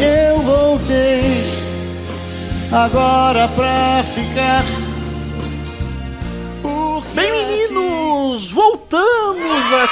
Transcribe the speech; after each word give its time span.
Eu 0.00 0.40
voltei 0.40 1.44
agora 2.72 3.46
pra 3.48 4.02
ficar. 4.04 4.87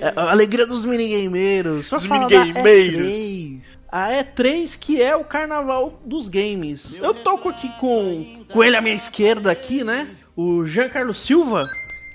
É, 0.00 0.12
a 0.16 0.30
alegria 0.32 0.66
dos 0.66 0.84
minigameiros. 0.84 1.92
Os 1.92 2.06
minigameiros. 2.06 3.14
A 3.90 4.10
E3, 4.10 4.78
que 4.78 5.02
é 5.02 5.16
o 5.16 5.24
carnaval 5.24 6.00
dos 6.04 6.28
games. 6.28 6.96
Eu 6.96 7.12
toco 7.12 7.48
aqui 7.48 7.68
com, 7.80 8.44
com 8.52 8.62
ele 8.62 8.76
à 8.76 8.80
minha 8.80 8.94
esquerda 8.94 9.50
aqui, 9.50 9.82
né? 9.82 10.08
O 10.36 10.64
Giancarlo 10.64 11.12
Silva. 11.12 11.60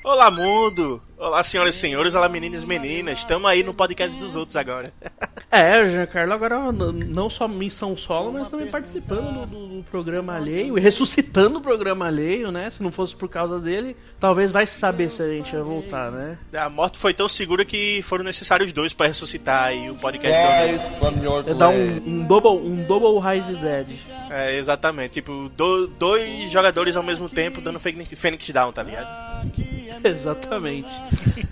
Olá, 0.05 0.31
mundo! 0.31 1.01
Olá, 1.17 1.41
senhoras 1.43 1.75
e 1.75 1.79
senhores, 1.79 2.13
olá, 2.13 2.27
meninas 2.27 2.63
e 2.63 2.65
meninas. 2.65 3.19
Estamos 3.19 3.49
aí 3.49 3.63
no 3.63 3.73
podcast 3.73 4.19
dos 4.19 4.35
outros 4.35 4.57
agora. 4.57 4.91
É, 5.49 5.81
o 5.81 5.87
Giancarlo 5.87 6.33
agora 6.33 6.59
não 6.73 7.29
só 7.29 7.47
missão 7.47 7.95
solo, 7.95 8.33
mas 8.33 8.49
também 8.49 8.67
participando 8.67 9.47
do, 9.47 9.67
do, 9.77 9.83
programa 9.83 10.35
alheio 10.35 10.77
e 10.77 10.81
ressuscitando 10.81 11.59
o 11.59 11.61
programa 11.61 12.07
alheio, 12.07 12.51
né? 12.51 12.69
Se 12.69 12.83
não 12.83 12.91
fosse 12.91 13.15
por 13.15 13.29
causa 13.29 13.57
dele, 13.57 13.95
talvez 14.19 14.51
vai 14.51 14.67
saber 14.67 15.09
se 15.09 15.21
a 15.21 15.29
gente 15.29 15.53
ia 15.53 15.63
voltar, 15.63 16.11
né? 16.11 16.37
A 16.53 16.69
morte 16.69 16.97
foi 16.97 17.13
tão 17.13 17.29
segura 17.29 17.63
que 17.63 18.01
foram 18.01 18.25
necessários 18.25 18.73
dois 18.73 18.91
para 18.91 19.07
ressuscitar 19.07 19.67
aí 19.67 19.89
o 19.89 19.95
podcast. 19.95 20.37
É 20.37 21.53
dar 21.53 21.69
um, 21.69 22.01
um, 22.05 22.25
double, 22.25 22.69
um 22.69 22.83
double 22.83 23.25
Rise 23.25 23.55
Dead. 23.55 23.87
É, 24.29 24.57
exatamente. 24.57 25.13
Tipo, 25.13 25.49
do, 25.55 25.87
dois 25.87 26.51
jogadores 26.51 26.97
ao 26.97 27.03
mesmo 27.03 27.29
tempo 27.29 27.61
dando 27.61 27.79
Phoenix 27.79 28.49
Down, 28.49 28.73
tá 28.73 28.83
ligado? 28.83 29.07
Exatamente. 30.03 30.89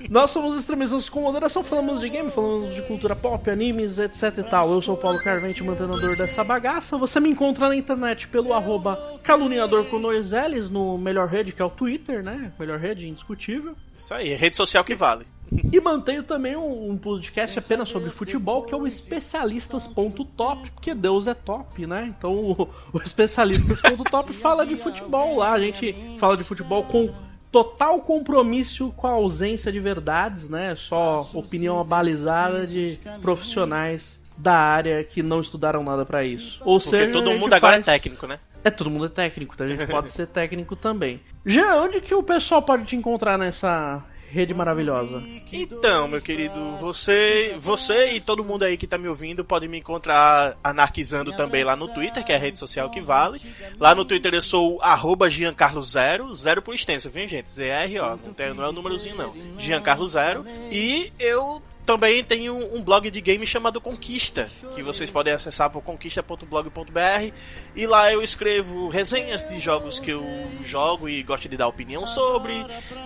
Nós 0.10 0.32
somos 0.32 0.56
extremistas 0.56 1.10
com 1.10 1.22
moderação, 1.22 1.64
falamos 1.64 2.00
de 2.00 2.10
game, 2.10 2.30
falamos 2.30 2.74
de 2.76 2.82
cultura 2.84 3.16
pop, 3.16 3.50
animes, 3.50 3.98
etc 3.98 4.38
e 4.38 4.44
tal. 4.44 4.72
Eu 4.72 4.82
sou 4.82 4.96
o 4.96 4.98
Paulo 4.98 5.20
Carvente, 5.24 5.64
mantenedor 5.64 6.16
dessa 6.16 6.44
bagaça. 6.44 6.98
Você 6.98 7.20
me 7.20 7.30
encontra 7.30 7.68
na 7.68 7.76
internet 7.76 8.28
pelo 8.28 8.54
arroba 8.54 9.20
caluniador 9.24 9.86
com 9.86 10.00
dois 10.00 10.32
L's 10.32 10.70
no 10.70 10.98
melhor 10.98 11.28
rede, 11.28 11.52
que 11.52 11.62
é 11.62 11.66
o 11.66 11.70
Twitter, 11.70 12.24
né? 12.24 12.52
Melhor 12.60 12.80
rede, 12.80 13.08
indiscutível. 13.08 13.76
Isso 13.96 14.14
aí, 14.14 14.36
rede 14.36 14.56
social 14.56 14.84
que 14.84 14.96
vale. 14.96 15.26
E 15.72 15.80
mantenho 15.80 16.24
também 16.24 16.56
um, 16.56 16.92
um 16.92 16.98
podcast 16.98 17.60
apenas 17.60 17.90
sobre 17.90 18.10
futebol, 18.10 18.64
que 18.64 18.74
é 18.74 18.78
o 18.78 18.88
especialistas.top, 18.88 20.72
porque 20.72 20.94
Deus 20.94 21.28
é 21.28 21.34
top, 21.34 21.86
né? 21.86 22.14
Então 22.18 22.34
o, 22.34 22.70
o 22.92 22.98
especialistas.top 22.98 24.34
fala 24.34 24.66
de 24.66 24.76
futebol 24.76 25.38
lá. 25.38 25.54
A 25.54 25.60
gente 25.60 25.96
fala 26.20 26.36
de 26.36 26.44
futebol 26.44 26.84
com 26.84 27.14
total 27.54 28.00
compromisso 28.02 28.92
com 28.98 29.06
a 29.06 29.12
ausência 29.12 29.72
de 29.72 29.80
verdades, 29.80 30.50
né? 30.50 30.76
Só 30.76 31.22
opinião 31.36 31.80
abalizada 31.80 32.66
de 32.66 33.00
profissionais 33.22 34.20
da 34.36 34.56
área 34.56 35.04
que 35.04 35.22
não 35.22 35.40
estudaram 35.40 35.84
nada 35.84 36.04
para 36.04 36.24
isso. 36.24 36.60
Ou 36.66 36.80
Porque 36.80 36.98
seja, 36.98 37.12
todo 37.12 37.32
mundo 37.34 37.54
agora 37.54 37.74
faz... 37.74 37.88
é 37.88 37.92
técnico, 37.92 38.26
né? 38.26 38.40
É, 38.64 38.72
todo 38.72 38.90
mundo 38.90 39.06
é 39.06 39.10
técnico, 39.10 39.54
então 39.54 39.68
a 39.68 39.70
gente 39.70 39.86
pode 39.88 40.10
ser 40.10 40.26
técnico 40.26 40.76
também. 40.76 41.22
Já 41.46 41.80
onde 41.80 42.02
que 42.02 42.16
o 42.16 42.24
pessoal 42.24 42.64
pode 42.64 42.86
te 42.86 42.96
encontrar 42.96 43.38
nessa 43.38 44.04
rede 44.34 44.54
maravilhosa. 44.54 45.24
Então, 45.52 46.08
meu 46.08 46.20
querido, 46.20 46.76
você, 46.78 47.56
você 47.60 48.14
e 48.14 48.20
todo 48.20 48.44
mundo 48.44 48.64
aí 48.64 48.76
que 48.76 48.88
tá 48.88 48.98
me 48.98 49.08
ouvindo 49.08 49.46
pode 49.46 49.68
me 49.68 49.78
encontrar 49.78 50.58
anarquizando 50.64 51.32
também 51.34 51.64
lá 51.64 51.76
no 51.76 51.88
Twitter, 51.88 52.26
que 52.26 52.32
é 52.32 52.36
a 52.36 52.40
rede 52.40 52.58
social 52.58 52.90
que 52.90 53.00
vale. 53.00 53.40
Lá 53.80 53.94
no 53.94 54.04
Twitter 54.04 54.34
eu 54.34 54.42
sou 54.42 54.82
arroba 54.82 55.30
Giancarlo0, 55.30 56.34
zero 56.34 56.62
por 56.64 56.74
extenso, 56.74 57.12
viu, 57.12 57.28
gente? 57.28 57.48
ZR, 57.48 58.02
ó, 58.02 58.10
não, 58.16 58.34
tem, 58.34 58.54
não 58.56 58.64
é 58.64 58.70
o 58.70 58.74
númerozinho 58.74 59.16
não. 59.16 59.34
Giancarlo0. 59.60 60.44
E 60.72 61.14
eu 61.20 61.62
também 61.86 62.24
tem 62.24 62.50
um, 62.50 62.78
um, 62.78 62.82
blog 62.82 63.12
de 63.12 63.20
game 63.20 63.46
chamado 63.46 63.82
Conquista, 63.82 64.50
que 64.74 64.82
vocês 64.82 65.12
podem 65.12 65.34
acessar 65.34 65.70
por 65.70 65.82
conquista.blog.br 65.82 67.34
e 67.76 67.86
lá 67.86 68.12
eu 68.12 68.22
escrevo 68.22 68.90
resenhas 68.90 69.44
de 69.48 69.60
jogos 69.60 70.00
que 70.00 70.12
eu 70.12 70.24
jogo 70.64 71.10
e 71.10 71.22
gosto 71.24 71.50
de 71.50 71.58
dar 71.58 71.68
opinião 71.68 72.08
sobre. 72.08 72.54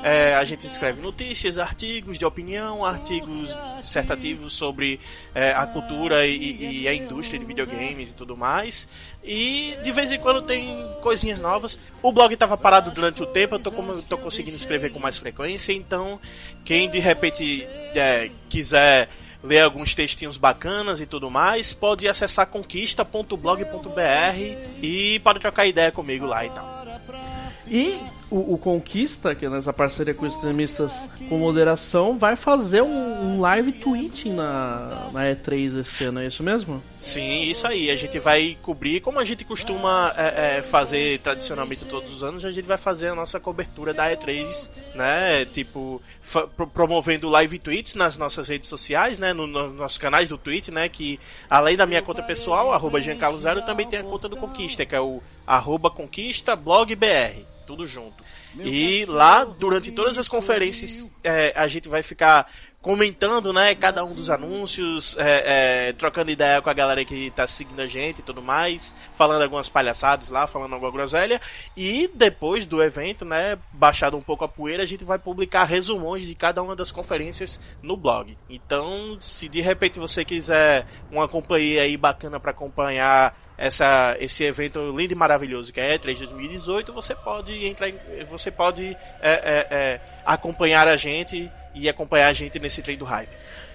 É, 0.03 0.35
a 0.35 0.45
gente 0.45 0.67
escreve 0.67 1.01
notícias, 1.01 1.57
artigos 1.57 2.19
de 2.19 2.25
opinião, 2.25 2.85
artigos 2.85 3.57
dissertativos 3.77 4.53
sobre 4.53 4.99
é, 5.33 5.51
a 5.51 5.65
cultura 5.65 6.27
e, 6.27 6.83
e, 6.83 6.87
a 6.87 6.93
indústria 6.93 7.39
de 7.39 7.45
videogames 7.45 8.11
e 8.11 8.15
tudo 8.15 8.37
mais. 8.37 8.87
E 9.23 9.75
de 9.83 9.91
vez 9.91 10.11
em 10.11 10.19
quando 10.19 10.41
tem 10.43 10.77
coisinhas 11.01 11.39
novas. 11.39 11.79
O 12.01 12.11
blog 12.11 12.33
estava 12.33 12.55
parado 12.55 12.91
durante 12.91 13.23
o 13.23 13.25
tempo, 13.25 13.55
eu 13.55 13.59
tô, 13.59 13.71
tô 14.07 14.17
conseguindo 14.17 14.55
escrever 14.55 14.91
com 14.91 14.99
mais 14.99 15.17
frequência, 15.17 15.73
então 15.73 16.19
quem 16.63 16.89
de 16.89 16.99
repente 16.99 17.67
é, 17.99 18.31
quiser 18.49 19.09
ler 19.43 19.61
alguns 19.61 19.95
textinhos 19.95 20.37
bacanas 20.37 20.99
e 20.99 21.05
tudo 21.05 21.29
mais, 21.29 21.73
pode 21.73 22.07
acessar 22.07 22.47
conquista.blog.br 22.47 23.99
e 24.81 25.19
pode 25.23 25.39
trocar 25.39 25.65
ideia 25.65 25.91
comigo 25.91 26.25
lá 26.25 26.45
e 26.45 26.49
tal. 26.49 26.85
E 27.67 27.99
o, 28.29 28.53
o, 28.53 28.57
Conquista, 28.57 29.33
que 29.33 29.45
é 29.45 29.49
nessa 29.49 29.71
parceria 29.71 30.13
com 30.13 30.25
extremistas 30.25 30.91
com 31.29 31.37
moderação, 31.37 32.17
vai 32.17 32.35
fazer 32.35 32.81
um, 32.81 32.87
um, 32.87 33.41
live 33.41 33.71
tweeting 33.71 34.33
na, 34.33 35.09
na 35.13 35.21
E3 35.31 35.79
esse 35.79 36.03
ano, 36.03 36.19
é 36.19 36.27
isso 36.27 36.43
mesmo? 36.43 36.83
Sim, 36.97 37.43
isso 37.43 37.65
aí. 37.65 37.89
A 37.89 37.95
gente 37.95 38.19
vai 38.19 38.57
cobrir, 38.61 38.99
como 39.01 39.19
a 39.19 39.25
gente 39.25 39.45
costuma 39.45 40.13
é, 40.17 40.57
é, 40.57 40.61
fazer 40.61 41.19
tradicionalmente 41.19 41.85
todos 41.85 42.13
os 42.13 42.23
anos, 42.23 42.43
a 42.43 42.51
gente 42.51 42.65
vai 42.65 42.77
fazer 42.77 43.09
a 43.09 43.15
nossa 43.15 43.39
cobertura 43.39 43.93
da 43.93 44.11
E3, 44.11 44.71
né? 44.93 45.45
Tipo, 45.45 46.01
promovendo 46.73 47.29
live 47.29 47.59
tweets 47.59 47.95
nas 47.95 48.17
nossas 48.17 48.49
redes 48.49 48.69
sociais, 48.69 49.19
né? 49.19 49.31
Nos 49.31 49.49
no 49.49 49.73
nossos 49.73 49.97
canais 49.97 50.27
do 50.27 50.37
Twitter, 50.37 50.73
né? 50.73 50.89
Que 50.89 51.17
além 51.49 51.77
da 51.77 51.85
minha 51.85 52.01
conta 52.01 52.21
pessoal, 52.21 52.73
arroba 52.73 53.01
Giancarlo 53.01 53.39
Zero, 53.39 53.65
também 53.65 53.87
tem 53.87 53.99
a 53.99 54.03
conta 54.03 54.27
do 54.27 54.35
Conquista, 54.35 54.85
que 54.85 54.95
é 54.95 54.99
o 54.99 55.21
arroba 55.45 55.89
Conquista 55.89 56.55
Blog 56.55 56.93
BR 56.93 57.56
tudo 57.67 57.85
junto. 57.85 58.23
E 58.57 59.05
lá, 59.05 59.43
durante 59.43 59.91
todas 59.91 60.17
as 60.17 60.27
conferências, 60.27 61.11
é, 61.21 61.53
a 61.55 61.67
gente 61.67 61.89
vai 61.89 62.01
ficar 62.01 62.49
comentando, 62.81 63.51
né, 63.51 63.75
cada 63.75 64.01
um 64.05 64.13
dos 64.13 64.29
anúncios, 64.29 65.17
é, 65.17 65.89
é, 65.89 65.93
trocando 65.93 66.31
ideia 66.31 66.61
com 66.61 66.69
a 66.69 66.73
galera 66.73 67.03
que 67.03 67.29
tá 67.31 67.45
seguindo 67.45 67.81
a 67.81 67.87
gente 67.87 68.19
e 68.19 68.21
tudo 68.21 68.41
mais, 68.41 68.95
falando 69.13 69.41
algumas 69.41 69.67
palhaçadas 69.67 70.29
lá, 70.29 70.47
falando 70.47 70.73
alguma 70.73 70.91
groselha, 70.91 71.41
e 71.75 72.09
depois 72.13 72.65
do 72.65 72.81
evento, 72.81 73.25
né, 73.25 73.57
baixado 73.73 74.15
um 74.15 74.21
pouco 74.21 74.45
a 74.45 74.47
poeira, 74.47 74.83
a 74.83 74.85
gente 74.85 75.03
vai 75.03 75.19
publicar 75.19 75.65
resumões 75.65 76.25
de 76.25 76.33
cada 76.33 76.63
uma 76.63 76.77
das 76.77 76.91
conferências 76.91 77.59
no 77.81 77.97
blog. 77.97 78.37
Então, 78.49 79.17
se 79.19 79.49
de 79.49 79.59
repente 79.59 79.99
você 79.99 80.23
quiser 80.23 80.87
uma 81.11 81.27
companhia 81.27 81.81
aí 81.81 81.97
bacana 81.97 82.39
para 82.39 82.51
acompanhar 82.51 83.46
essa, 83.57 84.15
esse 84.19 84.43
evento 84.43 84.79
lindo 84.95 85.13
e 85.13 85.15
maravilhoso 85.15 85.73
que 85.73 85.79
é 85.79 85.97
E3 85.97 86.19
2018, 86.19 86.93
você 86.93 87.15
pode 87.15 87.65
entrar, 87.65 87.91
você 88.29 88.51
pode 88.51 88.95
é, 89.19 89.31
é, 89.31 89.67
é, 89.71 90.01
acompanhar 90.25 90.87
a 90.87 90.95
gente 90.95 91.51
e 91.73 91.89
acompanhar 91.89 92.27
a 92.27 92.33
gente 92.33 92.59
nesse 92.59 92.81
trem 92.81 92.97
do 92.97 93.05
hype. 93.05 93.31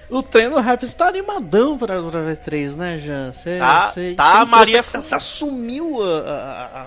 O 0.08 0.22
trem 0.22 0.50
do 0.50 0.60
hype 0.60 0.82
está 0.84 1.08
animadão 1.08 1.78
para 1.78 2.00
o 2.00 2.10
E3, 2.10 2.76
né, 2.76 2.98
Jean? 2.98 3.32
Cê, 3.32 3.58
tá, 3.58 3.92
cê, 3.92 4.14
tá, 4.14 4.44
Maria. 4.44 4.82
Você 4.82 5.14
assumiu 5.14 6.02
a, 6.02 6.86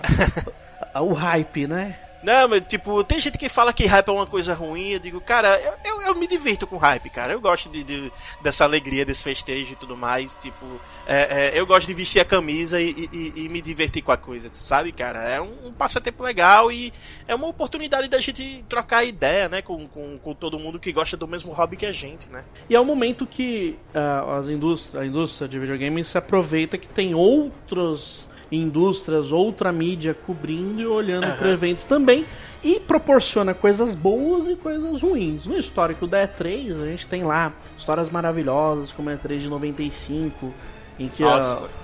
a, 0.94 1.02
o 1.02 1.12
hype, 1.12 1.66
né? 1.66 1.96
Não, 2.26 2.48
mas 2.48 2.66
tipo, 2.66 3.04
tem 3.04 3.20
gente 3.20 3.38
que 3.38 3.48
fala 3.48 3.72
que 3.72 3.86
hype 3.86 4.08
é 4.08 4.10
uma 4.10 4.26
coisa 4.26 4.52
ruim. 4.52 4.88
Eu 4.88 4.98
digo, 4.98 5.20
cara, 5.20 5.60
eu, 5.60 5.74
eu, 5.84 6.02
eu 6.08 6.14
me 6.16 6.26
divirto 6.26 6.66
com 6.66 6.76
hype, 6.76 7.08
cara. 7.08 7.32
Eu 7.32 7.40
gosto 7.40 7.68
de, 7.68 7.84
de, 7.84 8.12
dessa 8.42 8.64
alegria, 8.64 9.06
desse 9.06 9.22
festejo 9.22 9.74
e 9.74 9.76
tudo 9.76 9.96
mais. 9.96 10.34
Tipo, 10.34 10.66
é, 11.06 11.52
é, 11.54 11.60
eu 11.60 11.64
gosto 11.64 11.86
de 11.86 11.94
vestir 11.94 12.18
a 12.18 12.24
camisa 12.24 12.80
e, 12.80 12.90
e, 13.12 13.44
e, 13.44 13.48
me 13.48 13.62
divertir 13.62 14.02
com 14.02 14.10
a 14.10 14.16
coisa, 14.16 14.50
sabe, 14.52 14.90
cara? 14.90 15.22
É 15.22 15.40
um, 15.40 15.68
um, 15.68 15.72
passatempo 15.72 16.24
legal 16.24 16.72
e 16.72 16.92
é 17.28 17.34
uma 17.36 17.46
oportunidade 17.46 18.08
da 18.08 18.20
gente 18.20 18.64
trocar 18.68 19.04
ideia, 19.04 19.48
né, 19.48 19.62
com, 19.62 19.86
com, 19.86 20.18
com, 20.18 20.34
todo 20.34 20.58
mundo 20.58 20.80
que 20.80 20.90
gosta 20.90 21.16
do 21.16 21.28
mesmo 21.28 21.52
hobby 21.52 21.76
que 21.76 21.86
a 21.86 21.92
gente, 21.92 22.28
né? 22.28 22.42
E 22.68 22.74
é 22.74 22.80
o 22.80 22.82
um 22.82 22.86
momento 22.86 23.24
que 23.24 23.78
uh, 23.94 24.32
as 24.32 24.48
indústria, 24.48 25.02
a 25.02 25.06
indústria 25.06 25.46
de 25.46 25.60
videogames 25.60 26.08
se 26.08 26.18
aproveita 26.18 26.76
que 26.76 26.88
tem 26.88 27.14
outros 27.14 28.26
indústrias, 28.50 29.32
outra 29.32 29.72
mídia 29.72 30.14
cobrindo 30.14 30.80
e 30.80 30.86
olhando 30.86 31.26
uhum. 31.26 31.36
para 31.36 31.48
o 31.48 31.50
evento 31.50 31.84
também 31.86 32.24
e 32.62 32.80
proporciona 32.80 33.54
coisas 33.54 33.94
boas 33.94 34.48
e 34.48 34.56
coisas 34.56 35.02
ruins. 35.02 35.46
No 35.46 35.58
histórico 35.58 36.06
da 36.06 36.26
E3, 36.26 36.82
a 36.82 36.86
gente 36.86 37.06
tem 37.06 37.22
lá 37.22 37.52
histórias 37.76 38.10
maravilhosas, 38.10 38.92
como 38.92 39.10
a 39.10 39.14
E3 39.14 39.38
de 39.38 39.48
95, 39.48 40.52
em 40.98 41.08
que 41.08 41.22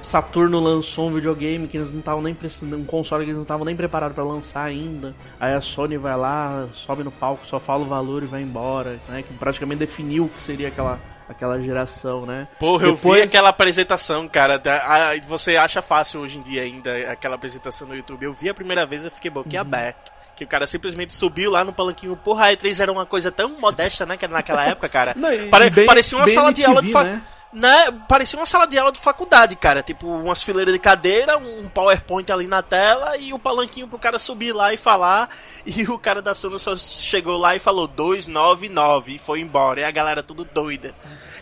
Saturno 0.02 0.58
lançou 0.58 1.08
um 1.08 1.14
videogame 1.14 1.68
que 1.68 1.76
eles 1.76 1.92
não 1.92 2.00
estavam 2.00 2.22
nem 2.22 2.34
precisando, 2.34 2.76
um 2.76 2.84
console 2.84 3.24
que 3.24 3.30
eles 3.30 3.36
não 3.36 3.42
estavam 3.42 3.64
nem 3.64 3.76
preparados 3.76 4.14
para 4.14 4.24
lançar 4.24 4.64
ainda. 4.64 5.14
Aí 5.38 5.52
a 5.52 5.60
Sony 5.60 5.98
vai 5.98 6.16
lá, 6.16 6.68
sobe 6.72 7.04
no 7.04 7.10
palco, 7.10 7.46
só 7.46 7.60
fala 7.60 7.84
o 7.84 7.88
valor 7.88 8.22
e 8.22 8.26
vai 8.26 8.42
embora, 8.42 8.98
né? 9.08 9.22
Que 9.22 9.34
praticamente 9.34 9.80
definiu 9.80 10.24
o 10.24 10.28
que 10.28 10.40
seria 10.40 10.68
aquela 10.68 10.98
aquela 11.28 11.60
geração, 11.60 12.26
né? 12.26 12.48
Porra, 12.58 12.86
Depois... 12.86 13.04
eu 13.04 13.22
vi 13.22 13.22
aquela 13.22 13.48
apresentação, 13.48 14.28
cara. 14.28 14.58
Da, 14.58 15.10
a, 15.10 15.20
você 15.26 15.56
acha 15.56 15.82
fácil 15.82 16.20
hoje 16.20 16.38
em 16.38 16.42
dia 16.42 16.62
ainda 16.62 17.10
aquela 17.10 17.34
apresentação 17.34 17.88
no 17.88 17.94
YouTube. 17.94 18.24
Eu 18.24 18.32
vi 18.32 18.48
a 18.48 18.54
primeira 18.54 18.86
vez 18.86 19.04
e 19.04 19.10
fiquei 19.10 19.30
boquiaberto. 19.30 20.10
Uhum. 20.10 20.22
Que 20.34 20.44
o 20.44 20.48
cara 20.48 20.66
simplesmente 20.66 21.12
subiu 21.12 21.50
lá 21.50 21.62
no 21.62 21.72
palanquinho. 21.72 22.16
Porra, 22.16 22.46
a 22.46 22.52
E3 22.52 22.80
era 22.80 22.90
uma 22.90 23.04
coisa 23.04 23.30
tão 23.30 23.60
modesta, 23.60 24.06
né? 24.06 24.16
Que 24.16 24.26
naquela 24.26 24.64
época, 24.64 24.88
cara. 24.88 25.14
Não, 25.16 25.28
Pare, 25.50 25.70
bem, 25.70 25.86
parecia 25.86 26.16
uma 26.16 26.26
sala 26.26 26.52
de 26.52 26.64
aula 26.64 26.82
de 26.82 26.90
fa... 26.90 27.04
né? 27.04 27.22
Né? 27.52 27.90
Parecia 28.08 28.38
uma 28.38 28.46
sala 28.46 28.66
de 28.66 28.78
aula 28.78 28.90
de 28.90 28.98
faculdade, 28.98 29.54
cara. 29.56 29.82
Tipo, 29.82 30.06
umas 30.06 30.42
fileiras 30.42 30.72
de 30.72 30.78
cadeira, 30.78 31.36
um 31.36 31.68
PowerPoint 31.68 32.30
ali 32.32 32.46
na 32.46 32.62
tela 32.62 33.16
e 33.18 33.32
o 33.32 33.36
um 33.36 33.38
palanquinho 33.38 33.86
pro 33.86 33.98
cara 33.98 34.18
subir 34.18 34.52
lá 34.52 34.72
e 34.72 34.76
falar. 34.76 35.28
E 35.64 35.84
o 35.84 35.98
cara 35.98 36.20
da 36.20 36.34
Sony 36.34 36.58
só 36.58 36.74
chegou 36.76 37.36
lá 37.36 37.54
e 37.54 37.60
falou 37.60 37.86
299 37.86 39.14
e 39.14 39.18
foi 39.18 39.40
embora. 39.40 39.80
E 39.80 39.84
a 39.84 39.90
galera 39.90 40.22
tudo 40.22 40.44
doida. 40.44 40.92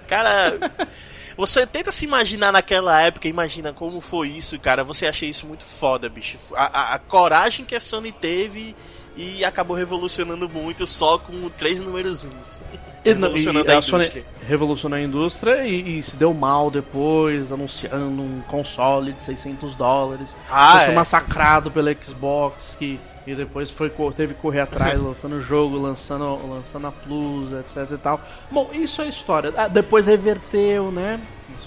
Cara, 0.07 0.59
você 1.37 1.67
tenta 1.67 1.91
se 1.91 2.05
imaginar 2.05 2.53
naquela 2.53 3.01
época, 3.01 3.29
imagina 3.29 3.73
como 3.73 4.01
foi 4.01 4.29
isso, 4.29 4.59
cara. 4.61 4.85
Você 4.85 5.07
acha 5.07 5.25
isso 5.25 5.47
muito 5.47 5.65
foda, 5.65 6.09
bicho. 6.09 6.39
A, 6.55 6.65
a, 6.65 6.95
a 6.95 6.99
coragem 6.99 7.65
que 7.65 7.75
a 7.75 7.81
Sony 7.81 8.13
teve 8.13 8.77
e 9.17 9.45
acabou 9.45 9.77
revolucionando 9.77 10.49
muito 10.49 10.87
só 10.87 11.19
com 11.19 11.49
três 11.51 11.81
númerozinhos. 11.81 12.63
Revolucionando 13.05 13.69
e, 13.71 13.75
a, 13.75 13.83
Sony 13.83 14.25
revolucionou 14.47 14.99
a 14.99 15.03
indústria 15.03 15.67
e, 15.67 15.99
e, 15.99 16.03
se 16.03 16.17
deu 16.17 16.33
mal 16.33 16.71
depois, 16.71 17.53
anunciando 17.53 18.23
um 18.23 18.41
console 18.49 19.13
de 19.13 19.21
600 19.21 19.75
dólares. 19.75 20.37
Ah, 20.51 20.81
foi 20.85 20.93
é. 20.93 20.97
massacrado 20.97 21.71
pela 21.71 21.95
Xbox, 21.95 22.77
que 22.79 23.01
e 23.27 23.35
depois 23.35 23.71
foi 23.71 23.91
teve 24.15 24.35
que 24.35 24.41
correr 24.41 24.61
atrás, 24.61 24.99
lançando 25.01 25.37
o 25.37 25.41
jogo, 25.41 25.77
lançando, 25.77 26.49
lançando 26.49 26.87
a 26.87 26.93
Plus, 26.93 27.53
etc 27.53 27.91
e 27.93 27.99
tal. 27.99 28.21
Bom, 28.51 28.71
isso 28.73 29.03
é 29.03 29.09
história. 29.09 29.53
Ah, 29.57 29.69
depois 29.69 30.07
reverteu, 30.07 30.91
né? 30.91 31.21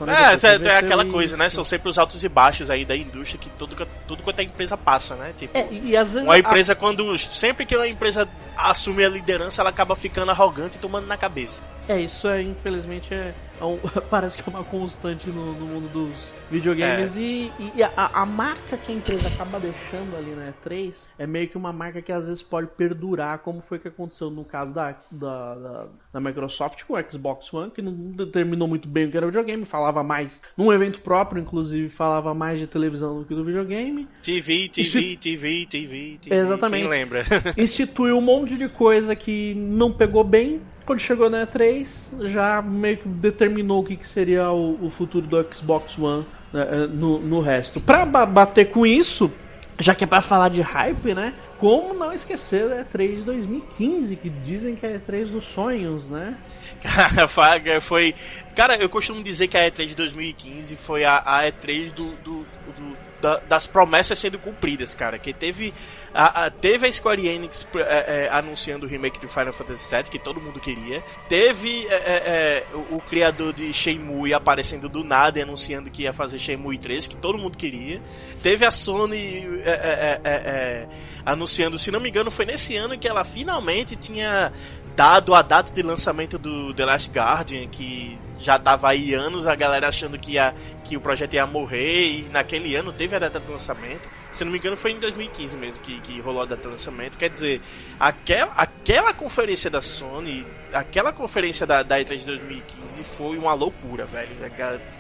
É, 0.07 0.69
é, 0.69 0.75
é 0.75 0.77
aquela 0.77 1.05
coisa, 1.05 1.38
né? 1.38 1.50
São 1.50 1.63
sempre 1.63 1.89
os 1.89 2.00
altos 2.00 2.23
e 2.23 2.29
baixos 2.29 2.69
aí 2.69 2.85
da 2.85 2.95
indústria 2.95 3.39
que 3.39 3.50
tudo, 3.50 3.75
tudo 4.07 4.23
quanto 4.23 4.39
a 4.39 4.44
empresa 4.44 4.77
passa, 4.77 5.15
né? 5.15 5.33
Tipo, 5.35 5.57
é, 5.57 5.67
e 5.71 5.95
às 5.95 6.11
vezes 6.11 6.27
uma 6.27 6.38
empresa, 6.38 6.73
a... 6.73 6.75
quando. 6.75 7.17
Sempre 7.17 7.65
que 7.65 7.75
uma 7.75 7.88
empresa 7.88 8.27
assume 8.55 9.03
a 9.03 9.09
liderança, 9.09 9.61
ela 9.61 9.69
acaba 9.69 9.95
ficando 9.95 10.31
arrogante 10.31 10.77
e 10.77 10.79
tomando 10.79 11.05
na 11.05 11.17
cabeça. 11.17 11.63
É, 11.88 12.00
isso 12.00 12.27
é, 12.27 12.41
infelizmente, 12.41 13.13
é 13.13 13.33
um, 13.65 13.77
parece 14.10 14.42
que 14.42 14.50
é 14.50 14.54
uma 14.54 14.63
constante 14.63 15.30
no, 15.30 15.54
no 15.54 15.65
mundo 15.65 15.89
dos 15.92 16.33
videogames. 16.50 17.18
É. 17.18 17.19
E, 17.19 17.51
e 17.75 17.83
a, 17.83 17.92
a, 17.95 18.25
marca 18.25 18.77
que 18.77 18.92
a 18.92 18.95
empresa 18.95 19.27
acaba 19.27 19.60
deixando 19.60 20.15
ali 20.15 20.31
na 20.31 20.51
E3 20.51 20.94
é 21.18 21.25
meio 21.25 21.48
que 21.48 21.57
uma 21.57 21.74
marca 21.74 22.01
que 22.01 22.12
às 22.12 22.27
vezes 22.27 22.44
pode 22.44 22.68
perdurar, 22.68 23.39
como 23.39 23.62
foi 23.62 23.80
que 23.80 23.88
aconteceu 23.88 24.30
no 24.30 24.44
caso 24.44 24.74
da, 24.74 24.95
da, 25.12 25.56
da, 25.56 25.88
da 26.13 26.19
Microsoft 26.19 26.83
com 26.83 26.94
o 26.94 27.12
Xbox 27.12 27.54
One, 27.54 27.71
que 27.71 27.81
não 27.81 27.94
determinou 27.94 28.68
muito 28.68 28.88
bem 28.88 29.06
o 29.06 29.12
que 29.12 29.18
era 29.18 29.25
videogame, 29.25 29.65
falava 29.65 30.04
mais, 30.04 30.42
num 30.57 30.71
evento 30.71 31.01
próprio, 31.01 31.42
inclusive, 31.42 31.89
falava 31.89 32.33
mais 32.33 32.60
de 32.60 32.68
televisão 32.68 33.19
do 33.19 33.25
que 33.25 33.33
do 33.33 33.44
videogame. 33.44 34.07
TV, 34.21 34.68
TV, 34.69 34.81
Insti... 34.81 35.18
TV, 35.18 35.65
TV, 35.65 36.18
TV. 36.21 36.36
Exatamente. 36.36 36.81
Quem 36.81 36.89
lembra? 36.89 37.24
Instituiu 37.57 38.18
um 38.18 38.21
monte 38.21 38.57
de 38.57 38.69
coisa 38.69 39.15
que 39.15 39.54
não 39.56 39.92
pegou 39.92 40.24
bem 40.24 40.62
quando 40.85 41.00
chegou 41.00 41.30
na 41.30 41.45
E3, 41.45 41.88
já 42.27 42.62
meio 42.62 42.97
que 42.97 43.07
determinou 43.07 43.81
o 43.81 43.83
que, 43.83 43.95
que 43.95 44.07
seria 44.07 44.51
o, 44.51 44.85
o, 44.85 44.89
futuro 44.89 45.25
do 45.25 45.53
Xbox 45.53 45.97
One 45.97 46.25
né, 46.51 46.68
é, 46.69 46.88
no, 46.88 47.19
no 47.19 47.41
resto. 47.41 47.80
Pra 47.80 48.06
bater 48.06 48.69
com 48.69 48.85
isso, 48.85 49.31
já 49.80 49.95
que 49.95 50.03
é 50.03 50.07
pra 50.07 50.21
falar 50.21 50.50
de 50.50 50.62
hype, 50.62 51.13
né? 51.13 51.33
Como 51.57 51.94
não 51.94 52.12
esquecer 52.12 52.68
da 52.68 52.83
E3 52.83 53.18
de 53.18 53.21
2015, 53.24 54.15
que 54.18 54.30
dizem 54.30 54.75
que 54.75 54.85
é 54.85 54.95
a 54.95 55.00
E3 55.00 55.27
dos 55.27 55.45
sonhos, 55.45 56.09
né? 56.09 56.35
Cara, 56.81 57.27
foi. 57.81 58.13
Cara, 58.56 58.75
eu 58.75 58.89
costumo 58.89 59.24
dizer 59.24 59.47
que 59.47 59.57
a 59.57 59.71
E3 59.71 59.88
de 59.88 59.95
2015 59.95 60.75
foi 60.75 61.06
a, 61.06 61.18
a 61.25 61.44
E3 61.44 61.91
do, 61.91 62.12
do, 62.18 62.45
do 62.75 63.12
da, 63.23 63.37
das 63.47 63.65
promessas 63.65 64.19
sendo 64.19 64.37
cumpridas, 64.37 64.93
cara. 64.93 65.17
Que 65.17 65.31
teve 65.31 65.73
a, 66.13 66.45
a, 66.45 66.49
teve 66.49 66.85
a 66.85 66.91
Square 66.91 67.25
Enix 67.25 67.65
é, 67.73 67.79
é, 68.25 68.29
anunciando 68.29 68.85
o 68.85 68.89
remake 68.89 69.17
de 69.17 69.27
Final 69.29 69.53
Fantasy 69.53 69.95
VII, 69.95 70.03
que 70.03 70.19
todo 70.19 70.41
mundo 70.41 70.59
queria. 70.59 71.01
Teve 71.29 71.87
é, 71.87 71.93
é, 71.93 71.95
é, 71.95 72.65
o, 72.73 72.97
o, 72.97 73.01
criador 73.01 73.53
de 73.53 73.71
Shenmue 73.71 74.33
aparecendo 74.33 74.89
do 74.89 75.05
nada 75.05 75.39
e 75.39 75.41
anunciando 75.41 75.89
que 75.89 76.03
ia 76.03 76.11
fazer 76.11 76.37
Shenmue 76.37 76.77
3, 76.77 77.07
que 77.07 77.15
todo 77.15 77.37
mundo 77.37 77.57
queria. 77.57 78.01
Teve 78.43 78.65
a 78.65 78.71
Sony 78.71 79.47
é, 79.63 80.85
anunciando, 81.25 81.79
se 81.79 81.89
não 81.89 82.01
me 82.01 82.09
engano, 82.09 82.29
foi 82.29 82.45
nesse 82.45 82.75
ano 82.75 82.97
que 82.97 83.07
ela 83.07 83.23
finalmente 83.23 83.95
tinha 83.95 84.51
dado 84.97 85.33
a 85.33 85.41
data 85.41 85.71
de 85.71 85.81
lançamento 85.81 86.37
do 86.37 86.73
The 86.73 86.85
Last 86.85 87.09
Guardian, 87.09 87.67
que 87.67 88.19
já 88.43 88.59
tava 88.59 88.89
aí 88.89 89.13
anos 89.13 89.47
a 89.47 89.55
galera 89.55 89.87
achando 89.87 90.19
que, 90.19 90.33
ia, 90.33 90.53
que 90.83 90.97
o 90.97 91.01
projeto 91.01 91.33
ia 91.33 91.47
morrer 91.47 92.03
e 92.03 92.21
naquele 92.29 92.75
ano 92.75 92.91
teve 92.91 93.15
a 93.15 93.19
data 93.19 93.39
de 93.39 93.49
lançamento. 93.51 94.07
Se 94.31 94.43
não 94.43 94.51
me 94.51 94.57
engano 94.57 94.75
foi 94.75 94.91
em 94.91 94.99
2015 94.99 95.57
mesmo 95.57 95.77
que, 95.81 95.99
que 96.01 96.19
rolou 96.19 96.41
a 96.41 96.45
data 96.45 96.63
de 96.63 96.67
lançamento. 96.67 97.17
Quer 97.17 97.29
dizer, 97.29 97.61
aquela, 97.99 98.51
aquela 98.53 99.13
conferência 99.13 99.69
da 99.69 99.81
Sony, 99.81 100.45
aquela 100.73 101.13
conferência 101.13 101.65
da, 101.65 101.83
da 101.83 101.99
E3 101.99 102.17
de 102.17 102.25
2015 102.25 103.03
foi 103.03 103.37
uma 103.37 103.53
loucura, 103.53 104.05
velho. 104.05 104.29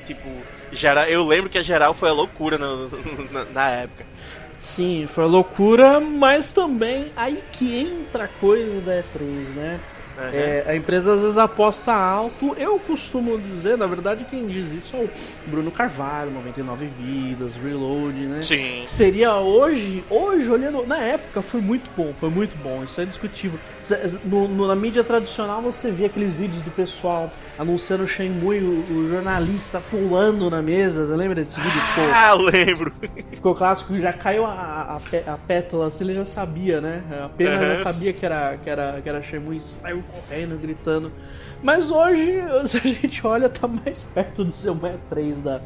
Tipo, 0.05 0.29
geral, 0.71 1.05
eu 1.05 1.27
lembro 1.27 1.49
que 1.49 1.57
a 1.57 1.63
geral 1.63 1.93
foi 1.93 2.09
a 2.09 2.13
loucura 2.13 2.57
na, 2.57 3.45
na 3.53 3.69
época. 3.69 4.05
Sim, 4.63 5.09
foi 5.13 5.25
loucura, 5.25 5.99
mas 5.99 6.49
também 6.49 7.11
aí 7.17 7.43
que 7.51 7.81
entra 7.81 8.23
a 8.23 8.27
coisa 8.29 8.79
da 8.79 9.03
E3, 9.03 9.21
né? 9.55 9.79
Uhum. 10.17 10.29
É, 10.31 10.63
a 10.67 10.75
empresa 10.75 11.13
às 11.13 11.21
vezes 11.21 11.37
aposta 11.37 11.91
alto. 11.91 12.55
Eu 12.57 12.79
costumo 12.79 13.39
dizer, 13.39 13.77
na 13.77 13.87
verdade, 13.87 14.25
quem 14.29 14.45
diz 14.45 14.71
isso 14.71 14.95
é 14.95 14.99
o 14.99 15.09
Bruno 15.47 15.71
Carvalho, 15.71 16.31
99 16.31 16.85
Vidas, 16.85 17.55
Reload, 17.55 18.17
né? 18.27 18.41
Sim. 18.41 18.83
Seria 18.87 19.35
hoje, 19.35 20.03
hoje, 20.09 20.49
olhando. 20.49 20.85
Na 20.85 20.99
época 20.99 21.41
foi 21.41 21.61
muito 21.61 21.89
bom, 21.95 22.13
foi 22.19 22.29
muito 22.29 22.55
bom, 22.61 22.83
isso 22.83 22.99
é 23.01 23.05
discutível. 23.05 23.59
No, 24.23 24.47
no, 24.47 24.67
na 24.67 24.75
mídia 24.75 25.03
tradicional 25.03 25.61
você 25.61 25.91
vê 25.91 26.05
aqueles 26.05 26.33
vídeos 26.33 26.61
do 26.61 26.71
pessoal 26.71 27.31
anunciando 27.57 28.03
o 28.03 28.07
Shenmue, 28.07 28.59
o, 28.59 28.93
o 28.93 29.09
jornalista 29.09 29.81
pulando 29.91 30.49
na 30.49 30.61
mesa. 30.61 31.05
Você 31.05 31.15
lembra 31.15 31.35
desse 31.35 31.59
vídeo? 31.59 31.81
Pô, 31.95 32.01
ah, 32.13 32.33
lembro. 32.33 32.93
Ficou 33.31 33.53
clássico, 33.55 33.97
já 33.99 34.13
caiu 34.13 34.45
a, 34.45 34.51
a, 34.51 35.33
a 35.33 35.37
pétala, 35.37 35.87
assim, 35.87 36.03
ele 36.03 36.15
já 36.15 36.25
sabia, 36.25 36.79
né? 36.79 37.03
A 37.25 37.29
pena 37.29 37.59
uhum. 37.59 37.77
já 37.77 37.91
sabia 37.91 38.13
que 38.13 38.25
era, 38.25 38.57
que 38.57 38.69
era, 38.69 39.01
que 39.01 39.09
era 39.09 39.21
Shenmue 39.21 39.57
e 39.57 39.61
saiu 39.61 40.03
correndo, 40.03 40.59
gritando. 40.59 41.11
Mas 41.61 41.89
hoje, 41.89 42.41
se 42.67 42.77
a 42.77 42.81
gente 42.81 43.25
olha, 43.25 43.49
tá 43.49 43.67
mais 43.67 44.03
perto 44.13 44.43
do 44.43 44.51
seu 44.51 44.75
Meia 44.75 44.99
3 45.09 45.41
da, 45.41 45.61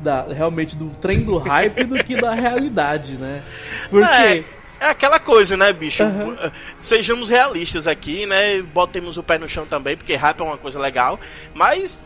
da, 0.00 0.22
realmente 0.24 0.74
do 0.76 0.88
trem 1.00 1.22
do 1.22 1.36
hype 1.38 1.84
do 1.84 1.96
que 2.02 2.20
da 2.20 2.32
realidade, 2.34 3.14
né? 3.14 3.42
Porque. 3.90 4.04
É 4.04 4.61
é 4.82 4.90
aquela 4.90 5.18
coisa, 5.18 5.56
né, 5.56 5.72
bicho? 5.72 6.02
Uhum. 6.02 6.36
Sejamos 6.78 7.28
realistas 7.28 7.86
aqui, 7.86 8.26
né? 8.26 8.60
Botemos 8.62 9.16
o 9.16 9.22
pé 9.22 9.38
no 9.38 9.48
chão 9.48 9.66
também, 9.66 9.96
porque 9.96 10.16
rap 10.16 10.40
é 10.40 10.44
uma 10.44 10.58
coisa 10.58 10.78
legal. 10.78 11.18
Mas 11.54 12.00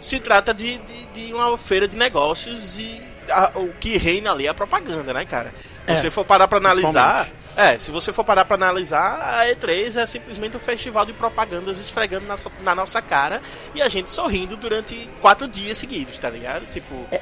se 0.00 0.18
trata 0.18 0.52
de, 0.52 0.78
de, 0.78 1.06
de 1.06 1.32
uma 1.34 1.56
feira 1.56 1.86
de 1.86 1.96
negócios 1.96 2.78
e 2.78 3.00
a, 3.30 3.52
o 3.54 3.72
que 3.78 3.96
reina 3.96 4.32
ali 4.32 4.46
é 4.46 4.50
a 4.50 4.54
propaganda, 4.54 5.12
né, 5.12 5.24
cara? 5.24 5.54
Se 5.86 5.92
é, 5.92 5.96
você 5.96 6.10
for 6.10 6.24
parar 6.24 6.48
pra 6.48 6.58
analisar. 6.58 7.28
É, 7.56 7.78
se 7.78 7.90
você 7.90 8.12
for 8.12 8.24
parar 8.24 8.44
pra 8.44 8.54
analisar, 8.54 9.40
a 9.40 9.44
E3 9.44 9.96
é 9.96 10.06
simplesmente 10.06 10.56
um 10.56 10.60
festival 10.60 11.04
de 11.04 11.12
propagandas 11.12 11.78
esfregando 11.78 12.24
na, 12.26 12.36
na 12.62 12.74
nossa 12.74 13.02
cara 13.02 13.42
e 13.74 13.82
a 13.82 13.88
gente 13.88 14.08
sorrindo 14.08 14.56
durante 14.56 15.08
quatro 15.20 15.48
dias 15.48 15.76
seguidos, 15.76 16.16
tá 16.16 16.30
ligado? 16.30 16.64
Tipo. 16.70 17.06
É, 17.10 17.20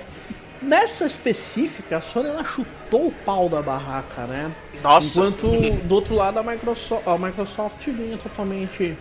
nessa 0.62 1.06
específica, 1.06 1.98
a 1.98 2.00
Sony 2.00 2.28
ela 2.28 2.44
chutou 2.44 3.08
o 3.08 3.12
pau 3.12 3.48
da 3.48 3.62
barraca, 3.62 4.26
né? 4.26 4.52
Nossa. 4.82 5.20
Enquanto 5.20 5.86
do 5.86 5.94
outro 5.94 6.14
lado 6.14 6.38
a 6.38 6.42
Microsoft, 6.42 7.06
a 7.06 7.18
Microsoft 7.18 7.86
vinha 7.86 8.18
totalmente 8.18 8.96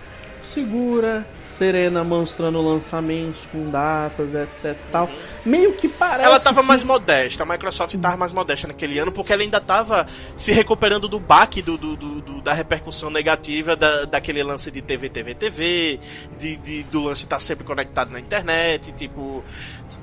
segura, 0.53 1.25
serena, 1.57 2.03
mostrando 2.03 2.61
lançamentos 2.61 3.41
com 3.51 3.69
datas, 3.69 4.33
etc 4.33 4.75
tal. 4.91 5.09
Meio 5.45 5.73
que 5.73 5.87
parece. 5.87 6.25
Ela 6.27 6.39
tava 6.39 6.61
que- 6.61 6.67
mais 6.67 6.83
modesta, 6.83 7.43
a 7.43 7.45
Microsoft 7.45 7.95
tava 7.97 8.17
mais 8.17 8.33
modesta 8.33 8.67
naquele 8.67 8.99
ano, 8.99 9.11
porque 9.11 9.33
ela 9.33 9.41
ainda 9.41 9.59
tava 9.59 10.07
se 10.35 10.51
recuperando 10.51 11.07
do 11.07 11.19
baque 11.19 11.61
do, 11.61 11.77
do- 11.77 11.95
do- 11.95 12.21
do- 12.21 12.41
da 12.41 12.53
repercussão 12.53 13.09
negativa 13.09 13.75
da, 13.75 14.05
daquele 14.05 14.43
lance 14.43 14.69
de 14.71 14.81
TV, 14.81 15.09
TV, 15.09 15.35
TV, 15.35 15.99
de, 16.37 16.57
de- 16.57 16.83
do 16.83 17.01
lance 17.01 17.23
estar 17.23 17.39
sempre 17.39 17.63
conectado 17.65 18.11
na 18.11 18.19
internet, 18.19 18.91
tipo. 18.91 19.43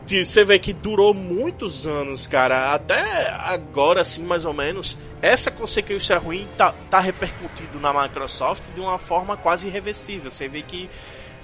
Você 0.06 0.44
vê 0.44 0.58
que 0.58 0.72
durou 0.72 1.12
muitos 1.12 1.86
anos, 1.86 2.26
cara. 2.26 2.74
Até 2.74 3.28
agora, 3.30 4.00
assim, 4.00 4.22
mais 4.24 4.44
ou 4.46 4.54
menos, 4.54 4.96
essa 5.20 5.50
consequência 5.50 6.16
ruim 6.18 6.48
tá, 6.56 6.74
tá 6.90 7.00
repercutindo 7.00 7.78
na 7.78 7.92
Microsoft 7.92 8.70
de 8.74 8.80
uma 8.80 8.98
forma 8.98 9.36
quase 9.36 9.66
irreversível. 9.66 10.30
Você 10.30 10.48
vê 10.48 10.62
que 10.62 10.88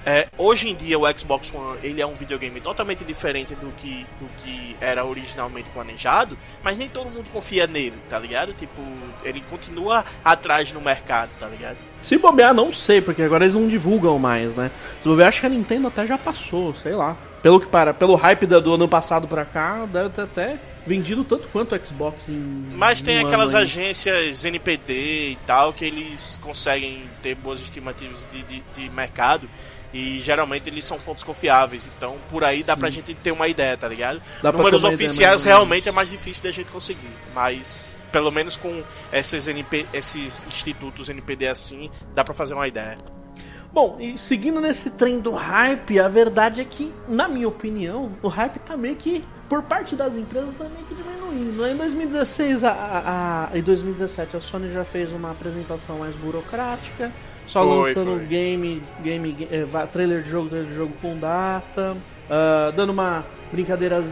é, 0.05 0.29
hoje 0.39 0.69
em 0.69 0.75
dia 0.75 0.99
o 0.99 1.19
Xbox 1.19 1.53
One 1.55 1.79
ele 1.83 2.01
é 2.01 2.07
um 2.07 2.15
videogame 2.15 2.61
totalmente 2.61 3.05
diferente 3.05 3.55
do 3.55 3.71
que, 3.77 4.07
do 4.19 4.27
que 4.43 4.77
era 4.81 5.05
originalmente 5.05 5.69
planejado, 5.71 6.39
mas 6.63 6.79
nem 6.79 6.89
todo 6.89 7.11
mundo 7.11 7.29
confia 7.33 7.67
nele, 7.67 7.97
tá 8.09 8.19
ligado? 8.19 8.53
Tipo, 8.55 8.81
ele 9.23 9.43
continua 9.51 10.05
atrás 10.25 10.73
no 10.73 10.81
mercado, 10.81 11.31
tá 11.39 11.47
ligado? 11.47 11.77
Se 12.01 12.17
bobear, 12.17 12.55
não 12.55 12.73
sei, 12.73 13.01
porque 13.01 13.23
agora 13.23 13.45
eles 13.45 13.55
não 13.55 13.69
divulgam 13.69 14.19
mais, 14.19 14.55
né? 14.55 14.71
Se 15.03 15.09
bobear, 15.09 15.29
acho 15.29 15.41
que 15.41 15.47
a 15.47 15.51
Nintendo 15.51 15.89
até 15.89 16.07
já 16.07 16.17
passou, 16.17 16.75
sei 16.83 16.93
lá. 16.93 17.17
Pelo 17.43 17.61
que 17.61 17.67
para, 17.67 17.95
pelo 17.95 18.15
hype 18.17 18.47
do 18.47 18.75
ano 18.75 18.89
passado 18.89 19.27
pra 19.27 19.45
cá, 19.45 19.87
deve 19.87 20.11
ter 20.11 20.23
até 20.23 20.59
vendido 20.87 21.25
tanto 21.25 21.49
quanto 21.49 21.75
o 21.75 21.87
Xbox 21.87 22.29
em. 22.29 22.69
Mas 22.73 23.01
em 23.01 23.05
tem 23.05 23.25
um 23.25 23.27
aquelas 23.27 23.55
agências 23.55 24.45
NPD 24.45 25.31
e 25.31 25.39
tal 25.47 25.73
que 25.73 25.85
eles 25.85 26.39
conseguem 26.43 27.03
ter 27.23 27.35
boas 27.35 27.61
estimativas 27.61 28.29
de, 28.31 28.43
de, 28.43 28.63
de 28.75 28.91
mercado. 28.91 29.49
E 29.93 30.21
geralmente 30.21 30.69
eles 30.69 30.85
são 30.85 30.99
fontes 31.01 31.25
confiáveis, 31.25 31.89
então 31.97 32.17
por 32.29 32.45
aí 32.45 32.63
dá 32.63 32.77
pra 32.77 32.89
gente 32.91 33.13
ter 33.15 33.33
uma 33.33 33.49
ideia, 33.49 33.77
tá 33.77 33.89
ligado? 33.89 34.23
Dá 34.41 34.53
Números 34.53 34.83
ideia 34.83 34.95
oficiais 34.95 35.31
menos. 35.31 35.43
realmente 35.45 35.89
é 35.89 35.93
mais 35.93 36.09
difícil 36.11 36.45
da 36.45 36.51
gente 36.53 36.71
conseguir, 36.71 37.11
mas 37.35 37.97
pelo 38.13 38.31
menos 38.31 38.57
com 38.57 38.83
esses, 39.13 39.49
NP, 39.49 39.87
esses 39.93 40.47
institutos 40.47 41.09
NPD 41.09 41.49
assim, 41.49 41.91
dá 42.15 42.23
pra 42.23 42.33
fazer 42.35 42.55
uma 42.55 42.69
ideia. 42.69 42.99
Bom, 43.73 43.99
e 44.01 44.19
seguindo 44.19 44.61
nesse 44.61 44.91
trem 44.91 45.21
do 45.21 45.31
hype, 45.33 46.01
a 46.01 46.09
verdade 46.09 46.61
é 46.61 46.65
que, 46.65 46.93
na 47.09 47.29
minha 47.29 47.47
opinião, 47.47 48.13
o 48.21 48.27
hype 48.29 48.59
tá 48.61 48.77
meio 48.77 48.97
que, 48.97 49.25
por 49.49 49.63
parte 49.63 49.95
das 49.95 50.17
empresas, 50.17 50.53
tá 50.55 50.65
meio 50.65 50.85
que 50.87 50.95
diminuindo. 50.95 51.65
Em 51.67 51.77
2016 51.77 52.65
a, 52.65 52.71
a, 52.73 53.49
a- 53.53 53.57
e 53.57 53.63
2017 53.63 54.37
a 54.37 54.41
Sony 54.41 54.73
já 54.73 54.85
fez 54.85 55.13
uma 55.13 55.31
apresentação 55.31 55.99
mais 55.99 56.15
burocrática, 56.17 57.13
só 57.51 57.65
Foi, 57.67 57.89
lançando 57.95 58.17
foi. 58.19 58.27
game, 58.27 58.83
game, 59.03 59.49
va- 59.71 59.87
trailer 59.87 60.23
de 60.23 60.31
jogo, 60.31 60.49
trailer 60.49 60.69
de 60.69 60.75
jogo 60.75 60.93
com 61.03 61.19
data, 61.19 61.97
ah, 62.31 62.73
dando 62.75 62.91
uma 62.91 63.25
brincadeira, 63.53 64.03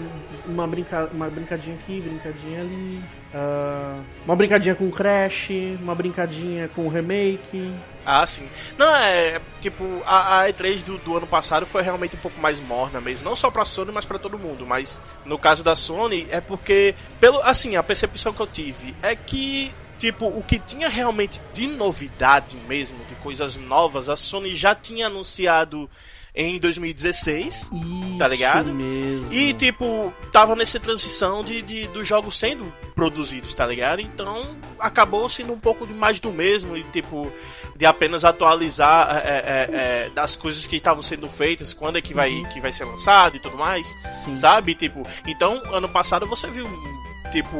uma, 0.47 0.67
brinca, 0.67 1.09
uma 1.13 1.29
brincadinha 1.31 1.77
aqui, 1.77 2.01
brincadinha 2.01 2.61
ali, 2.61 3.01
ah, 3.35 4.01
uma 4.27 4.35
brincadinha 4.35 4.75
com 4.75 4.91
Crash, 4.91 5.51
uma 5.81 5.95
brincadinha 5.95 6.69
com 6.75 6.89
remake. 6.89 7.73
Ah, 8.05 8.27
sim. 8.27 8.49
Não, 8.79 8.95
é. 8.97 9.39
Tipo, 9.61 9.85
a, 10.07 10.41
a 10.43 10.49
E3 10.49 10.83
do, 10.83 10.97
do 10.99 11.17
ano 11.17 11.27
passado 11.27 11.67
foi 11.67 11.83
realmente 11.83 12.17
um 12.17 12.19
pouco 12.19 12.41
mais 12.41 12.59
morna 12.59 13.01
mesmo. 13.03 13.23
Não 13.23 13.37
só 13.37 13.51
pra 13.51 13.65
Sony, 13.67 13.93
mas 13.93 14.07
pra 14.07 14.19
todo 14.19 14.39
mundo. 14.39 14.65
Mas 14.67 14.99
no 15.27 15.39
caso 15.39 15.63
da 15.63 15.77
Sony, 15.77 16.27
é 16.31 16.41
porque. 16.41 16.95
pelo 17.21 17.39
Assim, 17.43 17.77
a 17.77 17.83
percepção 17.83 18.33
que 18.33 18.41
eu 18.41 18.47
tive 18.47 18.95
é 19.03 19.15
que. 19.15 19.73
Tipo, 19.99 20.27
o 20.27 20.43
que 20.43 20.59
tinha 20.59 20.89
realmente 20.89 21.41
de 21.53 21.67
novidade 21.67 22.57
mesmo, 22.69 22.97
de 23.09 23.15
coisas 23.17 23.57
novas, 23.57 24.09
a 24.09 24.17
Sony 24.17 24.55
já 24.55 24.75
tinha 24.75 25.07
anunciado 25.07 25.91
em 26.35 26.59
2016. 26.59 27.55
Isso 27.55 27.71
Tá 28.19 28.29
ligado? 28.29 28.73
mesmo. 28.73 29.33
E, 29.33 29.53
tipo, 29.55 30.13
tava 30.33 30.55
nessa 30.57 30.79
transição 30.81 31.43
de, 31.45 31.63
de 31.63 31.87
dos 31.89 32.07
jogos 32.07 32.39
sendo 32.39 32.73
produzidos, 32.95 33.55
tá 33.55 33.67
ligado? 33.67 34.01
Então, 34.01 34.57
acabou 34.79 35.29
sendo 35.29 35.53
um 35.53 35.59
pouco 35.59 35.87
de 35.87 35.93
mais 35.93 36.19
do 36.19 36.33
mesmo 36.33 36.77
e, 36.77 36.83
tipo, 36.85 37.31
de 37.77 37.87
apenas 37.87 38.25
atualizar 38.25 39.23
é, 39.25 39.29
é, 39.29 39.69
é, 40.07 40.11
das 40.11 40.35
coisas 40.35 40.67
que 40.67 40.77
estavam 40.77 41.03
sendo 41.03 41.29
feitas, 41.29 41.73
quando 41.73 41.99
é 41.99 42.03
que 42.03 42.13
vai, 42.13 42.43
que 42.53 42.61
vai 42.61 42.73
ser 42.73 42.85
lançado 42.85 43.37
e 43.37 43.41
tudo 43.41 43.57
mais, 43.57 43.89
Sim. 44.25 44.35
sabe? 44.35 44.75
Tipo, 44.75 45.03
então, 45.27 45.63
ano 45.73 45.89
passado 45.89 46.27
você 46.27 46.51
viu, 46.51 46.67
tipo, 47.31 47.57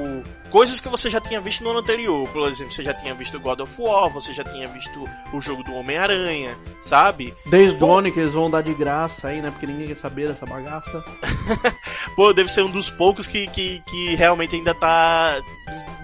coisas 0.51 0.81
que 0.81 0.89
você 0.89 1.09
já 1.11 1.21
tinha 1.21 1.41
visto 1.41 1.63
no 1.65 1.71
ano 1.71 1.81
anterior. 1.81 2.29
Por 2.29 2.49
exemplo, 2.49 2.73
você 2.73 2.83
já 2.83 2.95
tinha 2.95 3.15
visto 3.15 3.39
God 3.41 3.61
of 3.61 3.81
War, 3.81 4.09
você 4.11 4.33
já 4.33 4.45
tinha 4.45 4.67
visto 4.69 5.09
o 5.33 5.41
jogo 5.41 5.63
do 5.63 5.75
Homem-Aranha, 5.75 6.57
sabe? 6.81 7.35
Days 7.47 7.73
Gone 7.75 8.11
que 8.13 8.21
eles 8.21 8.33
vão 8.35 8.51
dar 8.51 8.63
de 8.63 8.75
graça 8.75 9.29
aí, 9.29 9.41
né? 9.41 9.51
Porque 9.51 9.67
ninguém 9.67 9.89
quer 9.89 9.97
saber 9.97 10.29
dessa 10.29 10.45
bagaça. 10.47 11.05
Pô, 12.17 12.33
deve 12.33 12.51
ser 12.51 12.63
um 12.63 12.71
dos 12.71 12.89
poucos 12.91 13.27
que, 13.27 13.47
que, 13.49 13.81
que 13.87 14.15
realmente 14.15 14.57
ainda 14.57 14.75
tá 14.75 15.41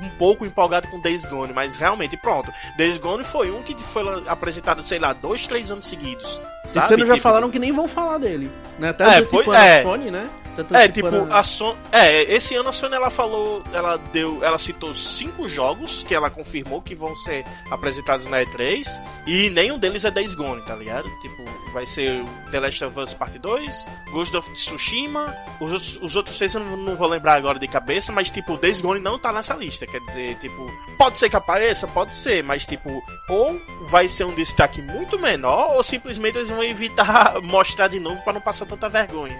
um 0.03 0.09
pouco 0.19 0.45
empolgado 0.45 0.89
com 0.89 1.01
Days 1.01 1.25
Gone, 1.25 1.53
mas 1.53 1.77
realmente, 1.79 2.17
pronto. 2.17 2.53
Days 2.77 2.99
Gone 2.99 3.25
foi 3.25 3.51
um 3.51 3.63
que 3.63 3.75
foi 3.83 4.05
apresentado, 4.27 4.83
sei 4.83 4.99
lá, 4.99 5.13
dois, 5.13 5.47
três 5.47 5.71
anos 5.71 5.87
seguidos. 5.87 6.41
Sabe? 6.65 6.95
Esse 6.95 7.03
ano 7.03 7.07
já 7.17 7.23
falaram 7.23 7.51
que 7.51 7.59
nem 7.59 7.73
vão 7.73 7.89
falar 7.89 8.19
dele. 8.19 8.51
Né? 8.79 8.91
Até 8.91 9.19
É, 9.19 9.23
pois- 9.23 9.49
é. 9.49 9.83
Sony, 9.83 10.11
né? 10.11 10.29
Até 10.59 10.85
É, 10.85 10.89
tipo, 10.89 11.09
a 11.31 11.43
Sony. 11.43 11.79
É, 11.93 12.23
esse 12.35 12.55
ano 12.55 12.69
a 12.69 12.73
Sony 12.73 12.95
ela 12.95 13.11
falou. 13.11 13.63
Ela 13.73 13.97
deu. 14.13 14.43
Ela 14.43 14.59
citou 14.59 14.93
cinco 14.95 15.49
jogos 15.49 16.05
que 16.07 16.15
ela 16.15 16.31
confirmou 16.31 16.83
que 16.83 16.95
vão 16.95 17.15
ser 17.15 17.45
apresentados 17.71 18.27
na 18.27 18.41
E3. 18.41 18.85
E 19.27 19.51
nenhum 19.51 19.79
deles 19.79 20.05
é 20.05 20.11
Days 20.11 20.35
Gone, 20.35 20.63
tá 20.63 20.75
ligado? 20.75 21.09
Tipo, 21.21 21.45
vai 21.73 21.87
ser 21.87 22.25
The 22.51 22.61
Last 22.61 22.85
of 22.85 23.01
Us 23.01 23.15
Part 23.15 23.39
2, 23.39 23.87
Ghost 24.13 24.37
of 24.37 24.51
Tsushima. 24.53 25.35
Os 25.61 25.73
outros, 25.73 25.99
os 26.03 26.17
outros 26.17 26.39
três 26.39 26.55
eu 26.55 26.61
não, 26.61 26.77
não 26.77 26.97
vou 26.97 27.09
lembrar 27.09 27.35
agora 27.35 27.59
de 27.59 27.67
cabeça, 27.67 28.13
mas 28.13 28.31
tipo, 28.31 28.57
Days 28.57 28.81
Gone 28.81 29.01
não 29.01 29.19
tá 29.19 29.33
nessa 29.33 29.55
lista. 29.55 29.87
Quer 29.87 30.01
dizer, 30.01 30.37
tipo, 30.37 30.71
pode 30.99 31.19
ser 31.19 31.29
que 31.29 31.37
apareça, 31.37 31.87
pode 31.89 32.15
ser, 32.15 32.43
mas 32.43 32.65
tipo, 32.65 33.03
ou 33.29 33.61
vai 33.89 34.09
ser 34.09 34.25
um 34.25 34.35
destaque 34.35 34.83
muito 34.83 35.19
menor, 35.19 35.75
ou 35.75 35.83
simplesmente 35.83 36.39
eles 36.39 36.51
vão 36.51 36.63
evitar 36.63 37.41
mostrar 37.43 37.89
de 37.89 38.01
novo 38.01 38.23
pra 38.23 38.33
não 38.33 38.41
passar 38.41 38.67
tanta 38.67 38.89
vergonha. 38.89 39.39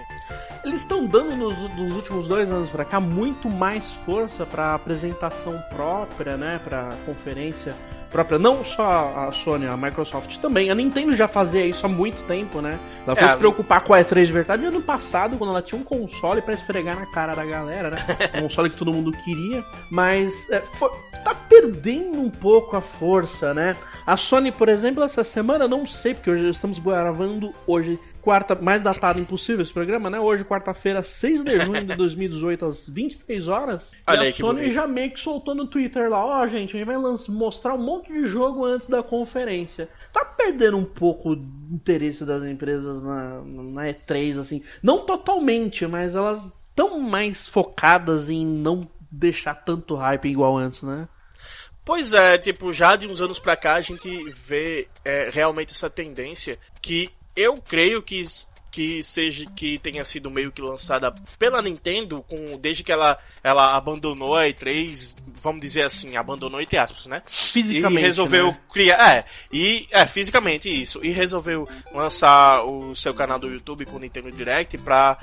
Eles 0.63 0.81
estão 0.81 1.04
dando 1.07 1.35
nos, 1.35 1.57
nos 1.75 1.95
últimos 1.95 2.27
dois 2.27 2.49
anos 2.49 2.69
pra 2.69 2.83
cá 2.85 2.99
muito 2.99 3.49
mais 3.49 3.85
força 4.05 4.45
pra 4.45 4.73
apresentação 4.73 5.61
própria, 5.75 6.37
né? 6.37 6.59
Pra 6.63 6.93
conferência 7.05 7.73
própria. 8.11 8.39
Não 8.39 8.63
só 8.63 9.13
a 9.27 9.31
Sony, 9.31 9.65
a 9.67 9.75
Microsoft 9.75 10.37
também. 10.37 10.69
A 10.71 10.75
Nintendo 10.75 11.13
já 11.15 11.27
fazia 11.27 11.65
isso 11.65 11.85
há 11.85 11.89
muito 11.89 12.23
tempo, 12.23 12.61
né? 12.61 12.79
Ela 13.05 13.15
foi 13.15 13.25
É, 13.27 13.31
se 13.31 13.37
preocupar 13.37 13.81
com 13.81 13.93
a 13.93 13.99
E3 13.99 14.25
de 14.25 14.31
verdade 14.31 14.65
ano 14.65 14.81
passado, 14.81 15.37
quando 15.37 15.49
ela 15.51 15.61
tinha 15.61 15.79
um 15.79 15.83
console 15.83 16.41
pra 16.41 16.53
esfregar 16.53 16.97
na 16.99 17.05
cara 17.07 17.35
da 17.35 17.43
galera, 17.45 17.89
né? 17.91 17.97
Um 18.37 18.41
console 18.43 18.69
que 18.69 18.77
todo 18.77 18.93
mundo 18.93 19.11
queria. 19.11 19.63
Mas 19.91 20.49
é, 20.49 20.61
foi- 20.61 20.91
tá 21.23 21.35
perdendo 21.35 22.19
um 22.21 22.29
pouco 22.29 22.75
a 22.77 22.81
força, 22.81 23.53
né? 23.53 23.75
A 24.05 24.15
Sony, 24.15 24.51
por 24.51 24.69
exemplo, 24.69 25.03
essa 25.03 25.23
semana, 25.23 25.67
não 25.67 25.85
sei, 25.85 26.13
porque 26.13 26.29
hoje 26.29 26.49
estamos 26.49 26.79
gravando 26.79 27.53
hoje 27.67 27.99
quarta, 28.25 28.55
mais 28.55 28.81
datado 28.81 29.19
impossível 29.19 29.61
esse 29.61 29.71
programa, 29.71 30.09
né? 30.09 30.19
Hoje, 30.19 30.43
quarta-feira, 30.43 31.03
6 31.03 31.43
de 31.43 31.59
junho 31.59 31.85
de 31.85 31.95
2018, 31.95 32.65
às 32.65 32.89
23 32.89 33.47
horas. 33.47 33.91
Olha 34.07 34.25
e 34.25 34.29
a 34.29 34.33
Sony 34.33 34.61
bonito. 34.61 34.73
já 34.73 34.87
meio 34.87 35.11
que 35.11 35.19
soltou 35.19 35.53
no 35.53 35.67
Twitter 35.67 36.09
lá, 36.09 36.25
ó, 36.25 36.47
gente, 36.47 36.75
a 36.75 36.79
gente 36.79 36.87
vai 36.87 36.97
mostrar 37.29 37.75
um 37.75 37.83
monte 37.83 38.11
de 38.11 38.25
jogo 38.25 38.65
antes 38.65 38.89
da 38.89 39.03
conferência. 39.03 39.87
Tá 40.11 40.25
perdendo 40.25 40.75
um 40.75 40.83
pouco 40.83 41.33
o 41.33 41.45
interesse 41.69 42.25
das 42.25 42.43
empresas 42.43 43.03
na, 43.03 43.41
na 43.43 43.81
E3, 43.83 44.39
assim. 44.39 44.63
Não 44.81 45.05
totalmente, 45.05 45.85
mas 45.85 46.15
elas 46.15 46.41
estão 46.69 46.99
mais 46.99 47.47
focadas 47.47 48.27
em 48.27 48.43
não 48.43 48.89
deixar 49.11 49.53
tanto 49.53 49.93
hype 49.93 50.27
igual 50.27 50.57
antes, 50.57 50.81
né? 50.81 51.07
Pois 51.85 52.11
é, 52.13 52.39
tipo, 52.39 52.73
já 52.73 52.95
de 52.95 53.05
uns 53.05 53.21
anos 53.21 53.37
pra 53.37 53.55
cá 53.55 53.75
a 53.75 53.81
gente 53.81 54.09
vê 54.31 54.87
é, 55.05 55.29
realmente 55.29 55.71
essa 55.71 55.91
tendência 55.91 56.57
que 56.81 57.11
eu 57.35 57.57
creio 57.57 58.01
que 58.01 58.23
que 58.75 59.01
seja 59.01 59.45
que 59.55 59.79
tenha 59.79 60.03
sido 60.03 60.29
meio 60.29 60.51
que 60.51 60.61
lançada 60.61 61.09
pela 61.39 61.61
Nintendo 61.61 62.21
com 62.23 62.57
desde 62.57 62.83
que 62.83 62.91
ela 62.91 63.17
ela 63.41 63.73
abandonou 63.73 64.35
a 64.35 64.43
E3 64.43 65.15
vamos 65.41 65.61
dizer 65.61 65.83
assim, 65.83 66.17
abandonou 66.17 66.59
entre 66.59 66.77
aspas, 66.77 67.05
né? 67.05 67.21
Fisicamente. 67.25 67.99
E 67.99 68.01
resolveu 68.01 68.47
né? 68.47 68.59
criar. 68.71 69.15
É, 69.15 69.25
e. 69.51 69.87
É, 69.91 70.05
fisicamente 70.07 70.69
isso. 70.69 70.99
E 71.03 71.09
resolveu 71.09 71.67
lançar 71.93 72.63
o 72.65 72.95
seu 72.95 73.13
canal 73.13 73.37
do 73.37 73.47
YouTube 73.47 73.85
com 73.85 73.97
o 73.97 73.99
Nintendo 73.99 74.31
Direct 74.31 74.77
pra. 74.79 75.17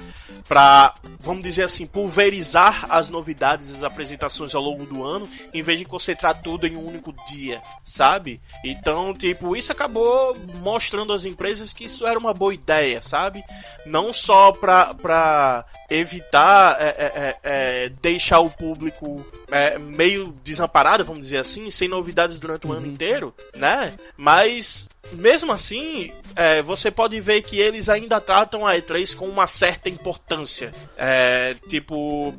pra 0.48 0.94
vamos 1.20 1.42
dizer 1.42 1.64
assim, 1.64 1.86
pulverizar 1.86 2.86
as 2.88 3.08
novidades 3.08 3.72
as 3.72 3.82
apresentações 3.82 4.54
ao 4.54 4.62
longo 4.62 4.84
do 4.84 5.04
ano, 5.04 5.28
em 5.52 5.62
vez 5.62 5.78
de 5.78 5.84
concentrar 5.84 6.40
tudo 6.40 6.66
em 6.66 6.76
um 6.76 6.86
único 6.86 7.12
dia, 7.26 7.60
sabe? 7.82 8.40
Então, 8.64 9.12
tipo, 9.14 9.56
isso 9.56 9.72
acabou 9.72 10.36
mostrando 10.60 11.12
às 11.12 11.24
empresas 11.24 11.72
que 11.72 11.84
isso 11.84 12.06
era 12.06 12.18
uma 12.18 12.32
boa 12.32 12.54
ideia, 12.54 13.02
sabe? 13.02 13.41
Não 13.84 14.12
só 14.14 14.52
pra, 14.52 14.94
pra 14.94 15.64
evitar 15.90 16.80
é, 16.80 16.86
é, 16.86 17.04
é, 17.04 17.38
é 17.42 17.88
deixar 18.00 18.40
o 18.40 18.50
público 18.50 19.26
é, 19.50 19.78
meio 19.78 20.34
desamparado, 20.44 21.04
vamos 21.04 21.24
dizer 21.24 21.38
assim, 21.38 21.70
sem 21.70 21.88
novidades 21.88 22.38
durante 22.38 22.66
o 22.66 22.72
ano 22.72 22.86
inteiro, 22.86 23.34
né? 23.56 23.92
Mas 24.16 24.88
mesmo 25.12 25.52
assim, 25.52 26.12
é, 26.34 26.62
você 26.62 26.90
pode 26.90 27.20
ver 27.20 27.42
que 27.42 27.58
eles 27.58 27.88
ainda 27.88 28.20
tratam 28.20 28.66
a 28.66 28.74
E3 28.74 29.14
com 29.14 29.26
uma 29.26 29.46
certa 29.46 29.88
importância. 29.88 30.72
É, 30.96 31.54
tipo, 31.68 32.34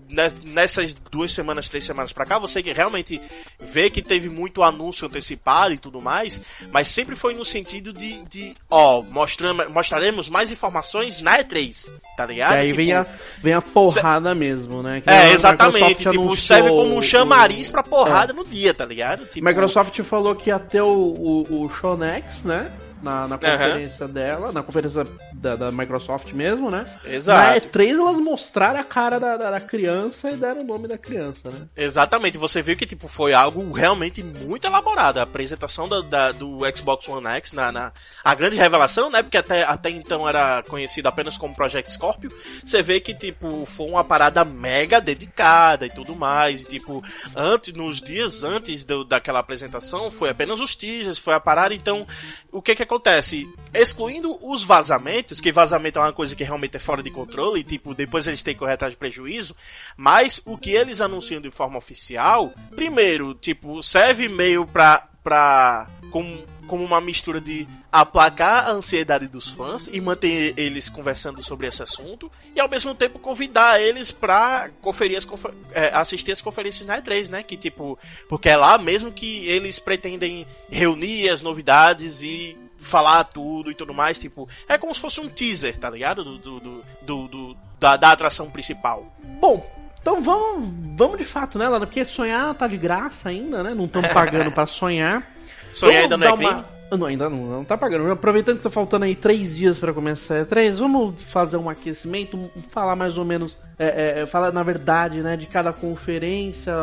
nessas 0.46 0.94
duas 0.94 1.32
semanas, 1.32 1.70
três 1.70 1.84
semanas 1.84 2.12
pra 2.12 2.26
cá, 2.26 2.40
você 2.40 2.62
realmente 2.62 3.22
vê 3.60 3.90
que 3.90 4.02
teve 4.02 4.30
muito 4.30 4.64
anúncio 4.64 5.08
antecipado 5.08 5.74
e 5.74 5.78
tudo 5.78 6.02
mais, 6.02 6.42
mas 6.72 6.88
sempre 6.88 7.16
foi 7.16 7.34
no 7.34 7.46
sentido 7.46 7.94
de, 7.94 8.24
de 8.26 8.56
ó, 8.70 9.02
mostramos, 9.02 9.68
mostraremos 9.70 10.30
mais 10.30 10.52
informações 10.52 11.20
na 11.22 11.40
E3, 11.40 11.92
tá 12.18 12.26
ligado? 12.26 12.56
E 12.56 12.58
aí 12.58 12.68
tipo, 12.68 12.78
vem, 12.78 12.94
a, 12.94 13.06
vem 13.42 13.54
a 13.54 13.62
porrada 13.62 14.34
mesmo, 14.34 14.82
né? 14.82 15.02
Que 15.02 15.10
é, 15.10 15.32
exatamente. 15.32 16.10
Tipo, 16.10 16.36
serve 16.36 16.70
como 16.70 16.96
um 16.96 17.02
chamariz 17.02 17.70
pra 17.70 17.84
porrada 17.84 18.34
é. 18.34 18.36
no 18.36 18.44
dia, 18.44 18.74
tá 18.74 18.86
ligado? 18.86 19.26
Tipo, 19.26 19.46
Microsoft 19.46 20.00
falou 20.04 20.36
que 20.36 20.52
ter 20.70 20.82
o, 20.82 20.88
o, 20.88 21.64
o 21.64 21.70
Shonex, 21.70 22.44
né? 22.44 22.63
날 22.64 22.93
Na, 23.04 23.28
na 23.28 23.38
conferência 23.38 24.06
uhum. 24.06 24.12
dela, 24.12 24.52
na 24.52 24.64
conferência 24.64 25.06
da, 25.34 25.56
da, 25.58 25.72
Microsoft 25.72 26.32
mesmo, 26.32 26.72
né? 26.72 26.86
Exato. 27.06 27.48
Na 27.48 27.60
E3 27.60 27.90
elas 27.90 28.18
mostraram 28.18 28.80
a 28.80 28.84
cara 28.84 29.20
da, 29.20 29.36
da, 29.36 29.52
da, 29.52 29.60
criança 29.60 30.30
e 30.30 30.38
deram 30.38 30.62
o 30.62 30.64
nome 30.64 30.88
da 30.88 30.98
criança, 30.98 31.52
né? 31.52 31.68
Exatamente, 31.76 32.38
você 32.38 32.62
viu 32.62 32.78
que 32.78 32.86
tipo, 32.86 33.10
foi 33.10 33.34
algo 33.34 33.72
realmente 33.74 34.24
muito 34.24 34.66
elaborado. 34.66 35.18
A 35.18 35.24
apresentação 35.24 35.88
da, 35.88 36.02
da 36.02 36.32
do 36.32 36.60
Xbox 36.74 37.08
One 37.10 37.28
X, 37.28 37.52
na, 37.52 37.72
na, 37.72 37.92
a 38.24 38.34
grande 38.34 38.56
revelação, 38.56 39.10
né? 39.10 39.22
Porque 39.22 39.38
até, 39.38 39.64
até 39.64 39.90
então 39.90 40.28
era 40.28 40.64
conhecido 40.64 41.08
apenas 41.08 41.38
como 41.38 41.54
Project 41.54 41.92
Scorpio. 41.92 42.32
Você 42.64 42.82
vê 42.82 43.00
que, 43.00 43.14
tipo, 43.14 43.66
foi 43.66 43.88
uma 43.88 44.04
parada 44.04 44.46
mega 44.46 45.02
dedicada 45.02 45.86
e 45.86 45.90
tudo 45.90 46.16
mais. 46.16 46.66
Tipo, 46.66 47.04
antes, 47.36 47.74
nos 47.74 48.02
dias 48.02 48.44
antes 48.44 48.86
do, 48.86 49.04
daquela 49.04 49.40
apresentação, 49.40 50.10
foi 50.10 50.30
apenas 50.30 50.60
os 50.60 50.76
teasers, 50.76 51.20
foi 51.20 51.34
a 51.34 51.40
parada. 51.40 51.74
Então, 51.74 52.08
o 52.52 52.62
que 52.62 52.76
que 52.76 52.84
acontece? 52.94 53.50
Excluindo 53.74 54.38
os 54.42 54.64
vazamentos, 54.64 55.42
que 55.42 55.52
vazamento 55.52 55.98
é 55.98 56.02
uma 56.04 56.14
coisa 56.14 56.36
que 56.36 56.44
realmente 56.44 56.78
é 56.78 56.80
fora 56.80 57.02
de 57.02 57.10
controle, 57.10 57.62
e 57.62 57.64
tipo, 57.64 57.96
depois 57.96 58.28
eles 58.28 58.44
têm 58.44 58.54
que 58.54 58.60
correr 58.60 58.74
atrás 58.74 58.94
de 58.94 58.98
prejuízo, 58.98 59.56
mas 59.98 60.42
o 60.46 60.58
que 60.58 60.72
eles 60.72 61.02
anunciam 61.02 61.42
de 61.42 61.50
forma 61.50 61.78
oficial, 61.78 62.54
primeiro, 62.72 63.34
tipo, 63.34 63.82
serve 63.82 64.30
meio 64.30 64.66
pra. 64.66 65.08
pra 65.24 65.90
como, 66.12 66.44
como 66.68 66.84
uma 66.84 67.02
mistura 67.02 67.42
de 67.42 67.68
aplacar 67.92 68.68
a 68.68 68.72
ansiedade 68.72 69.28
dos 69.28 69.50
fãs 69.50 69.90
e 69.92 70.00
manter 70.00 70.54
eles 70.56 70.88
conversando 70.88 71.44
sobre 71.44 71.68
esse 71.68 71.82
assunto, 71.82 72.32
e 72.56 72.60
ao 72.60 72.70
mesmo 72.70 72.94
tempo 72.94 73.18
convidar 73.18 73.82
eles 73.82 74.12
pra 74.12 74.70
conferir 74.82 75.18
as 75.18 75.26
confer 75.26 75.52
é, 75.74 75.92
assistir 75.94 76.32
as 76.32 76.42
conferências 76.42 76.86
na 76.86 77.02
E3, 77.02 77.30
né? 77.30 77.42
Que 77.42 77.58
tipo, 77.58 77.98
porque 78.30 78.50
é 78.50 78.56
lá 78.56 78.78
mesmo 78.78 79.12
que 79.12 79.48
eles 79.50 79.80
pretendem 79.80 80.46
reunir 80.70 81.30
as 81.30 81.42
novidades 81.42 82.22
e 82.22 82.58
falar 82.84 83.24
tudo 83.24 83.72
e 83.72 83.76
tudo 83.76 83.94
mais, 83.94 84.20
tipo, 84.20 84.48
é 84.68 84.78
como 84.78 84.94
se 84.94 85.02
fosse 85.02 85.20
um 85.20 85.30
teaser, 85.30 85.78
tá 85.78 85.90
ligado? 85.90 86.24
Do, 86.24 86.38
do, 86.38 86.84
do, 87.02 87.28
do 87.28 87.58
da, 87.80 87.98
da 87.98 88.12
atração 88.12 88.50
principal. 88.50 89.06
Bom, 89.40 89.66
então 90.02 90.22
vamos, 90.22 90.70
vamos 90.98 91.18
de 91.18 91.26
fato, 91.26 91.58
né, 91.58 91.68
Lana? 91.68 91.86
Porque 91.86 92.04
sonhar 92.06 92.54
tá 92.56 92.68
de 92.68 92.78
graça 92.78 93.30
ainda, 93.30 93.64
né? 93.64 93.74
Não 93.74 93.86
estamos 93.86 94.10
pagando 94.10 94.52
para 94.52 94.68
sonhar. 94.68 95.32
Sonhar 95.72 96.04
ainda 96.04 96.18
não 96.18 96.28
é 96.28 96.38
crime? 96.38 96.64
Não, 96.98 97.08
ainda 97.08 97.30
não, 97.30 97.46
não 97.48 97.66
tá 97.66 97.76
pagando. 97.76 98.12
Aproveitando 98.12 98.58
que 98.58 98.64
tá 98.64 98.70
faltando 98.70 99.06
aí 99.06 99.16
três 99.16 99.56
dias 99.56 99.80
para 99.80 99.92
começar 99.92 100.42
a 100.42 100.46
E3, 100.46 100.76
vamos 100.76 101.22
fazer 101.24 101.58
um 101.58 101.70
aquecimento, 101.70 102.38
falar 102.70 102.96
mais 102.96 103.18
ou 103.18 103.26
menos, 103.26 103.58
é, 103.80 104.22
é, 104.22 104.26
falar 104.28 104.52
na 104.52 104.62
verdade, 104.62 105.22
né, 105.22 105.36
de 105.36 105.48
cada 105.48 105.74
conferência, 105.74 106.74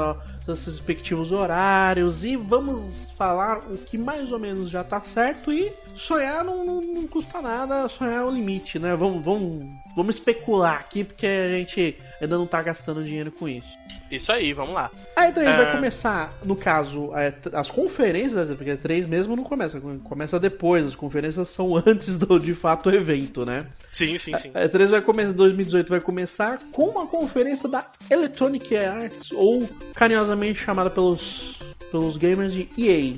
seus 0.44 0.66
respectivos 0.66 1.30
horários 1.30 2.24
e 2.24 2.36
vamos 2.36 3.10
falar 3.16 3.58
o 3.58 3.76
que 3.76 3.96
mais 3.96 4.32
ou 4.32 4.38
menos 4.38 4.70
já 4.70 4.82
tá 4.82 5.00
certo 5.00 5.52
e 5.52 5.72
sonhar 5.96 6.44
não, 6.44 6.64
não, 6.64 6.80
não 6.80 7.06
custa 7.06 7.40
nada, 7.40 7.88
sonhar 7.88 8.22
é 8.22 8.24
o 8.24 8.30
limite, 8.30 8.78
né? 8.78 8.94
Vamos, 8.96 9.24
vamos, 9.24 9.66
vamos 9.94 10.16
especular 10.16 10.76
aqui 10.76 11.04
porque 11.04 11.26
a 11.26 11.50
gente 11.50 11.96
ainda 12.20 12.36
não 12.36 12.46
tá 12.46 12.62
gastando 12.62 13.04
dinheiro 13.04 13.30
com 13.32 13.48
isso. 13.48 13.68
Isso 14.10 14.32
aí, 14.32 14.52
vamos 14.52 14.74
lá. 14.74 14.90
A 15.14 15.26
E3 15.26 15.38
é... 15.38 15.56
vai 15.56 15.72
começar, 15.72 16.32
no 16.44 16.56
caso, 16.56 17.10
as 17.52 17.70
conferências, 17.70 18.52
porque 18.54 18.70
a 18.70 18.76
E3 18.76 19.06
mesmo 19.06 19.36
não 19.36 19.44
começa, 19.44 19.80
começa 20.02 20.40
depois, 20.40 20.86
as 20.86 20.96
conferências 20.96 21.48
são 21.50 21.76
antes 21.86 22.18
do 22.18 22.38
de 22.38 22.54
fato 22.54 22.90
evento, 22.90 23.46
né? 23.46 23.66
Sim, 23.92 24.18
sim, 24.18 24.36
sim. 24.36 24.50
A 24.54 24.64
E3 24.64 24.88
vai 24.88 25.02
começar, 25.02 25.32
2018 25.32 25.88
vai 25.88 26.00
começar 26.00 26.58
com 26.72 26.88
uma 26.88 27.06
conferência 27.06 27.68
da 27.68 27.84
Electronic 28.10 28.76
Arts, 28.76 29.30
ou 29.32 29.68
carinhosamente 29.94 30.58
chamada 30.58 30.90
pelos, 30.90 31.58
pelos 31.90 32.16
gamers 32.16 32.52
de 32.52 32.68
EA. 32.76 33.14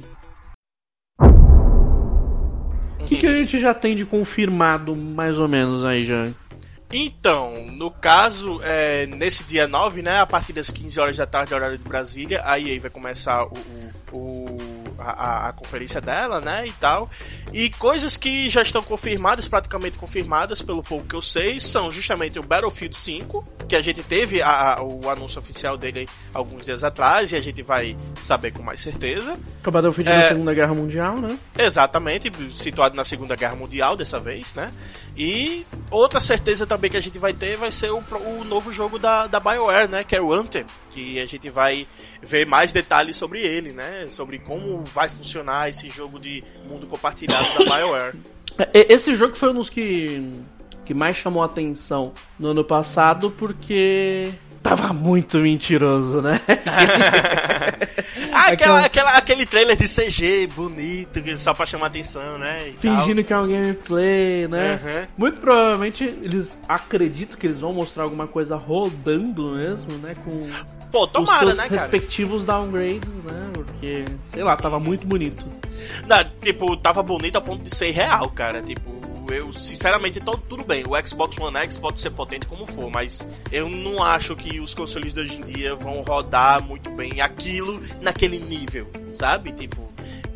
Que, 3.14 3.20
que 3.20 3.26
a 3.26 3.32
gente 3.32 3.60
já 3.60 3.74
tem 3.74 3.96
de 3.96 4.04
confirmado, 4.04 4.94
mais 4.96 5.38
ou 5.38 5.48
menos, 5.48 5.84
aí 5.84 6.04
já? 6.04 6.28
Então, 6.92 7.66
no 7.72 7.90
caso, 7.90 8.60
é, 8.62 9.06
nesse 9.06 9.44
dia 9.44 9.66
9, 9.66 10.02
né, 10.02 10.20
a 10.20 10.26
partir 10.26 10.52
das 10.52 10.70
15 10.70 11.00
horas 11.00 11.16
da 11.16 11.26
tarde, 11.26 11.54
horário 11.54 11.78
de 11.78 11.84
Brasília, 11.84 12.42
a 12.44 12.60
EA 12.60 12.78
vai 12.78 12.90
começar 12.90 13.44
o, 13.44 13.54
o, 14.12 14.16
o 14.16 14.71
a, 15.02 15.48
a, 15.48 15.52
conferência 15.52 16.00
dela, 16.00 16.40
né, 16.40 16.66
e 16.66 16.72
tal. 16.72 17.10
E 17.52 17.70
coisas 17.70 18.16
que 18.16 18.48
já 18.48 18.62
estão 18.62 18.82
confirmadas, 18.82 19.48
praticamente 19.48 19.98
confirmadas, 19.98 20.62
pelo 20.62 20.82
pouco 20.82 21.06
que 21.06 21.14
eu 21.14 21.22
sei, 21.22 21.58
são 21.60 21.90
justamente 21.90 22.38
o 22.38 22.42
Battlefield 22.42 22.96
5, 22.96 23.44
que 23.68 23.76
a 23.76 23.80
gente 23.80 24.02
teve 24.02 24.42
a, 24.42 24.74
a, 24.74 24.82
o 24.82 25.08
anúncio 25.10 25.38
oficial 25.38 25.76
dele 25.76 26.08
alguns 26.32 26.64
dias 26.64 26.84
atrás, 26.84 27.32
e 27.32 27.36
a 27.36 27.40
gente 27.40 27.62
vai 27.62 27.96
saber 28.20 28.52
com 28.52 28.62
mais 28.62 28.80
certeza. 28.80 29.36
O 29.64 29.70
Battlefield 29.70 30.10
é, 30.10 30.16
na 30.16 30.28
Segunda 30.28 30.54
Guerra 30.54 30.74
Mundial, 30.74 31.16
né? 31.16 31.38
Exatamente, 31.58 32.30
situado 32.50 32.94
na 32.94 33.04
Segunda 33.04 33.36
Guerra 33.36 33.54
Mundial 33.54 33.96
dessa 33.96 34.18
vez, 34.18 34.54
né? 34.54 34.72
E 35.16 35.66
outra 35.90 36.20
certeza 36.20 36.66
também 36.66 36.90
que 36.90 36.96
a 36.96 37.00
gente 37.00 37.18
vai 37.18 37.32
ter 37.32 37.56
vai 37.56 37.70
ser 37.70 37.90
o, 37.90 38.02
o 38.38 38.44
novo 38.44 38.72
jogo 38.72 38.98
da, 38.98 39.26
da 39.26 39.38
BioWare, 39.38 39.88
né? 39.88 40.04
Que 40.04 40.16
é 40.16 40.20
o 40.20 40.32
Anthem, 40.32 40.64
que 40.92 41.20
a 41.20 41.26
gente 41.26 41.48
vai 41.50 41.86
ver 42.22 42.46
mais 42.46 42.72
detalhes 42.72 43.16
sobre 43.16 43.40
ele, 43.40 43.72
né? 43.72 44.06
Sobre 44.08 44.38
como 44.38 44.80
vai 44.82 45.08
funcionar 45.08 45.68
esse 45.68 45.88
jogo 45.90 46.20
de 46.20 46.44
mundo 46.68 46.86
compartilhado 46.86 47.64
da 47.64 47.76
BioWare. 47.76 48.14
É, 48.58 48.92
esse 48.92 49.14
jogo 49.14 49.34
foi 49.36 49.50
um 49.50 49.54
dos 49.54 49.70
que, 49.70 50.30
que 50.84 50.92
mais 50.92 51.16
chamou 51.16 51.42
a 51.42 51.46
atenção 51.46 52.12
no 52.38 52.48
ano 52.48 52.64
passado 52.64 53.30
porque 53.30 54.30
tava 54.62 54.92
muito 54.92 55.38
mentiroso, 55.38 56.22
né? 56.22 56.40
ah, 58.32 58.46
aquela, 58.46 58.84
aquela, 58.84 59.16
aquele 59.16 59.44
trailer 59.44 59.76
de 59.76 59.86
CG 59.88 60.46
bonito, 60.54 61.20
só 61.36 61.52
pra 61.52 61.66
chamar 61.66 61.86
atenção, 61.88 62.38
né? 62.38 62.68
E 62.68 62.72
Fingindo 62.74 63.24
tal. 63.24 63.24
que 63.24 63.32
é 63.32 63.38
um 63.38 63.48
gameplay, 63.48 64.46
né? 64.48 64.80
Uhum. 64.82 65.06
Muito 65.18 65.40
provavelmente 65.40 66.04
eles 66.04 66.56
acreditam 66.68 67.36
que 67.38 67.46
eles 67.46 67.58
vão 67.58 67.72
mostrar 67.72 68.04
alguma 68.04 68.28
coisa 68.28 68.56
rodando 68.56 69.52
mesmo, 69.52 69.98
né? 69.98 70.14
Com 70.24 70.46
Pô, 70.92 71.06
tomara, 71.06 71.46
os 71.46 71.56
né, 71.56 71.68
cara? 71.68 71.80
respectivos 71.80 72.44
downgrades, 72.44 73.08
né? 73.24 73.50
Porque, 73.54 74.04
sei 74.26 74.44
lá, 74.44 74.54
tava 74.56 74.78
muito 74.78 75.06
bonito. 75.06 75.44
Não, 76.06 76.22
tipo, 76.42 76.76
tava 76.76 77.02
bonito 77.02 77.36
a 77.36 77.40
ponto 77.40 77.62
de 77.62 77.74
ser 77.74 77.90
real, 77.92 78.28
cara. 78.28 78.60
Tipo, 78.60 78.92
eu 79.32 79.52
sinceramente 79.54 80.20
tô 80.20 80.36
tudo 80.36 80.64
bem. 80.64 80.84
O 80.86 81.06
Xbox 81.06 81.38
One 81.38 81.56
X 81.56 81.78
pode 81.78 81.98
ser 81.98 82.10
potente 82.10 82.46
como 82.46 82.66
for, 82.66 82.90
mas 82.90 83.26
eu 83.50 83.70
não 83.70 84.02
acho 84.02 84.36
que 84.36 84.60
os 84.60 84.74
consoles 84.74 85.14
de 85.14 85.20
hoje 85.20 85.40
em 85.40 85.44
dia 85.44 85.74
vão 85.74 86.02
rodar 86.02 86.62
muito 86.62 86.90
bem 86.90 87.22
aquilo 87.22 87.80
naquele 88.00 88.38
nível, 88.38 88.86
sabe? 89.10 89.52
Tipo. 89.52 89.90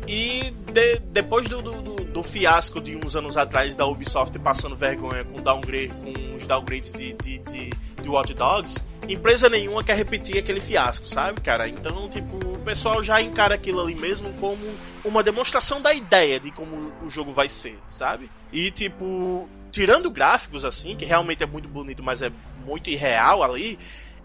E 0.07 0.53
de, 0.71 0.99
depois 1.11 1.49
do, 1.49 1.61
do, 1.61 1.95
do, 2.05 2.23
fiasco 2.23 2.79
de 2.79 2.95
uns 2.95 3.17
anos 3.17 3.35
atrás 3.35 3.75
da 3.75 3.85
Ubisoft 3.85 4.39
passando 4.39 4.73
vergonha 4.73 5.25
com, 5.25 5.41
downgrade, 5.41 5.89
com 5.89 6.35
os 6.35 6.47
downgrades 6.47 6.93
de, 6.93 7.11
de, 7.11 7.39
de, 7.39 7.69
de 8.07 8.09
Watch 8.09 8.33
Dogs, 8.33 8.83
empresa 9.07 9.49
nenhuma 9.49 9.83
quer 9.83 9.95
repetir 9.95 10.37
aquele 10.37 10.61
fiasco, 10.61 11.05
sabe, 11.05 11.41
cara? 11.41 11.67
Então, 11.67 12.07
tipo, 12.09 12.37
o 12.53 12.59
pessoal 12.59 13.03
já 13.03 13.21
encara 13.21 13.55
aquilo 13.55 13.81
ali 13.81 13.95
mesmo 13.95 14.31
como 14.39 14.57
uma 15.03 15.21
demonstração 15.21 15.81
da 15.81 15.93
ideia 15.93 16.39
de 16.39 16.49
como 16.51 16.91
o 17.03 17.09
jogo 17.09 17.33
vai 17.33 17.49
ser, 17.49 17.77
sabe? 17.85 18.29
E, 18.51 18.71
tipo, 18.71 19.47
tirando 19.71 20.09
gráficos 20.09 20.63
assim, 20.63 20.95
que 20.95 21.03
realmente 21.03 21.43
é 21.43 21.45
muito 21.45 21.67
bonito, 21.67 22.01
mas 22.01 22.21
é 22.21 22.31
muito 22.65 22.89
irreal 22.89 23.43
ali, 23.43 23.77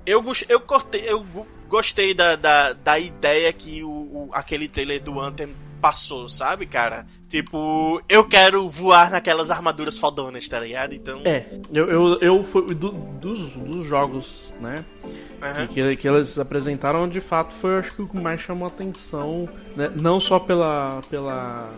eu, 0.07 0.25
eu, 0.49 0.61
cortei, 0.61 1.03
eu 1.07 1.27
gostei 1.69 2.15
da, 2.15 2.37
da, 2.37 2.73
da 2.73 2.99
ideia 2.99 3.53
que 3.53 3.83
o, 3.83 3.89
o, 3.89 4.31
aquele 4.33 4.69
trailer 4.69 5.03
do 5.03 5.21
Anthem 5.21 5.55
passou, 5.83 6.29
sabe, 6.29 6.65
cara? 6.65 7.05
Tipo, 7.27 8.01
eu 8.09 8.29
quero 8.29 8.69
voar 8.69 9.11
naquelas 9.11 9.51
armaduras 9.51 9.99
fodonas, 9.99 10.47
tá 10.47 10.61
ligado? 10.61 10.95
Então. 10.95 11.23
É, 11.25 11.45
eu, 11.73 11.91
eu, 11.91 12.21
eu 12.21 12.45
fui 12.45 12.73
do, 12.73 12.93
dos, 12.93 13.51
dos 13.51 13.85
jogos, 13.85 14.53
né? 14.61 14.77
Uhum. 15.03 15.67
Que, 15.67 15.97
que 15.97 16.09
eles 16.09 16.39
apresentaram, 16.39 17.09
de 17.09 17.21
fato, 17.21 17.53
foi 17.55 17.77
acho 17.79 17.97
que 17.97 18.03
o 18.03 18.09
que 18.09 18.17
mais 18.17 18.41
chamou 18.41 18.69
atenção, 18.69 19.49
né? 19.75 19.91
não 20.01 20.21
só 20.21 20.39
pela, 20.39 21.03
pela, 21.11 21.69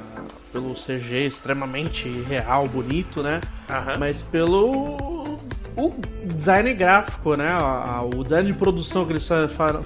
pelo 0.52 0.74
CG 0.74 1.24
extremamente 1.26 2.06
real, 2.28 2.68
bonito, 2.68 3.22
né? 3.22 3.40
Uhum. 3.70 3.98
Mas 3.98 4.20
pelo 4.20 5.38
o 5.76 5.92
design 6.24 6.72
gráfico, 6.74 7.34
né? 7.36 7.56
O 8.14 8.22
design 8.22 8.52
de 8.52 8.56
produção 8.56 9.04
que 9.04 9.12
eles 9.12 9.28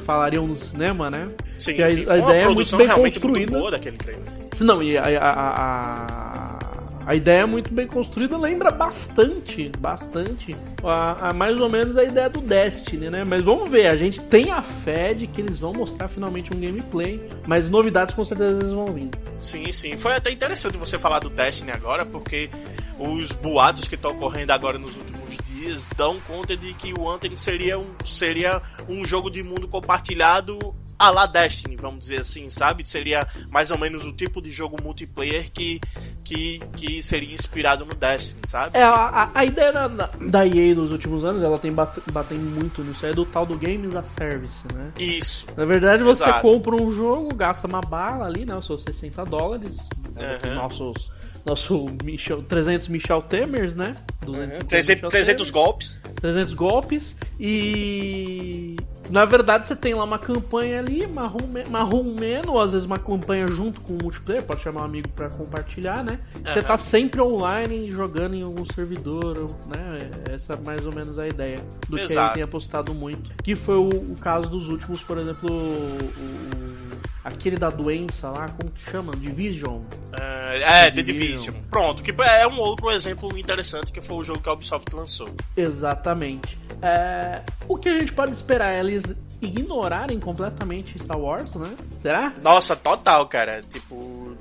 falariam 0.05 0.47
no 0.47 0.57
cinema, 0.57 1.11
né? 1.11 1.29
Sim, 1.59 1.75
que 1.75 1.83
a, 1.83 1.89
sim. 1.89 2.05
a 2.09 2.19
ideia 2.19 2.43
é 2.43 2.49
muito 2.49 2.77
bem 2.77 2.89
construída. 2.89 3.39
Muito 3.39 3.53
boa 3.53 3.71
daquele 3.71 3.97
trailer. 3.97 4.25
Não, 4.61 4.83
e 4.83 4.99
a, 4.99 5.03
a, 5.03 5.63
a, 5.63 6.59
a, 7.07 7.15
ideia 7.15 7.43
é 7.43 7.47
muito 7.47 7.73
bem 7.73 7.87
construída, 7.87 8.37
lembra 8.37 8.71
bastante, 8.71 9.71
bastante, 9.79 10.57
a, 10.83 11.29
a, 11.29 11.33
mais 11.33 11.61
ou 11.61 11.69
menos 11.69 11.97
a 11.97 12.03
ideia 12.03 12.29
do 12.29 12.41
Destiny, 12.41 13.09
né? 13.09 13.25
Mas 13.25 13.43
vamos 13.43 13.71
ver, 13.71 13.87
a 13.87 13.95
gente 13.95 14.21
tem 14.21 14.51
a 14.51 14.61
fé 14.63 15.15
de 15.15 15.29
que 15.29 15.41
eles 15.41 15.59
vão 15.59 15.73
mostrar 15.73 16.09
finalmente 16.09 16.53
um 16.53 16.61
gameplay, 16.61 17.23
mas 17.47 17.71
novidades 17.71 18.15
com 18.15 18.25
certeza 18.25 18.59
eles 18.61 18.73
vão 18.73 18.87
vir. 18.87 19.11
Sim, 19.39 19.71
sim. 19.71 19.97
Foi 19.97 20.15
até 20.15 20.31
interessante 20.33 20.77
você 20.77 20.99
falar 20.99 21.21
do 21.21 21.31
Destiny 21.31 21.71
agora, 21.71 22.05
porque 22.05 22.51
os 22.99 23.33
boatos 23.33 23.87
que 23.87 23.95
estão 23.95 24.13
ocorrendo 24.13 24.53
agora 24.53 24.79
nos 24.79 24.97
últimos 24.97 25.37
dias 25.49 25.87
dão 25.97 26.19
conta 26.21 26.57
de 26.57 26.73
que 26.75 26.93
o 26.93 27.09
Anthem 27.09 27.37
seria 27.37 27.79
um, 27.79 27.87
seria 28.05 28.61
um 28.89 29.07
jogo 29.07 29.31
de 29.31 29.43
mundo 29.43 29.69
compartilhado 29.69 30.75
a 30.99 31.11
la 31.11 31.27
Destiny, 31.27 31.77
vamos 31.77 32.01
dizer 32.01 32.23
assim, 32.23 32.51
sabe? 32.51 32.87
Seria 32.87 33.27
mais 33.51 33.71
ou 33.71 33.79
menos 33.79 34.05
o 34.05 34.13
tipo 34.13 34.43
de 34.43 34.51
jogo 34.51 34.83
multiplayer 34.83 35.49
que, 35.53 35.81
que, 36.25 36.59
que 36.77 37.03
seria 37.03 37.33
inspirado 37.33 37.87
no 37.87 37.95
Destiny, 37.95 38.41
sabe? 38.45 38.77
É, 38.77 38.83
a, 38.83 39.31
a 39.33 39.45
ideia 39.45 39.73
da, 39.73 39.87
da 39.87 40.47
EA 40.47 40.75
nos 40.75 40.91
últimos 40.91 41.25
anos, 41.25 41.43
ela 41.43 41.59
tem 41.59 41.73
batendo 41.73 42.43
muito 42.43 42.83
nisso, 42.83 43.07
é 43.07 43.13
do 43.13 43.25
tal 43.25 43.47
do 43.47 43.57
Games 43.57 43.95
a 43.95 44.03
Service, 44.03 44.65
né? 44.75 44.91
Isso. 44.99 45.47
Na 45.57 45.65
verdade, 45.65 46.03
você 46.03 46.25
Exato. 46.25 46.43
compra 46.43 46.75
um 46.75 46.91
jogo, 46.91 47.33
gasta 47.33 47.69
uma 47.69 47.81
bala 47.81 48.27
ali, 48.27 48.45
né? 48.45 48.57
Os 48.57 48.67
seus 48.67 48.83
60 48.83 49.25
dólares, 49.25 49.77
uhum. 50.17 50.55
nossos 50.55 51.09
nosso 51.45 51.87
Michel, 52.05 52.43
300 52.43 52.89
Michel 52.89 53.23
Temers, 53.23 53.77
né? 53.77 53.95
200, 54.25 54.59
uhum. 54.59 54.65
300, 54.67 55.11
300 55.11 55.51
golpes. 55.51 56.03
300 56.21 56.55
golpes 56.55 57.17
e 57.39 58.77
na 59.11 59.25
verdade, 59.25 59.67
você 59.67 59.75
tem 59.75 59.95
lá 59.95 60.05
uma 60.05 60.19
campanha 60.19 60.81
ali, 60.81 61.07
marrom, 61.07 61.39
marrom 61.71 62.03
menos, 62.03 62.49
ou 62.49 62.61
às 62.61 62.73
vezes 62.73 62.87
uma 62.87 62.99
campanha 62.99 63.47
junto 63.47 63.81
com 63.81 63.95
o 63.95 63.99
multiplayer, 64.03 64.43
pode 64.43 64.63
chamar 64.63 64.83
um 64.83 64.85
amigo 64.85 65.09
para 65.09 65.29
compartilhar, 65.29 66.05
né? 66.05 66.19
Uhum. 66.35 66.43
Você 66.45 66.63
tá 66.63 66.79
sempre 66.79 67.21
online 67.21 67.91
jogando 67.91 68.35
em 68.35 68.43
algum 68.43 68.65
servidor, 68.75 69.51
né? 69.67 70.11
Essa 70.31 70.55
é 70.55 70.57
mais 70.57 70.85
ou 70.85 70.93
menos 70.93 71.19
a 71.19 71.27
ideia 71.27 71.61
do 71.89 71.99
Exato. 71.99 72.15
que 72.15 72.19
ele 72.19 72.35
tem 72.35 72.43
apostado 72.43 72.95
muito. 72.95 73.33
Que 73.43 73.57
foi 73.57 73.77
o, 73.77 73.89
o 73.89 74.17
caso 74.21 74.49
dos 74.49 74.69
últimos, 74.69 75.01
por 75.03 75.19
exemplo, 75.19 75.51
o, 75.51 75.55
o, 75.55 76.99
aquele 77.25 77.57
da 77.57 77.71
doença 77.71 78.29
lá, 78.29 78.49
como 78.49 78.71
que 78.71 78.91
chama? 78.91 79.13
Division. 79.17 79.77
Uh, 79.77 80.63
é, 80.63 80.91
The 80.91 81.03
Division. 81.03 81.39
Division. 81.39 81.57
Pronto, 81.71 82.03
que 82.03 82.15
é 82.23 82.47
um 82.47 82.59
outro 82.59 82.91
exemplo 82.91 83.37
interessante 83.39 83.93
que 83.93 84.01
foi 84.01 84.17
o 84.17 84.25
jogo 84.25 84.41
que 84.41 84.49
a 84.49 84.53
Ubisoft 84.53 84.95
lançou. 84.95 85.31
Exatamente. 85.57 86.59
É, 86.83 87.43
o 87.67 87.77
que 87.77 87.89
a 87.89 87.99
gente 87.99 88.13
pode 88.13 88.33
esperar? 88.33 88.73
Eles 88.99 89.17
ignorarem 89.41 90.19
completamente 90.19 90.99
Star 90.99 91.19
Wars, 91.19 91.53
né? 91.55 91.77
Será? 92.03 92.33
Nossa, 92.43 92.75
total, 92.75 93.27
cara. 93.29 93.63
Tipo, 93.63 94.37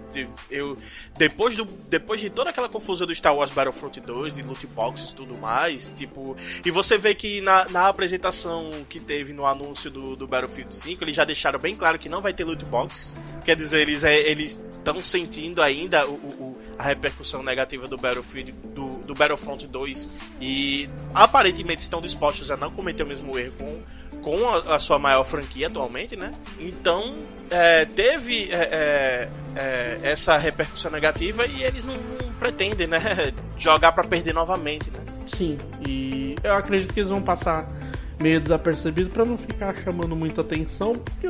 eu 0.49 0.77
depois 1.17 1.55
do 1.55 1.65
depois 1.65 2.19
de 2.19 2.29
toda 2.29 2.49
aquela 2.49 2.67
confusão 2.67 3.05
do 3.05 3.13
Star 3.13 3.35
Wars 3.35 3.51
Battlefront 3.51 3.99
2, 3.99 4.35
de 4.35 4.43
loot 4.43 4.65
boxes 4.67 5.11
e 5.11 5.15
tudo 5.15 5.37
mais, 5.37 5.93
tipo, 5.95 6.35
e 6.65 6.71
você 6.71 6.97
vê 6.97 7.13
que 7.13 7.41
na, 7.41 7.69
na 7.69 7.87
apresentação 7.87 8.71
que 8.89 8.99
teve 8.99 9.33
no 9.33 9.45
anúncio 9.45 9.91
do, 9.91 10.15
do 10.15 10.27
Battlefield 10.27 10.75
5, 10.75 11.03
eles 11.03 11.15
já 11.15 11.25
deixaram 11.25 11.59
bem 11.59 11.75
claro 11.75 11.99
que 11.99 12.09
não 12.09 12.21
vai 12.21 12.33
ter 12.33 12.43
loot 12.43 12.65
boxes. 12.65 13.19
Quer 13.43 13.55
dizer, 13.55 13.81
eles 13.81 14.03
é, 14.03 14.17
eles 14.17 14.65
estão 14.71 15.01
sentindo 15.03 15.61
ainda 15.61 16.07
o, 16.07 16.13
o, 16.13 16.57
a 16.77 16.83
repercussão 16.83 17.43
negativa 17.43 17.87
do 17.87 17.97
Battlefield 17.97 18.51
do, 18.73 18.97
do 18.99 19.13
Battlefront 19.13 19.67
2 19.67 20.11
e 20.41 20.89
aparentemente 21.13 21.81
estão 21.81 22.01
dispostos 22.01 22.49
a 22.49 22.57
não 22.57 22.71
cometer 22.71 23.03
o 23.03 23.07
mesmo 23.07 23.37
erro 23.37 23.53
com 23.57 23.81
com 24.27 24.45
a, 24.45 24.75
a, 24.75 24.79
sua 24.79 24.99
maior 24.99 25.23
franquia 25.23 25.67
atualmente, 25.67 26.17
né? 26.17 26.33
Então 26.59 27.15
é, 27.49 27.85
teve 27.85 28.51
é, 28.51 28.57
é, 28.57 29.29
é 29.55 29.99
essa 30.03 30.37
repercussão 30.37 30.91
negativa 30.91 31.45
e 31.45 31.63
eles 31.63 31.81
não, 31.85 31.93
não 31.93 32.33
pretendem, 32.33 32.87
né? 32.87 32.99
Jogar 33.57 33.93
para 33.93 34.03
perder 34.03 34.33
novamente, 34.33 34.91
né? 34.91 34.99
Sim, 35.33 35.57
e 35.87 36.35
eu 36.43 36.53
acredito 36.55 36.93
que 36.93 36.99
eles 36.99 37.09
vão 37.09 37.21
passar 37.21 37.69
meio 38.19 38.41
desapercebido 38.41 39.11
para 39.11 39.23
não 39.23 39.37
ficar 39.37 39.73
chamando 39.77 40.13
muita 40.13 40.41
atenção, 40.41 40.93
porque 40.93 41.29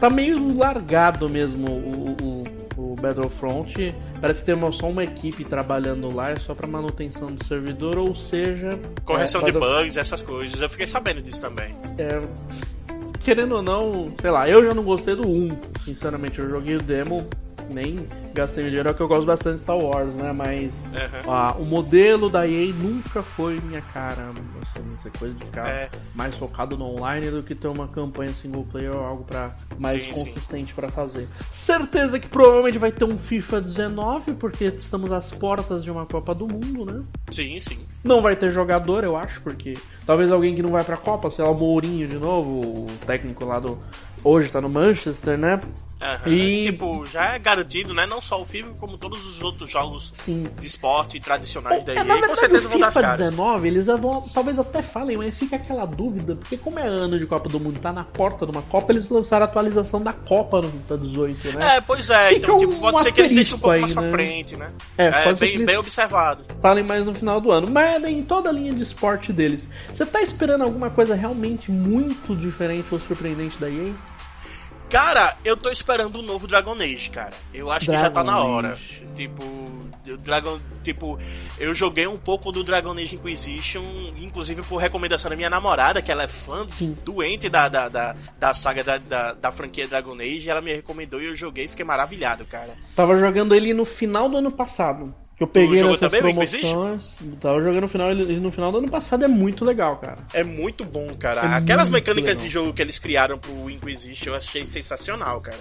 tá 0.00 0.10
meio 0.10 0.56
largado 0.58 1.28
mesmo 1.28 1.70
o, 1.70 2.16
o 2.20 2.55
o 2.76 2.94
Battlefront 2.94 3.94
parece 4.20 4.40
que 4.40 4.46
tem 4.46 4.54
uma, 4.54 4.70
só 4.72 4.88
uma 4.88 5.04
equipe 5.04 5.44
trabalhando 5.44 6.14
lá, 6.14 6.30
é 6.30 6.36
só 6.36 6.54
para 6.54 6.66
manutenção 6.66 7.32
do 7.32 7.44
servidor, 7.44 7.96
ou 7.98 8.14
seja. 8.14 8.78
Correção 9.04 9.40
é, 9.42 9.44
de 9.44 9.52
bugs, 9.52 9.96
essas 9.96 10.22
coisas. 10.22 10.60
Eu 10.60 10.68
fiquei 10.68 10.86
sabendo 10.86 11.22
disso 11.22 11.40
também. 11.40 11.74
É, 11.98 12.20
querendo 13.20 13.56
ou 13.56 13.62
não, 13.62 14.12
sei 14.20 14.30
lá, 14.30 14.48
eu 14.48 14.64
já 14.64 14.74
não 14.74 14.84
gostei 14.84 15.16
do 15.16 15.26
1, 15.26 15.58
sinceramente. 15.84 16.38
Eu 16.38 16.48
joguei 16.48 16.76
o 16.76 16.82
demo, 16.82 17.26
nem 17.70 18.06
gastei 18.34 18.64
dinheiro, 18.64 18.88
é 18.88 18.94
que 18.94 19.00
eu 19.00 19.08
gosto 19.08 19.26
bastante 19.26 19.56
de 19.56 19.62
Star 19.62 19.76
Wars, 19.76 20.14
né? 20.14 20.32
Mas 20.32 20.72
uhum. 21.26 21.62
o 21.62 21.64
modelo 21.64 22.28
da 22.28 22.46
EA 22.46 22.72
nunca 22.74 23.22
foi 23.22 23.60
minha 23.60 23.80
cara. 23.80 24.30
Assim, 24.62 24.96
essa 24.98 25.10
coisa 25.18 25.34
de 25.34 25.44
ficar 25.44 25.68
é. 25.68 25.90
mais 26.14 26.34
focado 26.36 26.76
no 26.76 26.84
online 26.84 27.30
do 27.30 27.42
que 27.42 27.54
ter 27.54 27.68
uma 27.68 27.88
campanha 27.88 28.32
single 28.34 28.64
player 28.64 28.94
ou 28.94 29.02
algo 29.02 29.24
para 29.24 29.56
mais 29.78 30.04
sim, 30.04 30.12
consistente 30.12 30.74
para 30.74 30.88
fazer. 30.88 31.28
Certeza 31.52 32.18
que 32.18 32.28
provavelmente 32.28 32.78
vai 32.78 32.92
ter 32.92 33.04
um 33.04 33.18
FIFA 33.18 33.60
19, 33.60 34.34
porque 34.34 34.64
estamos 34.64 35.10
às 35.12 35.30
portas 35.30 35.84
de 35.84 35.90
uma 35.90 36.06
Copa 36.06 36.34
do 36.34 36.46
Mundo, 36.46 36.84
né? 36.84 37.02
Sim, 37.30 37.58
sim. 37.58 37.78
Não 38.04 38.20
vai 38.20 38.36
ter 38.36 38.50
jogador, 38.52 39.04
eu 39.04 39.16
acho, 39.16 39.40
porque 39.40 39.74
talvez 40.04 40.30
alguém 40.30 40.54
que 40.54 40.62
não 40.62 40.70
vai 40.70 40.84
pra 40.84 40.96
Copa, 40.96 41.30
sei 41.30 41.44
lá, 41.44 41.50
o 41.50 41.54
Mourinho 41.54 42.06
de 42.06 42.16
novo, 42.16 42.84
o 42.84 42.86
técnico 43.06 43.44
lá 43.44 43.58
do. 43.58 43.78
Hoje 44.22 44.50
tá 44.50 44.60
no 44.60 44.68
Manchester, 44.68 45.38
né? 45.38 45.60
Uhum. 46.00 46.32
E... 46.32 46.64
Tipo, 46.64 47.06
já 47.06 47.34
é 47.34 47.38
garantido, 47.38 47.94
né? 47.94 48.06
Não 48.06 48.20
só 48.20 48.40
o 48.40 48.44
FIFA, 48.44 48.70
como 48.78 48.98
todos 48.98 49.26
os 49.26 49.42
outros 49.42 49.70
jogos 49.70 50.12
Sim. 50.16 50.46
de 50.58 50.66
esporte 50.66 51.18
tradicionais 51.18 51.82
é, 51.82 51.94
da 51.94 51.94
EA. 51.94 52.28
com 52.28 52.36
certeza 52.36 52.68
vão 52.68 52.78
dar 52.78 52.88
as 52.88 52.94
caras. 52.94 53.18
19, 53.18 53.68
eles 53.68 53.86
vão, 53.86 54.22
talvez 54.32 54.58
até 54.58 54.82
falem, 54.82 55.16
mas 55.16 55.36
fica 55.36 55.56
aquela 55.56 55.86
dúvida, 55.86 56.36
porque 56.36 56.56
como 56.56 56.78
é 56.78 56.86
ano 56.86 57.18
de 57.18 57.26
Copa 57.26 57.48
do 57.48 57.58
Mundo, 57.58 57.80
tá 57.80 57.92
na 57.92 58.04
porta 58.04 58.44
de 58.44 58.52
uma 58.52 58.62
Copa, 58.62 58.92
eles 58.92 59.08
lançaram 59.08 59.46
a 59.46 59.48
atualização 59.48 60.02
da 60.02 60.12
Copa 60.12 60.60
no 60.60 60.70
FIFA 60.70 60.98
18, 60.98 61.52
né? 61.52 61.76
É, 61.76 61.80
pois 61.80 62.10
é. 62.10 62.28
Fica 62.28 62.38
então, 62.38 62.58
tipo, 62.58 62.74
pode 62.74 62.96
um 62.96 62.98
ser 62.98 63.12
que 63.12 63.20
eles 63.20 63.34
deixem 63.34 63.56
um 63.56 63.58
pouco 63.58 63.74
aí, 63.74 63.80
mais 63.80 63.94
né? 63.94 64.02
pra 64.02 64.10
frente, 64.10 64.56
né? 64.56 64.70
É, 64.98 65.06
é 65.06 65.34
bem, 65.34 65.64
bem 65.64 65.76
observado. 65.78 66.44
Falem 66.60 66.84
mais 66.84 67.06
no 67.06 67.14
final 67.14 67.40
do 67.40 67.50
ano. 67.50 67.68
Mas 67.70 68.02
em 68.04 68.22
toda 68.22 68.50
a 68.50 68.52
linha 68.52 68.74
de 68.74 68.82
esporte 68.82 69.32
deles, 69.32 69.68
você 69.92 70.04
tá 70.04 70.20
esperando 70.20 70.62
alguma 70.62 70.90
coisa 70.90 71.14
realmente 71.14 71.70
muito 71.70 72.34
diferente 72.36 72.86
ou 72.92 72.98
surpreendente 72.98 73.58
da 73.58 73.70
EA? 73.70 73.92
Cara, 74.88 75.36
eu 75.44 75.56
tô 75.56 75.68
esperando 75.68 76.16
o 76.16 76.18
um 76.20 76.22
novo 76.22 76.46
Dragon 76.46 76.74
Age, 76.74 77.10
cara. 77.10 77.34
Eu 77.52 77.70
acho 77.70 77.86
Dragon 77.86 78.00
que 78.00 78.08
já 78.08 78.10
tá 78.10 78.22
na 78.22 78.38
hora. 78.38 78.72
Age. 78.74 79.02
Tipo, 79.14 79.42
o 79.44 80.16
Dragon, 80.16 80.60
tipo, 80.82 81.18
eu 81.58 81.74
joguei 81.74 82.06
um 82.06 82.16
pouco 82.16 82.52
do 82.52 82.62
Dragon 82.62 82.92
Age 82.92 83.16
Inquisition, 83.16 83.82
inclusive 84.16 84.62
por 84.62 84.76
recomendação 84.76 85.28
da 85.28 85.36
minha 85.36 85.50
namorada, 85.50 86.00
que 86.00 86.12
ela 86.12 86.22
é 86.22 86.28
fã 86.28 86.66
Sim. 86.70 86.96
doente 87.04 87.48
da, 87.48 87.68
da, 87.68 87.88
da, 87.88 88.16
da 88.38 88.54
saga 88.54 88.84
da, 88.84 88.98
da, 88.98 89.32
da, 89.32 89.50
franquia 89.50 89.88
Dragon 89.88 90.14
Age, 90.14 90.48
ela 90.48 90.62
me 90.62 90.74
recomendou 90.74 91.20
e 91.20 91.26
eu 91.26 91.36
joguei 91.36 91.64
e 91.64 91.68
fiquei 91.68 91.84
maravilhado, 91.84 92.44
cara. 92.44 92.74
Tava 92.94 93.18
jogando 93.18 93.54
ele 93.54 93.74
no 93.74 93.84
final 93.84 94.28
do 94.28 94.36
ano 94.36 94.52
passado. 94.52 95.12
Que 95.36 95.42
eu 95.42 95.46
peguei 95.46 95.82
nessas 95.82 96.00
também, 96.00 96.22
promoções. 96.22 97.04
Tava 97.40 97.60
jogando 97.60 97.82
no 97.82 97.88
final, 97.88 98.10
ele 98.10 98.40
no 98.40 98.50
final 98.50 98.72
do 98.72 98.78
ano 98.78 98.90
passado 98.90 99.22
é 99.22 99.28
muito 99.28 99.66
legal, 99.66 99.98
cara. 99.98 100.18
É 100.32 100.42
muito 100.42 100.82
bom, 100.82 101.14
cara. 101.14 101.42
É 101.42 101.54
Aquelas 101.56 101.90
mecânicas 101.90 102.36
legal. 102.36 102.44
de 102.44 102.50
jogo 102.50 102.72
que 102.72 102.80
eles 102.80 102.98
criaram 102.98 103.38
pro 103.38 103.68
Inquisition 103.68 104.30
eu 104.30 104.34
achei 104.34 104.64
sensacional, 104.64 105.40
cara. 105.42 105.58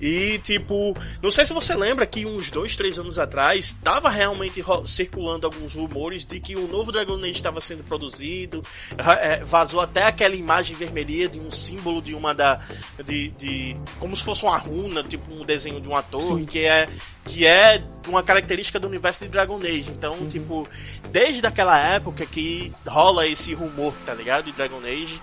E, 0.00 0.38
tipo, 0.38 0.96
não 1.22 1.30
sei 1.30 1.44
se 1.44 1.52
você 1.52 1.74
lembra 1.74 2.06
que 2.06 2.24
uns 2.24 2.50
dois, 2.50 2.74
três 2.74 2.98
anos 2.98 3.18
atrás 3.18 3.66
estava 3.66 4.08
realmente 4.08 4.62
circulando 4.86 5.46
alguns 5.46 5.74
rumores 5.74 6.24
de 6.24 6.40
que 6.40 6.56
um 6.56 6.66
novo 6.66 6.90
Dragon 6.90 7.18
Age 7.18 7.30
estava 7.32 7.60
sendo 7.60 7.84
produzido. 7.84 8.62
É, 9.20 9.44
vazou 9.44 9.80
até 9.80 10.04
aquela 10.04 10.34
imagem 10.34 10.74
vermelha 10.74 11.28
de 11.28 11.38
um 11.38 11.50
símbolo 11.50 12.00
de 12.00 12.14
uma 12.14 12.34
da. 12.34 12.60
De, 13.04 13.28
de, 13.30 13.76
como 13.98 14.16
se 14.16 14.24
fosse 14.24 14.44
uma 14.44 14.56
runa, 14.56 15.02
tipo 15.02 15.32
um 15.34 15.44
desenho 15.44 15.80
de 15.80 15.88
uma 15.88 16.02
torre, 16.02 16.46
que 16.46 16.60
é, 16.60 16.88
que 17.24 17.46
é 17.46 17.82
uma 18.08 18.22
característica 18.22 18.80
do 18.80 18.86
universo 18.86 19.20
de 19.20 19.28
Dragon 19.28 19.58
Age. 19.58 19.90
Então, 19.90 20.14
uhum. 20.14 20.28
tipo, 20.28 20.66
desde 21.10 21.46
aquela 21.46 21.78
época 21.78 22.24
que 22.24 22.72
rola 22.86 23.26
esse 23.26 23.52
rumor, 23.52 23.92
tá 24.06 24.14
ligado? 24.14 24.46
De 24.46 24.52
Dragon 24.52 24.80
Age. 24.84 25.20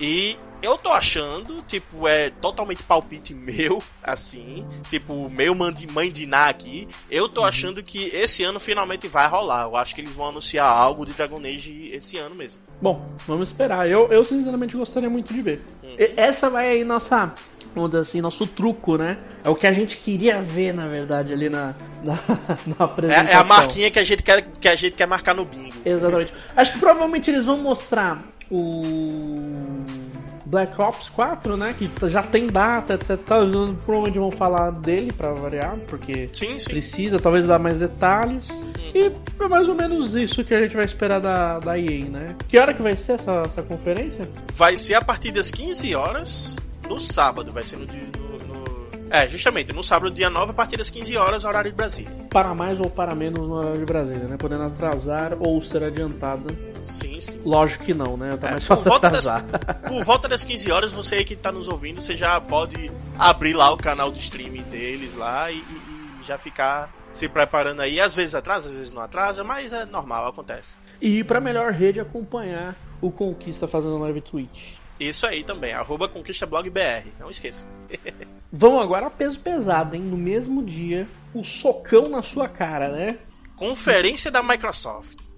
E 0.00 0.38
eu 0.62 0.76
tô 0.76 0.90
achando, 0.90 1.62
tipo, 1.62 2.06
é 2.06 2.30
totalmente 2.30 2.82
palpite 2.82 3.34
meu, 3.34 3.82
assim, 4.02 4.66
tipo, 4.90 5.28
meu 5.30 5.54
mãe 5.54 6.10
de 6.10 6.26
Ná 6.26 6.48
aqui. 6.48 6.88
Eu 7.10 7.28
tô 7.28 7.42
uhum. 7.42 7.46
achando 7.46 7.82
que 7.82 8.06
esse 8.14 8.42
ano 8.42 8.60
finalmente 8.60 9.08
vai 9.08 9.28
rolar. 9.28 9.64
Eu 9.64 9.76
acho 9.76 9.94
que 9.94 10.00
eles 10.00 10.12
vão 10.12 10.28
anunciar 10.28 10.66
algo 10.66 11.04
de 11.06 11.12
Dragon 11.12 11.38
Age 11.38 11.90
esse 11.92 12.16
ano 12.16 12.34
mesmo. 12.34 12.60
Bom, 12.80 13.08
vamos 13.26 13.48
esperar. 13.48 13.88
Eu, 13.88 14.08
eu 14.08 14.24
sinceramente 14.24 14.76
gostaria 14.76 15.10
muito 15.10 15.32
de 15.32 15.42
ver. 15.42 15.62
Hum. 15.82 15.96
Essa 16.16 16.48
vai 16.48 16.68
aí 16.68 16.84
nossa, 16.84 17.32
vamos 17.74 17.90
dizer 17.90 18.02
assim, 18.02 18.20
nosso 18.20 18.46
truco, 18.46 18.96
né? 18.96 19.18
É 19.44 19.48
o 19.48 19.54
que 19.54 19.66
a 19.66 19.72
gente 19.72 19.96
queria 19.96 20.40
ver, 20.40 20.72
na 20.72 20.86
verdade, 20.86 21.32
ali 21.32 21.48
na, 21.48 21.74
na, 22.02 22.18
na 22.66 22.84
apresentação. 22.84 23.28
É, 23.28 23.32
é, 23.32 23.36
a 23.36 23.44
marquinha 23.44 23.90
que 23.90 23.98
a, 23.98 24.04
gente 24.04 24.22
quer, 24.22 24.42
que 24.60 24.68
a 24.68 24.76
gente 24.76 24.94
quer 24.94 25.06
marcar 25.06 25.34
no 25.34 25.44
bingo. 25.44 25.76
Exatamente. 25.84 26.32
Acho 26.56 26.72
que 26.72 26.78
provavelmente 26.78 27.30
eles 27.30 27.44
vão 27.44 27.58
mostrar 27.58 28.22
o 28.50 29.84
Black 30.48 30.80
Ops 30.80 31.10
4, 31.10 31.56
né? 31.56 31.74
Que 31.78 31.90
já 32.08 32.22
tem 32.22 32.46
data, 32.46 32.94
etc. 32.94 33.18
Provavelmente 33.84 34.18
vão 34.18 34.30
falar 34.30 34.70
dele 34.70 35.12
para 35.12 35.30
variar, 35.32 35.76
porque 35.86 36.30
sim, 36.32 36.58
sim. 36.58 36.70
precisa 36.70 37.18
talvez 37.18 37.46
dar 37.46 37.58
mais 37.58 37.80
detalhes. 37.80 38.48
E 38.94 39.12
é 39.42 39.48
mais 39.48 39.68
ou 39.68 39.74
menos 39.74 40.14
isso 40.14 40.42
que 40.42 40.54
a 40.54 40.60
gente 40.60 40.74
vai 40.74 40.86
esperar 40.86 41.20
da, 41.20 41.58
da 41.58 41.78
EA, 41.78 42.04
né? 42.06 42.36
Que 42.48 42.58
hora 42.58 42.72
que 42.72 42.82
vai 42.82 42.96
ser 42.96 43.12
essa, 43.12 43.42
essa 43.44 43.62
conferência? 43.62 44.26
Vai 44.54 44.76
ser 44.76 44.94
a 44.94 45.02
partir 45.02 45.30
das 45.32 45.50
15 45.50 45.94
horas 45.94 46.56
no 46.88 46.98
sábado, 46.98 47.52
vai 47.52 47.62
ser 47.62 47.76
no, 47.76 47.86
no, 47.86 47.92
no... 47.92 48.27
É, 49.10 49.28
justamente, 49.28 49.72
no 49.72 49.82
sábado, 49.82 50.10
dia 50.10 50.28
9, 50.30 50.52
a 50.52 50.54
partir 50.54 50.76
das 50.76 50.90
15 50.90 51.16
horas, 51.16 51.44
horário 51.44 51.70
de 51.70 51.76
Brasília. 51.76 52.10
Para 52.30 52.54
mais 52.54 52.80
ou 52.80 52.90
para 52.90 53.14
menos 53.14 53.46
no 53.46 53.54
horário 53.54 53.78
de 53.78 53.86
Brasília, 53.86 54.24
né? 54.24 54.36
Podendo 54.36 54.64
atrasar 54.64 55.36
ou 55.40 55.60
ser 55.62 55.82
adiantada 55.82 56.54
Sim, 56.82 57.20
sim. 57.20 57.40
Lógico 57.44 57.84
que 57.84 57.94
não, 57.94 58.16
né? 58.16 58.36
Tá 58.36 58.48
é, 58.48 58.50
mais 58.52 58.64
fácil 58.64 58.84
por 58.84 58.90
volta, 58.90 59.10
das, 59.10 59.26
por 59.86 60.04
volta 60.04 60.28
das 60.28 60.44
15 60.44 60.70
horas, 60.70 60.92
você 60.92 61.16
aí 61.16 61.24
que 61.24 61.36
tá 61.36 61.50
nos 61.50 61.68
ouvindo, 61.68 62.00
você 62.00 62.16
já 62.16 62.40
pode 62.40 62.90
abrir 63.18 63.54
lá 63.54 63.72
o 63.72 63.76
canal 63.76 64.10
de 64.10 64.18
streaming 64.20 64.62
deles 64.64 65.14
lá 65.14 65.50
e, 65.50 65.56
e, 65.56 66.20
e 66.20 66.24
já 66.24 66.38
ficar 66.38 66.92
se 67.12 67.28
preparando 67.28 67.80
aí. 67.80 68.00
Às 68.00 68.14
vezes 68.14 68.34
atrasa, 68.34 68.68
às 68.68 68.74
vezes 68.74 68.92
não 68.92 69.02
atrasa, 69.02 69.42
mas 69.42 69.72
é 69.72 69.84
normal, 69.84 70.28
acontece. 70.28 70.76
E 71.00 71.22
para 71.24 71.40
melhor 71.40 71.72
rede 71.72 72.00
acompanhar 72.00 72.76
o 73.00 73.10
Conquista 73.10 73.66
fazendo 73.66 73.98
live 73.98 74.20
Twitch. 74.20 74.74
Isso 74.98 75.26
aí 75.26 75.44
também, 75.44 75.72
arroba 75.72 76.08
ConquistaBlogBR, 76.08 77.12
não 77.20 77.30
esqueça. 77.30 77.66
Vamos 78.52 78.82
agora 78.82 79.06
a 79.06 79.10
peso 79.10 79.38
pesado, 79.40 79.94
hein? 79.94 80.02
No 80.02 80.16
mesmo 80.16 80.62
dia, 80.62 81.06
o 81.34 81.44
socão 81.44 82.08
na 82.08 82.22
sua 82.22 82.48
cara, 82.48 82.90
né? 82.90 83.18
Conferência 83.56 84.30
da 84.30 84.42
Microsoft 84.42 85.28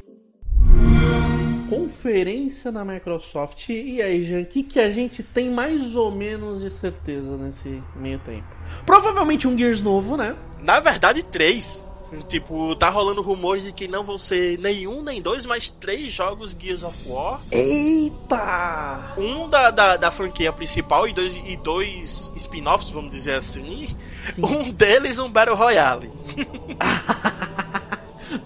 conferência 1.71 2.73
da 2.73 2.85
Microsoft. 2.85 3.69
E 3.69 4.03
aí, 4.03 4.25
Jean, 4.25 4.41
o 4.41 4.47
que, 4.47 4.63
que 4.63 4.81
a 4.81 4.91
gente 4.91 5.23
tem 5.23 5.51
mais 5.51 5.95
ou 5.95 6.11
menos 6.11 6.63
de 6.63 6.71
certeza 6.71 7.37
nesse 7.37 7.83
meio 7.95 8.19
tempo? 8.21 8.49
Provavelmente 8.85 9.47
um 9.47 9.57
Gears 9.57 9.81
novo, 9.81 10.17
né? 10.17 10.35
Na 10.61 10.81
verdade, 10.81 11.23
três. 11.23 11.90
Tipo, 12.29 12.75
tá 12.75 12.91
rolando 12.91 13.23
rumores 13.23 13.63
de 13.65 13.73
que 13.73 13.87
não 13.87 14.03
vão 14.03 14.19
ser 14.19 14.59
nenhum 14.59 15.01
nem 15.03 15.23
dois, 15.23 15.47
mas 15.47 15.69
três 15.69 16.11
jogos 16.11 16.57
Gears 16.59 16.83
of 16.83 17.09
War. 17.09 17.41
Eita! 17.53 19.15
Um 19.17 19.49
da, 19.49 19.71
da, 19.71 19.97
da 19.97 20.11
franquia 20.11 20.53
principal 20.53 21.07
e 21.07 21.13
dois, 21.13 21.37
e 21.37 21.57
dois 21.57 22.33
spin-offs, 22.37 22.91
vamos 22.91 23.13
dizer 23.13 23.35
assim. 23.35 23.87
Sim. 23.87 23.97
Um 24.39 24.73
deles 24.73 25.21
um 25.21 25.31
Battle 25.31 25.57
Royale. 25.57 26.11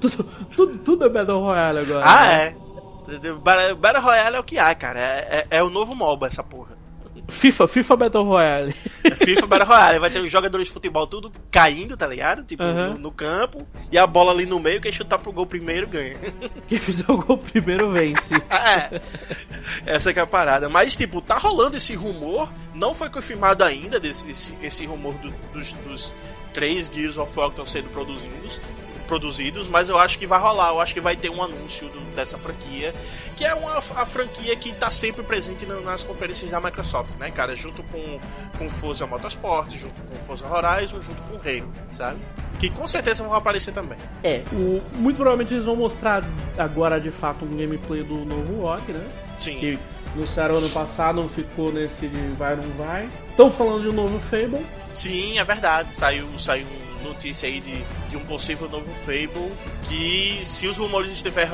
tudo, 0.01 0.25
tudo, 0.55 0.79
tudo 0.79 1.05
é 1.07 1.09
Battle 1.09 1.41
Royale 1.41 1.79
agora. 1.79 2.05
Ah, 2.05 2.27
né? 2.27 2.49
é. 2.49 2.55
Battle 3.75 4.03
Royale 4.03 4.37
é 4.37 4.41
o 4.41 4.45
que 4.45 4.59
há, 4.59 4.75
cara. 4.75 5.01
É, 5.01 5.45
é, 5.51 5.59
é 5.59 5.63
o 5.63 5.71
novo 5.71 5.95
MOBA, 5.95 6.27
essa 6.27 6.43
porra. 6.43 6.74
FIFA, 7.29 7.69
FIFA 7.69 7.97
Battle 7.97 8.25
Royale. 8.25 8.75
É 9.03 9.15
FIFA 9.15 9.47
Battle 9.47 9.69
Royale. 9.69 9.99
Vai 9.99 10.11
ter 10.11 10.21
os 10.21 10.31
jogadores 10.31 10.67
de 10.67 10.73
futebol 10.73 11.07
tudo 11.07 11.33
caindo, 11.51 11.97
tá 11.97 12.07
ligado? 12.07 12.45
Tipo, 12.45 12.63
uhum. 12.63 12.93
no, 12.93 12.99
no, 12.99 13.11
campo. 13.11 13.67
E 13.91 13.99
a 13.99 14.07
bola 14.07 14.33
ali 14.33 14.47
no 14.47 14.61
meio, 14.61 14.81
quem 14.81 14.93
chutar 14.93 15.19
pro 15.19 15.33
gol 15.33 15.47
primeiro 15.47 15.87
ganha. 15.87 16.17
Quem 16.69 16.79
fizer 16.79 17.11
o 17.11 17.19
gol 17.19 17.39
primeiro 17.39 17.91
vence. 17.91 18.35
é. 18.51 19.01
Essa 19.87 20.13
que 20.13 20.19
é 20.19 20.23
a 20.23 20.27
parada. 20.27 20.69
Mas, 20.69 20.97
tipo, 20.97 21.21
tá 21.21 21.37
rolando 21.37 21.77
esse 21.77 21.95
rumor. 21.95 22.51
Não 22.75 22.95
foi 22.95 23.11
confirmado 23.11 23.63
ainda 23.65 24.01
desse, 24.01 24.31
esse, 24.31 24.55
esse 24.63 24.87
rumor 24.87 25.15
do, 25.15 25.31
dos, 25.53 25.73
dos 25.73 26.15
três 26.53 26.91
Gears 26.93 27.19
of 27.19 27.39
War 27.39 27.49
que 27.49 27.53
estão 27.53 27.67
sendo 27.67 27.89
produzidos 27.91 28.61
produzidos, 29.05 29.69
mas 29.69 29.89
eu 29.89 29.99
acho 29.99 30.19
que 30.19 30.27
vai 30.27 30.41
rolar, 30.41 30.71
eu 30.71 30.81
acho 30.81 30.93
que 30.93 31.01
vai 31.01 31.17
ter 31.17 31.31
um 31.31 31.43
anúncio 31.43 31.89
do, 31.89 32.01
dessa 32.15 32.37
franquia, 32.39 32.95
que 33.37 33.45
é 33.45 33.55
uma 33.55 33.79
a 33.79 34.07
franquia 34.07 34.55
que 34.57 34.71
está 34.71 34.91
sempre 34.91 35.23
presente 35.23 35.67
nas 35.67 36.03
conferências 36.03 36.51
da 36.51 36.61
Microsoft, 36.61 37.17
né, 37.19 37.31
cara? 37.31 37.55
Junto 37.55 37.83
com, 37.85 38.21
com 38.59 38.71
Forza 38.71 39.07
Motorsport, 39.07 39.71
junto 39.73 40.01
com 40.03 40.17
Forza 40.25 40.47
Horizon, 40.47 41.01
junto 41.01 41.23
com 41.23 41.37
Halo, 41.37 41.73
sabe? 41.91 42.19
Que 42.59 42.71
com 42.71 42.87
certeza 42.87 43.23
vão 43.23 43.35
aparecer 43.35 43.73
também. 43.73 43.99
É, 44.23 44.43
o, 44.53 44.83
muito 44.95 45.17
provavelmente 45.17 45.55
eles 45.55 45.65
vão 45.65 45.77
mostrar 45.77 46.25
agora 46.57 47.01
de 47.01 47.11
fato 47.11 47.45
um 47.45 47.57
gameplay 47.57 48.03
do 48.03 48.25
novo 48.25 48.63
Rock, 48.63 48.93
né? 48.93 49.07
Sim. 49.37 49.59
Que 49.59 49.79
anunciaram 50.15 50.57
ano 50.57 50.71
passado, 50.71 51.29
ficou 51.35 51.73
nesse 51.73 52.07
de 52.07 52.29
vai 52.37 52.57
não 52.57 52.69
vai. 52.77 53.09
Estão 53.31 53.51
falando 53.51 53.83
de 53.83 53.89
um 53.89 53.93
novo 53.93 54.19
Fable. 54.21 54.65
Sim, 54.95 55.39
é 55.39 55.45
verdade. 55.45 55.91
Saiu, 55.91 56.27
saiu 56.39 56.67
notícia 57.05 57.49
aí 57.49 57.61
de, 57.61 57.85
de 58.11 58.17
um 58.17 58.25
possível 58.25 58.69
novo 58.69 58.93
Fable 58.95 59.53
que, 59.89 60.41
se 60.45 60.67
os 60.67 60.77
rumores 60.79 61.13
estiver, 61.13 61.49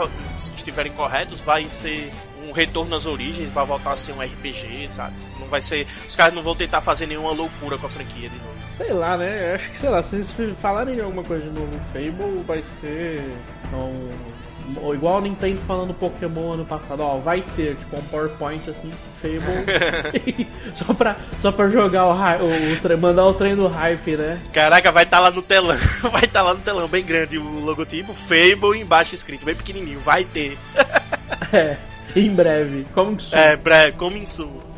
estiverem 0.56 0.92
corretos, 0.92 1.40
vai 1.40 1.68
ser 1.68 2.10
um 2.48 2.52
retorno 2.52 2.94
às 2.96 3.06
origens, 3.06 3.48
vai 3.50 3.66
voltar 3.66 3.92
a 3.92 3.96
ser 3.96 4.12
um 4.12 4.22
RPG, 4.22 4.88
sabe? 4.88 5.14
Não 5.38 5.46
vai 5.46 5.60
ser. 5.60 5.86
Os 6.08 6.16
caras 6.16 6.34
não 6.34 6.42
vão 6.42 6.54
tentar 6.54 6.80
fazer 6.80 7.06
nenhuma 7.06 7.32
loucura 7.32 7.76
com 7.76 7.86
a 7.86 7.90
franquia 7.90 8.28
de 8.28 8.36
novo. 8.36 8.54
Sei 8.76 8.92
lá, 8.92 9.16
né? 9.16 9.54
Acho 9.54 9.70
que, 9.70 9.78
sei 9.78 9.90
lá, 9.90 10.02
se 10.02 10.16
eles 10.16 10.32
falarem 10.58 11.00
alguma 11.00 11.22
coisa 11.22 11.44
de 11.44 11.50
novo 11.50 11.78
Fable, 11.92 12.42
vai 12.46 12.64
ser. 12.80 13.30
Um 13.72 14.39
ou 14.76 14.94
igual 14.94 15.18
a 15.18 15.20
Nintendo 15.20 15.61
falando 15.66 15.94
Pokémon 15.94 16.52
ano 16.52 16.64
passado, 16.64 17.02
ó, 17.02 17.18
vai 17.18 17.42
ter, 17.56 17.76
tipo, 17.76 17.96
um 17.96 18.02
PowerPoint 18.02 18.68
assim, 18.70 18.90
Fable. 19.20 20.46
só, 20.74 20.94
pra, 20.94 21.16
só 21.40 21.52
pra 21.52 21.68
jogar 21.68 22.06
o, 22.06 22.12
o, 22.12 22.94
o, 22.94 22.98
mandar 22.98 23.26
o 23.26 23.35
trem 23.35 23.54
do 23.54 23.66
hype, 23.66 24.16
né? 24.16 24.40
Caraca, 24.52 24.90
vai 24.90 25.04
estar 25.04 25.18
tá 25.18 25.22
lá 25.24 25.30
no 25.30 25.42
telão. 25.42 25.76
vai 26.11 26.24
estar 26.24 26.40
tá 26.40 26.42
lá 26.42 26.54
no 26.54 26.61
telão 26.61 26.88
bem 26.88 27.04
grande 27.04 27.38
o 27.38 27.61
logotipo, 27.61 28.14
Fable 28.14 28.80
embaixo 28.80 29.14
escrito, 29.14 29.44
bem 29.44 29.54
pequenininho, 29.54 30.00
vai 30.00 30.24
ter. 30.24 30.59
é, 31.52 31.76
em 32.16 32.35
breve. 32.35 32.87
Como 32.94 33.20
soon. 33.20 33.37
É, 33.37 33.56
breve, 33.56 33.96
coming 33.96 34.26
soon. 34.26 34.70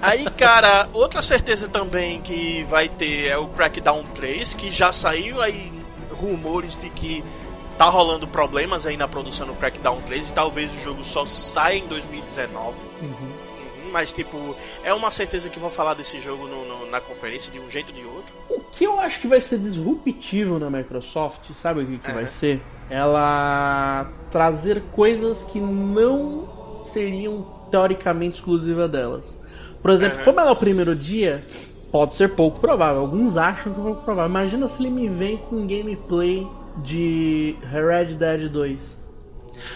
Aí, 0.00 0.24
cara, 0.30 0.88
outra 0.94 1.20
certeza 1.20 1.68
também 1.68 2.20
que 2.22 2.64
vai 2.70 2.88
ter 2.88 3.26
é 3.26 3.36
o 3.36 3.48
Crackdown 3.48 4.02
3, 4.14 4.54
que 4.54 4.70
já 4.72 4.92
saiu 4.92 5.40
aí 5.42 5.72
rumores 6.10 6.76
de 6.76 6.90
que 6.90 7.22
tá 7.78 7.88
rolando 7.88 8.26
problemas 8.26 8.84
aí 8.84 8.96
na 8.96 9.06
produção 9.06 9.46
do 9.46 9.54
Crackdown 9.54 10.02
3 10.02 10.30
e 10.30 10.32
talvez 10.32 10.74
o 10.74 10.78
jogo 10.82 11.04
só 11.04 11.24
saia 11.24 11.78
em 11.78 11.86
2019. 11.86 12.76
Uhum. 13.00 13.08
Uhum, 13.08 13.92
mas, 13.92 14.12
tipo, 14.12 14.56
é 14.82 14.92
uma 14.92 15.12
certeza 15.12 15.48
que 15.48 15.60
vão 15.60 15.70
falar 15.70 15.94
desse 15.94 16.20
jogo 16.20 16.48
no, 16.48 16.66
no, 16.66 16.90
na 16.90 17.00
conferência 17.00 17.52
de 17.52 17.60
um 17.60 17.70
jeito 17.70 17.90
ou 17.90 17.94
de 17.94 18.04
outro. 18.04 18.34
O 18.50 18.60
que 18.60 18.84
eu 18.84 18.98
acho 18.98 19.20
que 19.20 19.28
vai 19.28 19.40
ser 19.40 19.58
disruptivo 19.58 20.58
na 20.58 20.68
Microsoft, 20.68 21.52
sabe 21.54 21.82
o 21.82 21.86
que, 21.86 21.98
que 21.98 22.08
uhum. 22.08 22.14
vai 22.14 22.26
ser? 22.26 22.60
Ela 22.90 24.10
trazer 24.30 24.82
coisas 24.90 25.44
que 25.44 25.60
não 25.60 26.84
seriam 26.92 27.46
teoricamente 27.70 28.36
exclusivas 28.36 28.90
delas. 28.90 29.38
Por 29.80 29.92
exemplo, 29.92 30.24
como 30.24 30.40
ela 30.40 30.50
é 30.50 30.52
o 30.52 30.56
primeiro 30.56 30.96
dia, 30.96 31.44
pode 31.92 32.14
ser 32.14 32.34
pouco 32.34 32.58
provável. 32.58 33.02
Alguns 33.02 33.36
acham 33.36 33.72
que 33.72 33.80
é 33.80 33.82
pouco 33.84 34.02
provável. 34.02 34.30
Imagina 34.30 34.66
se 34.66 34.82
ele 34.82 34.90
me 34.90 35.08
vem 35.08 35.36
com 35.36 35.66
gameplay 35.66 36.44
de 36.82 37.56
Red 37.62 38.16
Dead 38.16 38.48
2. 38.50 38.98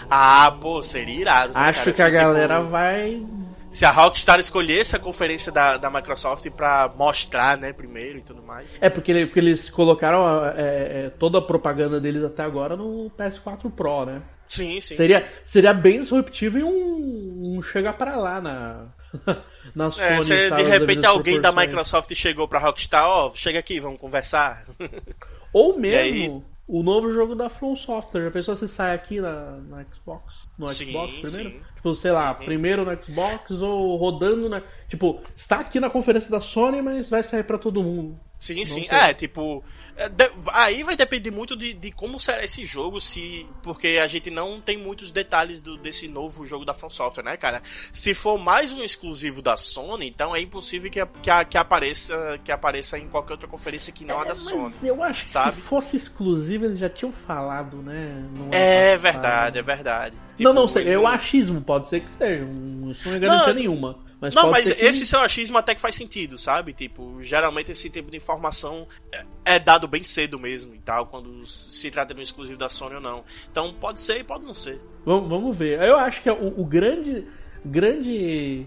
Ah, 0.09 0.55
pô, 0.59 0.81
seria 0.81 1.19
irado. 1.19 1.53
Né, 1.53 1.59
Acho 1.59 1.85
cara? 1.85 1.93
que 1.93 2.01
a 2.01 2.09
galera 2.09 2.61
vai. 2.61 3.25
Se 3.69 3.85
a 3.85 3.91
Rockstar 3.91 4.39
escolhesse 4.39 4.95
a 4.95 4.99
conferência 4.99 5.51
da, 5.51 5.77
da 5.77 5.89
Microsoft 5.89 6.47
pra 6.51 6.93
mostrar, 6.95 7.57
né, 7.57 7.73
primeiro 7.73 8.19
e 8.19 8.23
tudo 8.23 8.43
mais. 8.43 8.77
É, 8.79 8.87
porque, 8.87 9.25
porque 9.25 9.39
eles 9.39 9.67
colocaram 9.69 10.45
é, 10.45 11.05
é, 11.05 11.09
toda 11.17 11.39
a 11.39 11.41
propaganda 11.41 11.99
deles 11.99 12.23
até 12.23 12.43
agora 12.43 12.77
no 12.77 13.11
PS4 13.17 13.71
Pro, 13.71 14.05
né? 14.05 14.21
Sim, 14.45 14.79
sim. 14.79 14.95
Seria, 14.95 15.21
sim. 15.21 15.25
seria 15.43 15.73
bem 15.73 15.99
disruptivo 15.99 16.59
e 16.59 16.63
um, 16.63 17.57
um 17.57 17.63
chegar 17.63 17.93
para 17.93 18.15
lá 18.15 18.39
na, 18.39 18.85
na 19.73 19.89
Sony. 19.89 20.05
É, 20.05 20.21
se 20.21 20.51
de 20.51 20.63
repente 20.63 21.05
alguém 21.07 21.41
da 21.41 21.51
Microsoft 21.51 22.13
chegou 22.13 22.47
pra 22.47 22.59
Rockstar, 22.59 23.07
ó, 23.07 23.27
oh, 23.27 23.35
chega 23.35 23.57
aqui, 23.57 23.79
vamos 23.79 23.99
conversar. 23.99 24.65
Ou 25.51 25.79
mesmo 25.79 26.45
o 26.67 26.81
novo 26.83 27.11
jogo 27.11 27.35
da 27.35 27.49
From 27.49 27.75
Software. 27.75 28.27
A 28.27 28.31
pessoa 28.31 28.55
se 28.55 28.67
sai 28.67 28.93
aqui 28.95 29.19
na, 29.19 29.57
na 29.61 29.85
Xbox? 29.85 30.33
No 30.57 30.67
sim, 30.67 30.85
Xbox 30.85 31.19
primeiro? 31.19 31.49
Sim. 31.51 31.72
Tipo, 31.83 31.95
sei 31.95 32.11
lá, 32.11 32.29
uhum. 32.31 32.45
primeiro 32.45 32.85
no 32.85 33.03
Xbox 33.03 33.51
ou 33.61 33.97
rodando 33.97 34.47
na. 34.47 34.61
Tipo, 34.87 35.19
está 35.35 35.59
aqui 35.59 35.81
na 35.81 35.89
conferência 35.89 36.31
da 36.31 36.39
Sony, 36.39 36.81
mas 36.81 37.09
vai 37.09 37.21
sair 37.23 37.43
para 37.43 37.57
todo 37.57 37.83
mundo. 37.83 38.17
Sim, 38.39 38.55
Não 38.59 38.65
sim. 38.65 38.85
sei. 38.87 38.97
É, 38.97 39.13
tipo. 39.13 39.63
é, 39.97 40.09
aí 40.51 40.83
vai 40.83 40.95
depender 40.97 41.31
muito 41.31 41.55
de, 41.55 41.73
de 41.73 41.91
como 41.91 42.19
será 42.19 42.43
esse 42.43 42.63
jogo, 42.65 42.99
se. 43.01 43.47
Porque 43.61 43.99
a 44.01 44.07
gente 44.07 44.29
não 44.29 44.59
tem 44.61 44.77
muitos 44.77 45.11
detalhes 45.11 45.61
do, 45.61 45.77
desse 45.77 46.07
novo 46.09 46.45
jogo 46.45 46.63
da 46.65 46.73
From 46.73 46.89
Software, 46.89 47.23
né, 47.23 47.37
cara? 47.37 47.61
Se 47.91 48.13
for 48.13 48.37
mais 48.37 48.71
um 48.73 48.81
exclusivo 48.83 49.41
da 49.41 49.55
Sony, 49.57 50.07
então 50.07 50.35
é 50.35 50.41
impossível 50.41 50.89
que, 50.91 51.05
que, 51.21 51.29
a- 51.29 51.45
que 51.45 51.57
apareça 51.57 52.39
que 52.43 52.51
apareça 52.51 52.97
em 52.97 53.07
qualquer 53.07 53.33
outra 53.33 53.47
conferência 53.47 53.91
que 53.93 54.03
não 54.05 54.17
a 54.19 54.21
É, 54.21 54.25
da 54.25 54.29
mas 54.29 54.39
Sony. 54.39 54.75
Eu 54.83 55.01
acho 55.03 55.23
que 55.23 55.29
sabe? 55.29 55.55
se 55.55 55.61
fosse 55.61 55.95
exclusivo, 55.97 56.65
eles 56.65 56.79
já 56.79 56.89
tinham 56.89 57.11
falado, 57.13 57.77
né? 57.77 58.25
É 58.51 58.91
passado. 58.97 59.01
verdade, 59.01 59.57
é 59.57 59.61
verdade. 59.61 60.15
não, 60.17 60.35
Tipo, 60.35 60.53
não 60.53 60.67
sei, 60.67 60.81
eles 60.83 60.93
é 60.93 60.97
o 60.97 61.03
não- 61.03 61.07
achismo, 61.11 61.61
pode 61.73 61.87
ser 61.89 61.99
que 62.01 62.09
seja. 62.11 62.45
Isso 62.89 63.09
não 63.09 63.15
é 63.15 63.19
garantia 63.19 63.53
nenhuma. 63.53 63.97
Mas 64.21 64.33
Não, 64.33 64.49
mas 64.49 64.71
que- 64.71 64.85
esse 64.85 65.05
seu 65.05 65.19
achismo 65.19 65.57
até 65.57 65.75
que 65.75 65.81
faz 65.81 65.95
sentido, 65.95 66.37
sabe? 66.37 66.71
Tipo, 66.71 67.21
geralmente 67.21 67.71
esse 67.71 67.89
tipo 67.89 68.09
de 68.09 68.15
informação 68.15 68.87
é- 69.11 69.25
é 69.55 69.59
dado 69.59 69.85
bem 69.85 70.01
cedo 70.01 70.39
mesmo 70.39 70.73
e 70.73 70.79
tal, 70.79 71.07
quando 71.07 71.45
se 71.45 71.91
trata 71.91 72.13
de 72.13 72.21
um 72.21 72.23
exclusivo 72.23 72.57
da 72.57 72.69
Sony 72.69 72.95
ou 72.95 73.01
não. 73.01 73.23
Então 73.51 73.73
pode 73.73 73.99
ser 73.99 74.19
e 74.19 74.23
pode 74.23 74.45
não 74.45 74.53
ser. 74.53 74.79
Vamos, 75.05 75.27
vamos 75.29 75.57
ver. 75.57 75.81
Eu 75.81 75.97
acho 75.99 76.21
que 76.21 76.29
o, 76.31 76.61
o 76.61 76.63
grande, 76.65 77.27
grande 77.65 78.65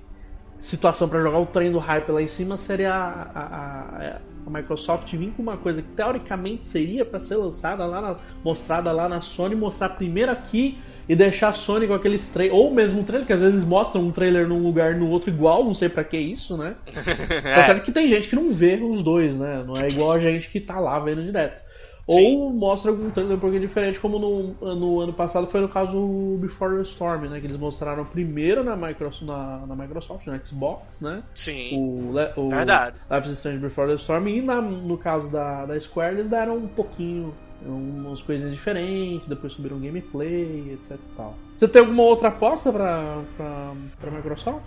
situação 0.59 1.09
pra 1.09 1.21
jogar 1.21 1.39
o 1.39 1.47
trem 1.47 1.71
do 1.73 1.79
hype 1.79 2.11
lá 2.11 2.21
em 2.21 2.29
cima 2.29 2.57
seria 2.59 2.93
a, 2.95 3.23
a- 3.23 4.07
a- 4.17 4.21
a 4.47 4.51
Microsoft 4.51 5.13
vir 5.13 5.33
com 5.37 5.43
uma 5.43 5.57
coisa 5.57 5.83
que 5.83 5.89
teoricamente 5.89 6.67
seria 6.67 7.05
pra 7.05 7.19
ser 7.21 7.37
lançada 7.37 7.85
lá, 7.85 8.01
na- 8.01 8.17
mostrada 8.45 8.93
lá 8.93 9.09
na 9.09 9.21
Sony, 9.21 9.55
mostrar 9.57 9.89
primeiro 9.91 10.31
aqui 10.31 10.79
e 11.09 11.15
deixar 11.17 11.49
a 11.49 11.53
Sony 11.53 11.87
com 11.87 11.95
aqueles 11.95 12.29
trailers, 12.29 12.59
ou 12.59 12.73
mesmo 12.73 13.01
um 13.01 13.05
trailer, 13.05 13.27
que 13.27 13.33
às 13.33 13.41
vezes 13.41 13.65
mostram 13.65 14.03
um 14.03 14.13
trailer 14.13 14.47
num 14.49 14.63
lugar 14.63 14.93
e 14.95 14.99
no 14.99 15.09
outro 15.09 15.31
igual, 15.31 15.65
não 15.65 15.75
sei 15.75 15.89
pra 15.89 16.05
que 16.05 16.17
isso, 16.17 16.57
né? 16.57 16.75
Tá 16.87 17.65
certo 17.67 17.85
que 17.85 17.93
tem 17.93 18.09
gente 18.09 18.29
que 18.29 18.37
não 18.37 18.51
vê 18.51 18.77
os 18.83 19.03
dois, 19.03 19.37
né? 19.37 19.65
Não 19.67 19.75
é 19.77 19.89
igual 19.89 20.13
a 20.13 20.19
gente 20.21 20.49
que 20.49 20.61
tá 20.61 20.79
lá 20.81 20.99
vendo 21.01 21.23
direto. 21.23 21.66
Sim. 22.09 22.37
Ou 22.39 22.53
mostra 22.53 22.91
algum 22.93 23.11
trailer 23.11 23.37
um 23.37 23.41
pouquinho 23.41 23.63
diferente, 23.63 23.99
como 23.99 24.19
no, 24.19 24.75
no 24.77 25.01
ano 25.01 25.13
passado 25.13 25.47
foi 25.49 25.61
no 25.61 25.69
caso 25.69 26.37
Before 26.41 26.77
the 26.77 26.83
Storm, 26.83 27.23
né? 27.29 27.41
Que 27.41 27.47
eles 27.47 27.57
mostraram 27.57 28.05
primeiro 28.05 28.63
na 28.63 28.77
Microsoft, 28.77 29.23
na, 29.23 29.67
na 29.67 29.75
Microsoft, 29.75 30.25
no 30.27 30.39
Xbox, 30.47 31.01
né? 31.01 31.23
Sim. 31.35 31.77
O, 31.77 32.15
o 32.37 32.49
Verdade. 32.51 32.99
Life 33.11 33.29
is 33.29 33.39
Strange 33.39 33.59
Before 33.59 33.89
the 33.89 33.97
Storm. 33.97 34.29
E 34.29 34.41
na- 34.41 34.63
no 34.63 34.97
caso 34.97 35.31
da, 35.33 35.67
da 35.67 35.79
Square, 35.81 36.15
eles 36.15 36.29
deram 36.29 36.57
um 36.59 36.69
pouquinho, 36.69 37.35
umas 37.65 38.23
coisinhas 38.23 38.55
diferentes, 38.55 39.27
depois 39.27 39.53
subiram 39.55 39.79
gameplay, 39.81 40.73
etc 40.75 40.93
e 40.93 41.17
tal. 41.17 41.35
Você 41.59 41.67
tem 41.67 41.81
alguma 41.81 42.03
outra 42.05 42.29
aposta 42.29 42.71
pra, 42.73 43.23
pra, 43.37 43.73
pra 44.01 44.11
Microsoft? 44.13 44.63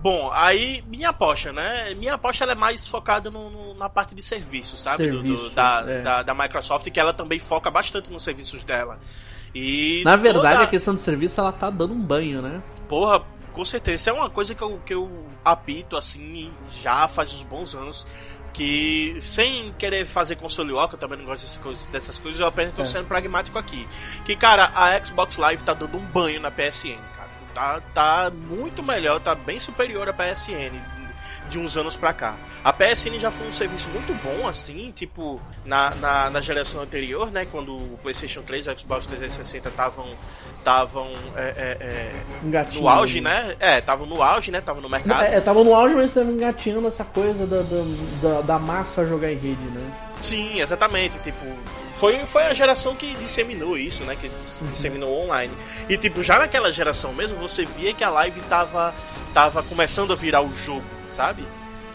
Bom, 0.00 0.30
aí 0.32 0.82
minha 0.86 1.08
aposta, 1.10 1.52
né? 1.52 1.92
Minha 1.94 2.14
aposta 2.14 2.44
ela 2.44 2.52
é 2.52 2.54
mais 2.54 2.86
focada 2.86 3.30
no, 3.30 3.50
no- 3.50 3.74
na 3.74 3.88
parte 3.88 4.14
de 4.14 4.22
serviço, 4.22 4.76
sabe? 4.76 5.08
Do- 5.08 5.22
do- 5.22 5.28
Serviço, 5.36 5.50
da, 5.54 5.84
é. 5.86 6.02
da, 6.02 6.22
da 6.22 6.34
Microsoft, 6.34 6.88
que 6.90 7.00
ela 7.00 7.12
também 7.12 7.38
foca 7.40 7.68
bastante 7.70 8.10
nos 8.12 8.22
serviços 8.22 8.64
dela. 8.64 8.98
E 9.54 10.02
Na 10.04 10.14
verdade, 10.14 10.54
toda- 10.54 10.62
a 10.64 10.66
questão 10.68 10.94
de 10.94 11.00
serviço, 11.00 11.40
ela 11.40 11.50
tá 11.52 11.68
dando 11.68 11.94
um 11.94 12.00
banho, 12.00 12.40
né? 12.40 12.62
Porra, 12.88 13.24
com 13.52 13.64
certeza. 13.64 13.94
Isso 13.96 14.10
é 14.10 14.12
uma 14.12 14.30
coisa 14.30 14.54
que 14.54 14.62
eu, 14.62 14.80
que 14.86 14.94
eu 14.94 15.26
apito, 15.44 15.96
assim, 15.96 16.52
já 16.80 17.08
faz 17.08 17.32
uns 17.34 17.42
bons 17.42 17.74
anos. 17.74 18.06
Que, 18.52 19.16
sem 19.20 19.72
querer 19.78 20.04
fazer 20.04 20.34
console 20.36 20.72
walk, 20.72 20.94
eu 20.94 20.98
também 20.98 21.18
não 21.18 21.24
gosto 21.26 21.42
dessas 21.42 21.56
coisas, 21.58 21.86
dessas 21.86 22.18
coisas 22.18 22.40
eu 22.40 22.46
apenas 22.46 22.72
tô 22.74 22.82
É. 22.82 22.84
sendo 22.84 23.06
pragmático 23.06 23.56
aqui. 23.58 23.86
Que, 24.24 24.34
cara, 24.34 24.70
a 24.74 25.04
Xbox 25.04 25.36
Live 25.36 25.62
tá 25.62 25.74
dando 25.74 25.96
um 25.96 26.04
banho 26.06 26.40
na 26.40 26.50
PSN, 26.50 26.96
cara. 27.14 27.17
Tá, 27.58 27.80
tá 27.92 28.30
muito 28.30 28.84
melhor, 28.84 29.18
tá 29.18 29.34
bem 29.34 29.58
superior 29.58 30.08
à 30.08 30.12
PSN 30.12 30.97
de 31.48 31.58
uns 31.58 31.76
anos 31.76 31.96
pra 31.96 32.12
cá. 32.12 32.36
A 32.62 32.72
PSN 32.72 33.18
já 33.18 33.30
foi 33.30 33.46
um 33.46 33.52
serviço 33.52 33.88
muito 33.90 34.12
bom, 34.22 34.46
assim, 34.46 34.92
tipo, 34.94 35.40
na, 35.64 35.94
na, 35.96 36.30
na 36.30 36.40
geração 36.40 36.82
anterior, 36.82 37.30
né? 37.30 37.46
Quando 37.50 37.76
o 37.76 37.98
PlayStation 38.02 38.42
3 38.42 38.66
e 38.66 38.70
o 38.70 38.78
Xbox 38.78 39.06
360 39.06 39.68
estavam 39.68 40.06
estavam 40.58 41.10
é, 41.34 41.54
é, 41.56 41.76
é, 41.80 42.74
no 42.74 42.88
auge, 42.88 43.20
né? 43.20 43.56
É, 43.58 43.78
estavam 43.78 44.06
no 44.06 44.22
auge, 44.22 44.50
né? 44.50 44.58
Estavam 44.58 44.82
no 44.82 44.88
mercado. 44.88 45.22
É, 45.24 45.40
tava 45.40 45.64
no 45.64 45.74
auge, 45.74 45.94
mas 45.94 46.12
tava 46.12 46.30
engatinhando 46.30 46.88
essa 46.88 47.04
coisa 47.04 47.46
da, 47.46 47.62
da, 47.62 48.40
da, 48.42 48.58
massa 48.58 49.06
jogar 49.06 49.32
em 49.32 49.36
rede, 49.36 49.62
né? 49.62 49.90
Sim, 50.20 50.60
exatamente. 50.60 51.18
Tipo, 51.20 51.46
foi, 51.94 52.18
foi 52.26 52.42
a 52.44 52.54
geração 52.54 52.94
que 52.94 53.14
disseminou 53.14 53.78
isso, 53.78 54.04
né? 54.04 54.16
Que 54.20 54.28
Uhum. 54.28 54.66
disseminou 54.68 55.24
online. 55.24 55.52
E, 55.88 55.96
tipo, 55.96 56.22
já 56.22 56.38
naquela 56.38 56.70
geração 56.70 57.12
mesmo, 57.12 57.38
você 57.38 57.64
via 57.64 57.94
que 57.94 58.04
a 58.04 58.10
live 58.10 58.40
tava, 58.42 58.94
tava 59.32 59.62
começando 59.62 60.12
a 60.12 60.16
virar 60.16 60.42
o 60.42 60.52
jogo, 60.52 60.84
sabe? 61.08 61.44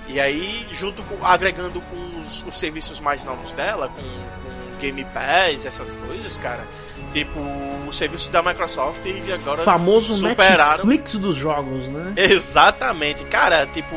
E 0.08 0.20
aí, 0.20 0.68
junto 0.72 1.02
com. 1.04 1.26
agregando 1.26 1.80
com 1.82 2.18
os, 2.18 2.46
os 2.46 2.58
serviços 2.58 3.00
mais 3.00 3.24
novos 3.24 3.52
dela, 3.54 3.88
com, 3.88 4.02
com 4.02 4.78
Game 4.80 5.04
Pass, 5.06 5.66
essas 5.66 5.94
coisas, 5.94 6.38
cara. 6.38 6.64
Tipo, 7.12 7.40
o 7.88 7.94
serviço 7.94 8.32
da 8.32 8.42
Microsoft 8.42 9.06
e 9.06 9.32
agora 9.32 9.62
O 9.62 9.64
famoso 9.64 10.14
superaram. 10.14 10.86
Netflix 10.86 11.14
dos 11.16 11.36
jogos, 11.36 11.88
né? 11.88 12.14
Exatamente, 12.18 13.24
cara, 13.26 13.68
tipo, 13.68 13.96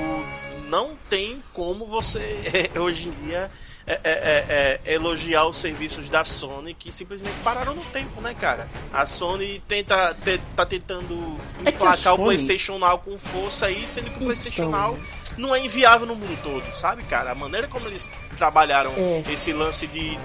não 0.69 0.91
tem 1.09 1.43
como 1.53 1.87
você 1.87 2.71
hoje 2.79 3.09
em 3.09 3.13
dia 3.13 3.51
é, 3.87 3.93
é, 4.03 4.11
é, 4.11 4.81
é, 4.85 4.95
elogiar 4.95 5.47
os 5.47 5.57
serviços 5.59 6.11
da 6.11 6.25
Sony 6.25 6.75
que 6.75 6.91
simplesmente 6.91 7.35
pararam 7.45 7.75
no 7.75 7.85
tempo, 7.85 8.21
né, 8.21 8.35
cara? 8.35 8.67
A 8.93 9.07
Sony 9.07 9.63
tenta, 9.69 10.15
te- 10.25 10.41
tá 10.57 10.67
tentando 10.67 11.37
É 11.65 11.71
emplacar 11.71 12.15
o 12.15 12.17
Sony- 12.17 12.25
PlayStation 12.29 12.79
Now 12.79 12.99
com 12.99 13.17
força 13.19 13.67
aí, 13.67 13.87
sendo 13.87 14.11
que 14.11 14.17
o 14.17 14.25
PlayStation 14.25 14.65
Então. 14.69 14.71
Now 14.73 14.99
não 15.39 15.55
é 15.55 15.61
inviável 15.61 16.07
no 16.07 16.17
mundo 16.17 16.37
todo, 16.43 16.65
sabe, 16.75 17.03
cara? 17.05 17.31
A 17.31 17.35
maneira 17.35 17.69
como 17.69 17.87
eles 17.87 18.11
trabalharam 18.39 18.93
É. 18.97 19.23
esse 19.31 19.53
lance 19.53 19.87
de 19.87 20.19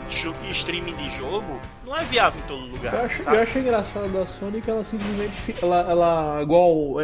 streaming 0.50 0.94
de 0.96 1.10
jogo 1.18 1.60
não 1.86 1.96
é 1.98 2.04
viável 2.06 2.42
em 2.42 2.48
todo 2.48 2.66
lugar, 2.66 2.94
Eu 2.94 3.06
acho, 3.06 3.22
sabe? 3.22 3.38
eu 3.38 3.44
acho 3.44 3.60
engraçado 3.60 4.08
da 4.10 4.26
Sony 4.26 4.62
que 4.62 4.72
ela 4.72 4.86
simplesmente 4.86 5.36
fica. 5.42 5.66
Ela, 5.66 5.82
ela 5.92 6.42
igual 6.42 7.00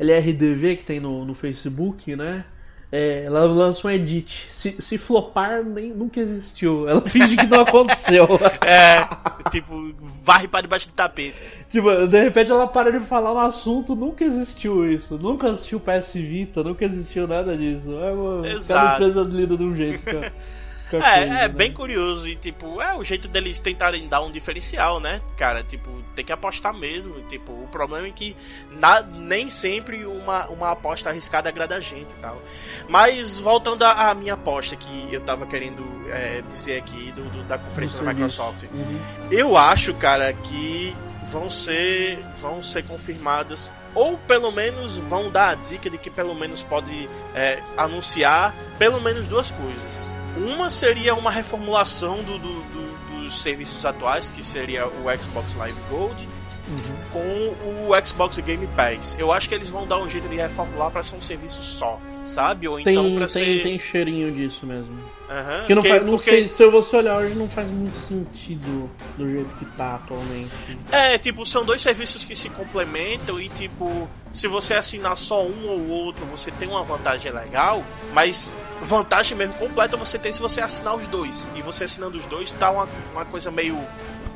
LRDV 0.00 0.76
que 0.76 0.84
tem 0.84 0.98
no, 1.00 1.24
no 1.24 1.34
Facebook, 1.34 2.16
né? 2.16 2.44
É, 2.94 3.24
ela 3.24 3.46
lança 3.46 3.88
um 3.88 3.90
edit. 3.90 4.50
Se, 4.52 4.76
se 4.78 4.98
flopar, 4.98 5.64
nem, 5.64 5.88
nunca 5.88 6.20
existiu. 6.20 6.86
Ela 6.86 7.00
finge 7.00 7.38
que 7.38 7.46
não 7.46 7.62
aconteceu. 7.62 8.28
É, 8.62 9.08
tipo, 9.50 9.94
varre 10.22 10.46
para 10.46 10.62
debaixo 10.62 10.88
do 10.88 10.92
tapete. 10.92 11.42
tipo, 11.70 12.06
de 12.06 12.22
repente 12.22 12.50
ela 12.50 12.66
para 12.66 12.92
de 12.92 13.00
falar 13.06 13.32
no 13.32 13.40
assunto, 13.40 13.96
nunca 13.96 14.24
existiu 14.24 14.90
isso. 14.90 15.18
Nunca 15.18 15.48
existiu 15.48 15.80
PS 15.80 16.12
Vita, 16.14 16.62
nunca 16.62 16.84
existiu 16.84 17.26
nada 17.26 17.56
disso. 17.56 17.90
É 17.92 18.12
uma, 18.12 18.42
cada 18.42 18.54
Exato. 18.54 19.02
empresa 19.02 19.28
lida 19.28 19.56
de 19.56 19.64
um 19.64 19.74
jeito. 19.74 20.04
com 20.04 20.20
É, 20.96 21.00
coisa, 21.00 21.06
é 21.16 21.26
né? 21.26 21.48
bem 21.48 21.72
curioso 21.72 22.28
e 22.28 22.36
tipo, 22.36 22.80
é 22.80 22.94
o 22.94 23.02
jeito 23.04 23.28
deles 23.28 23.58
tentarem 23.58 24.08
dar 24.08 24.20
um 24.22 24.30
diferencial, 24.30 25.00
né? 25.00 25.20
Cara, 25.36 25.62
tipo, 25.62 25.90
tem 26.14 26.24
que 26.24 26.32
apostar 26.32 26.74
mesmo. 26.74 27.20
Tipo, 27.28 27.52
o 27.52 27.68
problema 27.68 28.06
é 28.06 28.10
que 28.10 28.36
na- 28.70 29.02
nem 29.02 29.48
sempre 29.50 30.04
uma, 30.06 30.46
uma 30.48 30.70
aposta 30.70 31.10
arriscada 31.10 31.48
agrada 31.48 31.76
a 31.76 31.80
gente 31.80 32.12
e 32.12 32.16
tal. 32.16 32.40
Mas 32.88 33.38
voltando 33.38 33.82
à 33.84 34.12
minha 34.14 34.34
aposta 34.34 34.76
que 34.76 35.08
eu 35.12 35.20
tava 35.20 35.46
querendo 35.46 35.82
é, 36.10 36.42
dizer 36.42 36.78
aqui 36.78 37.12
do, 37.12 37.22
do- 37.30 37.44
da 37.44 37.58
conferência 37.58 37.98
da. 38.02 38.12
Microsoft. 38.12 38.64
Uhum. 38.72 38.98
Eu 39.30 39.56
acho, 39.56 39.94
cara, 39.94 40.32
que 40.32 40.94
vão 41.30 41.48
ser 41.48 42.18
vão 42.36 42.62
ser 42.62 42.82
confirmadas 42.84 43.70
ou 43.94 44.18
pelo 44.18 44.50
menos 44.52 44.96
vão 44.98 45.30
dar 45.30 45.50
a 45.50 45.54
dica 45.54 45.88
de 45.88 45.96
que 45.96 46.10
pelo 46.10 46.34
menos 46.34 46.62
pode 46.62 47.08
é, 47.34 47.58
anunciar 47.76 48.54
pelo 48.78 49.00
menos 49.00 49.28
duas 49.28 49.50
coisas. 49.50 50.10
Uma 50.36 50.70
seria 50.70 51.14
uma 51.14 51.30
reformulação 51.30 52.22
do, 52.22 52.38
do- 52.38 52.62
do- 52.62 53.22
dos 53.24 53.40
serviços 53.40 53.84
atuais, 53.86 54.30
que 54.30 54.42
seria 54.42 54.86
o 54.86 55.04
Xbox 55.22 55.54
Live 55.54 55.78
Gold, 55.90 56.28
Uhum. 56.68 56.96
com 57.12 57.88
o 57.90 58.06
Xbox 58.06 58.38
Game 58.38 58.66
Pass. 58.68 59.16
Eu 59.18 59.32
acho 59.32 59.48
que 59.48 59.54
eles 59.54 59.68
vão 59.68 59.86
dar 59.86 59.98
um 59.98 60.08
jeito 60.08 60.28
de 60.28 60.36
reformular 60.36 60.90
para 60.90 61.02
ser 61.02 61.16
um 61.16 61.22
serviço 61.22 61.60
só, 61.60 62.00
sabe? 62.24 62.68
Ou 62.68 62.76
Tem, 62.82 62.92
então 62.92 63.14
para 63.16 63.26
tem, 63.26 63.56
ser. 63.56 63.62
tem 63.62 63.78
cheirinho 63.78 64.32
disso 64.32 64.64
mesmo. 64.66 64.96
Aham, 65.28 65.64
Que 65.66 65.74
não, 65.74 65.82
porque- 65.82 65.88
faz, 65.88 66.02
não 66.06 66.10
porque- 66.16 66.30
sei, 66.30 66.48
se 66.48 66.66
você 66.66 66.96
olhar 66.96 67.18
hoje 67.18 67.34
não 67.34 67.48
faz 67.48 67.68
muito 67.70 67.96
sentido 67.98 68.90
do 69.16 69.30
jeito 69.30 69.48
que 69.58 69.64
tá 69.76 69.94
atualmente. 69.96 70.50
É, 70.90 71.16
tipo, 71.18 71.44
são 71.46 71.64
dois 71.64 71.80
serviços 71.80 72.22
que 72.24 72.36
se 72.36 72.50
complementam 72.50 73.40
e, 73.40 73.48
tipo, 73.48 74.08
se 74.30 74.46
você 74.46 74.74
assinar 74.74 75.16
só 75.16 75.42
um 75.44 75.68
ou 75.68 75.88
outro, 75.88 76.24
você 76.26 76.50
tem 76.50 76.68
uma 76.68 76.82
vantagem 76.82 77.32
legal, 77.32 77.82
mas 78.12 78.54
vantagem 78.82 79.36
mesmo 79.36 79.54
completa 79.54 79.96
você 79.96 80.18
tem 80.18 80.32
se 80.32 80.40
você 80.40 80.60
assinar 80.60 80.94
os 80.96 81.06
dois. 81.06 81.48
E 81.56 81.62
você 81.62 81.84
assinando 81.84 82.18
os 82.18 82.26
dois 82.26 82.52
tá 82.52 82.70
uma, 82.70 82.88
uma 83.12 83.24
coisa 83.24 83.50
meio 83.50 83.78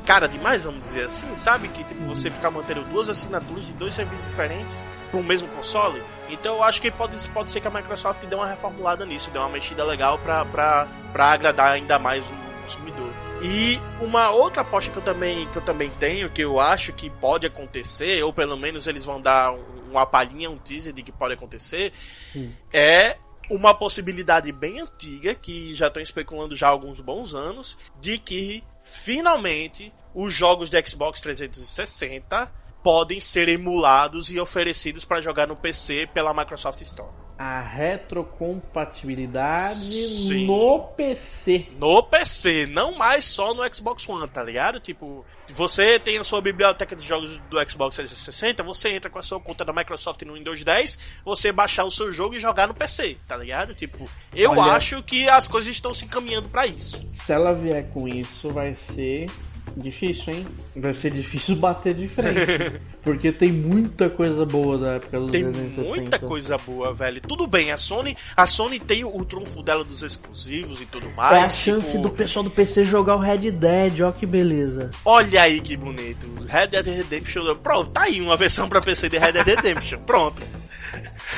cara 0.05 0.25
demais, 0.27 0.63
vamos 0.63 0.81
dizer 0.83 1.03
assim, 1.03 1.27
sabe? 1.35 1.67
Que, 1.67 1.83
tipo, 1.83 2.01
você 2.05 2.31
ficar 2.31 2.49
mantendo 2.49 2.81
duas 2.85 3.09
assinaturas 3.09 3.67
de 3.67 3.73
dois 3.73 3.93
serviços 3.93 4.25
diferentes 4.25 4.89
para 5.09 5.19
o 5.19 5.23
mesmo 5.23 5.47
console. 5.49 6.01
Então 6.29 6.55
eu 6.55 6.63
acho 6.63 6.81
que 6.81 6.91
pode, 6.91 7.15
pode 7.29 7.51
ser 7.51 7.61
que 7.61 7.67
a 7.67 7.71
Microsoft 7.71 8.23
dê 8.25 8.35
uma 8.35 8.47
reformulada 8.47 9.05
nisso, 9.05 9.31
dê 9.31 9.37
uma 9.39 9.49
mexida 9.49 9.83
legal 9.83 10.17
pra 10.19 10.87
agradar 11.15 11.71
ainda 11.73 11.97
mais 11.97 12.25
o 12.29 12.35
consumidor. 12.61 13.09
E 13.41 13.79
uma 14.01 14.29
outra 14.31 14.61
aposta 14.63 14.91
que 14.91 14.97
eu 14.97 15.01
também 15.03 15.47
que 15.49 15.57
eu 15.57 15.61
também 15.61 15.89
tenho, 15.91 16.29
que 16.29 16.41
eu 16.41 16.59
acho 16.59 16.91
que 16.93 17.09
pode 17.09 17.45
acontecer, 17.45 18.21
ou 18.23 18.33
pelo 18.33 18.57
menos 18.57 18.87
eles 18.87 19.05
vão 19.05 19.21
dar 19.21 19.51
um- 19.53 19.77
uma 19.91 20.05
palhinha, 20.05 20.49
um 20.49 20.57
teaser 20.57 20.91
de 20.91 21.01
que 21.03 21.11
pode 21.11 21.33
acontecer, 21.35 21.93
Sim. 22.33 22.53
é 22.73 23.15
uma 23.49 23.73
possibilidade 23.73 24.51
bem 24.51 24.81
antiga, 24.81 25.33
que 25.33 25.73
já 25.73 25.87
estão 25.87 26.03
especulando 26.03 26.55
já 26.55 26.67
há 26.67 26.71
alguns 26.71 26.99
bons 26.99 27.33
anos, 27.33 27.77
de 28.01 28.17
que 28.17 28.61
finalmente 28.81 29.93
os 30.13 30.33
jogos 30.33 30.69
de 30.69 30.85
Xbox 30.85 31.21
360 31.21 32.51
podem 32.83 33.19
ser 33.19 33.47
emulados 33.49 34.29
e 34.31 34.39
oferecidos 34.39 35.05
para 35.05 35.21
jogar 35.21 35.47
no 35.47 35.55
PC 35.55 36.07
pela 36.13 36.33
Microsoft 36.33 36.81
Store. 36.81 37.09
A 37.39 37.61
retrocompatibilidade 37.61 39.75
Sim. 39.79 40.47
no 40.47 40.79
PC. 40.95 41.67
No 41.79 42.01
PC, 42.01 42.65
não 42.65 42.97
mais 42.97 43.25
só 43.25 43.53
no 43.53 43.61
Xbox 43.73 44.07
One, 44.09 44.27
tá 44.27 44.43
ligado? 44.43 44.79
Tipo, 44.79 45.23
você 45.49 45.99
tem 45.99 46.17
a 46.17 46.23
sua 46.23 46.41
biblioteca 46.41 46.95
de 46.95 47.05
jogos 47.05 47.37
do 47.49 47.69
Xbox 47.69 47.95
360, 47.97 48.63
você 48.63 48.89
entra 48.89 49.07
com 49.09 49.19
a 49.19 49.23
sua 49.23 49.39
conta 49.39 49.63
da 49.63 49.71
Microsoft 49.71 50.21
no 50.23 50.33
Windows 50.33 50.63
10, 50.63 50.97
você 51.23 51.51
baixar 51.51 51.83
o 51.83 51.91
seu 51.91 52.11
jogo 52.11 52.35
e 52.35 52.39
jogar 52.39 52.67
no 52.67 52.73
PC, 52.73 53.17
tá 53.27 53.37
ligado? 53.37 53.75
Tipo, 53.75 54.09
eu 54.33 54.51
Olha- 54.51 54.73
acho 54.73 55.03
que 55.03 55.29
as 55.29 55.47
coisas 55.47 55.71
estão 55.71 55.93
se 55.93 56.05
encaminhando 56.05 56.49
pra 56.49 56.65
isso. 56.65 57.07
Se 57.13 57.31
ela 57.31 57.53
vier 57.53 57.87
com 57.91 58.07
isso, 58.07 58.49
vai 58.49 58.73
ser 58.75 59.27
difícil, 59.75 60.33
hein? 60.33 60.47
Vai 60.75 60.93
ser 60.93 61.11
difícil 61.11 61.55
bater 61.55 61.93
de 61.93 62.07
frente. 62.07 62.79
porque 63.03 63.31
tem 63.31 63.51
muita 63.51 64.09
coisa 64.09 64.45
boa 64.45 64.77
da 64.77 64.87
época 64.93 65.19
dos 65.19 65.31
Tem 65.31 65.43
360. 65.43 65.95
muita 65.95 66.19
coisa 66.19 66.57
boa, 66.57 66.93
velho. 66.93 67.21
Tudo 67.21 67.47
bem, 67.47 67.71
a 67.71 67.77
Sony, 67.77 68.15
a 68.35 68.45
Sony 68.45 68.79
tem 68.79 69.03
o, 69.03 69.15
o 69.15 69.25
trunfo 69.25 69.63
dela 69.63 69.83
dos 69.83 70.03
exclusivos 70.03 70.81
e 70.81 70.85
tudo 70.85 71.09
mais. 71.11 71.35
É 71.35 71.45
a 71.45 71.49
chance 71.49 71.91
tipo, 71.91 72.03
do 72.03 72.09
pessoal 72.09 72.43
do 72.43 72.51
PC 72.51 72.85
jogar 72.85 73.15
o 73.15 73.19
Red 73.19 73.51
Dead, 73.51 74.01
ó 74.01 74.11
que 74.11 74.25
beleza. 74.25 74.91
Olha 75.03 75.41
aí 75.41 75.61
que 75.61 75.75
bonito. 75.75 76.27
Red 76.47 76.67
Dead 76.67 76.85
Redemption. 76.85 77.55
Pronto, 77.55 77.91
tá 77.91 78.03
aí 78.03 78.21
uma 78.21 78.37
versão 78.37 78.67
pra 78.69 78.81
PC 78.81 79.09
de 79.09 79.17
Red 79.17 79.33
Dead 79.33 79.45
Redemption. 79.45 79.99
Pronto. 80.05 80.41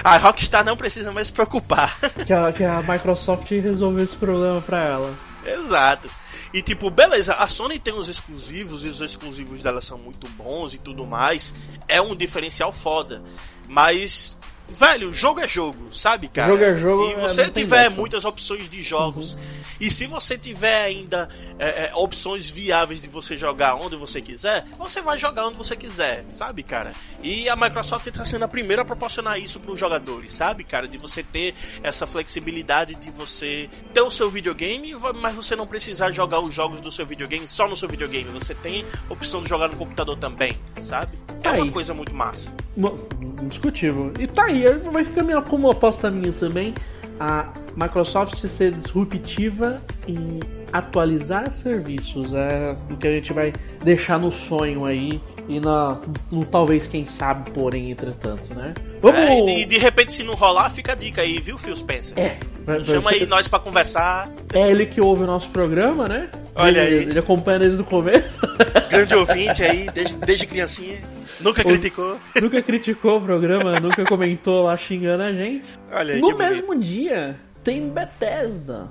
A 0.03 0.17
Rockstar 0.17 0.63
não 0.63 0.77
precisa 0.77 1.11
mais 1.11 1.27
se 1.27 1.33
preocupar. 1.33 1.97
Que 2.25 2.33
a, 2.33 2.51
que 2.51 2.63
a 2.63 2.81
Microsoft 2.81 3.49
resolveu 3.49 4.03
esse 4.03 4.15
problema 4.15 4.61
pra 4.61 4.79
ela. 4.81 5.13
Exato. 5.45 6.09
E 6.53 6.61
tipo, 6.61 6.89
beleza, 6.89 7.33
a 7.35 7.47
Sony 7.47 7.77
tem 7.77 7.93
os 7.93 8.07
exclusivos 8.07 8.83
e 8.83 8.89
os 8.89 9.01
exclusivos 9.01 9.61
dela 9.61 9.81
são 9.81 9.97
muito 9.97 10.27
bons 10.29 10.73
e 10.73 10.77
tudo 10.79 11.05
mais. 11.05 11.53
É 11.87 12.01
um 12.01 12.15
diferencial 12.15 12.71
foda. 12.71 13.21
Mas, 13.67 14.38
velho, 14.71 15.13
jogo 15.13 15.39
é 15.39 15.47
jogo, 15.47 15.93
sabe, 15.93 16.27
cara? 16.27 16.51
Jogo 16.51 16.63
é 16.63 16.75
jogo, 16.75 17.05
Se 17.07 17.13
é, 17.13 17.19
você 17.21 17.43
tem 17.49 17.63
tiver 17.63 17.83
dessa. 17.89 17.95
muitas 17.95 18.25
opções 18.25 18.69
de 18.69 18.81
jogos 18.81 19.37
e 19.79 19.89
se 19.89 20.05
você 20.07 20.37
tiver 20.37 20.83
ainda 20.83 21.29
é, 21.57 21.85
é, 21.87 21.91
opções 21.95 22.49
viáveis 22.49 23.01
de 23.01 23.07
você 23.07 23.35
jogar 23.35 23.75
onde 23.75 23.95
você 23.95 24.21
quiser, 24.21 24.65
você 24.77 25.01
vai 25.01 25.17
jogar 25.17 25.47
onde 25.47 25.57
você 25.57 25.75
quiser, 25.75 26.25
sabe, 26.29 26.63
cara? 26.63 26.91
E 27.23 27.47
a 27.49 27.55
Microsoft 27.55 28.07
está 28.07 28.23
sendo 28.25 28.43
a 28.43 28.47
primeira 28.47 28.81
a 28.81 28.85
proporcionar 28.85 29.39
isso 29.39 29.59
para 29.59 29.71
os 29.71 29.79
jogadores, 29.79 30.33
sabe, 30.33 30.63
cara? 30.63 30.87
De 30.87 30.97
você 30.97 31.23
ter 31.23 31.53
essa 31.83 32.05
flexibilidade 32.07 32.95
de 32.95 33.09
você 33.11 33.69
ter 33.93 34.01
o 34.01 34.11
seu 34.11 34.29
videogame, 34.29 34.95
mas 35.21 35.35
você 35.35 35.55
não 35.55 35.65
precisar 35.67 36.11
jogar 36.11 36.39
os 36.39 36.53
jogos 36.53 36.81
do 36.81 36.91
seu 36.91 37.05
videogame 37.05 37.47
só 37.47 37.67
no 37.67 37.75
seu 37.75 37.87
videogame. 37.89 38.25
Você 38.39 38.53
tem 38.55 38.85
opção 39.09 39.41
de 39.41 39.49
jogar 39.49 39.67
no 39.69 39.75
computador 39.77 40.17
também, 40.17 40.57
sabe? 40.81 41.17
É 41.29 41.41
Tá 41.41 41.51
uma 41.53 41.63
aí. 41.63 41.71
coisa 41.71 41.93
muito 41.93 42.13
massa. 42.13 42.53
Mo- 42.75 42.99
Indiscutível. 43.41 44.13
E 44.19 44.27
tá 44.27 44.45
aí, 44.45 44.58
vai 44.91 45.03
ficar 45.03 45.23
minha, 45.23 45.41
como 45.41 45.69
aposta 45.69 46.09
minha 46.09 46.31
também, 46.33 46.73
a 47.19 47.51
Microsoft 47.75 48.37
ser 48.47 48.71
disruptiva 48.71 49.81
em 50.07 50.39
atualizar 50.71 51.51
serviços. 51.53 52.33
É 52.33 52.75
o 52.89 52.97
que 52.97 53.07
a 53.07 53.11
gente 53.11 53.33
vai 53.33 53.53
deixar 53.83 54.19
no 54.19 54.31
sonho 54.31 54.85
aí. 54.85 55.19
E 55.49 55.59
na, 55.59 55.97
no 56.31 56.45
talvez, 56.45 56.87
quem 56.87 57.07
sabe, 57.07 57.49
porém, 57.49 57.89
entretanto, 57.89 58.53
né? 58.53 58.73
Vamos! 59.01 59.19
É, 59.19 59.39
e 59.39 59.45
de, 59.45 59.65
de 59.65 59.77
repente, 59.79 60.13
se 60.13 60.23
não 60.23 60.35
rolar, 60.35 60.69
fica 60.69 60.91
a 60.91 60.95
dica 60.95 61.23
aí, 61.23 61.39
viu, 61.39 61.57
Phil 61.57 61.75
Spencer? 61.75 62.17
É, 62.19 62.37
Chama 62.83 63.09
aí 63.09 63.25
nós 63.25 63.47
pra 63.47 63.57
conversar. 63.57 64.29
É 64.53 64.69
ele 64.69 64.85
que 64.85 65.01
ouve 65.01 65.23
o 65.23 65.27
nosso 65.27 65.49
programa, 65.49 66.07
né? 66.07 66.29
Olha 66.53 66.81
ele, 66.81 66.97
aí. 66.97 67.09
ele 67.09 67.19
acompanha 67.19 67.59
desde 67.59 67.81
o 67.81 67.83
começo. 67.83 68.39
Grande 68.89 69.15
ouvinte 69.15 69.63
aí, 69.63 69.89
desde, 69.91 70.15
desde 70.17 70.45
criancinha. 70.45 70.99
Nunca 71.39 71.63
criticou. 71.63 72.17
nunca 72.39 72.61
criticou 72.61 73.17
o 73.17 73.21
programa, 73.21 73.79
nunca 73.79 74.03
comentou 74.05 74.65
lá 74.65 74.77
xingando 74.77 75.23
a 75.23 75.31
gente. 75.31 75.65
Olha 75.91 76.13
aí, 76.13 76.21
No 76.21 76.37
mesmo 76.37 76.77
dia, 76.77 77.35
tem 77.63 77.89
Bethesda. 77.89 78.89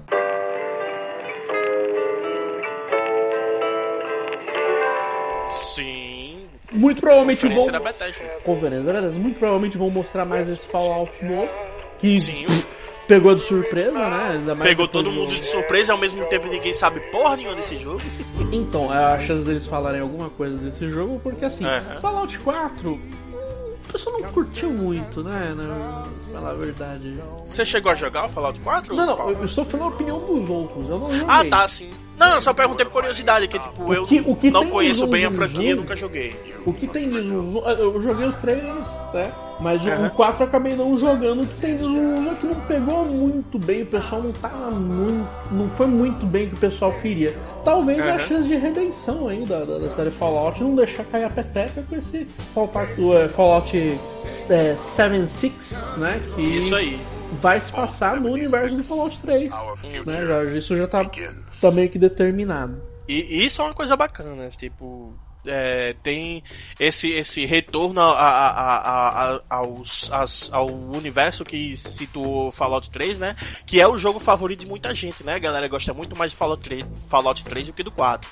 Muito 6.73 7.01
provavelmente 7.01 7.41
vão. 7.41 7.51
Conferência 7.51 7.73
da 7.73 7.81
Bethesda. 7.81 8.25
Conferência 8.45 8.85
da 8.85 8.93
Bethesda. 9.01 9.19
Muito 9.19 9.39
provavelmente 9.39 9.79
vão 9.79 9.91
mostrar 9.91 10.25
mais 10.25 10.49
esse 10.49 10.67
Fallout 10.69 11.13
novo. 11.25 11.49
Que 11.99 12.21
Sim. 12.21 12.47
pegou 13.09 13.35
de 13.35 13.43
surpresa, 13.43 13.93
né? 13.93 14.29
Ainda 14.35 14.55
mais 14.55 14.69
Pegou 14.71 14.87
todo 14.87 15.07
do- 15.07 15.13
mundo 15.13 15.35
de 15.35 15.45
surpresa 15.45 15.93
e 15.93 15.95
ao 15.95 15.99
mesmo 15.99 16.25
tempo 16.27 16.47
ninguém 16.47 16.73
sabe 16.75 17.01
porra 17.11 17.37
nenhuma 17.37 17.55
desse 17.57 17.77
jogo. 17.79 18.01
Então, 18.53 18.95
é 18.95 19.03
a 19.15 19.19
chance 19.21 19.45
deles 19.45 19.65
falarem 19.67 20.01
alguma 20.01 20.29
coisa 20.31 20.57
desse 20.59 20.89
jogo, 20.91 21.19
porque 21.23 21.45
assim. 21.45 21.65
Fallout 22.01 22.39
4. 22.39 22.91
O 22.93 23.93
pessoal 23.93 24.21
não 24.21 24.31
curtiu 24.33 24.71
muito, 24.71 25.25
né? 25.25 25.55
né? 25.57 25.67
Falar 26.31 26.51
a 26.51 26.55
verdade. 26.55 27.17
Você 27.47 27.65
chegou 27.65 27.91
a 27.91 27.95
jogar 27.95 28.27
o 28.27 28.29
Fallout 28.29 28.61
4? 28.61 28.95
Não, 28.95 29.07
não, 29.07 29.31
eu 29.31 29.45
estou 29.47 29.65
falando 29.65 29.87
a 29.87 29.95
opinião 29.95 30.19
dos 30.21 30.49
outros. 30.51 30.91
Eu 30.91 30.99
não 30.99 31.11
joguei. 31.11 31.25
Ah, 31.27 31.45
tá, 31.49 31.67
sim. 31.67 31.91
Não, 32.19 32.35
eu 32.35 32.41
só 32.41 32.53
perguntei 32.53 32.85
por 32.85 32.93
curiosidade, 32.93 33.47
que 33.49 33.59
tipo, 33.59 33.95
eu 33.95 34.05
que- 34.07 34.51
não 34.51 34.67
conheço 34.69 35.07
bem 35.07 35.25
a 35.25 35.31
franquia 35.31 35.77
nunca 35.77 35.95
joguei. 35.95 36.35
O 36.67 36.73
que 36.73 36.87
tem 36.87 37.09
de 37.09 37.23
Zuzu. 37.23 37.61
Eu 37.79 38.01
joguei 38.01 38.27
os 38.29 38.37
três, 38.39 38.63
né? 38.63 39.33
Mas 39.61 39.85
o- 39.85 39.89
Aham. 39.89 40.07
o 40.07 40.11
4 40.11 40.43
eu 40.45 40.47
acabei 40.49 40.75
não 40.77 40.97
jogando. 40.97 41.43
O 41.43 41.47
que 41.47 41.61
tem 41.61 41.77
de 41.77 41.83
Zuzu 41.83 42.29
é 42.31 42.35
que 42.41 42.47
não 42.47 42.55
pegou 42.67 43.05
muito 43.05 43.59
bem. 43.59 43.83
O 43.83 43.87
pessoal 43.87 44.23
não 44.23 44.33
tava 44.33 44.71
muito. 44.71 45.29
Não 45.51 45.69
foi 45.71 45.87
muito 45.87 46.27
bem 46.27 46.47
o 46.47 46.51
que 46.51 46.55
o 46.57 46.59
pessoal 46.59 46.93
queria. 47.01 47.35
Talvez 47.65 48.01
a 48.07 48.15
Aham. 48.17 48.27
chance 48.27 48.49
de 48.49 48.57
redenção 48.57 49.29
aí 49.29 49.45
da, 49.45 49.65
da, 49.65 49.79
da 49.79 49.91
série 49.91 50.11
Fallout 50.11 50.63
não 50.63 50.75
deixar 50.77 51.05
cair 51.05 51.25
a 51.25 51.31
peteca 51.31 51.83
com 51.89 51.97
esse 51.97 52.27
Fallout, 52.55 53.13
é, 53.15 53.29
Fallout 53.29 53.77
é, 53.77 54.77
76, 54.77 55.97
né? 55.97 56.21
Que 56.35 56.43
Isso 56.43 56.75
aí. 56.75 57.01
Vai 57.41 57.61
se 57.61 57.71
passar 57.73 58.21
no 58.21 58.31
universo 58.31 58.77
do 58.77 58.83
Fallout 58.83 59.19
3. 59.21 59.51
Né? 60.07 60.27
Já, 60.27 60.45
isso 60.45 60.77
já 60.77 60.89
tá, 60.89 61.05
tá 61.61 61.71
meio 61.71 61.89
que 61.91 61.99
determinado. 61.99 62.81
E 63.09 63.45
isso 63.45 63.63
é 63.63 63.65
uma 63.65 63.75
coisa 63.75 63.97
bacana, 63.97 64.51
tipo. 64.51 65.15
É, 65.47 65.95
tem 66.03 66.43
esse, 66.79 67.11
esse 67.11 67.47
retorno 67.47 68.01
a, 68.01 68.13
a, 68.13 69.35
a, 69.37 69.41
aos, 69.49 70.11
as- 70.13 70.49
ao 70.53 70.67
universo 70.69 71.45
que 71.45 71.77
situou 71.77 72.51
Fallout 72.53 72.91
3, 72.91 73.19
né? 73.19 73.37
Que 73.67 73.81
é 73.81 73.87
o 73.89 73.97
jogo 73.99 74.19
favorito 74.19 74.61
de 74.61 74.67
muita 74.67 74.95
gente, 74.95 75.25
né? 75.25 75.35
A 75.35 75.39
galera 75.39 75.69
gosta 75.69 75.93
muito 75.95 76.17
mais 76.19 76.31
de 76.33 76.37
Fallout 76.37 76.63
3, 76.63 76.85
Fallout 77.09 77.45
3 77.45 77.67
do 77.69 77.73
que 77.73 77.83
do 77.83 77.91
4. 77.91 78.29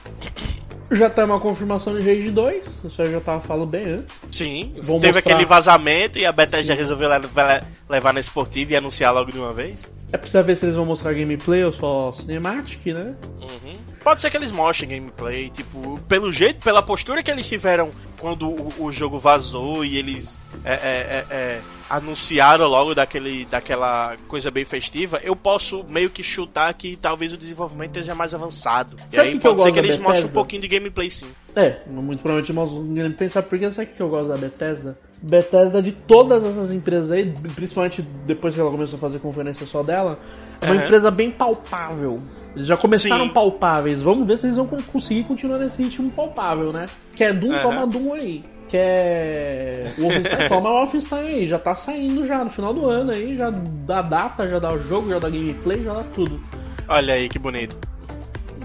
Já 0.91 1.11
tem 1.11 1.25
uma 1.25 1.41
confirmação 1.41 1.99
de 1.99 2.05
Rage 2.05 2.31
2, 2.31 2.65
isso 2.85 3.03
eu 3.03 3.11
já 3.11 3.21
tava 3.21 3.41
falando 3.41 3.67
bem 3.67 3.85
antes. 3.87 4.15
Sim, 4.31 4.73
Vão 4.81 5.01
teve 5.01 5.15
mostrar- 5.15 5.33
aquele 5.35 5.45
vazamento 5.45 6.17
e 6.19 6.25
a 6.25 6.31
Bethesda 6.31 6.75
resolveu 6.75 7.09
le- 7.09 7.19
le- 7.19 7.65
levar 7.89 8.13
na 8.13 8.21
esportiva 8.21 8.73
e 8.73 8.77
anunciar 8.77 9.13
logo 9.13 9.33
de 9.33 9.39
uma 9.39 9.53
vez. 9.53 9.91
É 10.13 10.17
pra 10.17 10.43
ver 10.43 10.57
se 10.57 10.65
eles 10.65 10.77
vão 10.77 10.87
mostrar 10.87 11.13
gameplay 11.13 11.65
ou 11.65 11.73
só 11.73 12.13
cinematic, 12.13 12.87
né? 12.87 13.17
Uhum. 13.41 13.77
Pode 14.07 14.23
ser 14.23 14.31
que 14.31 14.37
eles 14.37 14.53
mostrem 14.53 14.89
gameplay, 14.89 15.51
tipo, 15.51 15.99
pelo 16.09 16.33
jeito, 16.33 16.63
pela 16.63 16.81
postura 16.81 17.25
que 17.25 17.29
eles 17.29 17.49
tiveram 17.49 17.91
quando 18.21 18.49
o, 18.49 18.85
o 18.85 18.93
jogo 18.93 19.19
vazou 19.19 19.85
e 19.85 19.99
eles 19.99 20.39
é, 20.65 20.75
é, 20.75 20.77
é, 20.79 21.27
é, 21.29 21.61
anunciaram 21.91 22.69
logo 22.69 22.95
daquele, 22.95 23.45
daquela 23.47 24.17
coisa 24.29 24.49
bem 24.49 24.65
festiva, 24.65 25.19
eu 25.25 25.35
posso 25.35 25.83
meio 25.89 26.09
que 26.09 26.23
chutar 26.23 26.73
que 26.75 26.95
talvez 26.95 27.33
o 27.33 27.37
desenvolvimento 27.37 27.97
esteja 27.97 28.15
mais 28.15 28.33
avançado. 28.33 28.97
e 29.11 29.17
Sabe 29.17 29.29
aí 29.29 29.35
o 29.35 29.39
que 29.39 29.43
pode 29.43 29.57
ser 29.57 29.71
gosto 29.71 29.73
que 29.73 29.79
eles 29.81 29.99
mostrem 29.99 30.27
um 30.27 30.33
pouquinho 30.33 30.63
de 30.63 30.69
gameplay 30.69 31.11
sim. 31.11 31.27
É, 31.57 31.81
muito 31.89 32.23
provavelmente 32.23 32.53
mostra 32.53 32.79
um 32.79 32.95
gameplay. 32.95 33.29
Sabe 33.29 33.49
por 33.49 33.59
que? 33.59 33.69
Sabe 33.73 33.91
que 33.91 34.01
eu 34.01 34.09
gosto 34.09 34.29
da 34.29 34.37
Bethesda? 34.37 34.97
Bethesda 35.23 35.83
de 35.83 35.93
todas 35.93 36.45
essas 36.45 36.73
empresas 36.73 37.11
aí, 37.11 37.33
principalmente 37.55 38.03
depois 38.27 38.55
que 38.55 38.61
ela 38.61 38.71
começou 38.71 38.97
a 38.97 39.01
fazer 39.01 39.19
conferência 39.19 39.67
só 39.67 39.83
dela, 39.83 40.19
é 40.61 40.67
uma 40.67 40.75
Aham. 40.75 40.85
empresa 40.85 41.11
bem 41.11 41.31
palpável. 41.31 42.21
Eles 42.55 42.67
já 42.67 42.77
começaram 42.77 43.27
Sim. 43.27 43.33
palpáveis. 43.33 44.01
Vamos 44.01 44.27
ver 44.27 44.39
se 44.39 44.47
eles 44.47 44.57
vão 44.57 44.67
con- 44.67 44.79
conseguir 44.93 45.25
continuar 45.25 45.59
nesse 45.59 45.83
ritmo 45.83 46.11
palpável, 46.11 46.73
né? 46.73 46.87
Quer 47.15 47.35
Doom, 47.35 47.53
Aham. 47.53 47.63
toma 47.63 47.87
Doom 47.87 48.13
aí. 48.15 48.45
Quer 48.69 49.95
Wolfenstein, 49.99 50.49
toma 50.49 50.71
Wolfenstein 50.71 51.27
aí. 51.27 51.47
Já 51.47 51.59
tá 51.59 51.75
saindo 51.75 52.25
já 52.27 52.43
no 52.43 52.51
final 52.51 52.73
do 52.73 52.89
ano 52.89 53.11
aí. 53.13 53.37
Já 53.37 53.51
dá 53.51 54.03
data, 54.03 54.49
já 54.49 54.59
dá 54.59 54.73
o 54.73 54.79
jogo, 54.79 55.11
já 55.11 55.19
dá 55.19 55.29
gameplay, 55.29 55.83
já 55.85 55.95
dá 55.95 56.05
tudo. 56.15 56.41
Olha 56.89 57.15
aí 57.15 57.29
que 57.29 57.39
bonito. 57.39 57.77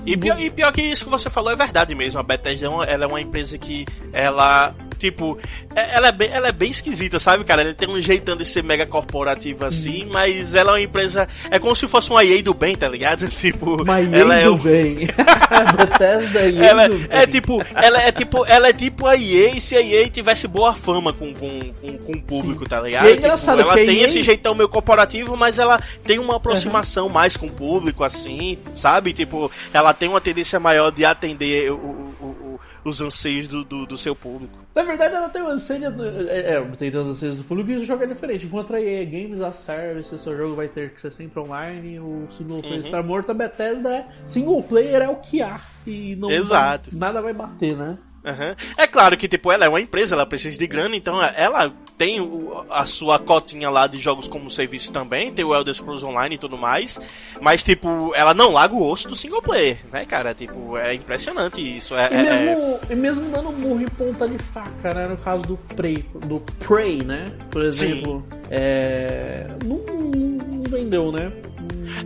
E 0.05 0.17
pior, 0.17 0.39
e 0.39 0.49
pior 0.49 0.71
que 0.71 0.81
isso 0.81 1.03
que 1.05 1.11
você 1.11 1.29
falou 1.29 1.51
é 1.51 1.55
verdade 1.55 1.93
mesmo. 1.93 2.19
A 2.19 2.23
Bethesda 2.23 2.65
é 2.65 2.69
uma, 2.69 2.85
ela 2.85 3.03
é 3.03 3.07
uma 3.07 3.21
empresa 3.21 3.57
que 3.57 3.85
ela 4.13 4.73
Tipo, 5.01 5.37
é- 5.75 5.95
ela 5.95 6.09
é, 6.09 6.11
bem, 6.11 6.29
ela 6.31 6.47
é 6.49 6.51
bem 6.51 6.69
esquisita, 6.69 7.19
sabe, 7.19 7.43
cara? 7.43 7.63
Ela 7.63 7.73
tem 7.73 7.89
um 7.89 7.99
jeitão 7.99 8.35
de 8.37 8.45
ser 8.45 8.63
mega 8.63 8.85
corporativa 8.85 9.65
assim, 9.65 10.05
mas 10.11 10.53
ela 10.53 10.71
é 10.71 10.73
uma 10.75 10.81
empresa. 10.81 11.27
É 11.49 11.57
como 11.57 11.75
se 11.75 11.87
fosse 11.87 12.11
uma 12.11 12.23
EA 12.23 12.43
do 12.43 12.53
bem, 12.53 12.75
tá 12.75 12.87
ligado? 12.87 13.27
Tipo, 13.41 13.83
Mas 13.83 14.13
ela 14.13 14.35
é 14.39 14.43
do 14.45 14.53
o- 14.53 14.57
bem. 14.57 15.07
Bethesda 15.77 16.39
ela 16.65 16.87
do 16.87 16.97
bem. 16.97 17.07
é 17.09 17.25
tipo, 17.27 17.63
ela 17.75 18.01
é 18.01 18.11
tipo, 18.11 18.45
ela 18.45 18.67
é 18.69 18.73
tipo 18.73 19.07
a 19.07 19.15
EA 19.15 19.59
se 19.59 19.75
a 19.75 19.81
EA 19.81 20.07
tivesse 20.09 20.47
boa 20.47 20.73
fama 20.73 21.11
com, 21.13 21.33
com, 21.33 21.59
com, 21.81 21.97
com 21.97 22.11
o 22.13 22.21
público, 22.21 22.67
tá 22.69 22.79
ligado? 22.81 23.05
E 23.05 23.07
é 23.09 23.11
Tipo, 23.15 23.25
engraçado 23.25 23.61
ela 23.61 23.73
tem 23.73 23.97
EA 23.99 24.05
esse 24.05 24.21
jeitão 24.21 24.53
meio 24.53 24.69
corporativo, 24.69 25.35
mas 25.35 25.57
ela 25.59 25.81
tem 26.05 26.19
uma 26.19 26.35
aproximação 26.35 27.09
mais 27.09 27.35
com 27.35 27.47
o 27.47 27.51
público, 27.51 28.03
assim, 28.03 28.57
sabe? 28.75 29.13
Tipo, 29.13 29.51
ela 29.73 29.93
tem 29.93 30.07
uma 30.09 30.21
tendência 30.21 30.59
maior 30.59 30.91
de 30.91 31.03
atender 31.05 31.71
o- 31.71 31.75
o- 31.75 32.35
os 32.83 33.01
anseios 33.01 33.47
do, 33.47 33.63
do, 33.63 33.85
do 33.85 33.97
seu 33.97 34.15
público. 34.15 34.57
Na 34.73 34.83
verdade, 34.83 35.15
ela 35.15 35.29
tem 35.29 35.41
um 35.41 35.47
anseio. 35.49 35.85
É, 36.29 36.55
é, 36.55 36.61
tem 36.77 36.89
os 36.89 37.07
anseios 37.07 37.37
do 37.37 37.43
público 37.43 37.71
e 37.71 37.77
o 37.77 37.85
jogo 37.85 38.03
é 38.03 38.07
diferente. 38.07 38.45
Enquanto 38.45 38.73
a 38.73 38.81
EA 38.81 39.05
Games 39.05 39.41
a 39.41 39.51
Service, 39.53 40.13
o 40.13 40.19
seu 40.19 40.35
jogo 40.37 40.55
vai 40.55 40.67
ter 40.67 40.93
que 40.93 41.01
ser 41.01 41.11
sempre 41.11 41.39
online, 41.39 41.99
o 41.99 42.27
single 42.37 42.61
player 42.61 42.79
Uhum. 42.79 42.85
está 42.85 43.03
morto, 43.03 43.29
a 43.31 43.33
Bethesda 43.33 43.89
é 43.89 44.07
single 44.25 44.63
player 44.63 45.01
é 45.01 45.09
o 45.09 45.17
que 45.17 45.41
há. 45.41 45.59
E 45.85 46.15
não 46.15 46.29
Exato. 46.29 46.95
nada 46.95 47.21
vai 47.21 47.33
bater, 47.33 47.75
né? 47.75 47.97
Aham. 48.23 48.55
É 48.77 48.85
claro 48.85 49.17
que, 49.17 49.27
tipo, 49.27 49.51
ela 49.51 49.65
é 49.65 49.69
uma 49.69 49.81
empresa, 49.81 50.13
ela 50.13 50.25
precisa 50.27 50.57
de 50.57 50.67
grana, 50.67 50.95
então 50.95 51.19
ela 51.23 51.73
tem 51.97 52.21
o- 52.21 52.65
a 52.69 52.85
sua 52.85 53.17
cotinha 53.17 53.69
lá 53.69 53.87
de 53.87 53.97
jogos 53.97 54.27
como 54.27 54.49
serviço 54.49 54.91
também, 54.91 55.31
tem 55.33 55.43
o 55.43 55.53
Elder 55.55 55.73
Scrolls 55.73 56.05
Online 56.05 56.35
e 56.35 56.37
tudo 56.37 56.55
mais, 56.57 56.99
mas, 57.41 57.63
tipo, 57.63 58.11
ela 58.15 58.33
não 58.33 58.53
larga 58.53 58.75
o 58.75 58.87
osso 58.87 59.07
do 59.09 59.15
single 59.15 59.41
player, 59.41 59.79
né, 59.91 60.05
cara? 60.05 60.33
Tipo, 60.35 60.77
é 60.77 60.93
impressionante 60.93 61.59
isso. 61.61 61.95
É, 61.95 62.09
E 62.11 62.15
é- 62.15 62.19
é- 62.19 62.45
mesmo, 62.55 62.79
e 62.91 62.95
mesmo 62.95 63.29
dando 63.31 63.51
murro 63.51 63.81
em 63.81 63.87
ponta 63.87 64.27
de 64.27 64.37
faca, 64.53 64.93
né? 64.93 65.07
No 65.07 65.17
caso 65.17 65.41
do 65.41 65.57
Prey, 65.57 66.05
do 66.25 66.39
Prey 66.59 67.03
né? 67.03 67.31
Por 67.49 67.63
exemplo, 67.63 68.23
é, 68.49 69.47
não, 69.65 69.77
não 69.77 70.63
vendeu, 70.69 71.11
né? 71.11 71.31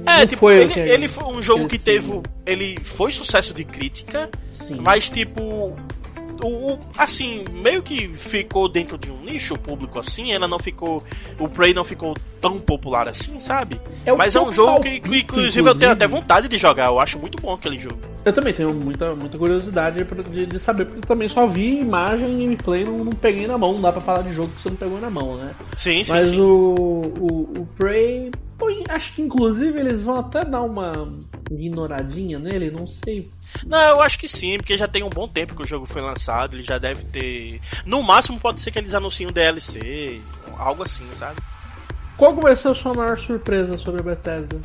É, 0.06 0.20
Não 0.20 0.28
tipo, 0.28 0.40
foi 0.42 0.62
ele, 0.62 0.80
ele 0.80 1.08
foi 1.08 1.26
um 1.26 1.42
jogo 1.42 1.68
que 1.68 1.78
teve. 1.78 2.22
Ele 2.46 2.78
foi 2.84 3.12
sucesso 3.12 3.54
de 3.54 3.64
crítica, 3.64 4.30
Sim. 4.54 4.80
mas, 4.82 5.10
tipo. 5.10 5.76
O, 6.42 6.74
o- 6.74 6.80
assim, 6.98 7.44
meio 7.52 7.82
que 7.82 8.08
ficou 8.10 8.68
dentro 8.68 8.98
de 8.98 9.10
um 9.12 9.20
nicho 9.22 9.58
público 9.58 10.00
assim, 10.00 10.32
ela 10.32 10.48
não 10.48 10.60
ficou. 10.60 11.04
O 11.40 11.48
Prey 11.48 11.74
não 11.74 11.84
ficou 11.84 12.16
tão 12.42 12.60
popular 12.60 13.08
assim, 13.08 13.40
sabe? 13.40 13.80
É 14.06 14.12
Mas 14.14 14.36
é 14.36 14.42
um 14.42 14.52
jogo 14.54 14.82
que, 14.82 15.02
inclusive, 15.18 15.68
eu 15.70 15.76
tenho 15.76 15.92
até 15.92 16.08
vontade 16.08 16.48
de 16.48 16.58
jogar. 16.58 16.88
Eu 16.88 17.00
acho 17.00 17.18
muito 17.20 17.42
bom 17.42 17.54
aquele 17.54 17.78
jogo. 17.80 17.98
Eu 18.24 18.34
também 18.34 18.54
tenho 18.54 18.74
muita, 18.74 19.14
muita 19.16 19.38
curiosidade 19.38 20.04
de, 20.32 20.46
de 20.46 20.60
saber, 20.60 20.86
porque 20.86 21.00
eu 21.00 21.06
também 21.08 21.28
só 21.30 21.46
vi 21.48 21.80
imagem 21.80 22.34
e 22.34 22.44
gameplay, 22.44 22.84
não, 22.84 23.04
não 23.06 23.12
peguei 23.14 23.46
na 23.48 23.58
mão. 23.58 23.74
Não 23.74 23.82
dá 23.82 23.92
pra 23.92 24.02
falar 24.02 24.24
de 24.24 24.34
jogo 24.34 24.52
que 24.56 24.62
você 24.62 24.70
não 24.70 24.76
pegou 24.78 25.00
na 25.00 25.10
mão, 25.10 25.38
né? 25.38 25.52
Sim, 25.76 26.04
sim, 26.04 26.12
Mas 26.12 26.30
sim. 26.30 26.40
o, 26.40 27.14
o, 27.20 27.62
o 27.62 27.68
Prey, 27.78 28.32
pô, 28.58 28.68
acho 28.90 29.14
que 29.14 29.22
inclusive 29.22 29.80
eles 29.80 30.02
vão 30.02 30.20
até 30.20 30.44
dar 30.44 30.62
uma 30.64 30.92
ignoradinha 31.52 32.40
nele, 32.40 32.72
não 32.72 32.88
sei. 32.88 33.30
Não, 33.66 33.80
eu 33.80 34.02
acho 34.02 34.18
que 34.20 34.28
sim, 34.28 34.58
porque 34.58 34.78
já 34.78 34.88
tem 34.88 35.04
um 35.04 35.10
bom 35.10 35.28
tempo 35.28 35.56
que 35.56 35.62
o 35.64 35.68
jogo 35.68 35.86
foi 35.86 36.02
lançado, 36.02 36.56
ele 36.56 36.64
já 36.64 36.78
deve 36.78 37.04
ter. 37.06 37.62
No 37.86 38.02
máximo 38.04 38.40
pode 38.40 38.62
ser 38.62 38.72
que 38.72 38.80
eles 38.80 38.94
anunciem 38.94 39.28
um 39.30 39.32
DLC, 39.32 40.22
algo 40.58 40.84
assim, 40.84 41.08
sabe? 41.14 41.42
Qual 42.18 42.34
vai 42.36 42.56
ser 42.56 42.70
a 42.70 42.76
sua 42.76 42.94
maior 42.94 43.18
surpresa 43.18 43.78
sobre 43.78 44.02
a 44.02 44.04
Bethesda? 44.04 44.60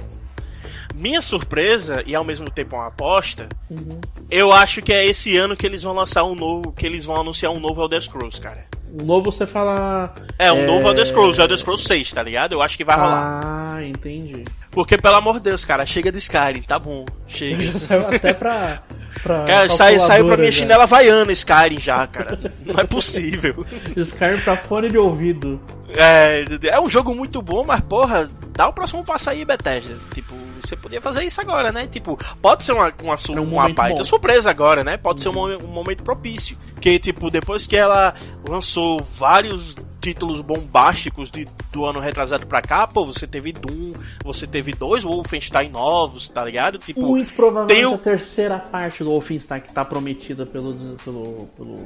Minha 0.94 1.22
surpresa, 1.22 2.02
e 2.06 2.14
ao 2.14 2.24
mesmo 2.24 2.50
tempo 2.50 2.76
uma 2.76 2.86
aposta, 2.88 3.48
Uhum. 3.70 4.00
eu 4.30 4.52
acho 4.52 4.82
que 4.82 4.92
é 4.92 5.06
esse 5.06 5.36
ano 5.36 5.56
que 5.56 5.64
eles 5.66 5.82
vão 5.82 5.94
lançar 5.94 6.24
um 6.24 6.34
novo. 6.34 6.72
que 6.72 6.84
eles 6.86 7.04
vão 7.04 7.16
anunciar 7.20 7.52
um 7.52 7.60
novo 7.60 7.80
Elder 7.82 8.02
Scrolls, 8.02 8.40
cara. 8.40 8.66
O 8.93 9.05
novo 9.05 9.30
você 9.30 9.47
fala. 9.47 10.14
É, 10.38 10.53
um 10.53 10.66
novo 10.66 10.88
Elder 10.88 11.07
Scrolls, 11.07 11.41
Elder 11.41 11.57
Scrolls 11.57 11.86
6, 11.86 12.12
tá 12.12 12.22
ligado? 12.22 12.53
Eu 12.53 12.62
acho 12.62 12.76
que 12.76 12.84
vai 12.84 12.97
rolar. 12.97 13.41
Ah, 13.45 13.84
entendi. 13.84 14.45
Porque, 14.70 14.99
pelo 14.99 15.14
amor 15.16 15.34
de 15.34 15.43
Deus, 15.43 15.64
cara, 15.64 15.86
chega 15.86 16.11
de 16.11 16.18
Skyrim, 16.18 16.62
tá 16.62 16.78
bom. 16.78 17.05
Chega. 17.26 17.62
Já 17.72 17.78
saiu 17.78 18.09
até 18.09 18.32
pra. 18.32 18.82
pra 19.22 19.44
Cara, 19.44 19.68
sai, 19.70 19.98
saiu 19.98 20.26
pra 20.26 20.36
minha 20.36 20.52
chinela 20.52 20.84
havaiana 20.84 21.32
Skyrim 21.32 21.78
já, 21.80 22.06
cara. 22.06 22.38
Não 22.64 22.78
é 22.80 22.84
possível. 22.84 23.64
Skyrim 23.96 24.38
pra 24.40 24.56
fone 24.56 24.88
de 24.88 24.98
ouvido. 24.98 25.60
É, 25.96 26.44
é 26.68 26.80
um 26.80 26.88
jogo 26.88 27.14
muito 27.14 27.42
bom, 27.42 27.64
mas 27.64 27.80
porra, 27.80 28.30
dá 28.54 28.68
o 28.68 28.72
próximo 28.72 29.04
passo 29.04 29.30
aí, 29.30 29.44
Bethesda. 29.44 29.96
Tipo, 30.14 30.34
você 30.62 30.76
podia 30.76 31.00
fazer 31.00 31.24
isso 31.24 31.40
agora, 31.40 31.72
né? 31.72 31.86
Tipo, 31.86 32.18
pode 32.40 32.62
ser 32.64 32.72
uma, 32.72 32.92
uma, 33.02 33.14
É 33.14 33.40
um 33.40 33.44
uma 33.44 33.68
baita 33.68 34.04
surpresa 34.04 34.50
agora, 34.50 34.84
né? 34.84 34.96
Pode 34.96 35.20
ser 35.20 35.30
um, 35.30 35.32
momen- 35.32 35.58
um 35.62 35.66
momento 35.68 36.02
propício. 36.02 36.56
Que, 36.80 36.98
tipo, 36.98 37.30
depois 37.30 37.66
que 37.66 37.76
ela 37.76 38.14
lançou 38.48 39.02
vários 39.18 39.74
títulos 40.01 40.40
bombásticos 40.40 41.30
de, 41.30 41.46
do 41.72 41.84
ano 41.84 42.01
retrasado 42.01 42.46
pra 42.46 42.61
cá, 42.62 42.86
pô, 42.86 43.05
você 43.05 43.26
teve 43.26 43.53
Doom, 43.53 43.92
você 44.24 44.46
teve 44.46 44.72
dois 44.72 45.03
Wolfenstein 45.03 45.68
novos, 45.70 46.28
tá 46.28 46.44
ligado? 46.44 46.78
Tipo, 46.78 47.03
Muito 47.07 47.32
provavelmente 47.34 47.76
tem 47.76 47.86
o- 47.86 47.94
a 47.94 47.98
terceira 47.98 48.59
parte 48.59 49.05
do 49.05 49.11
Wolfenstein 49.11 49.61
que 49.61 49.72
tá 49.72 49.84
prometida 49.84 50.46
pelo, 50.46 50.74
pelo, 51.05 51.46
pelo, 51.57 51.76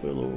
pelo 0.00 0.32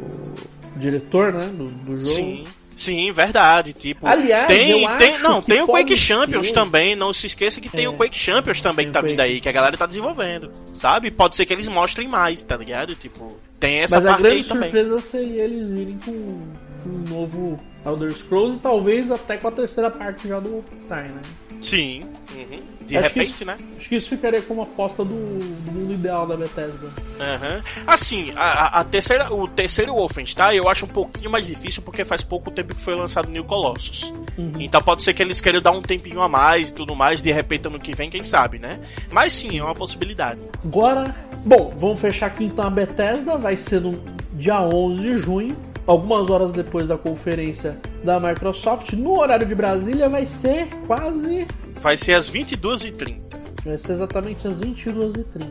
diretor, 0.76 1.34
né? 1.34 1.48
Do, 1.48 1.66
do 1.66 1.92
jogo. 1.98 2.06
Sim. 2.06 2.44
Sim, 2.76 3.12
verdade. 3.12 3.74
Tipo, 3.74 4.08
Aliás, 4.08 4.48
tem, 4.48 4.88
tem, 4.98 5.20
não, 5.20 5.42
tem 5.42 5.62
o 5.62 5.68
Quake 5.68 5.98
Champions 5.98 6.48
ser. 6.48 6.54
também. 6.54 6.96
Não 6.96 7.12
se 7.12 7.28
esqueça 7.28 7.60
que 7.60 7.68
tem 7.68 7.84
É. 7.84 7.90
o 7.90 7.94
Quake 7.94 8.18
Champions 8.18 8.62
também 8.62 8.86
que 8.88 8.94
tá 8.94 9.02
vindo 9.02 9.20
aí, 9.20 9.42
que 9.42 9.50
a 9.50 9.52
galera 9.52 9.76
tá 9.76 9.86
desenvolvendo. 9.86 10.50
Sabe? 10.74 11.12
Pode 11.12 11.36
ser 11.36 11.46
que 11.46 11.52
eles 11.52 11.68
mostrem 11.68 12.08
mais, 12.08 12.42
tá 12.46 12.56
ligado? 12.56 12.96
Tipo, 12.96 13.38
tem 13.60 13.80
essa 13.80 13.98
Mas 13.98 14.06
a 14.06 14.10
parte 14.12 14.26
aí 14.28 14.32
grande 14.32 14.48
também. 14.48 14.72
surpresa 14.72 15.02
seria 15.02 15.44
eles 15.44 15.68
virem 15.68 15.98
com 16.06 16.40
um 16.88 17.04
novo 17.10 17.60
Elder 17.86 18.12
Scrolls 18.12 18.58
e 18.58 18.60
talvez 18.60 19.10
até 19.12 19.38
com 19.38 19.48
a 19.48 19.52
terceira 19.52 19.90
parte 19.90 20.28
já 20.28 20.40
do 20.40 20.50
Wolfenstein, 20.50 21.10
né? 21.10 21.22
Sim. 21.62 22.04
uhum. 22.36 22.60
De 22.86 22.98
Acho 22.98 23.08
repente, 23.10 23.34
isso- 23.36 23.46
né? 23.46 23.58
Acho 23.78 23.90
que 23.90 23.96
isso 23.98 24.10
ficaria 24.10 24.42
como 24.42 24.62
aposta 24.64 25.04
do, 25.04 25.14
do 25.14 25.72
mundo 25.72 25.94
ideal 25.94 26.26
da 26.26 26.36
Bethesda. 26.36 26.88
Aham. 27.20 27.62
Assim, 27.86 28.32
a, 28.36 28.80
a- 28.80 28.84
terceira, 28.84 29.32
o 29.34 29.48
terceiro 29.48 29.94
Wolfenstein 29.94 30.56
eu 30.58 30.68
acho 30.68 30.86
um 30.86 30.90
pouquinho 30.90 31.30
mais 31.30 31.46
difícil 31.46 31.82
porque 31.84 32.04
faz 32.04 32.24
pouco 32.24 32.50
tempo 32.50 32.74
que 32.74 32.82
foi 32.82 32.96
lançado 32.96 33.30
New 33.30 33.44
Colossus. 33.44 34.12
Uhum. 34.38 34.54
Então 34.60 34.82
pode 34.82 35.04
ser 35.04 35.14
que 35.14 35.22
eles 35.22 35.40
queiram 35.40 35.62
dar 35.62 35.72
um 35.72 35.82
tempinho 35.82 36.22
a 36.22 36.28
mais 36.30 36.70
e 36.70 36.74
tudo 36.74 36.96
mais, 36.96 37.22
de 37.22 37.32
repente 37.32 37.68
ano 37.68 37.80
que 37.80 37.96
vem, 37.96 38.10
quem 38.10 38.24
sabe, 38.24 38.58
né? 38.58 38.80
Mas 39.12 39.34
sim, 39.34 39.60
é 39.60 39.64
uma 39.64 39.76
possibilidade. 39.76 40.40
Agora, 40.64 41.14
bom, 41.46 41.74
vamos 41.78 42.00
fechar 42.00 42.28
aqui 42.28 42.46
então 42.46 42.66
a 42.66 42.70
Bethesda, 42.72 43.38
vai 43.38 43.56
ser 43.56 43.82
no 43.82 44.02
dia 44.34 44.62
11 44.62 45.02
de 45.02 45.18
junho, 45.20 45.56
algumas 45.90 46.30
horas 46.30 46.52
depois 46.52 46.88
da 46.88 46.98
conferência 46.98 47.76
da 48.04 48.20
Microsoft, 48.20 48.94
no 48.94 49.20
horário 49.20 49.48
de 49.48 49.56
Brasília 49.56 50.08
vai 50.08 50.26
ser 50.26 50.68
quase, 50.86 51.48
Vai 51.82 51.98
ser 51.98 52.14
às 52.14 52.30
22h30. 52.30 53.20
vai 53.66 53.78
ser 53.80 53.94
exatamente 53.94 54.48
às 54.48 54.60
22h30. 54.60 55.48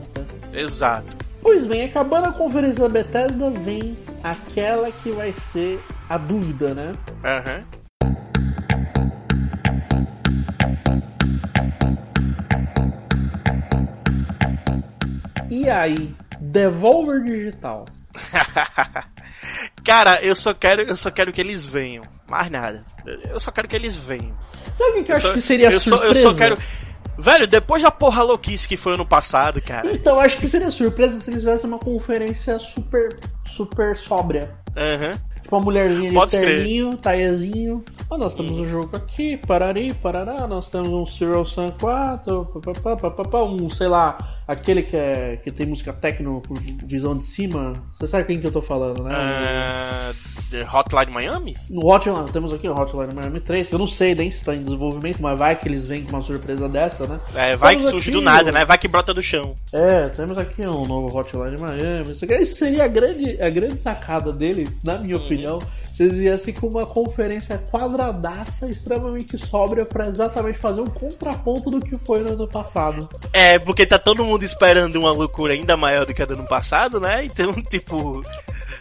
Exato. 0.54 1.16
Pois 1.42 1.66
bem, 1.66 1.84
acabando 1.84 2.26
a 2.28 2.32
conferência 2.32 2.80
da 2.82 2.88
Bethesda, 2.88 3.50
vem 3.50 3.96
aquela 4.22 4.90
que 4.92 5.10
vai 5.10 5.32
ser 5.32 5.80
a 6.08 6.16
dúvida, 6.16 6.72
né? 6.72 6.92
Aham. 7.24 7.64
E 15.50 15.68
aí, 15.68 16.12
Devolver 16.40 17.22
Digital. 17.24 17.86
Cara, 19.84 20.20
eu 20.22 20.34
só 20.34 20.52
quero, 20.54 20.82
eu 20.82 20.96
só 20.96 21.10
quero 21.10 21.32
que 21.32 21.40
eles 21.40 21.64
venham. 21.64 22.04
Mais 22.28 22.50
nada. 22.50 22.84
Eu 23.30 23.40
só 23.40 23.50
quero 23.50 23.68
que 23.68 23.76
eles 23.76 23.96
venham. 23.96 24.36
Sabe 24.76 25.00
o 25.00 25.04
que 25.04 25.12
eu, 25.12 25.14
Eu 25.14 25.16
acho 25.16 25.26
só- 25.28 25.32
que 25.32 25.40
seria 25.40 25.70
eu 25.70 25.80
só, 25.80 25.96
eu 25.96 26.14
surpresa? 26.14 26.20
só 26.22 26.34
quero. 26.34 26.58
Velho, 27.20 27.48
depois 27.48 27.82
da 27.82 27.90
porra 27.90 28.22
louquice 28.22 28.68
que 28.68 28.76
foi 28.76 28.94
ano 28.94 29.06
passado, 29.06 29.60
cara. 29.62 29.90
Então, 29.92 30.14
eu 30.14 30.20
acho 30.20 30.36
que 30.38 30.48
seria 30.48 30.70
surpresa 30.70 31.18
se 31.20 31.30
eles 31.30 31.40
fizessem 31.42 31.68
uma 31.68 31.78
conferência 31.78 32.58
super, 32.58 33.16
super 33.46 33.96
sóbria. 33.96 34.54
Aham. 34.76 35.18
Tipo 35.42 35.56
uma 35.56 35.64
mulherzinha 35.64 36.08
de 36.10 36.14
Pode 36.14 36.36
crer. 36.38 36.56
terninho, 36.58 36.96
taiezinho. 36.96 37.84
Ah, 38.10 38.18
nós 38.18 38.34
temos 38.34 38.52
um 38.58 38.64
jogo 38.66 38.94
aqui, 38.96 39.36
parari, 39.36 39.94
parará, 39.94 40.46
nós 40.46 40.70
temos 40.70 40.88
um 40.88 41.06
Serial 41.06 41.44
Sun 41.44 41.72
4, 41.80 42.44
papapá, 42.46 42.96
papapá, 42.96 43.42
um, 43.42 43.68
sei 43.70 43.88
lá, 43.88 44.16
aquele 44.48 44.82
que, 44.82 44.96
é, 44.96 45.36
que 45.36 45.52
tem 45.52 45.66
música 45.66 45.92
techno 45.92 46.42
com 46.48 46.54
visão 46.86 47.16
de 47.16 47.24
cima. 47.24 47.74
Você 48.00 48.06
sabe 48.08 48.24
quem 48.24 48.40
que 48.40 48.46
eu 48.46 48.50
tô 48.52 48.62
falando, 48.62 49.04
né? 49.04 49.12
Ah, 49.14 50.12
The 50.50 50.62
Hotline 50.64 51.12
Miami? 51.12 51.54
No 51.68 51.86
Hotline, 51.86 52.24
temos 52.32 52.52
aqui 52.52 52.66
o 52.68 52.72
Hotline 52.72 53.14
Miami 53.14 53.40
3, 53.40 53.68
que 53.68 53.74
eu 53.74 53.78
não 53.78 53.86
sei 53.86 54.14
nem 54.14 54.30
se 54.30 54.42
tá 54.44 54.54
em 54.56 54.62
desenvolvimento, 54.64 55.18
mas 55.20 55.38
vai 55.38 55.54
que 55.54 55.68
eles 55.68 55.84
vêm 55.84 56.02
com 56.02 56.10
uma 56.16 56.22
surpresa 56.22 56.68
dessa, 56.68 57.06
né? 57.06 57.18
É, 57.34 57.54
vai 57.56 57.74
que 57.76 57.82
Temos 57.82 57.92
surge 57.92 58.10
aqui 58.10 58.18
do 58.18 58.24
nada, 58.24 58.48
o- 58.48 58.52
né? 58.52 58.64
Vai 58.64 58.78
que 58.78 58.88
brota 58.88 59.12
do 59.12 59.20
chão. 59.22 59.54
É, 59.72 60.08
temos 60.08 60.38
aqui 60.38 60.66
um 60.66 60.86
novo 60.86 61.16
Hotline 61.16 61.60
Miami. 61.60 62.12
Isso 62.14 62.24
Isso 62.24 62.56
seria 62.56 62.84
a 62.84 62.88
grande, 62.88 63.40
a 63.42 63.50
grande 63.50 63.78
sacada 63.78 64.32
deles, 64.32 64.82
na 64.82 64.96
minha 64.98 65.16
Uhum. 65.16 65.24
opinião. 65.26 65.58
Eles 66.00 66.14
viessem 66.16 66.54
com 66.54 66.68
uma 66.68 66.86
conferência 66.86 67.58
quadradaça, 67.70 68.68
extremamente 68.68 69.36
sóbria, 69.48 69.84
pra 69.84 70.06
exatamente 70.08 70.56
fazer 70.58 70.80
um 70.80 70.86
contraponto 70.86 71.70
do 71.70 71.80
que 71.80 71.96
foi 72.06 72.20
no 72.22 72.30
ano 72.34 72.48
passado. 72.48 73.08
É, 73.32 73.58
porque 73.58 73.84
tá 73.84 73.98
todo 73.98 74.24
mundo 74.24 74.37
esperando 74.44 74.96
uma 74.96 75.12
loucura 75.12 75.54
ainda 75.54 75.76
maior 75.76 76.06
do 76.06 76.14
que 76.14 76.22
a 76.22 76.26
do 76.26 76.34
ano 76.34 76.46
passado, 76.46 77.00
né? 77.00 77.24
Então, 77.24 77.52
tipo. 77.62 78.22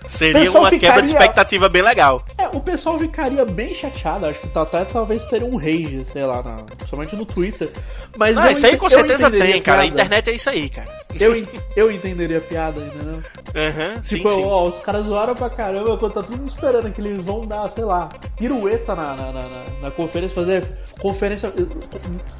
Seria 0.07 0.51
uma 0.51 0.69
quebra 0.69 0.77
de 0.77 0.79
ficaria- 0.79 1.05
expectativa 1.05 1.69
bem 1.69 1.81
legal. 1.81 2.21
É, 2.37 2.47
o 2.55 2.59
pessoal 2.59 2.97
ficaria 2.99 3.43
bem 3.45 3.73
chateado, 3.73 4.25
acho 4.27 4.39
que 4.39 4.57
até 4.57 4.85
talvez 4.85 5.25
teria 5.25 5.47
um 5.47 5.57
rage, 5.57 6.05
sei 6.13 6.23
lá, 6.25 6.41
na, 6.43 6.55
principalmente 6.63 7.15
no 7.15 7.25
Twitter. 7.25 7.69
Mas 8.17 8.35
Não, 8.35 8.45
eu 8.45 8.51
isso 8.51 8.65
aí 8.65 8.71
ente- 8.73 8.79
com 8.79 8.89
certeza 8.89 9.29
tem, 9.31 9.61
cara. 9.61 9.81
A 9.81 9.85
internet 9.85 10.29
é 10.29 10.33
isso 10.33 10.49
aí, 10.49 10.69
cara. 10.69 10.87
Eu, 11.19 11.35
en- 11.35 11.47
eu 11.75 11.91
entenderia 11.91 12.37
a 12.37 12.41
piada, 12.41 12.79
entendeu? 12.79 13.21
Aham, 13.55 13.95
sim, 14.03 14.17
Tipo, 14.17 14.29
sim. 14.29 14.43
ó, 14.43 14.65
os 14.65 14.77
caras 14.79 15.05
zoaram 15.05 15.33
pra 15.33 15.49
caramba 15.49 15.97
quando 15.97 16.13
tá 16.13 16.21
todo 16.23 16.37
mundo 16.37 16.47
esperando 16.49 16.91
que 16.91 17.01
eles 17.01 17.21
vão 17.23 17.41
dar, 17.41 17.67
sei 17.67 17.83
lá, 17.83 18.09
pirueta 18.37 18.95
na, 18.95 19.15
na, 19.15 19.31
na, 19.31 19.43
na- 19.81 19.91
conferência, 19.91 20.35
fazer 20.35 20.67
conferência. 20.99 21.51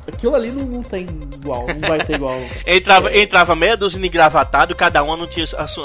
Aquilo 0.08 0.36
ali 0.36 0.52
não, 0.52 0.66
não 0.66 0.84
tem 0.84 1.08
igual, 1.36 1.66
não 1.68 1.88
vai 1.90 2.04
ter 2.06 2.16
igual. 2.16 2.38
Entrava, 2.66 3.16
entrava 3.18 3.56
meia 3.56 3.76
dúzia 3.78 4.00
de 4.00 4.08
engravatado, 4.08 4.76
cada 4.76 5.04
um 5.04 5.12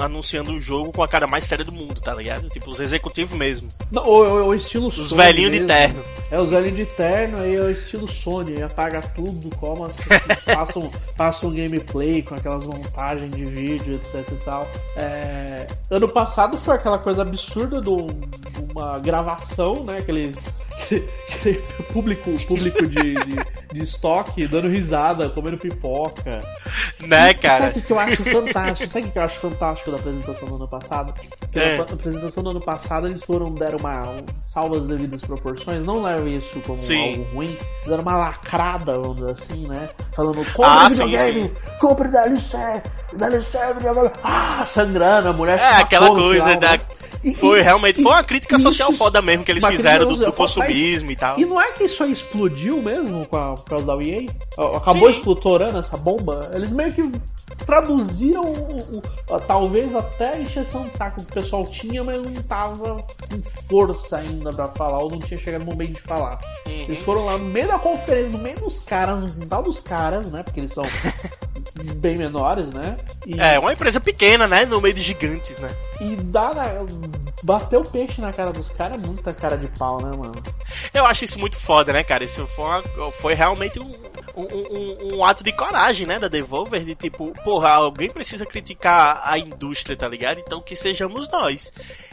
anunciando 0.01 0.53
o 0.53 0.61
jogo 0.61 0.93
com 0.93 1.03
a 1.03 1.09
cara 1.09 1.27
mais 1.27 1.45
séria 1.45 1.62
do 1.65 1.73
mundo, 1.73 2.01
tá 2.01 2.15
ligado? 2.15 2.49
Tipo, 2.49 2.71
os 2.71 2.81
executivos 2.81 3.37
mesmo. 3.37 3.69
Não, 3.91 4.03
o, 4.03 4.49
o- 4.49 4.55
estilo 4.55 4.89
Os 4.89 5.09
Sony 5.09 5.23
velhinhos 5.23 5.53
de 5.53 5.65
terno. 5.67 6.03
É, 6.31 6.39
os 6.39 6.49
velhinhos 6.49 6.77
de 6.77 6.87
terno, 6.87 7.39
aí 7.39 7.55
é 7.55 7.61
o 7.61 7.71
estilo 7.71 8.11
Sony, 8.11 8.55
aí 8.57 8.63
apaga 8.63 9.03
tudo, 9.03 9.55
como 9.57 9.87
assim, 9.87 9.97
passa, 10.55 10.79
um, 10.79 10.91
passa 11.17 11.47
um 11.47 11.55
gameplay 11.55 12.23
com 12.23 12.35
aquelas 12.35 12.65
montagens 12.67 13.31
de 13.31 13.45
vídeo, 13.45 13.95
etc 13.95 14.27
e 14.33 14.45
tal. 14.45 14.67
É, 14.97 15.67
ano 15.91 16.09
passado 16.09 16.57
foi 16.57 16.75
aquela 16.77 16.99
coisa 16.99 17.23
absurda 17.23 17.81
do, 17.81 17.97
de 18.07 18.73
uma 18.75 18.99
gravação, 18.99 19.85
né? 19.85 19.99
Aqueles. 19.99 20.53
aquele 21.39 21.61
público, 21.93 22.31
público 22.47 22.87
de, 22.87 23.15
de, 23.15 23.37
de 23.73 23.83
estoque 23.83 24.47
dando 24.47 24.69
risada, 24.69 25.29
comendo 25.31 25.57
pipoca. 25.59 26.41
Né, 27.01 27.35
cara? 27.35 27.67
Sabe 27.69 27.79
o 27.79 27.83
que 27.83 27.93
eu 27.93 27.99
acho 27.99 28.25
fantástico? 28.25 28.91
Sabe 28.93 29.07
o 29.07 29.11
que 29.11 29.19
eu 29.19 29.23
acho 29.23 29.41
fantástico 29.41 29.91
da 29.91 29.97
apresentação 29.99 30.49
do 30.49 30.55
ano 30.57 30.69
passado? 30.69 31.15
Que 31.51 31.59
É. 31.59 31.77
na 31.77 31.83
apresentação 31.83 32.43
do 32.43 32.51
ano 32.51 32.61
passado 32.61 33.07
eles 33.07 33.23
foram, 33.25 33.53
deram 33.53 33.79
uma 33.79 34.01
um, 34.09 34.25
salva 34.43 34.77
as 34.77 34.83
devidas 34.83 35.21
proporções, 35.23 35.85
não 35.87 36.03
leve 36.03 36.37
isso 36.37 36.61
como 36.61 36.79
Sim. 36.79 37.11
algo 37.13 37.23
ruim, 37.35 37.57
deram 37.87 38.03
uma 38.03 38.17
lacrada, 38.17 38.99
vamos 38.99 39.17
dizer 39.17 39.31
assim, 39.33 39.67
né? 39.67 39.89
Falando, 40.15 40.37
compre 40.53 40.63
Ah, 40.65 40.91
sim, 40.91 41.05
videogame, 41.07 41.53
compre 41.81 42.09
DLC, 42.09 42.57
DLC, 43.15 43.59
videogame, 43.75 44.11
ah, 44.23 44.67
sangrando, 44.71 45.29
a 45.29 45.33
mulher 45.33 45.59
É, 45.59 45.77
aquela 45.77 46.09
coisa 46.11 46.45
final, 46.45 46.61
da. 46.61 46.73
né? 46.73 46.81
E- 47.25 47.35
Foi 47.35 47.61
e- 47.61 47.63
realmente. 47.63 48.01
e- 48.01 48.03
Foi 48.03 48.11
uma 48.13 48.25
crítica 48.25 48.59
social 48.59 48.93
foda 48.93 49.23
mesmo 49.23 49.45
que 49.45 49.53
eles 49.53 49.65
fizeram 49.65 50.07
do, 50.09 50.17
do 50.17 50.33
consumismo 50.33 51.09
e 51.13 51.15
tal. 51.17 51.39
E 51.39 51.45
não 51.45 51.61
é 51.61 51.71
que 51.73 51.85
isso 51.85 52.03
aí 52.03 52.11
explodiu 52.11 52.83
mesmo 52.83 53.25
com 53.27 53.37
a, 53.37 53.55
causa 53.71 53.87
da 53.87 53.95
EA? 54.03 54.27
Acabou 54.77 55.11
Sim. 55.13 55.19
explorando 55.19 55.79
essa 55.79 55.97
bomba? 55.97 56.41
Eles 56.55 56.73
meio 56.73 56.93
que 56.93 57.13
traduziram 57.67 58.45
o, 58.45 58.99
o- 58.99 59.41
talvez 59.41 59.95
até 59.95 60.35
a 60.35 60.41
encheção 60.41 60.85
de 60.85 60.91
saco 60.97 61.17
que 61.25 61.31
o 61.31 61.35
pessoal 61.43 61.65
tinha, 61.65 62.03
mas 62.03 62.21
não 62.21 62.43
tava 62.43 62.97
com 62.97 63.43
força 63.69 64.17
ainda 64.17 64.51
pra 64.53 64.67
falar, 64.69 64.99
ou 65.03 65.11
não 65.11 65.19
tinha 65.21 65.39
chegado 65.39 65.65
no 65.65 65.73
momento 65.73 65.95
de 65.95 66.01
falar. 66.03 66.39
Uhum. 66.67 66.73
Eles 66.73 66.99
foram 67.01 67.25
lá 67.25 67.39
no 67.39 67.45
meio 67.47 67.69
da 67.69 67.79
conferência, 67.79 68.31
no 68.33 68.39
meio 68.39 68.59
dos 68.61 68.79
caras, 68.81 69.21
no 69.21 69.29
quintal 69.41 69.63
dos 69.63 69.81
caras, 69.81 70.31
né? 70.31 70.43
Porque 70.43 70.61
eles 70.61 70.73
são 70.73 70.85
bem 71.97 72.17
menores, 72.17 72.67
né? 72.69 72.97
E, 73.27 73.39
É, 73.41 73.59
uma 73.59 73.73
empresa 73.73 74.01
pequena, 74.01 74.47
né? 74.47 74.65
No 74.67 74.81
meio 74.81 74.95
de 74.95 75.03
gigantes, 75.03 75.59
né? 75.59 75.71
e 76.01 76.17
dá 76.17 76.53
na, 76.53 76.65
bater 77.45 77.79
o 77.79 77.85
peixe 77.85 78.21
na 78.21 78.33
cara 78.33 78.53
dos 78.53 78.69
caras 78.71 78.99
é 78.99 79.07
muita 79.07 79.33
cara 79.33 79.57
de 79.57 79.69
pau, 79.79 80.03
né, 80.03 80.11
mano? 80.17 80.35
Eu 80.93 81.07
acho 81.07 81.25
isso 81.25 81.39
muito 81.39 81.57
foda, 81.57 81.93
né, 81.93 82.03
cara? 82.03 82.25
Isso 82.25 82.45
foi, 82.49 82.65
uma- 82.65 83.11
foi 83.13 83.35
realmente 83.35 83.52
um, 83.53 84.12
um, 84.37 84.43
um- 84.43 85.17
um 85.19 85.25
ato 85.25 85.43
de 85.45 85.53
coragem, 85.53 86.07
né, 86.07 86.19
da 86.19 86.29
Devolver, 86.29 86.85
de 86.85 86.95
tipo, 86.95 87.33
porra, 87.45 87.71
alguém 87.71 88.11
precisa 88.11 88.47
criticar 88.47 89.21
a 89.25 89.39
indústria, 89.39 89.97
tá 89.97 90.09
ligado? 90.09 90.39
Então 90.41 90.61
que 90.61 90.75
sejamos 90.77 91.29
nós. 91.31 91.73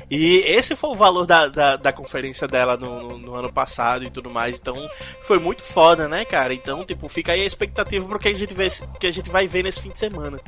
E 0.10 0.38
esse 0.48 0.76
foi 0.76 0.90
o 0.90 0.96
valor 0.96 1.26
da, 1.26 1.48
da, 1.48 1.76
da 1.76 1.94
conferência 1.94 2.48
dela 2.48 2.76
no, 2.76 3.00
no, 3.02 3.18
no 3.18 3.36
ano 3.36 3.52
passado 3.54 4.04
e 4.04 4.10
tudo 4.10 4.30
mais. 4.30 4.58
Então 4.58 4.76
foi 5.24 5.38
muito 5.40 5.62
foda, 5.62 6.08
né, 6.08 6.26
cara? 6.26 6.54
Então, 6.54 6.84
tipo, 6.84 7.08
fica 7.08 7.32
aí 7.34 7.42
a 7.42 7.46
expectativa 7.46 8.08
pro 8.08 8.18
que 8.20 8.28
a 8.30 8.34
gente, 8.36 8.54
vê, 8.54 8.70
que 9.00 9.06
a 9.08 9.12
gente 9.12 9.30
vai 9.30 9.48
ver 9.48 9.64
nesse 9.64 9.80
fim 9.82 9.90
de 9.90 10.00
semana. 10.00 10.40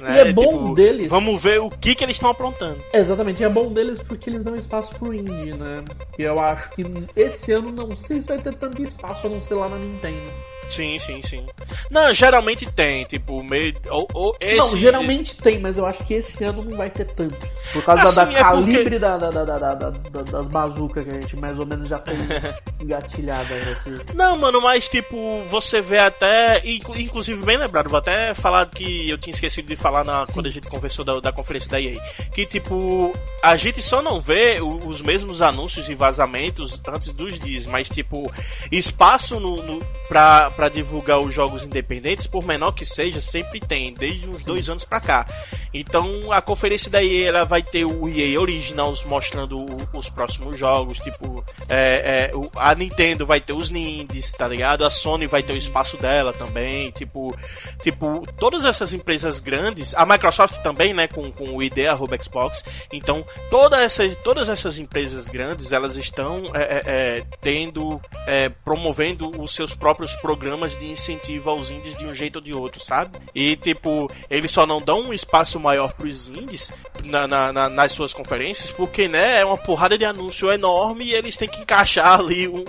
né? 0.00 0.20
é 0.20 0.32
bom 0.32 0.48
Tipo, 0.62 0.74
deles. 0.74 1.10
Vamos 1.10 1.42
ver 1.42 1.60
o 1.60 1.68
que, 1.70 1.94
que 1.94 2.04
eles 2.04 2.16
estão 2.16 2.30
aprontando. 2.30 2.78
Exatamente, 2.92 3.42
é 3.42 3.48
bom 3.48 3.72
deles 3.72 4.00
porque 4.02 4.30
eles 4.30 4.44
dão 4.44 4.54
espaço 4.54 4.94
pro 4.94 5.12
indie, 5.12 5.52
né? 5.52 5.84
E 6.18 6.22
eu 6.22 6.38
acho 6.40 6.70
que 6.70 6.84
esse 7.16 7.52
ano 7.52 7.72
não 7.72 7.96
sei 7.96 8.20
se 8.22 8.28
vai 8.28 8.38
ter 8.38 8.54
tanto 8.54 8.82
espaço 8.82 9.26
a 9.26 9.30
não 9.30 9.40
ser 9.40 9.54
lá 9.54 9.68
na 9.68 9.76
Nintendo. 9.76 10.32
Sim, 10.68 10.98
sim, 10.98 11.20
sim. 11.22 11.46
Não, 11.90 12.12
geralmente 12.12 12.66
tem, 12.66 13.04
tipo, 13.04 13.42
meio. 13.42 13.74
Ou, 13.90 14.06
ou 14.14 14.36
esse... 14.40 14.56
Não, 14.58 14.78
geralmente 14.78 15.36
tem, 15.36 15.58
mas 15.58 15.78
eu 15.78 15.86
acho 15.86 16.04
que 16.04 16.14
esse 16.14 16.44
ano 16.44 16.62
não 16.64 16.76
vai 16.76 16.90
ter 16.90 17.06
tanto. 17.06 17.36
Por 17.72 17.82
causa 17.84 18.02
Assim, 18.04 18.14
da 18.14 18.22
é 18.22 18.26
porque- 18.26 18.42
calibre 18.72 18.98
da, 18.98 19.16
da, 19.16 19.30
da, 19.30 19.44
da, 19.44 19.58
da- 19.74 19.90
da- 19.90 20.22
das 20.22 20.46
bazucas 20.48 21.04
que 21.04 21.10
a 21.10 21.14
gente 21.14 21.36
mais 21.36 21.58
ou 21.58 21.66
menos 21.66 21.88
já 21.88 21.98
tem 21.98 22.14
engatilhada. 22.82 23.42
Assim. 23.54 23.98
Não, 24.14 24.36
mano, 24.36 24.60
mas 24.60 24.88
tipo, 24.88 25.42
você 25.50 25.80
vê 25.80 25.98
até. 25.98 26.60
inclu- 26.68 26.98
Inclusive, 26.98 27.42
bem 27.44 27.56
lembrado, 27.56 27.88
vou 27.88 27.98
até 27.98 28.34
falar 28.34 28.66
que 28.66 29.08
eu 29.08 29.18
tinha 29.18 29.32
esquecido 29.34 29.66
de 29.68 29.76
falar 29.76 30.04
na, 30.04 30.26
quando 30.32 30.46
a 30.46 30.50
gente 30.50 30.68
conversou 30.68 31.04
da, 31.04 31.18
da 31.20 31.32
conferência 31.32 31.70
da 31.70 31.80
EA. 31.80 31.98
Que 32.32 32.46
tipo, 32.46 33.14
a 33.42 33.56
gente 33.56 33.80
só 33.82 34.02
não 34.02 34.20
vê 34.20 34.58
os 34.60 35.00
mesmos 35.00 35.40
anúncios 35.42 35.88
e 35.88 35.94
vazamentos 35.94 36.80
antes 36.88 37.12
dos 37.12 37.38
dias, 37.38 37.66
mas 37.66 37.88
tipo, 37.88 38.30
espaço 38.70 39.38
no, 39.40 39.56
no, 39.62 39.80
pra, 40.08 40.50
pra 40.58 40.68
divulgar 40.68 41.20
os 41.20 41.32
jogos 41.32 41.62
independentes, 41.62 42.26
por 42.26 42.44
menor 42.44 42.72
que 42.72 42.84
seja, 42.84 43.20
sempre 43.20 43.60
tem, 43.60 43.94
desde 43.94 44.28
uns 44.28 44.42
dois 44.42 44.68
anos 44.68 44.82
pra 44.82 45.00
cá. 45.00 45.24
Então 45.72 46.32
a 46.32 46.42
conferência 46.42 46.90
da 46.90 46.98
ela 47.04 47.44
vai 47.44 47.62
ter 47.62 47.84
o 47.84 48.08
EA 48.08 48.40
Originals 48.40 49.04
mostrando 49.04 49.54
os 49.92 50.08
próximos 50.08 50.58
jogos, 50.58 50.98
tipo, 50.98 51.44
é, 51.68 52.32
é, 52.34 52.40
a 52.56 52.74
Nintendo 52.74 53.24
vai 53.24 53.40
ter 53.40 53.52
os 53.52 53.70
Nindies, 53.70 54.32
tá 54.32 54.48
ligado? 54.48 54.84
A 54.84 54.90
Sony 54.90 55.28
vai 55.28 55.44
ter 55.44 55.52
o 55.52 55.56
espaço 55.56 55.96
dela 55.96 56.32
também, 56.32 56.90
tipo, 56.90 57.32
tipo, 57.80 58.26
todas 58.36 58.64
essas 58.64 58.92
empresas 58.92 59.38
grandes, 59.38 59.94
a 59.94 60.04
Microsoft 60.04 60.60
também, 60.62 60.92
né, 60.92 61.06
com, 61.06 61.30
com 61.30 61.56
o 61.56 61.62
ID 61.62 61.86
arroba 61.86 62.20
Xbox, 62.20 62.64
então 62.92 63.24
todas 63.48 63.78
essas, 63.78 64.16
todas 64.16 64.48
essas 64.48 64.76
empresas 64.80 65.28
grandes, 65.28 65.70
elas 65.70 65.96
estão 65.96 66.50
é, 66.52 66.62
é, 66.62 66.82
é, 66.86 67.22
tendo, 67.40 68.00
é, 68.26 68.48
promovendo 68.48 69.40
os 69.40 69.54
seus 69.54 69.72
próprios 69.72 70.16
programas 70.16 70.47
de 70.56 70.86
incentivo 70.86 71.50
aos 71.50 71.70
indies 71.70 71.96
de 71.96 72.04
um 72.06 72.14
jeito 72.14 72.36
ou 72.36 72.42
de 72.42 72.52
outro, 72.52 72.82
sabe? 72.82 73.18
E 73.34 73.56
tipo, 73.56 74.10
eles 74.30 74.50
só 74.50 74.66
não 74.66 74.80
dão 74.80 75.00
um 75.00 75.12
espaço 75.12 75.58
maior 75.60 75.92
pros 75.94 76.28
indies 76.28 76.72
na, 77.04 77.26
na- 77.26 77.52
na- 77.52 77.68
nas 77.68 77.92
suas 77.92 78.12
conferências, 78.12 78.70
porque 78.70 79.08
né, 79.08 79.40
é 79.40 79.44
uma 79.44 79.56
porrada 79.58 79.96
de 79.98 80.04
anúncio 80.04 80.50
enorme 80.52 81.04
e 81.06 81.14
eles 81.14 81.36
têm 81.36 81.48
que 81.48 81.60
encaixar 81.60 82.18
ali 82.20 82.46
um, 82.48 82.64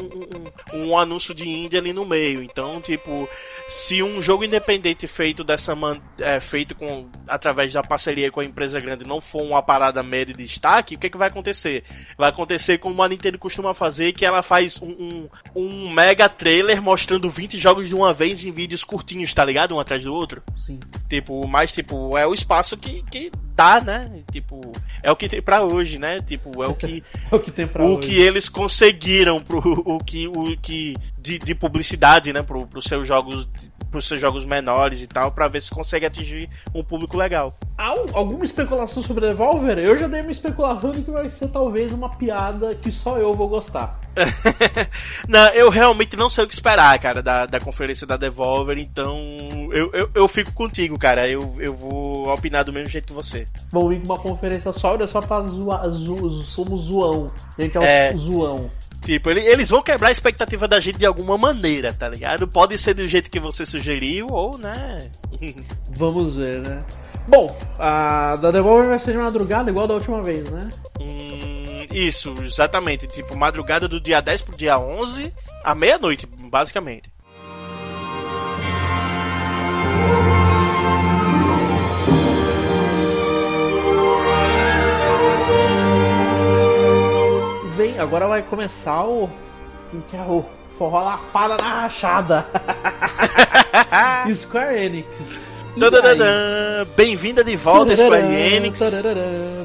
um, 0.74 0.86
um- 0.92 0.98
anúncio 0.98 1.34
de 1.34 1.48
indie 1.48 1.78
ali 1.78 1.94
no 1.94 2.06
meio. 2.06 2.44
Então, 2.44 2.82
tipo, 2.82 3.28
se 3.70 4.02
um 4.04 4.22
jogo 4.22 4.44
independente 4.44 5.08
feito 5.08 5.44
dessa 5.44 5.76
man, 5.76 6.00
é, 6.18 6.40
feito 6.40 6.76
com 6.76 7.08
através 7.28 7.72
da 7.72 7.82
parceria 7.84 8.32
com 8.32 8.40
a 8.40 8.46
empresa 8.46 8.80
grande 8.80 9.06
não 9.06 9.22
for 9.22 9.42
uma 9.44 9.62
parada 9.62 10.02
média 10.04 10.34
de 10.34 10.44
destaque, 10.46 10.96
o 10.96 11.00
que, 11.00 11.10
que 11.10 11.18
vai 11.18 11.28
acontecer? 11.28 11.84
Vai 12.18 12.30
acontecer 12.30 12.78
como 12.80 13.02
a 13.04 13.08
Nintendo 13.08 13.38
costuma 13.38 13.74
fazer, 13.74 14.14
que 14.14 14.26
ela 14.26 14.42
faz 14.42 14.82
um, 14.82 14.90
um, 14.90 15.30
um 15.56 15.90
mega 15.94 16.28
trailer 16.28 16.82
mostrando 16.82 17.30
20 17.30 17.58
jogos 17.58 17.69
de 17.76 17.96
uma 17.96 18.14
vez 18.14 18.46
em 18.46 18.52
vídeos 18.52 18.84
curtinhos, 18.84 19.34
tá 19.34 19.44
ligado? 19.44 19.76
Um 19.76 19.80
atrás 19.80 20.04
do 20.04 20.14
outro. 20.14 20.42
Sim. 20.66 20.80
Tipo, 21.10 21.48
mas 21.48 21.72
tipo, 21.72 22.18
é 22.18 22.26
o 22.26 22.34
espaço 22.34 22.78
que, 22.78 23.04
que 23.04 23.32
dá, 23.60 23.82
né? 23.82 24.10
Tipo, 24.32 24.62
é 25.04 25.12
o 25.12 25.16
que 25.18 25.28
tem 25.28 25.42
pra 25.42 25.62
hoje, 25.64 26.00
né? 26.00 26.22
Tipo, 26.22 26.64
é 26.64 26.68
o 26.68 26.74
que 26.74 27.04
É 27.30 27.36
o 27.36 27.40
que 27.42 27.52
tem 27.52 27.68
pra 27.68 27.84
o 27.84 27.98
hoje. 27.98 28.08
que 28.08 28.22
eles 28.22 28.48
conseguiram 28.48 29.42
pro 29.42 29.60
o 29.86 30.00
que 30.02 30.28
o 30.30 30.56
que 30.58 30.96
de, 31.18 31.38
de 31.38 31.54
publicidade, 31.54 32.32
né, 32.32 32.42
pro, 32.42 32.66
pros 32.66 32.86
seus 32.86 33.06
jogos 33.06 33.50
pros 33.92 34.08
seus 34.08 34.22
jogos 34.22 34.46
menores 34.46 35.02
e 35.02 35.08
tal, 35.08 35.32
pra 35.32 35.48
ver 35.48 35.64
se 35.64 35.72
consegue 35.72 36.06
atingir 36.06 36.48
um 36.76 36.84
público 36.84 37.18
legal. 37.18 37.52
Há 37.76 37.92
um- 37.96 38.06
alguma 38.14 38.46
especulação 38.46 39.02
sobre 39.02 39.26
Devolver? 39.28 39.80
Eu 39.80 39.98
já 39.98 40.08
dei 40.08 40.22
uma 40.22 40.30
especulação 40.32 40.92
de 40.92 41.02
que 41.02 41.10
vai 41.10 41.28
ser 41.32 41.48
talvez 41.48 41.92
uma 41.92 42.08
piada 42.16 42.76
que 42.76 42.92
só 42.92 43.18
eu 43.18 43.34
vou 43.34 43.48
gostar. 43.50 44.00
não, 45.28 45.48
eu 45.50 45.70
realmente 45.70 46.16
não 46.16 46.30
sei 46.30 46.44
o 46.44 46.48
que 46.48 46.54
esperar, 46.54 46.98
cara, 47.00 47.24
da, 47.24 47.46
da 47.48 47.60
conferência 47.60 48.06
da 48.06 48.16
Devolver, 48.16 48.78
então 48.78 49.18
eu, 49.72 49.90
eu, 49.94 50.10
eu 50.14 50.28
fico 50.28 50.54
contigo, 50.54 50.98
cara. 51.00 51.28
Eu, 51.28 51.56
eu 51.58 51.76
vou 51.76 52.32
opinar 52.32 52.64
do 52.64 52.72
mesmo 52.74 52.90
jeito 52.90 53.08
que 53.08 53.14
você. 53.14 53.46
Vão 53.72 53.88
vir 53.90 54.00
com 54.00 54.06
uma 54.14 54.18
conferência 54.20 54.74
só, 54.74 54.94
olha 54.94 55.08
só 55.08 55.22
pra 55.22 55.42
zoar. 55.44 55.88
Zo, 55.90 56.44
somos 56.44 56.86
zoão. 56.86 57.32
A 57.58 57.62
gente 57.62 57.78
é 57.78 57.80
o 57.80 57.84
É. 57.84 58.14
zoão. 58.18 58.70
Tipo, 59.06 59.30
ele- 59.30 59.42
eles 59.48 59.70
vão 59.70 59.82
quebrar 59.82 60.10
a 60.10 60.12
expectativa 60.12 60.68
da 60.68 60.80
gente 60.80 60.98
de 60.98 61.06
alguma 61.06 61.38
maneira, 61.38 61.94
tá 61.94 62.10
ligado? 62.10 62.48
Pode 62.48 62.78
ser 62.78 62.94
do 62.94 63.08
jeito 63.08 63.30
que 63.30 63.40
você 63.40 63.66
sugeriu, 63.66 64.28
ou, 64.30 64.58
né? 64.58 65.10
Vamos 65.96 66.36
ver, 66.36 66.60
né? 66.62 66.80
Bom, 67.28 67.56
a 67.78 68.36
da 68.38 68.50
Devolver 68.52 68.90
vai 68.90 69.00
ser 69.00 69.12
de 69.12 69.18
madrugada, 69.20 69.70
igual 69.70 69.88
da 69.88 69.94
última 69.94 70.22
vez, 70.24 70.50
né? 70.50 70.70
Hum, 71.00 71.86
isso, 71.94 72.34
exatamente. 72.44 73.08
Tipo, 73.08 73.36
madrugada 73.38 73.88
do 73.88 74.02
dia 74.02 74.20
10 74.22 74.42
pro 74.42 74.58
dia 74.58 74.80
11, 74.80 75.32
à 75.64 75.76
meia-noite, 75.76 76.26
basicamente. 76.50 77.12
Agora 88.00 88.28
vai 88.28 88.42
começar 88.42 89.04
o. 89.04 89.30
que 90.10 90.16
é 90.16 90.22
o 90.22 90.46
forró 90.78 91.04
lapada 91.04 91.58
na 91.58 91.82
rachada. 91.82 92.46
Square 94.34 94.86
Enix. 94.86 95.08
Bem-vinda 96.96 97.44
de 97.44 97.56
volta, 97.56 97.96
Square 97.96 98.34
Enix. 98.34 98.80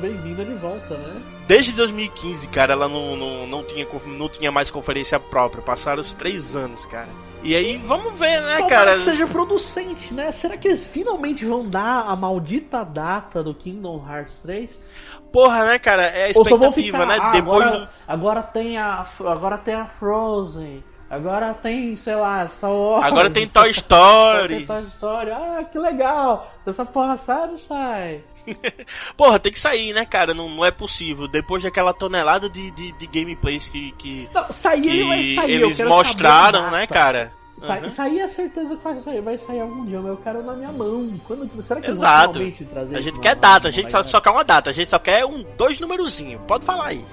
Bem-vinda 0.01 0.45
de 0.45 0.55
volta, 0.55 0.97
né? 0.97 1.23
Desde 1.47 1.73
2015, 1.73 2.49
cara, 2.49 2.73
ela 2.73 2.89
não, 2.89 3.17
não, 3.17 3.47
não, 3.47 3.65
tinha, 3.65 3.87
não 4.07 4.29
tinha 4.29 4.51
mais 4.51 4.71
conferência 4.71 5.21
própria. 5.21 5.63
Passaram 5.63 6.01
os 6.01 6.15
três 6.15 6.57
anos, 6.57 6.87
cara. 6.87 7.09
E 7.43 7.55
aí, 7.55 7.77
vamos 7.77 8.19
ver, 8.19 8.41
né, 8.41 8.57
Tomara 8.57 8.69
cara? 8.69 8.95
que 8.95 9.01
seja 9.01 9.27
producente, 9.27 10.15
né? 10.15 10.33
Será 10.33 10.57
que 10.57 10.67
eles 10.67 10.89
finalmente 10.89 11.45
vão 11.45 11.69
dar 11.69 12.07
a 12.09 12.17
maldita 12.17 12.83
data 12.83 13.43
do 13.43 13.55
Kingdom 13.55 14.03
Hearts 14.09 14.39
3? 14.39 14.85
Porra, 15.31 15.67
né, 15.67 15.79
cara? 15.79 16.05
É 16.05 16.25
a 16.25 16.31
expectativa, 16.31 16.73
ficar, 16.73 17.07
né? 17.07 17.19
Ah, 17.21 17.31
Depois 17.33 17.67
agora, 17.67 17.91
agora, 18.09 18.43
tem 18.43 18.79
a 18.79 19.07
agora 19.27 19.59
tem 19.59 19.75
a 19.75 19.87
Frozen. 19.87 20.83
Agora 21.15 21.55
tem, 21.55 21.95
sei 21.95 22.17
lá, 22.17 22.47
Star 22.49 22.73
Wars. 22.73 23.05
Agora 23.05 23.31
tem 23.31 23.47
Toy 23.47 23.71
Story. 23.71 24.57
tem 24.57 24.67
Toy 24.67 24.83
Story. 24.95 25.31
Ah, 25.31 25.65
que 25.71 25.79
legal. 25.79 26.53
Essa 26.67 26.85
porra 26.85 27.17
sai 27.19 27.51
ou 27.51 27.59
sai? 27.59 28.21
Porra, 29.17 29.39
tem 29.39 29.53
que 29.53 29.59
sair, 29.59 29.95
né, 29.95 30.05
cara? 30.05 30.35
Não, 30.35 30.51
não 30.51 30.65
é 30.65 30.71
possível. 30.71 31.27
Depois 31.27 31.63
daquela 31.63 31.95
tonelada 31.95 32.49
de, 32.51 32.71
de, 32.73 32.93
de 32.93 33.07
gameplays 33.07 33.71
que, 33.71 33.93
que, 33.93 34.29
não, 34.35 34.53
sair, 34.53 34.83
que 34.83 34.89
ele 34.89 35.35
sair, 35.35 35.53
eles 35.53 35.81
mostraram, 35.81 36.71
né, 36.71 36.87
cara? 36.87 37.33
Sa 37.59 37.79
uhum. 37.79 37.89
Sair 37.89 38.21
é 38.21 38.29
certeza 38.29 38.77
que 38.77 38.83
vai 38.83 39.01
sair, 39.01 39.21
vai 39.21 39.39
sair 39.39 39.61
algum 39.61 39.87
dia, 39.87 40.01
mas 40.01 40.11
eu 40.11 40.17
quero 40.17 40.43
na 40.43 40.55
minha 40.55 40.73
mão. 40.73 41.09
Quando, 41.25 41.63
será 41.63 41.81
que 41.81 41.91
Exato. 41.91 42.41
eles 42.41 42.59
vão 42.59 42.69
trazer 42.69 42.97
A 42.97 43.01
gente 43.01 43.21
quer 43.21 43.37
data, 43.37 43.69
a 43.69 43.71
gente 43.71 43.91
só, 43.91 44.03
só, 44.03 44.21
quer 44.21 44.31
uma 44.31 44.45
data, 44.45 44.71
a 44.71 44.73
gente 44.73 44.91
só 44.91 44.99
quer 44.99 45.25
um, 45.25 45.45
dois 45.57 45.79
númerozinhos. 45.79 46.43
Pode 46.47 46.65
falar 46.65 46.89
aí. 46.89 47.05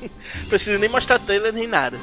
Precisa 0.48 0.78
nem 0.78 0.88
mostrar 0.88 1.18
trailer 1.18 1.52
nem 1.52 1.66
nada. 1.66 1.98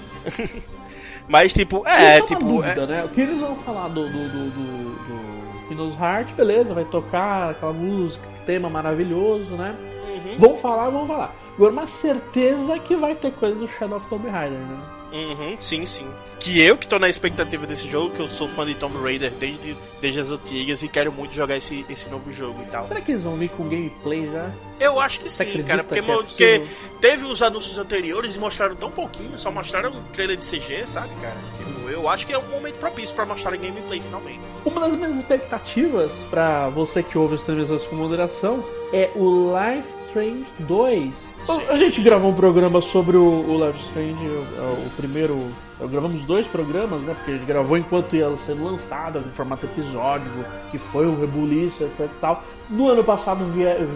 Mas 1.27 1.53
tipo, 1.53 1.85
é, 1.87 2.21
tipo. 2.21 2.43
Dúvida, 2.43 2.83
é... 2.83 2.87
né? 2.87 3.03
O 3.03 3.09
que 3.09 3.21
eles 3.21 3.39
vão 3.39 3.55
falar 3.57 3.87
do, 3.89 4.05
do, 4.05 4.29
do, 4.29 5.75
do, 5.75 5.75
do 5.75 6.03
Heart, 6.03 6.33
beleza, 6.33 6.73
vai 6.73 6.85
tocar 6.85 7.51
aquela 7.51 7.73
música, 7.73 8.27
tema 8.45 8.69
maravilhoso, 8.69 9.51
né? 9.55 9.75
Uhum. 10.07 10.37
Vão 10.39 10.57
falar, 10.57 10.89
vão 10.89 11.05
falar. 11.05 11.35
Agora, 11.55 11.71
uma 11.71 11.87
certeza 11.87 12.79
que 12.79 12.95
vai 12.95 13.15
ter 13.15 13.31
coisa 13.33 13.55
do 13.55 13.67
Shadow 13.67 13.97
of 13.97 14.07
Tomb 14.07 14.29
Raider, 14.29 14.59
né? 14.59 14.96
Uhum, 15.11 15.55
sim, 15.59 15.85
sim. 15.85 16.07
Que 16.39 16.61
eu 16.61 16.77
que 16.77 16.87
tô 16.87 16.99
na 16.99 17.09
expectativa 17.09 17.65
desse 17.65 17.87
jogo, 17.89 18.13
que 18.13 18.21
eu 18.21 18.27
sou 18.27 18.47
fã 18.47 18.65
de 18.65 18.75
Tomb 18.75 18.95
Raider 19.01 19.31
desde, 19.31 19.75
desde 19.99 20.19
as 20.19 20.31
antigas 20.31 20.83
e 20.83 20.87
quero 20.87 21.11
muito 21.11 21.33
jogar 21.33 21.57
esse, 21.57 21.85
esse 21.89 22.09
novo 22.09 22.31
jogo 22.31 22.61
e 22.61 22.65
tal. 22.67 22.85
Será 22.85 23.01
que 23.01 23.11
eles 23.11 23.23
vão 23.23 23.35
vir 23.35 23.49
com 23.49 23.63
gameplay 23.63 24.29
já? 24.31 24.51
Eu 24.79 24.99
acho 24.99 25.21
que 25.21 25.29
Você 25.29 25.45
sim, 25.45 25.63
cara, 25.63 25.83
porque, 25.83 25.99
é 25.99 26.03
porque 26.03 26.63
teve 27.01 27.25
os 27.25 27.41
anúncios 27.41 27.77
anteriores 27.77 28.35
e 28.35 28.39
mostraram 28.39 28.75
tão 28.75 28.91
pouquinho, 28.91 29.35
só 29.37 29.49
mostraram 29.51 29.91
um 29.91 30.03
trailer 30.13 30.37
de 30.37 30.43
CG, 30.43 30.85
sabe, 30.85 31.09
cara? 31.19 31.37
Tipo, 31.57 31.89
eu 31.89 32.07
acho 32.07 32.27
que 32.27 32.33
é 32.33 32.37
um 32.37 32.47
momento 32.49 32.75
propício 32.75 33.15
para 33.15 33.25
mostrar 33.25 33.57
gameplay 33.57 33.99
finalmente. 33.99 34.41
Uma 34.63 34.81
das 34.81 34.95
minhas 34.95 35.17
expectativas 35.17 36.11
para 36.29 36.69
você 36.69 37.01
que 37.01 37.17
ouve 37.17 37.35
as 37.35 37.43
transmissões 37.43 37.83
com 37.85 37.95
moderação 37.95 38.63
é 38.93 39.09
o 39.15 39.51
Life 39.51 39.96
Strange 40.17 40.45
2. 40.59 41.13
Sim. 41.43 41.61
A 41.69 41.75
gente 41.75 42.01
gravou 42.01 42.31
um 42.31 42.33
programa 42.33 42.81
sobre 42.81 43.15
o, 43.15 43.23
o 43.23 43.65
Life 43.65 43.79
Strange, 43.81 44.25
o, 44.25 44.87
o 44.87 44.89
primeiro 44.97 45.47
gravamos 45.85 46.23
dois 46.23 46.47
programas, 46.47 47.03
né? 47.03 47.13
Porque 47.13 47.31
a 47.31 47.33
gente 47.35 47.45
gravou 47.45 47.77
enquanto 47.77 48.15
ia 48.15 48.35
sendo 48.37 48.63
lançado, 48.63 49.19
em 49.19 49.31
formato 49.31 49.67
episódico, 49.67 50.43
que 50.71 50.79
foi 50.79 51.05
o 51.05 51.19
rebuliço, 51.19 51.83
etc 51.83 51.99
e 52.05 52.19
tal. 52.19 52.43
No 52.67 52.89
ano 52.89 53.03
passado 53.03 53.45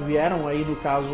vieram 0.05 0.47
aí, 0.47 0.63
no 0.63 0.75
caso, 0.75 1.07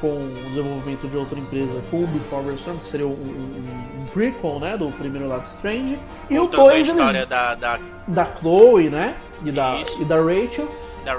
com 0.00 0.08
o 0.08 0.48
desenvolvimento 0.48 1.06
de 1.06 1.16
outra 1.18 1.38
empresa, 1.38 1.82
com 1.90 2.02
o 2.02 2.06
Before 2.06 2.54
Storm, 2.54 2.78
que 2.78 2.88
seria 2.88 3.06
um, 3.06 3.10
um, 3.10 4.00
um, 4.00 4.06
prequel, 4.06 4.58
né? 4.58 4.76
Do 4.78 4.88
primeiro 4.92 5.26
Life 5.26 5.50
Strange. 5.50 5.98
E 6.30 6.38
o 6.38 6.46
dois, 6.46 6.88
a 6.88 6.92
história 6.92 7.18
eles, 7.18 7.28
da, 7.28 7.54
da... 7.54 7.78
da 8.08 8.24
Chloe, 8.38 8.88
né? 8.88 9.16
E 9.44 9.52
da, 9.52 9.82
e 10.00 10.04
da 10.06 10.16
Rachel. 10.16 10.68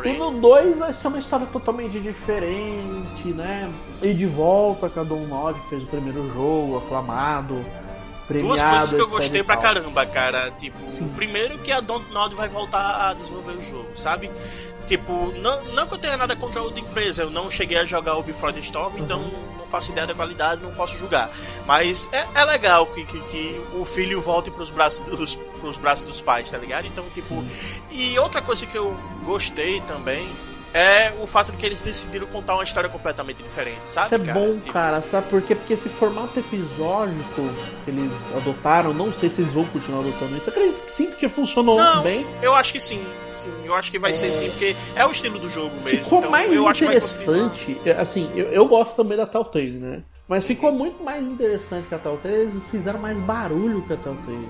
E 0.05 0.13
no 0.13 0.31
2 0.31 0.77
vai 0.77 0.93
ser 0.93 1.07
uma 1.07 1.19
história 1.19 1.45
totalmente 1.47 1.99
diferente, 1.99 3.27
né? 3.33 3.71
E 4.01 4.13
de 4.13 4.25
volta 4.25 4.91
a 4.99 5.03
Don 5.03 5.25
Nod, 5.25 5.59
que 5.61 5.69
fez 5.69 5.83
o 5.83 5.87
primeiro 5.87 6.31
jogo, 6.33 6.77
aclamado. 6.77 7.55
Premiado, 8.31 8.47
Duas 8.47 8.63
coisas 8.63 8.93
que 8.93 9.01
eu 9.01 9.07
gostei 9.07 9.43
pra 9.43 9.57
caramba, 9.57 10.05
cara. 10.05 10.51
Tipo, 10.51 10.79
Sim. 10.89 11.09
primeiro 11.09 11.57
que 11.59 11.71
a 11.71 11.81
Dontnod 11.81 12.33
vai 12.33 12.47
voltar 12.47 13.09
a 13.09 13.13
desenvolver 13.13 13.51
o 13.51 13.61
jogo, 13.61 13.89
sabe? 13.95 14.31
Tipo, 14.87 15.33
não, 15.37 15.63
não 15.65 15.87
que 15.87 15.93
eu 15.93 15.97
tenha 15.97 16.17
nada 16.17 16.35
contra 16.35 16.61
outra 16.61 16.79
empresa, 16.79 17.23
eu 17.23 17.29
não 17.29 17.49
cheguei 17.49 17.77
a 17.77 17.85
jogar 17.85 18.17
o 18.17 18.23
Before 18.23 18.53
the 18.53 18.59
Storm, 18.59 18.97
então 18.97 19.19
uhum. 19.19 19.27
então 19.27 19.57
não 19.57 19.67
faço 19.67 19.91
ideia 19.91 20.07
da 20.07 20.13
qualidade, 20.13 20.61
não 20.61 20.73
posso 20.73 20.97
julgar. 20.97 21.29
Mas 21.65 22.09
é, 22.11 22.25
é 22.33 22.45
legal 22.45 22.85
que, 22.87 23.05
que, 23.05 23.19
que, 23.21 23.61
o 23.73 23.85
filho 23.85 24.21
volte 24.21 24.49
pros 24.49 24.69
braços, 24.69 24.99
dos, 24.99 25.35
pros 25.35 25.77
braços 25.77 26.05
dos 26.05 26.19
pais, 26.19 26.49
tá 26.49 26.57
ligado? 26.57 26.87
Então, 26.87 27.05
tipo. 27.13 27.35
Sim. 27.35 27.81
E 27.91 28.17
outra 28.19 28.41
coisa 28.41 28.65
que 28.65 28.77
eu 28.77 28.97
gostei 29.23 29.81
também 29.81 30.27
é 30.73 31.11
o 31.19 31.27
fato 31.27 31.51
de 31.51 31.57
que 31.57 31.65
eles 31.65 31.81
decidiram 31.81 32.27
contar 32.27 32.55
uma 32.55 32.63
história 32.63 32.89
completamente 32.89 33.43
diferente, 33.43 33.85
sabe? 33.85 34.07
Isso 34.07 34.15
é 34.15 34.19
cara? 34.19 34.39
bom, 34.39 34.57
tipo... 34.57 34.73
cara, 34.73 35.01
sabe 35.01 35.29
por 35.29 35.41
quê? 35.41 35.55
Porque 35.55 35.73
esse 35.73 35.89
formato 35.89 36.39
episódico 36.39 37.41
que 37.83 37.91
eles 37.91 38.11
adotaram, 38.37 38.93
não 38.93 39.11
sei 39.13 39.29
se 39.29 39.41
eles 39.41 39.53
vão 39.53 39.65
continuar 39.65 39.99
adotando 39.99 40.37
isso. 40.37 40.49
acredito 40.49 40.83
que 40.83 40.91
sim, 40.91 41.07
porque 41.07 41.27
funcionou 41.27 41.77
não, 41.77 42.01
bem. 42.01 42.25
Eu 42.41 42.53
acho 42.55 42.71
que 42.71 42.79
sim, 42.79 43.03
sim, 43.29 43.53
eu 43.65 43.73
acho 43.73 43.91
que 43.91 43.99
vai 43.99 44.11
é... 44.11 44.13
ser 44.13 44.31
sim, 44.31 44.49
porque 44.49 44.75
é 44.95 45.05
o 45.05 45.11
estilo 45.11 45.39
do 45.39 45.49
jogo 45.49 45.75
mesmo. 45.83 46.03
Ficou 46.03 46.19
então, 46.19 46.31
mais 46.31 46.53
eu 46.53 46.69
interessante, 46.69 47.77
assim, 47.97 48.31
eu, 48.35 48.47
eu 48.47 48.65
gosto 48.67 48.95
também 48.95 49.17
da 49.17 49.25
Telltale, 49.25 49.79
né? 49.79 50.03
Mas 50.27 50.45
ficou 50.45 50.71
muito 50.71 51.03
mais 51.03 51.27
interessante 51.27 51.87
que 51.89 51.95
a 51.95 51.99
Telltale, 51.99 52.33
eles 52.35 52.53
fizeram 52.71 52.99
mais 52.99 53.19
barulho 53.19 53.81
que 53.85 53.91
a 53.91 53.97
Telltale. 53.97 54.47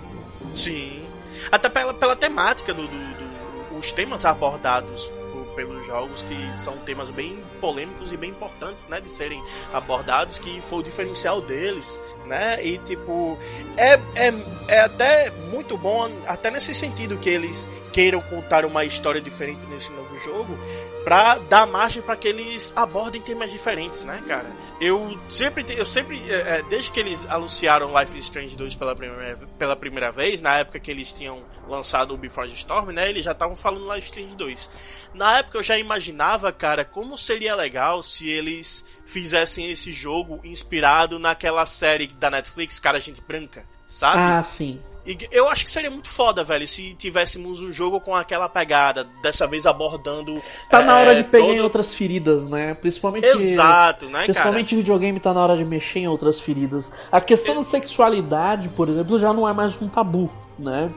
Sim. 0.54 1.04
Até 1.52 1.70
pela, 1.70 1.94
pela 1.94 2.16
temática 2.16 2.72
do, 2.72 2.84
do, 2.84 2.88
do 2.88 3.32
os 3.80 3.92
temas 3.92 4.26
abordados 4.26 5.12
pelos 5.56 5.86
jogos 5.86 6.22
que 6.24 6.58
são 6.58 6.78
temas 6.80 7.12
bem 7.12 7.44
polêmicos 7.60 8.12
e 8.14 8.18
bem 8.18 8.32
importantes, 8.32 8.88
né, 8.88 9.00
de 9.00 9.10
serem 9.10 9.44
abordados, 9.74 10.40
que 10.40 10.62
foi 10.62 10.80
o 10.80 10.84
diferencial 10.84 11.42
deles, 11.42 12.02
né? 12.26 12.64
E 12.64 12.78
tipo, 12.80 13.38
é, 13.78 13.94
é, 14.16 14.34
é 14.68 14.80
até 14.82 15.32
muito 15.52 15.78
bom, 15.78 16.10
até 16.28 16.50
nesse 16.50 16.74
sentido 16.74 17.18
que 17.18 17.30
eles 17.30 17.68
queiram 17.92 18.22
contar 18.22 18.66
uma 18.66 18.86
história 18.86 19.22
diferente 19.22 19.66
nesse 19.68 19.92
novo 19.92 20.18
jogo, 20.20 20.58
para 21.04 21.40
dar 21.40 21.66
margem 21.66 22.02
para 22.02 22.16
que 22.16 22.28
eles 22.28 22.74
abordem 22.76 23.22
temas 23.22 23.52
diferentes, 23.52 24.04
né, 24.04 24.24
cara? 24.28 24.52
Eu 24.80 25.20
sempre, 25.28 25.66
eu 25.76 25.86
sempre, 25.86 26.20
é, 26.30 26.60
é, 26.60 26.64
desde 26.64 26.92
que 26.92 27.00
eles 27.00 27.26
anunciaram 27.30 27.98
Life 28.00 28.18
is 28.18 28.26
Strange 28.26 28.56
2 28.56 28.76
pela 28.76 28.96
primeira, 28.96 29.38
pela 29.58 29.76
primeira 29.76 30.12
vez, 30.12 30.42
na 30.42 30.58
época 30.58 30.80
que 30.80 30.92
eles 30.92 31.12
tinham 31.12 31.44
lançado 31.68 32.14
o 32.14 32.18
Before 32.18 32.48
the 32.48 32.54
Storm, 32.54 32.92
né, 32.92 33.10
eles 33.10 33.26
já 33.26 33.32
estavam 33.32 33.56
falando 33.56 33.92
Life 33.94 34.00
is 34.00 34.06
Strange 34.06 34.36
2. 34.36 34.70
Na 35.14 35.40
época 35.40 35.58
eu 35.58 35.64
já 35.64 35.78
imaginava, 35.78 36.52
cara, 36.52 36.86
como 36.86 37.18
seria 37.18 37.56
legal 37.56 38.04
se 38.04 38.30
eles 38.30 38.86
fizessem 39.06 39.70
esse 39.72 39.92
jogo 39.92 40.40
inspirado 40.44 41.18
naquela 41.18 41.66
série 41.66 42.08
da 42.08 42.30
Netflix, 42.30 42.80
Cara 42.80 43.00
Gente 43.00 43.22
Branca, 43.22 43.66
sabe? 43.88 44.20
Ah, 44.20 44.44
sim. 44.44 44.80
E 45.06 45.18
eu 45.32 45.50
acho 45.50 45.64
que 45.64 45.70
seria 45.70 45.90
muito 45.90 46.08
foda, 46.08 46.44
velho, 46.44 46.68
se 46.68 46.94
tivéssemos 46.94 47.62
um 47.62 47.72
jogo 47.72 48.00
com 48.00 48.16
aquela 48.16 48.48
pegada, 48.48 49.08
dessa 49.22 49.48
vez 49.48 49.66
abordando. 49.66 50.42
Tá 50.70 50.82
é, 50.82 50.86
na 50.86 50.98
hora 50.98 51.16
de 51.16 51.24
pegar 51.24 51.46
todo... 51.46 51.56
em 51.56 51.60
outras 51.60 51.94
feridas, 51.94 52.48
né? 52.48 52.74
Principalmente. 52.76 53.26
Exato, 53.26 54.08
né, 54.08 54.24
Principalmente 54.26 54.70
cara? 54.70 54.82
videogame 54.82 55.20
tá 55.20 55.34
na 55.34 55.44
hora 55.44 55.58
de 55.58 55.66
mexer 55.66 56.00
em 56.00 56.08
outras 56.08 56.40
feridas. 56.40 56.92
A 57.12 57.20
questão 57.20 57.56
da 57.56 57.64
sexualidade, 57.64 58.70
por 58.70 58.90
exemplo, 58.90 59.20
já 59.20 59.34
não 59.34 59.48
é 59.48 59.54
mais 59.54 59.80
um 59.82 59.88
tabu, 59.88 60.30
né? 60.58 60.92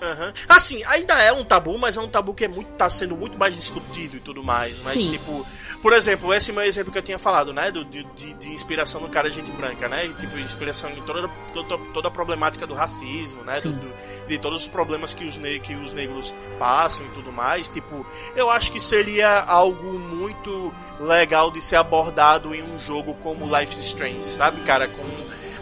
Uhum. 0.00 0.32
Assim, 0.48 0.82
ainda 0.84 1.14
é 1.20 1.32
um 1.32 1.44
tabu, 1.44 1.76
mas 1.76 1.96
é 1.96 2.00
um 2.00 2.08
tabu 2.08 2.32
que 2.32 2.44
é 2.44 2.48
muito, 2.48 2.70
tá 2.72 2.88
sendo 2.88 3.16
muito 3.16 3.36
mais 3.36 3.54
discutido 3.54 4.16
e 4.16 4.20
tudo 4.20 4.42
mais. 4.44 4.78
Mas, 4.82 5.02
Sim. 5.02 5.10
tipo, 5.10 5.46
por 5.82 5.92
exemplo, 5.92 6.32
esse 6.32 6.52
meu 6.52 6.62
exemplo 6.62 6.92
que 6.92 6.98
eu 6.98 7.02
tinha 7.02 7.18
falado, 7.18 7.52
né? 7.52 7.70
Do, 7.70 7.84
de, 7.84 8.04
de 8.04 8.48
inspiração 8.48 9.00
no 9.00 9.08
cara 9.08 9.30
gente 9.30 9.50
branca, 9.52 9.88
né? 9.88 10.08
Tipo, 10.18 10.38
inspiração 10.38 10.90
em 10.90 11.02
toda, 11.02 11.28
toda, 11.52 11.78
toda 11.92 12.08
a 12.08 12.10
problemática 12.10 12.66
do 12.66 12.74
racismo, 12.74 13.42
né? 13.42 13.60
Do, 13.60 13.72
do, 13.72 13.92
de 14.26 14.38
todos 14.38 14.62
os 14.62 14.68
problemas 14.68 15.14
que 15.14 15.24
os, 15.24 15.36
ne 15.36 15.58
que 15.58 15.74
os 15.74 15.92
negros 15.92 16.34
passam 16.58 17.04
e 17.06 17.08
tudo 17.10 17.32
mais. 17.32 17.68
Tipo, 17.68 18.06
eu 18.36 18.50
acho 18.50 18.70
que 18.70 18.80
seria 18.80 19.40
algo 19.40 19.98
muito 19.98 20.72
legal 21.00 21.50
de 21.50 21.60
ser 21.60 21.76
abordado 21.76 22.54
em 22.54 22.62
um 22.62 22.78
jogo 22.78 23.14
como 23.14 23.46
Life 23.46 23.74
is 23.74 23.86
Strange, 23.86 24.20
sabe, 24.20 24.60
cara? 24.62 24.88
Com 24.88 25.04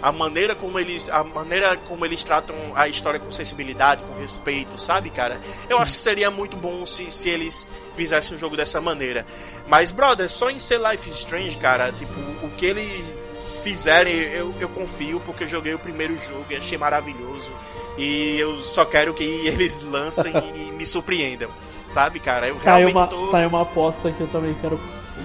a 0.06 0.12
maneira 0.12 0.54
como 0.54 0.78
eles 0.78 1.10
a 1.10 1.24
maneira 1.24 1.76
como 1.88 2.06
eles 2.06 2.22
tratam 2.22 2.54
a 2.76 2.86
história 2.86 3.18
com 3.18 3.28
sensibilidade, 3.28 4.04
com 4.04 4.14
respeito, 4.20 4.78
sabe, 4.78 5.10
cara? 5.10 5.40
Eu 5.68 5.80
acho 5.80 5.94
que 5.94 6.00
seria 6.00 6.30
muito 6.30 6.56
bom 6.56 6.86
se, 6.86 7.10
se 7.10 7.28
eles 7.28 7.66
fizessem 7.92 8.36
um 8.36 8.38
jogo 8.38 8.56
dessa 8.56 8.80
maneira. 8.80 9.26
Mas, 9.66 9.90
brother, 9.90 10.30
só 10.30 10.48
em 10.48 10.60
ser 10.60 10.78
Life 10.78 11.10
is 11.10 11.16
Strange, 11.16 11.58
cara, 11.58 11.90
tipo, 11.90 12.12
o 12.44 12.50
que 12.50 12.66
eles 12.66 13.16
fizerem, 13.64 14.14
eu, 14.14 14.54
eu 14.60 14.68
confio, 14.68 15.18
porque 15.26 15.42
eu 15.42 15.48
joguei 15.48 15.74
o 15.74 15.78
primeiro 15.78 16.16
jogo 16.22 16.46
e 16.50 16.54
achei 16.54 16.78
maravilhoso. 16.78 17.50
E 17.98 18.38
eu 18.38 18.60
só 18.60 18.84
quero 18.84 19.12
que 19.12 19.24
eles 19.44 19.80
lancem 19.80 20.32
e 20.54 20.70
me 20.70 20.86
surpreendam. 20.86 21.50
Sabe, 21.88 22.20
cara? 22.20 22.46
Eu 22.46 22.58
realmente 22.58 22.94
tá 22.94 23.00
uma, 23.00 23.06
tô. 23.08 23.26
Tá 23.32 23.44
uma 23.44 23.62
aposta 23.62 24.12
que 24.12 24.20
eu 24.20 24.28
também 24.28 24.54
quero. 24.60 24.78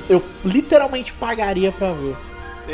Eu 0.10 0.24
literalmente 0.44 1.14
pagaria 1.14 1.72
pra 1.72 1.94
ver. 1.94 2.16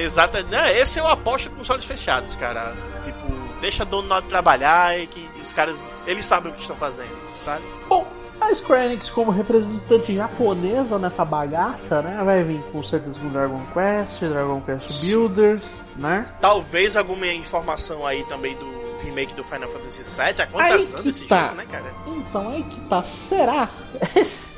Exato. 0.01 0.43
Né, 0.43 0.79
esse 0.79 0.99
eu 0.99 1.07
aposto 1.07 1.49
com 1.49 1.61
os 1.61 1.69
olhos 1.69 1.85
fechados, 1.85 2.35
cara. 2.35 2.75
Tipo, 3.03 3.25
deixa 3.61 3.83
a 3.83 3.85
Dono 3.85 4.21
trabalhar 4.23 4.97
e 4.97 5.07
que 5.07 5.29
os 5.41 5.53
caras, 5.53 5.89
eles 6.05 6.25
sabem 6.25 6.51
o 6.51 6.55
que 6.55 6.61
estão 6.61 6.75
fazendo, 6.75 7.17
sabe? 7.39 7.63
Bom, 7.87 8.05
a 8.39 8.53
Square 8.53 8.85
Enix 8.85 9.09
como 9.09 9.31
representante 9.31 10.15
japonesa 10.15 10.99
nessa 10.99 11.25
bagaça, 11.25 12.01
né? 12.01 12.21
Vai 12.23 12.43
vir 12.43 12.61
com 12.71 12.83
certeza 12.83 13.19
com 13.19 13.29
Dragon 13.29 13.61
Quest, 13.73 14.19
Dragon 14.19 14.61
Quest 14.61 15.05
Builders, 15.05 15.63
né? 15.95 16.27
Talvez 16.39 16.95
alguma 16.95 17.27
informação 17.27 18.05
aí 18.05 18.23
também 18.25 18.55
do 18.55 18.77
remake 18.99 19.33
do 19.33 19.43
Final 19.43 19.69
Fantasy 19.69 20.03
VII. 20.03 20.41
Há 20.43 20.47
quantas 20.47 20.93
anos 20.93 21.05
esse 21.05 21.27
tá. 21.27 21.43
jogo, 21.43 21.55
né, 21.55 21.65
cara? 21.65 21.93
Então 22.07 22.49
aí 22.49 22.63
que 22.63 22.79
tá. 22.81 23.03
Será? 23.03 23.67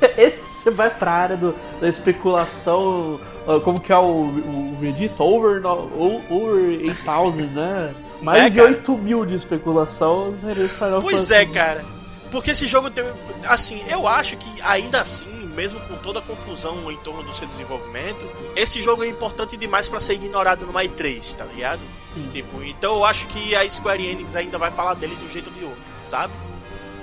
Esse 0.00 0.70
vai 0.70 0.90
pra 0.90 1.12
área 1.12 1.36
do, 1.36 1.54
da 1.80 1.88
especulação. 1.88 3.20
Como 3.58 3.80
que 3.80 3.92
é 3.92 3.98
o, 3.98 4.02
o 4.02 4.76
Vegeta? 4.80 5.22
Over, 5.22 5.60
no- 5.60 5.90
over 6.30 6.80
8000, 6.84 7.46
né? 7.48 7.94
Mais 8.22 8.38
É, 8.42 8.50
de 8.50 8.56
cara. 8.56 8.68
8 8.68 8.92
mil 8.98 9.24
de 9.26 9.34
especulação 9.34 10.34
seria 10.40 10.64
esse 10.64 10.74
Final 10.74 11.00
Pois 11.00 11.28
Fantasy. 11.28 11.34
é, 11.34 11.46
cara. 11.46 11.84
Porque 12.30 12.50
esse 12.52 12.66
jogo 12.66 12.90
tem. 12.90 13.04
Assim, 13.44 13.82
eu 13.88 14.06
acho 14.06 14.36
que 14.36 14.62
ainda 14.62 15.00
assim, 15.00 15.26
mesmo 15.56 15.80
com 15.80 15.96
toda 15.96 16.20
a 16.20 16.22
confusão 16.22 16.88
em 16.92 16.96
torno 16.98 17.24
do 17.24 17.32
seu 17.34 17.48
desenvolvimento, 17.48 18.24
esse 18.54 18.80
jogo 18.80 19.02
é 19.02 19.08
importante 19.08 19.56
demais 19.56 19.88
pra 19.88 19.98
ser 19.98 20.12
ignorado 20.14 20.64
no 20.64 20.72
i3, 20.74 21.34
tá 21.34 21.44
ligado? 21.46 21.80
Sim. 22.14 22.28
Tipo, 22.30 22.62
então 22.62 22.94
eu 22.96 23.04
acho 23.04 23.26
que 23.28 23.54
a 23.56 23.68
Square 23.68 24.04
Enix 24.06 24.36
ainda 24.36 24.58
vai 24.58 24.70
falar 24.70 24.94
dele 24.94 25.16
de 25.16 25.24
um 25.24 25.28
jeito 25.28 25.48
ou 25.48 25.54
de 25.54 25.64
outro, 25.64 25.80
sabe? 26.02 26.32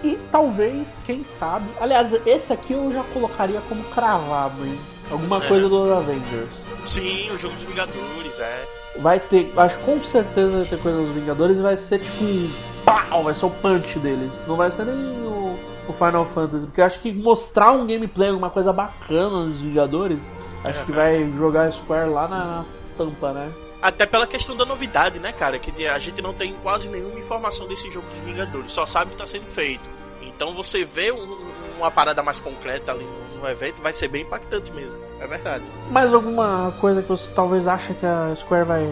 E 0.03 0.17
talvez, 0.31 0.87
quem 1.05 1.25
sabe. 1.39 1.67
Aliás, 1.81 2.13
esse 2.25 2.53
aqui 2.53 2.71
eu 2.73 2.93
já 2.93 3.03
colocaria 3.05 3.59
como 3.67 3.83
cravado, 3.85 4.63
hein? 4.65 4.77
Alguma 5.12 5.38
É. 5.38 5.47
coisa 5.47 5.70
dos 5.70 5.91
Avengers. 5.91 6.49
Sim, 6.86 7.32
o 7.32 7.38
jogo 7.38 7.55
dos 7.55 7.64
Vingadores, 7.64 8.39
é. 8.39 8.66
Vai 8.99 9.20
ter, 9.20 9.51
acho 9.58 9.78
que 9.78 9.84
com 9.84 10.03
certeza 10.03 10.58
vai 10.58 10.66
ter 10.66 10.80
coisa 10.80 10.97
dos 11.01 11.10
Vingadores, 11.12 11.60
vai 11.60 11.78
ser 11.78 11.99
tipo 11.99 12.24
um 12.24 12.51
pau, 12.84 13.24
vai 13.24 13.36
ser 13.36 13.45
o 13.45 13.49
punch 13.49 13.99
deles. 13.99 14.32
Não 14.47 14.55
vai 14.55 14.72
ser 14.72 14.86
nem 14.86 14.95
o, 14.95 15.58
o 15.88 15.93
Final 15.93 16.26
Fantasy, 16.26 16.66
porque 16.66 16.82
eu 16.82 16.86
acho 16.86 16.99
que 16.99 17.12
mostrar 17.14 17.72
um 17.72 17.86
gameplay, 17.86 18.30
alguma 18.30 18.49
coisa 18.49 18.74
bacana 18.74 19.45
dos 19.45 19.60
Vingadores, 19.60 20.20
acho 20.64 20.84
que 20.86 20.91
Aham. 20.91 20.99
vai 21.01 21.32
jogar 21.34 21.72
Square 21.74 22.10
lá 22.10 22.28
na, 22.28 22.38
na 22.45 22.66
tampa, 22.97 23.32
né? 23.34 23.51
Até 23.80 24.08
pela 24.08 24.26
questão 24.26 24.55
da 24.58 24.66
novidade, 24.66 25.20
né, 25.20 25.32
cara? 25.32 25.60
Que 25.60 25.86
a 25.86 25.99
gente 25.99 26.20
não 26.22 26.34
tem 26.34 26.53
quase 26.64 26.89
nenhuma 26.89 27.20
informação 27.20 27.68
desse 27.68 27.91
jogo 27.91 28.08
dos 28.10 28.18
Vingadores, 28.20 28.72
só 28.72 28.86
sabe 28.88 29.12
que 29.12 29.18
tá 29.18 29.28
sendo 29.28 29.45
feito. 29.45 29.88
Então 30.24 30.53
você 30.55 30.84
vê 30.84 31.12
um- 31.12 31.38
uma 31.78 31.91
parada 31.91 32.24
mais 32.24 32.39
concreta 32.39 32.91
ali 32.91 33.03
no, 33.05 33.26
no 33.38 33.47
evento, 33.47 33.81
vai 33.81 33.93
ser 33.93 34.07
bem 34.07 34.23
impactante 34.23 34.71
mesmo. 34.71 34.99
É 35.19 35.27
verdade. 35.27 35.63
Mais 35.91 36.13
alguma 36.13 36.73
coisa 36.79 37.01
que 37.01 37.07
você 37.07 37.29
talvez 37.33 37.67
acha 37.67 37.93
que 37.93 38.05
a 38.05 38.35
Square 38.35 38.65
vai. 38.65 38.83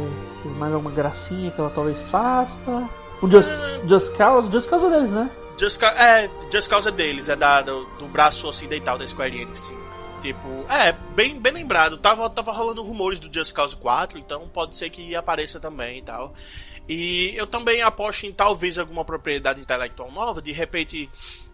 Mais 0.58 0.74
alguma 0.74 0.92
gracinha 0.92 1.52
que 1.52 1.60
ela 1.60 1.70
talvez 1.70 2.02
faça? 2.04 2.90
O 3.22 3.30
Just, 3.30 3.50
Just 3.88 4.16
Cause? 4.16 4.52
Just 4.52 4.70
Cause 4.70 4.86
é 4.86 4.90
deles, 4.90 5.12
né? 5.12 5.32
Just, 5.58 5.82
é, 5.82 6.30
Just 6.52 6.70
Cause 6.70 6.88
é 6.88 6.92
deles, 6.92 7.30
é 7.30 7.36
da, 7.36 7.62
do, 7.62 7.86
do 7.98 8.08
braço 8.08 8.48
ocidental 8.48 8.98
da 8.98 9.08
Square 9.08 9.42
Enix, 9.42 9.60
sim. 9.60 9.78
Tipo, 10.20 10.48
é, 10.70 10.92
bem, 11.16 11.40
bem 11.40 11.54
lembrado. 11.54 11.98
Tava, 11.98 12.30
tava 12.30 12.52
rolando 12.52 12.84
rumores 12.84 13.20
do 13.20 13.34
Just 13.34 13.54
Cause 13.54 13.76
4, 13.76 14.18
então 14.18 14.48
pode 14.48 14.76
ser 14.76 14.90
que 14.90 15.16
apareça 15.16 15.60
também 15.60 16.00
e 16.00 16.02
tal. 16.02 16.34
E 16.88 17.34
eu 17.36 17.48
também 17.48 17.82
aposto 17.82 18.26
em 18.26 18.32
talvez 18.32 18.78
alguma 18.78 19.04
propriedade 19.04 19.60
intelectual 19.60 20.12
nova, 20.12 20.42
de 20.42 20.52
repente 20.52 21.10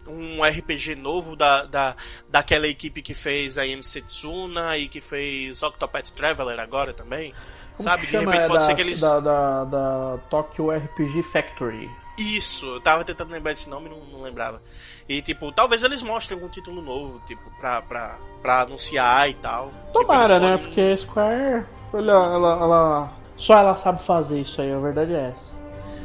um 0.08 0.42
RPG 0.44 0.96
novo 0.96 1.34
da, 1.36 1.64
da, 1.64 1.96
daquela 2.28 2.66
equipe 2.66 3.02
que 3.02 3.14
fez 3.14 3.56
a 3.58 3.66
MC 3.66 4.02
Tsuna 4.02 4.76
e 4.76 4.88
que 4.88 5.00
fez 5.00 5.62
Octopath 5.62 6.10
Traveler 6.12 6.58
agora 6.60 6.92
também. 6.92 7.32
Como 7.76 7.88
Sabe? 7.88 8.06
De 8.06 8.16
repente 8.16 8.36
É 8.42 8.46
pode 8.48 8.58
da, 8.60 8.66
ser 8.66 8.74
que 8.74 8.80
eles. 8.82 9.00
Da, 9.00 9.20
da, 9.20 9.64
da 9.64 10.18
Tokyo 10.28 10.70
RPG 10.70 11.22
Factory. 11.32 11.90
Isso, 12.18 12.66
eu 12.66 12.80
tava 12.80 13.02
tentando 13.04 13.32
lembrar 13.32 13.52
desse 13.52 13.70
nome 13.70 13.86
e 13.86 13.90
não, 13.90 14.00
não 14.04 14.20
lembrava. 14.22 14.60
E, 15.08 15.22
tipo, 15.22 15.50
talvez 15.50 15.82
eles 15.82 16.02
mostrem 16.02 16.38
algum 16.38 16.50
título 16.50 16.82
novo, 16.82 17.20
tipo, 17.26 17.50
pra, 17.58 17.80
pra, 17.80 18.18
pra 18.42 18.60
anunciar 18.62 19.30
e 19.30 19.34
tal. 19.34 19.72
Tomara, 19.94 20.24
tipo, 20.24 20.34
eles 20.34 20.42
né? 20.42 20.50
podem- 20.50 20.66
Porque 20.66 20.80
a 20.80 20.96
Square, 20.98 21.66
ela, 21.94 22.12
ela, 22.34 22.52
ela- 22.62 23.12
Só 23.38 23.56
ela 23.58 23.74
sabe 23.76 24.04
fazer 24.04 24.42
isso 24.42 24.60
aí, 24.60 24.70
a 24.70 24.78
verdade 24.78 25.14
é 25.14 25.30
essa. 25.30 25.51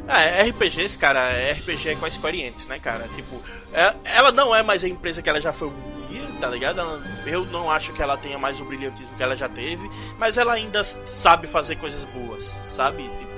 É, 0.07 0.43
RPGs, 0.49 0.97
cara, 0.97 1.31
é 1.31 1.51
RPG 1.51 1.97
com 1.97 2.05
a 2.05 2.11
Square 2.11 2.39
Enix, 2.39 2.65
né, 2.67 2.79
cara? 2.79 3.07
Tipo, 3.09 3.41
é- 3.73 3.93
ela 4.05 4.31
não 4.31 4.55
é 4.55 4.63
mais 4.63 4.83
a 4.83 4.87
empresa 4.87 5.21
que 5.21 5.29
ela 5.29 5.41
já 5.41 5.51
foi 5.51 5.67
um 5.67 5.91
dia, 6.07 6.25
tá 6.39 6.49
ligado? 6.49 6.79
Eu 7.25 7.43
não 7.45 7.69
acho 7.69 7.91
que 7.91 8.01
ela 8.01 8.15
tenha 8.17 8.37
mais 8.39 8.61
o 8.61 8.65
brilhantismo 8.65 9.15
que 9.17 9.23
ela 9.23 9.35
já 9.35 9.49
teve, 9.49 9.89
mas 10.17 10.37
ela 10.37 10.53
ainda 10.53 10.81
sabe 10.83 11.45
fazer 11.45 11.75
coisas 11.75 12.05
boas, 12.05 12.43
sabe? 12.43 13.03
Tipo, 13.17 13.31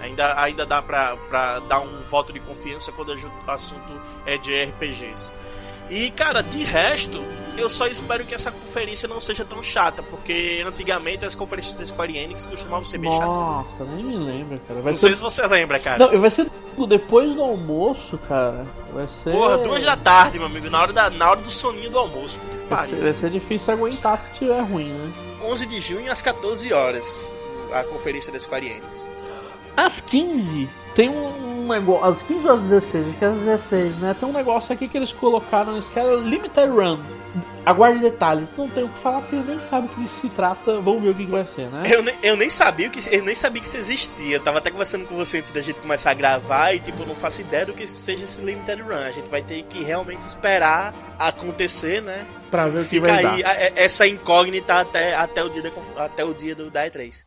ainda, 0.00 0.40
ainda 0.40 0.64
dá 0.64 0.80
pra, 0.80 1.16
pra 1.28 1.58
dar 1.60 1.80
um 1.80 2.02
voto 2.04 2.32
de 2.32 2.40
confiança 2.40 2.90
quando 2.92 3.10
o 3.14 3.50
assunto 3.50 4.00
é 4.24 4.38
de 4.38 4.54
RPGs. 4.54 5.30
E, 5.88 6.10
cara, 6.10 6.42
de 6.42 6.64
resto, 6.64 7.22
eu 7.56 7.68
só 7.68 7.86
espero 7.86 8.24
que 8.24 8.34
essa 8.34 8.50
conferência 8.50 9.08
não 9.08 9.20
seja 9.20 9.44
tão 9.44 9.62
chata, 9.62 10.02
porque 10.02 10.62
antigamente 10.66 11.24
as 11.24 11.34
conferências 11.34 11.74
da 11.76 11.86
Square 11.86 12.16
Enix 12.16 12.44
costumavam 12.44 12.84
ser 12.84 12.98
bem 12.98 13.10
chatas. 13.10 13.36
Nossa, 13.36 13.84
nem 13.84 14.04
me 14.04 14.16
lembra, 14.16 14.58
cara. 14.58 14.80
Vai 14.82 14.92
Não 14.92 14.98
ser... 14.98 15.06
sei 15.08 15.16
se 15.16 15.22
você 15.22 15.46
lembra, 15.46 15.78
cara. 15.78 16.06
Não, 16.06 16.20
vai 16.20 16.30
ser 16.30 16.50
depois 16.88 17.34
do 17.34 17.42
almoço, 17.42 18.18
cara. 18.18 18.66
Vai 18.92 19.08
ser. 19.08 19.32
Porra, 19.32 19.58
duas 19.58 19.82
da 19.82 19.96
tarde, 19.96 20.38
meu 20.38 20.46
amigo, 20.46 20.68
na 20.68 20.82
hora, 20.82 20.92
da, 20.92 21.08
na 21.08 21.30
hora 21.30 21.40
do 21.40 21.50
soninho 21.50 21.90
do 21.90 21.98
almoço. 21.98 22.38
Vai 22.68 22.88
ser, 22.88 23.00
vai 23.00 23.14
ser 23.14 23.30
difícil 23.30 23.72
aguentar 23.72 24.18
se 24.18 24.32
tiver 24.32 24.60
ruim, 24.60 24.90
né? 24.90 25.12
11 25.42 25.66
de 25.66 25.80
junho 25.80 26.10
às 26.10 26.20
14 26.20 26.72
horas, 26.72 27.32
a 27.72 27.84
conferência 27.84 28.32
da 28.32 28.40
Square 28.40 28.66
Enix. 28.66 29.08
Às 29.76 30.00
15 30.00 30.68
tem 30.94 31.10
um 31.10 31.68
negócio. 31.68 32.04
Às 32.06 32.22
15 32.22 32.46
ou 32.46 32.54
às 32.54 32.60
16? 32.62 33.08
Acho 33.08 33.18
que 33.18 33.24
é 33.24 33.28
às 33.28 33.38
16, 33.38 33.98
né? 33.98 34.16
Tem 34.18 34.28
um 34.28 34.32
negócio 34.32 34.72
aqui 34.72 34.88
que 34.88 34.96
eles 34.96 35.12
colocaram 35.12 35.78
que 35.80 35.98
é 35.98 36.16
Limited 36.16 36.68
Run. 36.70 37.00
Aguarde 37.66 37.98
detalhes. 37.98 38.48
Não 38.56 38.68
tenho 38.68 38.86
o 38.86 38.88
que 38.88 38.98
falar 39.00 39.20
porque 39.20 39.36
eu 39.36 39.44
nem 39.44 39.58
sabe 39.60 39.88
o 39.88 39.90
que 39.90 40.08
se 40.20 40.28
trata. 40.30 40.80
Vamos 40.80 41.02
ver 41.02 41.10
o 41.10 41.14
que, 41.14 41.26
que 41.26 41.30
vai 41.30 41.44
ser, 41.48 41.66
né? 41.68 41.82
Eu, 41.90 42.02
nem, 42.02 42.14
eu 42.22 42.36
nem 42.36 42.48
sabia 42.48 42.88
que 42.88 43.00
eu 43.14 43.22
nem 43.24 43.34
sabia 43.34 43.60
que 43.60 43.68
isso 43.68 43.76
existia. 43.76 44.36
Eu 44.36 44.40
tava 44.40 44.58
até 44.58 44.70
conversando 44.70 45.04
com 45.06 45.16
você 45.16 45.38
antes 45.38 45.50
da 45.52 45.60
gente 45.60 45.80
começar 45.80 46.12
a 46.12 46.14
gravar 46.14 46.72
e 46.72 46.78
tipo, 46.78 47.02
eu 47.02 47.06
não 47.06 47.14
faço 47.16 47.40
ideia 47.42 47.66
do 47.66 47.74
que 47.74 47.86
seja 47.86 48.24
esse 48.24 48.40
Limited 48.40 48.80
Run. 48.82 48.94
A 48.94 49.10
gente 49.10 49.28
vai 49.28 49.42
ter 49.42 49.62
que 49.64 49.82
realmente 49.82 50.24
esperar 50.26 50.94
acontecer, 51.18 52.00
né? 52.00 52.24
Pra 52.50 52.68
ver 52.68 52.78
o 52.78 52.82
que 52.84 52.88
Fica 52.88 53.08
vai 53.08 53.24
aí 53.26 53.42
dar. 53.42 53.50
a- 53.50 53.52
a- 53.52 53.72
essa 53.76 54.06
incógnita 54.06 54.80
até, 54.80 55.14
até 55.14 55.42
o 55.44 55.50
dia, 55.50 55.62
da, 55.62 56.04
até 56.04 56.24
o 56.24 56.32
dia 56.32 56.54
do 56.54 56.70
da 56.70 56.86
E3. 56.86 57.24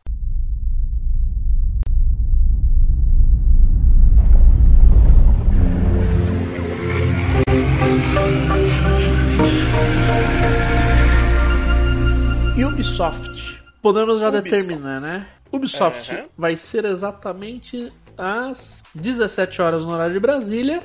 Ubisoft. 12.56 13.62
Podemos 13.82 14.20
já 14.20 14.28
Ubisoft. 14.28 14.50
determinar, 14.50 15.00
né? 15.00 15.26
Ubisoft 15.52 16.10
Aham. 16.10 16.24
vai 16.36 16.56
ser 16.56 16.84
exatamente 16.84 17.92
às 18.16 18.82
17 18.94 19.62
horas 19.62 19.82
no 19.84 19.92
horário 19.92 20.12
de 20.14 20.20
Brasília. 20.20 20.82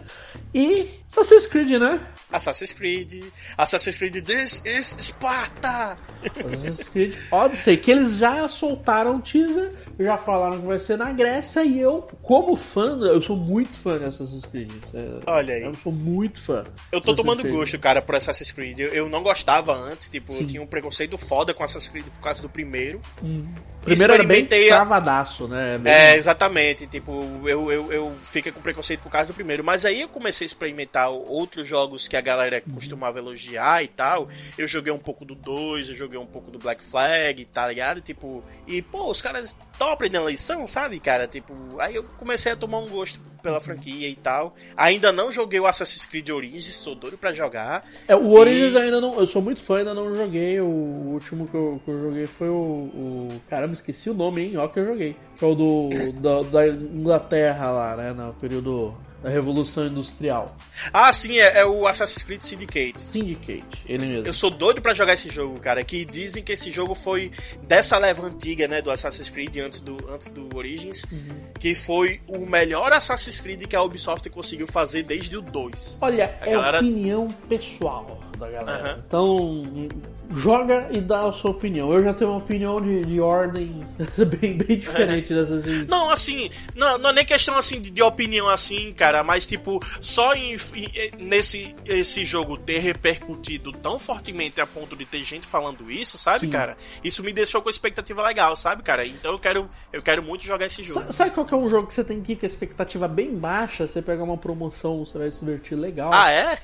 E 0.53 0.89
Assassin's 1.11 1.47
Creed, 1.47 1.79
né? 1.79 1.99
Assassin's 2.31 2.73
Creed, 2.73 3.23
Assassin's 3.57 3.95
Creed 3.97 4.15
This 4.25 4.61
is 4.65 4.95
Sparta! 4.99 5.95
Assassin's 6.25 6.87
Creed 6.89 7.15
Odyssey, 7.31 7.77
que 7.77 7.91
eles 7.91 8.17
já 8.17 8.47
soltaram 8.49 9.17
o 9.17 9.21
teaser, 9.21 9.71
já 9.99 10.17
falaram 10.17 10.59
que 10.59 10.65
vai 10.67 10.79
ser 10.79 10.97
na 10.97 11.11
Grécia 11.11 11.63
e 11.63 11.79
eu, 11.79 12.01
como 12.21 12.55
fã, 12.55 12.97
eu 13.01 13.21
sou 13.21 13.37
muito 13.37 13.77
fã 13.79 13.97
de 13.99 14.05
Assassin's 14.05 14.45
Creed. 14.45 14.71
É, 14.93 15.19
Olha 15.27 15.53
aí. 15.55 15.61
Eu 15.63 15.73
sou 15.75 15.91
muito 15.91 16.41
fã. 16.41 16.65
Eu 16.91 16.99
tô 16.99 17.11
Assassin's 17.11 17.17
tomando 17.17 17.41
Creed. 17.41 17.55
gosto, 17.55 17.79
cara, 17.79 18.01
por 18.01 18.15
Assassin's 18.15 18.51
Creed. 18.51 18.79
Eu, 18.79 18.87
eu 18.89 19.09
não 19.09 19.21
gostava 19.23 19.73
antes, 19.73 20.09
tipo, 20.09 20.33
eu 20.33 20.39
Sim. 20.39 20.45
tinha 20.47 20.61
um 20.61 20.67
preconceito 20.67 21.17
foda 21.17 21.53
com 21.53 21.63
Assassin's 21.63 21.89
Creed 21.89 22.05
por 22.05 22.21
causa 22.23 22.41
do 22.41 22.49
primeiro. 22.49 22.99
Hum. 23.23 23.45
Primeiro 23.83 24.13
era 24.13 24.23
bem 24.23 24.43
travadaço, 24.45 25.47
né? 25.47 25.77
Bem- 25.77 25.93
É, 25.93 26.15
exatamente. 26.17 26.87
Tipo, 26.87 27.11
eu, 27.47 27.71
eu, 27.71 27.93
eu 27.93 28.15
fiquei 28.23 28.51
com 28.51 28.59
preconceito 28.59 29.01
por 29.01 29.11
causa 29.11 29.27
do 29.27 29.33
primeiro. 29.35 29.63
Mas 29.63 29.85
aí 29.85 30.01
eu 30.01 30.07
comecei 30.09 30.43
a 30.43 30.47
experimentar 30.47 31.11
outros 31.11 31.67
jogos 31.67 32.07
que 32.07 32.14
a 32.15 32.21
galera 32.21 32.61
costumava 32.73 33.19
elogiar 33.19 33.83
e 33.83 33.87
tal. 33.87 34.27
Eu 34.57 34.67
joguei 34.67 34.91
um 34.91 34.99
pouco 34.99 35.25
do 35.25 35.35
2, 35.35 35.89
eu 35.89 35.95
joguei 35.95 36.19
um 36.19 36.25
pouco 36.25 36.51
do 36.51 36.59
Black 36.59 36.83
Flag, 36.83 37.43
tá 37.45 37.67
ligado? 37.67 38.01
Tipo, 38.01 38.43
e 38.67 38.81
pô, 38.81 39.09
os 39.09 39.21
caras 39.21 39.55
estão 39.71 39.91
aprendendo 39.91 40.27
a 40.27 40.31
lição, 40.31 40.67
sabe, 40.67 40.99
cara? 40.99 41.27
Tipo, 41.27 41.53
aí 41.79 41.95
eu 41.95 42.03
comecei 42.03 42.51
a 42.51 42.55
tomar 42.55 42.79
um 42.79 42.87
gosto 42.87 43.19
pela 43.43 43.61
franquia 43.61 44.09
e 44.09 44.15
tal. 44.15 44.55
Ainda 44.75 45.11
não 45.11 45.31
joguei 45.31 45.59
o 45.59 45.67
Assassin's 45.67 46.03
Creed 46.05 46.29
Origins, 46.29 46.65
sou 46.75 46.95
doido 46.95 47.15
pra 47.17 47.31
jogar. 47.31 47.85
É, 48.07 48.15
o 48.15 48.31
Origins 48.31 48.73
E- 48.73 48.77
ainda 48.79 48.99
não. 48.99 49.19
Eu 49.19 49.27
sou 49.27 49.39
muito 49.41 49.61
fã, 49.61 49.77
ainda 49.77 49.93
não 49.93 50.15
joguei. 50.15 50.59
O 50.59 50.65
último 50.65 51.47
que 51.47 51.53
eu, 51.55 51.79
que 51.85 51.91
eu 51.91 52.01
joguei 52.01 52.25
foi 52.25 52.49
o, 52.49 52.53
o- 52.55 53.41
Caramba, 53.47 53.73
esqueci 53.75 54.09
o 54.09 54.13
nome, 54.15 54.41
hein? 54.41 54.57
Ó, 54.57 54.67
que 54.67 54.79
eu 54.79 54.85
joguei. 54.85 55.15
Que 55.37 55.45
é 55.45 55.47
o 55.47 55.53
do. 55.53 55.89
da, 56.19 56.41
da 56.41 56.67
Inglaterra 56.67 57.69
lá, 57.71 57.95
né? 57.95 58.13
No 58.13 58.33
período. 58.33 58.95
Da 59.25 59.31
Revolução 59.31 59.87
Industrial. 59.87 60.55
Ah, 60.93 61.11
sim, 61.11 61.39
é, 61.39 61.61
é, 61.61 61.65
o 61.65 61.87
Assassin's 61.87 62.21
Creed 62.21 62.41
Syndicate. 62.41 63.01
Syndicate, 63.01 63.81
ele 63.87 64.05
mesmo. 64.05 64.27
Eu 64.27 64.33
sou 64.33 64.51
doido 64.51 64.83
para 64.83 64.93
jogar 64.93 65.15
esse 65.15 65.31
jogo, 65.31 65.59
cara. 65.59 65.83
Que 65.83 66.05
dizem 66.05 66.43
que 66.43 66.53
esse 66.53 66.69
jogo 66.71 66.93
foi 66.93 67.31
dessa 67.63 67.97
leva 67.97 68.27
antiga, 68.27 68.67
né, 68.67 68.83
do 68.83 68.91
Assassin's 68.91 69.31
Creed 69.31 69.57
antes 69.57 69.79
do, 69.79 69.97
antes 70.11 70.27
do 70.27 70.55
Origins, 70.55 71.05
uhum. 71.11 71.37
que 71.59 71.73
foi 71.73 72.21
o 72.27 72.45
melhor 72.45 72.93
Assassin's 72.93 73.41
Creed 73.41 73.63
que 73.63 73.75
a 73.75 73.81
Ubisoft 73.81 74.29
conseguiu 74.29 74.67
fazer 74.67 75.01
desde 75.01 75.35
o 75.35 75.41
2. 75.41 75.97
Olha, 76.01 76.37
a 76.39 76.47
é 76.47 76.51
galera... 76.51 76.77
opinião 76.77 77.27
pessoal 77.49 78.19
da 78.35 78.49
galera. 78.49 78.93
Uhum. 78.93 79.03
Então, 79.07 79.89
joga 80.33 80.87
e 80.91 81.01
dá 81.01 81.27
a 81.27 81.33
sua 81.33 81.51
opinião. 81.51 81.91
Eu 81.93 82.03
já 82.03 82.13
tenho 82.13 82.31
uma 82.31 82.39
opinião 82.39 82.81
de, 82.81 83.01
de 83.01 83.19
ordem 83.19 83.83
bem, 84.17 84.57
bem 84.57 84.79
diferente 84.79 85.33
é. 85.33 85.35
dessas. 85.35 85.87
Não, 85.87 86.09
assim, 86.09 86.49
não, 86.75 86.97
não 86.97 87.09
é 87.09 87.13
nem 87.13 87.25
questão 87.25 87.57
assim 87.57 87.81
de, 87.81 87.91
de 87.91 88.01
opinião 88.01 88.49
assim, 88.49 88.93
cara, 88.93 89.23
mas 89.23 89.45
tipo, 89.45 89.79
só 90.01 90.33
em, 90.33 90.55
em, 90.55 91.25
nesse 91.25 91.75
esse 91.85 92.25
jogo 92.25 92.57
ter 92.57 92.79
repercutido 92.79 93.71
tão 93.71 93.99
fortemente 93.99 94.59
a 94.59 94.67
ponto 94.67 94.95
de 94.95 95.05
ter 95.05 95.23
gente 95.23 95.45
falando 95.45 95.89
isso, 95.89 96.17
sabe, 96.17 96.45
Sim. 96.45 96.51
cara? 96.51 96.77
Isso 97.03 97.23
me 97.23 97.33
deixou 97.33 97.61
com 97.61 97.69
expectativa 97.69 98.23
legal, 98.23 98.55
sabe, 98.55 98.83
cara? 98.83 99.05
Então 99.05 99.33
eu 99.33 99.39
quero, 99.39 99.69
eu 99.91 100.01
quero 100.01 100.23
muito 100.23 100.43
jogar 100.43 100.65
esse 100.65 100.83
jogo. 100.83 101.11
Sabe 101.13 101.31
qual 101.31 101.45
que 101.45 101.53
é 101.53 101.57
um 101.57 101.69
jogo 101.69 101.87
que 101.87 101.93
você 101.93 102.03
tem 102.03 102.21
que 102.21 102.33
ir 102.33 102.35
com 102.35 102.45
a 102.45 102.49
expectativa 102.49 103.07
bem 103.07 103.35
baixa, 103.35 103.87
você 103.87 104.01
pegar 104.01 104.23
uma 104.23 104.37
promoção, 104.37 105.05
você 105.05 105.17
vai 105.17 105.31
se 105.31 105.39
divertir 105.39 105.77
legal? 105.77 106.09
Ah, 106.13 106.31
é? 106.31 106.59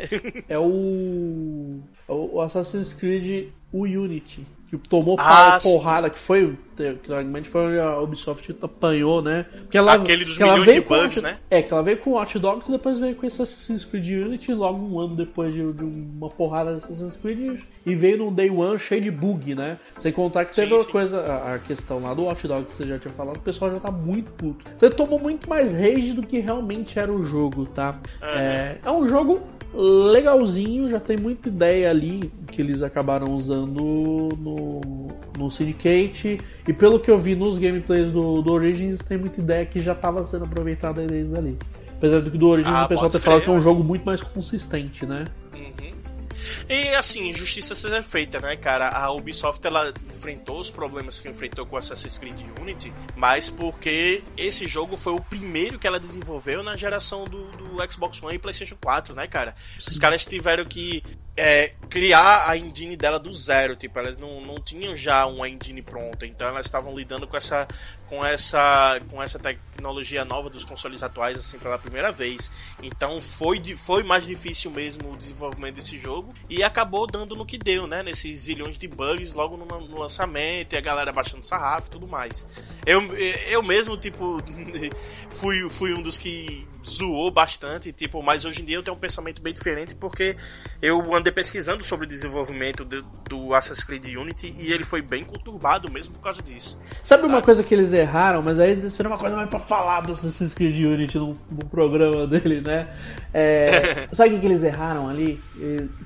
é 0.50 0.60
o 0.60 1.61
o 2.08 2.42
Assassin's 2.42 2.94
Creed 2.94 3.50
o 3.72 3.84
Unity, 3.84 4.46
que 4.68 4.78
tomou 4.78 5.16
ah, 5.20 5.60
porrada, 5.62 6.10
que 6.10 6.20
foi, 6.20 6.58
claramente 7.04 7.50
foi 7.50 7.80
a 7.80 8.00
Ubisoft 8.00 8.56
apanhou, 8.62 9.22
né? 9.22 9.46
Que 9.70 9.78
ela, 9.78 9.94
Aquele 9.94 10.26
dos 10.26 10.38
milhões 10.38 10.66
de 10.66 10.82
bugs, 10.82 10.90
Watch, 10.90 11.22
né? 11.22 11.38
É, 11.50 11.62
que 11.62 11.72
ela 11.72 11.84
veio 11.84 11.98
com 11.98 12.12
o 12.12 12.14
Watch 12.14 12.38
Dogs 12.40 12.68
e 12.68 12.72
depois 12.72 13.00
veio 13.00 13.16
com 13.16 13.26
esse 13.26 13.42
Assassin's 13.42 13.86
Creed 13.86 14.26
Unity, 14.26 14.54
logo 14.54 14.84
um 14.84 15.00
ano 15.00 15.16
depois 15.16 15.54
de, 15.54 15.72
de 15.74 15.84
uma 15.84 16.30
porrada 16.30 16.72
de 16.72 16.78
Assassin's 16.78 17.18
Creed, 17.18 17.62
e 17.86 17.96
veio 17.96 18.18
num 18.18 18.34
Day 18.34 18.50
One 18.50 18.80
cheio 18.80 19.02
de 19.02 19.12
bug, 19.12 19.56
né? 19.56 19.78
Sem 20.00 20.12
contar 20.12 20.46
que 20.46 20.56
teve 20.56 20.68
sim, 20.68 20.74
uma 20.74 20.84
sim. 20.84 20.92
coisa, 20.92 21.20
a, 21.20 21.56
a, 21.56 21.60
questão 21.60 22.02
lá 22.02 22.14
do 22.14 22.24
Watch 22.24 22.48
Dogs 22.48 22.72
que 22.72 22.78
você 22.78 22.90
já 22.90 23.00
tinha 23.00 23.14
falado, 23.14 23.38
o 23.38 23.42
pessoal 23.42 23.72
já 23.72 23.80
tá 23.80 23.92
muito 23.92 24.32
puto. 24.32 24.66
Você 24.78 24.90
tomou 24.90 25.20
muito 25.20 25.50
mais 25.50 25.72
rage 25.72 26.14
do 26.14 26.24
que 26.24 26.40
realmente 26.40 26.98
era 26.98 27.12
o 27.12 27.24
jogo, 27.24 27.66
tá? 27.66 28.00
Uhum. 28.22 28.28
É, 28.28 28.78
é 28.84 28.92
um 28.92 29.08
jogo 29.08 29.42
legalzinho, 29.74 30.90
já 30.90 31.00
tem 31.00 31.18
muita 31.18 31.48
ideia 31.48 31.90
ali 31.90 32.32
que 32.48 32.62
eles 32.62 32.82
acabaram 32.84 33.34
usando 33.34 33.82
no, 34.38 34.82
no 35.38 35.52
Syndicate. 35.52 36.40
E 36.68 36.74
pelo 36.74 37.00
que 37.00 37.10
eu 37.10 37.18
vi 37.18 37.36
nos 37.36 37.58
gameplays 37.58 38.12
do, 38.12 38.42
do 38.42 38.54
Origins, 38.54 39.00
tem 39.00 39.18
muita 39.18 39.42
ideia 39.42 39.66
que 39.66 39.82
já 39.82 39.94
estava 39.94 40.26
sendo 40.26 40.46
aproveitada 40.46 41.06
desde 41.06 41.36
ali. 41.36 41.58
Apesar 41.98 42.22
do 42.22 42.32
que 42.32 42.38
do 42.38 42.48
Origins 42.48 42.74
ah, 42.74 42.86
o 42.86 42.88
pessoal 42.88 43.10
ter 43.10 43.22
falado 43.22 43.42
que 43.44 43.50
é 43.50 43.54
um 43.54 43.62
jogo 43.62 43.84
muito 43.84 44.04
mais 44.04 44.22
consistente, 44.22 45.06
né? 45.06 45.26
E 46.70 46.90
assim, 46.96 47.32
justiça 47.34 47.76
seja 47.76 48.02
feita, 48.04 48.40
né, 48.40 48.56
cara? 48.56 48.90
A 48.90 49.12
Ubisoft 49.12 49.66
ela 49.66 49.94
enfrentou 50.10 50.60
os 50.60 50.70
problemas 50.70 51.20
que 51.20 51.30
enfrentou 51.30 51.66
com 51.66 51.78
Assassin's 51.78 52.18
Creed 52.18 52.40
Unity, 52.60 52.94
mas 53.16 53.50
porque 53.50 54.24
esse 54.38 54.68
jogo 54.68 54.98
foi 54.98 55.14
o 55.14 55.22
primeiro 55.22 55.80
que 55.80 55.88
ela 55.88 56.00
desenvolveu 56.00 56.64
na 56.64 56.76
geração 56.78 57.24
do, 57.26 57.44
do 57.52 57.92
Xbox 57.92 58.22
One 58.22 58.36
e 58.36 58.40
PlayStation 58.40 58.78
4, 58.82 59.16
né, 59.16 59.28
cara? 59.28 59.56
Os 59.88 59.98
caras 59.98 60.26
tiveram 60.26 60.66
que 60.66 61.04
é, 61.36 61.72
criar 61.90 62.50
a 62.50 62.58
engine 62.58 62.96
dela 62.98 63.20
do 63.20 63.34
zero, 63.34 63.76
tipo, 63.76 63.98
elas 63.98 64.18
não, 64.18 64.42
não 64.42 64.56
tinham 64.56 64.96
já 64.96 65.26
uma 65.26 65.50
engine 65.50 65.82
pronta, 65.82 66.26
então 66.26 66.48
elas 66.48 66.66
estavam 66.66 66.96
lidando 66.96 67.26
com 67.26 67.38
essa 67.38 67.68
com 68.12 68.26
essa 68.26 69.00
com 69.10 69.24
essa 69.24 69.40
tecnologia 69.40 70.26
nova 70.26 70.50
dos 70.50 70.66
consoles 70.66 71.02
atuais 71.02 71.38
assim 71.38 71.58
pela 71.58 71.80
primeira 71.80 72.12
vez. 72.12 72.52
Então 72.84 73.22
foi 73.22 73.62
foi 73.78 74.04
mais 74.04 74.26
difícil 74.26 74.70
mesmo 74.70 75.14
o 75.14 75.18
desenvolvimento 75.18 75.76
desse 75.76 75.98
jogo 75.98 76.36
e 76.50 76.62
acabou 76.62 77.08
dando 77.08 77.38
no 77.38 77.46
que 77.46 77.58
deu, 77.58 77.88
né, 77.88 78.04
nesses 78.04 78.42
zilhões 78.42 78.78
de 78.78 78.86
bugs 78.86 79.32
logo 79.32 79.56
no, 79.56 79.66
no 79.66 79.98
lançamento 79.98 80.74
e 80.74 80.78
a 80.78 80.82
galera 80.82 81.14
baixando 81.14 81.46
sarrafo 81.46 81.88
e 81.88 81.92
tudo 81.92 82.06
mais. 82.06 82.46
Eu, 82.86 83.02
eu 83.16 83.64
mesmo 83.64 83.96
tipo 83.96 84.40
fui 85.32 85.70
fui 85.70 85.94
um 85.94 86.02
dos 86.02 86.18
que 86.18 86.68
zoou 86.86 87.32
bastante, 87.32 87.92
tipo, 87.92 88.22
mas 88.24 88.46
hoje 88.46 88.62
em 88.62 88.66
dia 88.66 88.78
eu 88.78 88.84
tenho 88.84 88.96
um 88.96 89.00
pensamento 89.00 89.42
bem 89.42 89.54
diferente 89.54 89.94
porque 89.96 90.36
eu 90.82 91.14
andei 91.14 91.32
pesquisando 91.32 91.84
sobre 91.84 92.06
o 92.06 92.10
desenvolvimento 92.10 92.84
do, 92.84 93.04
do 93.30 93.54
Assassin's 93.54 93.84
Creed 93.84 94.16
Unity 94.16 94.56
e 94.58 94.72
ele 94.72 94.84
foi 94.84 95.02
bem 95.02 95.24
conturbado 95.24 95.92
mesmo 95.92 96.14
por 96.16 96.22
causa 96.22 96.42
disso. 96.42 96.80
Sabe, 97.04 97.24
sabe? 97.24 97.34
uma 97.34 97.42
coisa 97.42 97.64
que 97.64 97.74
eles 97.74 97.94
erraram, 97.94 98.42
mas 98.42 98.60
aí 98.60 98.80
isso 98.80 99.02
uma 99.08 99.18
coisa 99.18 99.36
mais 99.36 99.50
pra 99.50 99.60
falar 99.60 100.02
do 100.02 100.14
Assassin's 100.14 100.54
Creed 100.54 100.78
Unity 100.78 101.18
no, 101.18 101.38
no 101.50 101.66
programa 101.66 102.26
dele, 102.26 102.62
né? 102.62 102.88
É, 103.34 104.08
sabe 104.14 104.36
o 104.36 104.40
que 104.40 104.46
eles 104.46 104.64
erraram 104.64 105.10
ali? 105.10 105.40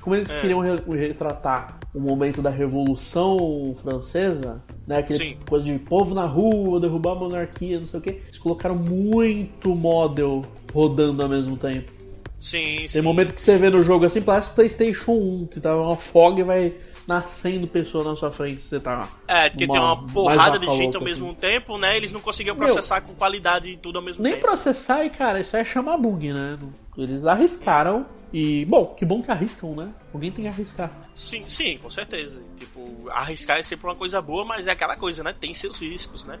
Como 0.00 0.14
eles 0.14 0.28
é. 0.28 0.40
queriam 0.40 0.60
retratar 0.60 1.78
o 1.94 2.00
momento 2.00 2.42
da 2.42 2.50
Revolução 2.50 3.76
Francesa, 3.82 4.62
né? 4.86 4.98
Aquele 4.98 5.38
coisa 5.48 5.64
de 5.64 5.78
povo 5.78 6.14
na 6.14 6.26
rua, 6.26 6.80
derrubar 6.80 7.12
a 7.12 7.14
monarquia, 7.14 7.80
não 7.80 7.88
sei 7.88 8.00
o 8.00 8.02
que. 8.02 8.10
Eles 8.10 8.38
colocaram 8.38 8.74
muito 8.74 9.74
model 9.74 10.44
rodando 10.76 11.22
ao 11.22 11.28
mesmo 11.28 11.56
tempo. 11.56 11.90
Sim, 12.38 12.76
Tem 12.80 12.88
sim. 12.88 13.02
momento 13.02 13.32
que 13.32 13.40
você 13.40 13.56
vê 13.56 13.70
no 13.70 13.82
jogo 13.82 14.04
assim, 14.04 14.20
parece 14.20 14.50
PlayStation 14.50 15.12
1, 15.12 15.46
que 15.46 15.58
tá 15.60 15.74
uma 15.74 15.96
fog 15.96 16.38
e 16.38 16.44
vai 16.44 16.76
nascendo 17.06 17.66
pessoa 17.66 18.04
na 18.04 18.16
sua 18.16 18.30
frente, 18.30 18.62
você 18.62 18.78
tá. 18.78 19.08
É, 19.26 19.48
porque 19.48 19.66
tem 19.66 19.80
uma 19.80 20.06
porrada 20.08 20.58
de 20.58 20.66
gente 20.76 20.96
ao 20.96 21.02
mesmo 21.02 21.26
assim. 21.30 21.36
tempo, 21.36 21.78
né? 21.78 21.96
Eles 21.96 22.12
não 22.12 22.20
conseguiam 22.20 22.56
processar 22.56 23.00
Meu, 23.00 23.10
com 23.10 23.14
qualidade 23.14 23.70
e 23.70 23.76
tudo 23.76 23.98
ao 23.98 24.04
mesmo 24.04 24.22
nem 24.22 24.34
tempo. 24.34 24.46
Nem 24.46 24.54
processar, 24.54 25.04
e 25.04 25.10
cara, 25.10 25.40
isso 25.40 25.56
é 25.56 25.64
chamar 25.64 25.96
bug, 25.96 26.32
né? 26.32 26.58
Eles 26.96 27.26
arriscaram 27.26 28.06
e, 28.32 28.64
bom, 28.64 28.86
que 28.86 29.04
bom 29.04 29.22
que 29.22 29.30
arriscam, 29.30 29.74
né? 29.74 29.88
Alguém 30.12 30.32
tem 30.32 30.44
que 30.44 30.48
arriscar. 30.48 30.90
Sim, 31.14 31.44
sim, 31.46 31.78
com 31.78 31.90
certeza. 31.90 32.42
Tipo, 32.56 33.08
arriscar 33.10 33.58
é 33.58 33.62
sempre 33.62 33.86
uma 33.86 33.94
coisa 33.94 34.20
boa, 34.20 34.44
mas 34.44 34.66
é 34.66 34.72
aquela 34.72 34.96
coisa, 34.96 35.22
né? 35.22 35.34
Tem 35.38 35.54
seus 35.54 35.80
riscos, 35.80 36.24
né? 36.24 36.38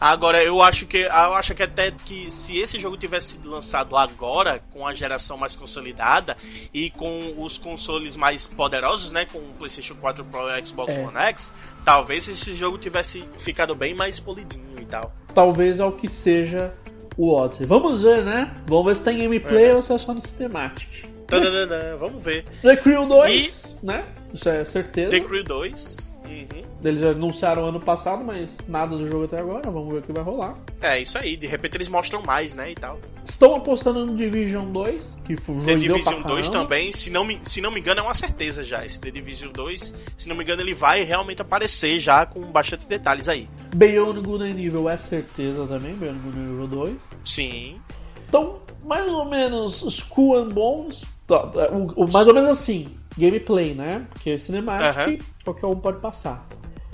Agora, 0.00 0.42
eu 0.42 0.60
acho 0.62 0.86
que 0.86 0.98
eu 0.98 1.34
acho 1.34 1.54
que 1.54 1.62
até 1.62 1.90
que 1.90 2.30
se 2.30 2.58
esse 2.58 2.78
jogo 2.78 2.96
tivesse 2.96 3.32
sido 3.32 3.50
lançado 3.50 3.96
agora, 3.96 4.62
com 4.70 4.86
a 4.86 4.94
geração 4.94 5.36
mais 5.36 5.54
consolidada 5.54 6.36
e 6.72 6.90
com 6.90 7.34
os 7.38 7.56
consoles 7.56 8.16
mais 8.16 8.46
poderosos, 8.46 9.12
né? 9.12 9.26
Com 9.26 9.38
o 9.38 9.54
PlayStation 9.58 9.94
4 9.94 10.24
Pro 10.24 10.48
e 10.50 10.66
Xbox 10.66 10.96
é. 10.96 11.00
One 11.00 11.16
X, 11.16 11.54
talvez 11.84 12.28
esse 12.28 12.54
jogo 12.54 12.78
tivesse 12.78 13.24
ficado 13.38 13.74
bem 13.74 13.94
mais 13.94 14.18
polidinho 14.18 14.80
e 14.80 14.86
tal. 14.86 15.14
Talvez 15.34 15.80
ao 15.80 15.92
que 15.92 16.08
seja 16.08 16.74
o 17.18 17.34
Odyssey. 17.34 17.66
Vamos 17.66 18.00
ver, 18.02 18.24
né? 18.24 18.54
Vamos 18.66 18.86
ver 18.86 18.96
se 18.96 19.04
tem 19.04 19.18
gameplay 19.18 19.66
é. 19.66 19.74
ou 19.74 19.82
se 19.82 19.92
é 19.92 19.98
só 19.98 20.14
no 20.14 20.22
Cinematic. 20.22 20.88
Tadadadã, 21.26 21.96
vamos 21.96 22.24
ver. 22.24 22.46
The 22.62 22.76
Crew 22.76 23.06
2, 23.06 23.76
e... 23.82 23.86
né? 23.86 24.04
Isso 24.32 24.48
é 24.48 24.64
certeza. 24.64 25.10
The 25.10 25.20
Crew 25.20 25.44
2. 25.44 26.07
Uhum. 26.42 26.62
Eles 26.84 27.02
anunciaram 27.02 27.66
ano 27.66 27.80
passado, 27.80 28.24
mas 28.24 28.50
nada 28.68 28.96
do 28.96 29.06
jogo 29.06 29.24
até 29.24 29.38
agora. 29.38 29.70
Vamos 29.70 29.92
ver 29.92 29.98
o 30.00 30.02
que 30.02 30.12
vai 30.12 30.22
rolar. 30.22 30.56
É, 30.80 31.00
isso 31.00 31.18
aí. 31.18 31.36
De 31.36 31.46
repente 31.46 31.76
eles 31.76 31.88
mostram 31.88 32.22
mais, 32.22 32.54
né? 32.54 32.70
E 32.70 32.74
tal. 32.74 32.98
Estão 33.24 33.56
apostando 33.56 34.06
no 34.06 34.16
Division 34.16 34.72
2, 34.72 35.18
que 35.24 35.36
foi 35.36 35.64
The 35.64 35.76
Division 35.76 36.22
2 36.22 36.48
também, 36.48 36.92
se 36.92 37.10
não, 37.10 37.24
me, 37.24 37.38
se 37.44 37.60
não 37.60 37.70
me 37.70 37.80
engano, 37.80 38.00
é 38.00 38.02
uma 38.02 38.14
certeza 38.14 38.64
já. 38.64 38.84
Esse 38.84 39.00
The 39.00 39.10
Division 39.10 39.52
2, 39.52 39.94
se 40.16 40.28
não 40.28 40.36
me 40.36 40.42
engano, 40.42 40.62
ele 40.62 40.74
vai 40.74 41.02
realmente 41.02 41.42
aparecer 41.42 42.00
já 42.00 42.24
com 42.24 42.40
bastante 42.40 42.88
detalhes 42.88 43.28
aí. 43.28 43.48
Beyond 43.74 44.20
Good 44.22 44.44
and 44.44 44.58
Evil 44.58 44.88
é 44.88 44.96
certeza 44.96 45.66
também, 45.66 45.94
Beyond 45.94 46.18
Good 46.20 46.38
and 46.38 46.52
Evil 46.54 46.66
2. 46.66 46.96
Sim. 47.24 47.80
Então, 48.28 48.60
mais 48.84 49.12
ou 49.12 49.24
menos 49.24 49.82
Skull 49.82 50.38
and 50.38 50.48
Bones. 50.48 51.04
O, 51.28 52.04
o, 52.04 52.12
mais 52.12 52.26
ou 52.26 52.32
menos 52.32 52.50
assim, 52.50 52.88
gameplay, 53.16 53.74
né? 53.74 54.06
Porque 54.10 54.30
é 54.30 54.38
cinemático, 54.38 55.24
qualquer 55.44 55.66
um 55.66 55.76
pode 55.76 56.00
passar. 56.00 56.46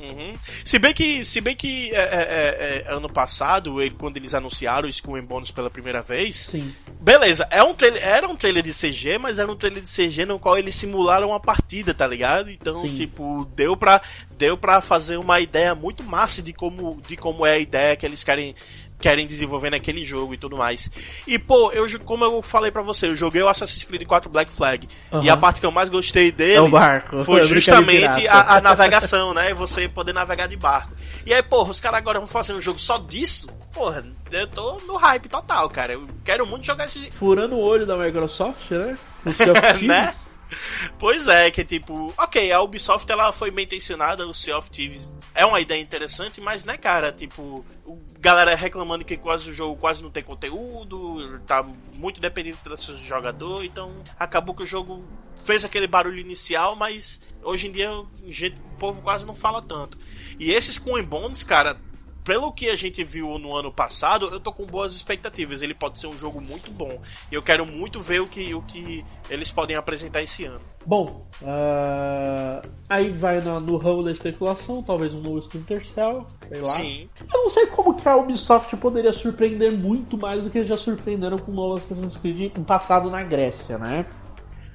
Uhum. 0.05 0.35
Se 0.65 0.79
bem 0.79 0.93
que, 0.93 1.25
se 1.25 1.41
bem 1.41 1.57
que 1.57 1.91
é, 1.95 1.97
é, 1.97 2.03
é, 2.03 2.85
é 2.87 2.95
ano 2.95 3.09
passado, 3.09 3.81
ele, 3.81 3.95
quando 3.95 4.17
eles 4.17 4.35
anunciaram 4.35 4.87
o 4.87 4.91
Skull 4.91 5.17
and 5.17 5.25
Bones 5.25 5.51
pela 5.51 5.71
primeira 5.71 6.03
vez, 6.03 6.49
Sim. 6.51 6.75
beleza, 7.01 7.47
é 7.51 7.62
um 7.62 7.75
trailer, 7.75 8.03
era 8.05 8.29
um 8.29 8.37
trailer 8.37 8.62
de 8.62 8.73
CG, 8.73 9.19
mas 9.19 9.39
era 9.39 9.51
um 9.51 9.57
trailer 9.57 9.83
de 9.83 9.89
CG 9.89 10.27
no 10.27 10.39
qual 10.39 10.59
eles 10.59 10.75
simularam 10.75 11.29
uma 11.29 11.41
partida, 11.41 11.95
tá 11.95 12.07
ligado? 12.07 12.51
Então, 12.51 12.83
Sim. 12.83 12.95
tipo, 12.95 13.49
deu 13.55 13.77
pra, 13.77 14.03
deu 14.37 14.59
pra 14.59 14.81
fazer 14.81 15.17
uma 15.17 15.41
ideia 15.41 15.75
muito 15.75 16.03
massa 16.03 16.43
de 16.43 16.53
como, 16.53 17.01
de 17.07 17.17
como 17.17 17.47
é 17.47 17.53
a 17.53 17.59
ideia 17.59 17.97
que 17.97 18.05
eles 18.05 18.25
querem 18.25 18.55
querem 19.05 19.27
desenvolver 19.27 19.69
naquele 19.69 20.03
jogo 20.03 20.33
e 20.33 20.39
tudo 20.39 20.57
mais. 20.57 20.91
E, 21.27 21.39
pô, 21.39 21.71
eu, 21.73 21.87
como 22.01 22.25
eu 22.25 22.41
falei 22.41 22.71
para 22.71 22.81
você, 22.81 23.07
eu 23.07 23.15
joguei 23.15 23.43
o 23.43 23.49
Assassin's 23.51 23.85
Creed 23.85 24.07
4 24.07 24.31
Black 24.31 24.51
Flag. 24.51 24.89
Uhum. 25.13 25.23
E 25.23 25.29
a 25.29 25.37
parte 25.37 25.61
que 25.61 25.67
eu 25.67 25.71
mais 25.71 25.91
gostei 25.91 26.33
dele 26.33 26.75
é 26.75 27.23
foi 27.23 27.43
justamente 27.43 28.27
a, 28.27 28.57
a, 28.57 28.61
navegação, 28.63 29.35
né? 29.35 29.53
Você 29.53 29.91
poder 29.91 30.15
navegar 30.15 30.47
de 30.47 30.57
barco. 30.57 30.95
E 31.27 31.35
aí, 31.35 31.43
porra, 31.43 31.71
os 31.71 31.81
caras 31.81 31.99
agora 31.99 32.19
vão 32.19 32.27
fazer 32.27 32.55
um 32.55 32.63
jogo 32.63 32.79
só 32.79 32.97
disso? 32.97 33.55
Porra, 33.75 34.07
eu 34.33 34.47
tô 34.47 34.81
no 34.87 34.97
hype 34.97 35.29
total, 35.29 35.69
cara. 35.69 35.93
Eu 35.93 36.09
quero 36.25 36.47
muito 36.47 36.65
jogar 36.65 36.87
esse 36.87 37.11
Furando 37.11 37.57
o 37.57 37.61
olho 37.61 37.85
da 37.85 37.99
Microsoft, 37.99 38.71
né? 38.71 38.97
né? 39.85 40.15
Pois 40.99 41.29
é, 41.29 41.51
que 41.51 41.63
tipo, 41.63 42.15
ok, 42.17 42.53
a 42.53 42.63
Ubisoft 42.63 43.11
ela 43.11 43.33
foi 43.33 43.51
bem 43.51 43.65
intencionada, 43.65 44.27
o 44.27 44.33
Sea 44.33 44.57
of 44.57 44.71
Thieves 44.71 45.13
é 45.35 45.45
uma 45.45 45.61
ideia 45.61 45.81
interessante, 45.81 46.41
mas 46.41 46.65
né, 46.65 46.77
cara, 46.77 47.11
tipo, 47.11 47.65
galera 48.25 48.55
reclamando 48.55 49.05
que 49.05 49.18
quase 49.18 49.51
o 49.51 49.53
jogo 49.53 49.77
quase 49.77 50.03
não 50.03 50.11
tem 50.11 50.22
conteúdo, 50.22 51.39
tá 51.41 51.62
muito 51.93 52.22
dependente 52.22 52.57
do 52.64 52.97
jogador, 52.97 53.62
então 53.62 53.93
acabou 54.18 54.55
que 54.55 54.62
o 54.62 54.66
jogo 54.66 55.05
fez 55.45 55.62
aquele 55.62 55.87
barulho 55.87 56.18
inicial, 56.18 56.75
mas 56.75 57.20
hoje 57.43 57.68
em 57.68 57.70
dia 57.70 57.91
gente, 58.27 58.59
o 58.59 58.79
povo 58.79 59.03
quase 59.03 59.27
não 59.27 59.35
fala 59.35 59.61
tanto. 59.61 59.99
E 60.39 60.53
esses 60.53 60.79
Coin 60.79 61.05
Bones, 61.05 61.45
cara, 61.45 61.79
pelo 62.25 62.51
que 62.53 62.70
a 62.70 62.77
gente 62.77 63.05
viu 63.05 63.39
no 63.39 63.55
ano 63.55 63.70
passado, 63.70 64.31
eu 64.33 64.41
tô 64.41 64.51
com 64.51 64.64
boas 64.64 64.95
expectativas. 64.95 65.61
Ele 65.62 65.75
pode 65.75 65.99
ser 65.99 66.07
um 66.07 66.16
jogo 66.16 66.41
muito 66.41 66.70
bom. 66.70 67.01
E 67.31 67.35
eu 67.35 67.43
quero 67.43 67.66
muito 67.66 68.01
ver 68.01 68.20
o 68.20 68.27
que, 68.27 68.55
o 68.55 68.62
que 68.62 69.05
eles 69.29 69.53
podem 69.53 69.77
apresentar 69.77 70.22
esse 70.22 70.45
ano. 70.45 70.61
Bom, 70.87 71.27
uh, 71.43 72.68
aí 72.89 73.11
vai 73.11 73.41
no, 73.41 73.61
no 73.61 73.77
ramo 73.77 74.03
da 74.03 74.12
especulação, 74.12 74.83
talvez 74.83 75.14
um 75.14 75.20
novo 75.20 75.39
Splinter 75.39 75.87
Cell, 75.87 76.27
sei 76.49 76.59
lá. 76.59 76.66
Sim. 76.66 77.09
Eu 77.33 77.43
não 77.43 77.51
sei 77.51 77.66
como 77.66 77.95
que 77.95 78.09
a 78.09 78.16
Ubisoft 78.16 78.77
poderia 78.77 79.12
surpreender 79.12 79.72
muito 79.72 80.18
mais 80.18 80.43
do 80.43 80.51
que 80.51 80.59
eles 80.59 80.68
já 80.68 80.77
surpreenderam 80.77 81.39
com 81.39 81.53
o 81.53 81.55
novo 81.55 81.75
Assassin's 81.75 82.16
Creed 82.16 82.53
passado 82.66 83.11
na 83.11 83.22
Grécia, 83.22 83.79
né? 83.79 84.07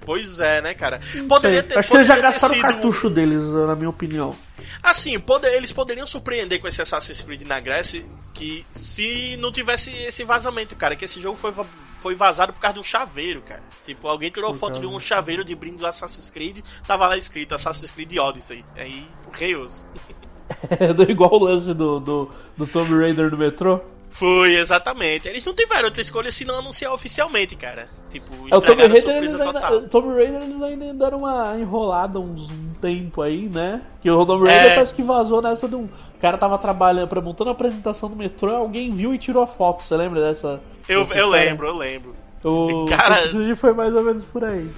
Pois 0.10 0.40
é, 0.40 0.60
né, 0.60 0.74
cara? 0.74 1.00
Poderia 1.28 1.62
ter, 1.62 1.78
Acho 1.78 1.92
que 1.92 1.98
eles 1.98 2.08
já 2.08 2.18
gastaram 2.18 2.56
sido... 2.56 2.66
o 2.66 2.68
cartucho 2.68 3.12
deles, 3.12 3.44
na 3.44 3.76
minha 3.76 3.92
opinião. 3.92 4.36
Assim, 4.82 5.20
poder, 5.20 5.54
eles 5.54 5.72
poderiam 5.72 6.08
surpreender 6.08 6.60
com 6.60 6.68
esse 6.68 6.82
Assassin's 6.82 7.22
Creed 7.22 7.44
na 7.44 7.60
Grécia 7.60 8.04
que 8.34 8.66
se 8.72 9.38
não 9.38 9.52
tivesse 9.52 9.92
esse 9.92 10.24
vazamento, 10.24 10.76
cara, 10.76 10.96
que 10.96 11.06
esse 11.06 11.22
jogo 11.22 11.38
foi, 11.38 11.54
foi 12.00 12.16
vazado 12.16 12.52
por 12.54 12.60
causa 12.60 12.74
de 12.74 12.80
um 12.80 12.84
chaveiro, 12.84 13.44
cara. 13.44 13.62
Tipo, 13.86 14.08
alguém 14.08 14.32
tirou 14.32 14.52
foto 14.52 14.80
de 14.80 14.88
um 14.88 15.00
chaveiro 15.00 15.46
de 15.46 15.54
brinde 15.54 15.78
do 15.78 15.86
Assassin's 15.86 16.32
Creed, 16.32 16.62
tava 16.88 17.06
lá 17.08 17.16
escrito 17.16 17.54
Assassin's 17.54 17.92
Creed 17.92 18.18
Odyssey. 18.18 18.66
Aí, 18.76 19.08
reus. 19.32 19.88
É 20.68 21.12
igual 21.12 21.32
o 21.32 21.44
lance 21.44 21.72
do, 21.76 22.00
do, 22.00 22.32
do 22.58 22.66
Tomb 22.66 22.98
Raider 23.00 23.30
no 23.30 23.38
metrô. 23.38 23.80
Foi, 24.10 24.56
exatamente. 24.56 25.28
Eles 25.28 25.46
não 25.46 25.54
tiveram 25.54 25.86
outra 25.86 26.02
escolha 26.02 26.32
se 26.32 26.44
não 26.44 26.60
anunciar 26.60 26.92
oficialmente, 26.94 27.56
cara. 27.56 27.88
Tipo, 28.10 28.34
é, 28.52 28.56
o 28.56 28.62
Tomb 28.62 28.82
Raider, 28.88 29.18
eles 29.18 29.36
ainda, 29.36 29.82
Tomb 29.82 30.14
Raider 30.16 30.42
eles 30.42 30.62
ainda 30.62 30.94
deram 30.94 31.20
uma 31.20 31.56
enrolada 31.58 32.20
uns, 32.20 32.50
um 32.50 32.74
tempo 32.82 33.22
aí, 33.22 33.48
né? 33.48 33.82
Que 34.02 34.10
o 34.10 34.26
Tomb 34.26 34.48
Raider 34.48 34.72
é... 34.72 34.76
parece 34.76 34.94
que 34.94 35.04
vazou 35.04 35.42
nessa 35.42 35.68
de 35.68 35.76
um. 35.76 35.86
O 35.86 36.20
cara 36.20 36.38
tava 36.38 36.58
trabalhando, 36.58 37.08
pra 37.08 37.22
montando 37.22 37.52
a 37.52 37.54
apresentação 37.54 38.10
do 38.10 38.16
metrô, 38.16 38.54
alguém 38.54 38.94
viu 38.94 39.14
e 39.14 39.18
tirou 39.18 39.44
a 39.44 39.48
foto. 39.48 39.84
Você 39.84 39.96
lembra 39.96 40.22
dessa? 40.22 40.60
Eu, 40.88 41.04
dessa 41.04 41.16
eu 41.16 41.30
lembro, 41.30 41.68
eu 41.68 41.78
lembro. 41.78 42.16
O 42.44 42.86
cara... 42.90 43.16
foi 43.56 43.74
mais 43.74 43.94
ou 43.94 44.04
menos 44.04 44.24
por 44.26 44.44
aí. 44.44 44.70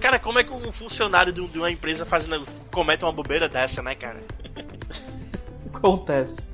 Cara, 0.00 0.18
como 0.18 0.38
é 0.38 0.44
que 0.44 0.52
um 0.52 0.72
funcionário 0.72 1.32
de 1.32 1.58
uma 1.58 1.70
empresa 1.70 2.06
fazendo, 2.06 2.42
comete 2.70 3.04
uma 3.04 3.12
bobeira 3.12 3.48
dessa, 3.48 3.82
né, 3.82 3.94
cara? 3.94 4.22
Acontece. 5.74 6.48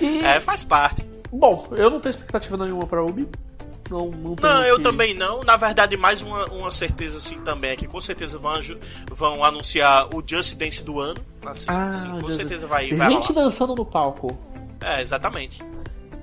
E... 0.00 0.24
É, 0.24 0.38
faz 0.38 0.62
parte. 0.62 1.15
Bom, 1.32 1.68
eu 1.72 1.90
não 1.90 2.00
tenho 2.00 2.10
expectativa 2.10 2.56
nenhuma 2.56 2.86
pra 2.86 3.02
Ubi. 3.04 3.28
Não, 3.90 4.08
não, 4.10 4.34
não 4.40 4.64
eu 4.64 4.76
que... 4.78 4.82
também 4.82 5.14
não. 5.14 5.42
Na 5.42 5.56
verdade, 5.56 5.96
mais 5.96 6.22
uma, 6.22 6.46
uma 6.46 6.70
certeza 6.70 7.18
assim 7.18 7.40
também 7.40 7.70
é 7.70 7.76
que 7.76 7.86
com 7.86 8.00
certeza 8.00 8.38
vão, 8.38 8.58
vão 9.12 9.44
anunciar 9.44 10.08
o 10.14 10.22
Just 10.26 10.56
Dance 10.56 10.84
do 10.84 11.00
ano. 11.00 11.20
Assim, 11.44 11.66
ah, 11.68 11.86
assim, 11.86 12.10
com 12.10 12.18
Deus 12.18 12.34
certeza 12.34 12.66
vai, 12.66 12.92
vai 12.92 13.10
Gente 13.12 13.28
rolar. 13.28 13.44
dançando 13.44 13.74
no 13.74 13.84
palco. 13.84 14.36
É, 14.80 15.00
exatamente. 15.00 15.62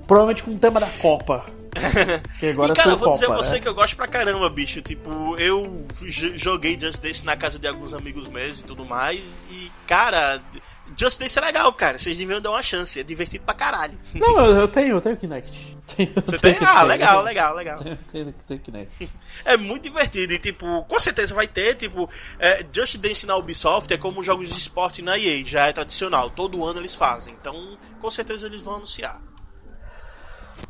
Provavelmente 0.06 0.42
com 0.42 0.52
o 0.52 0.58
tema 0.58 0.80
da 0.80 0.88
Copa. 1.00 1.46
que 2.38 2.46
agora 2.50 2.72
e 2.72 2.76
cara, 2.76 2.90
eu 2.90 2.96
vou 2.96 3.08
Copa, 3.08 3.20
dizer 3.20 3.32
a 3.32 3.36
você 3.36 3.54
né? 3.56 3.60
que 3.60 3.68
eu 3.68 3.74
gosto 3.74 3.96
pra 3.96 4.06
caramba, 4.06 4.48
bicho. 4.48 4.80
Tipo, 4.80 5.36
eu 5.38 5.86
joguei 6.02 6.78
Just 6.78 7.00
Dance 7.00 7.24
na 7.24 7.36
casa 7.36 7.58
de 7.58 7.66
alguns 7.66 7.92
amigos 7.94 8.28
meus 8.28 8.60
e 8.60 8.64
tudo 8.64 8.84
mais. 8.84 9.38
E, 9.50 9.70
cara, 9.86 10.40
Just 10.96 11.18
Dance 11.18 11.38
é 11.38 11.42
legal, 11.42 11.72
cara. 11.72 11.98
Vocês 11.98 12.18
deviam 12.18 12.40
dar 12.40 12.50
uma 12.50 12.62
chance. 12.62 13.00
É 13.00 13.02
divertido 13.02 13.44
pra 13.44 13.54
caralho. 13.54 13.98
Não, 14.14 14.38
eu, 14.38 14.56
eu 14.56 14.68
tenho, 14.68 14.96
eu 14.96 15.00
tenho 15.00 15.16
Kinect. 15.16 15.76
Tenho, 15.96 16.12
Você 16.14 16.38
tem? 16.38 16.56
Ah, 16.60 16.82
legal, 16.82 17.22
legal, 17.22 17.54
legal. 17.54 17.78
Tenho, 18.12 18.34
tenho 18.46 18.60
Kinect. 18.60 19.10
É 19.44 19.56
muito 19.56 19.82
divertido 19.82 20.32
e, 20.32 20.38
tipo, 20.38 20.84
com 20.84 21.00
certeza 21.00 21.34
vai 21.34 21.46
ter, 21.46 21.74
tipo, 21.74 22.08
é, 22.38 22.64
Just 22.72 22.96
Dance 22.98 23.26
na 23.26 23.36
Ubisoft 23.36 23.92
é 23.92 23.98
como 23.98 24.22
jogos 24.22 24.48
de 24.48 24.58
esporte 24.58 25.02
na 25.02 25.18
EA, 25.18 25.44
já 25.44 25.66
é 25.66 25.72
tradicional. 25.72 26.30
Todo 26.30 26.64
ano 26.64 26.80
eles 26.80 26.94
fazem. 26.94 27.34
Então, 27.34 27.76
com 28.00 28.10
certeza 28.10 28.46
eles 28.46 28.60
vão 28.60 28.76
anunciar. 28.76 29.20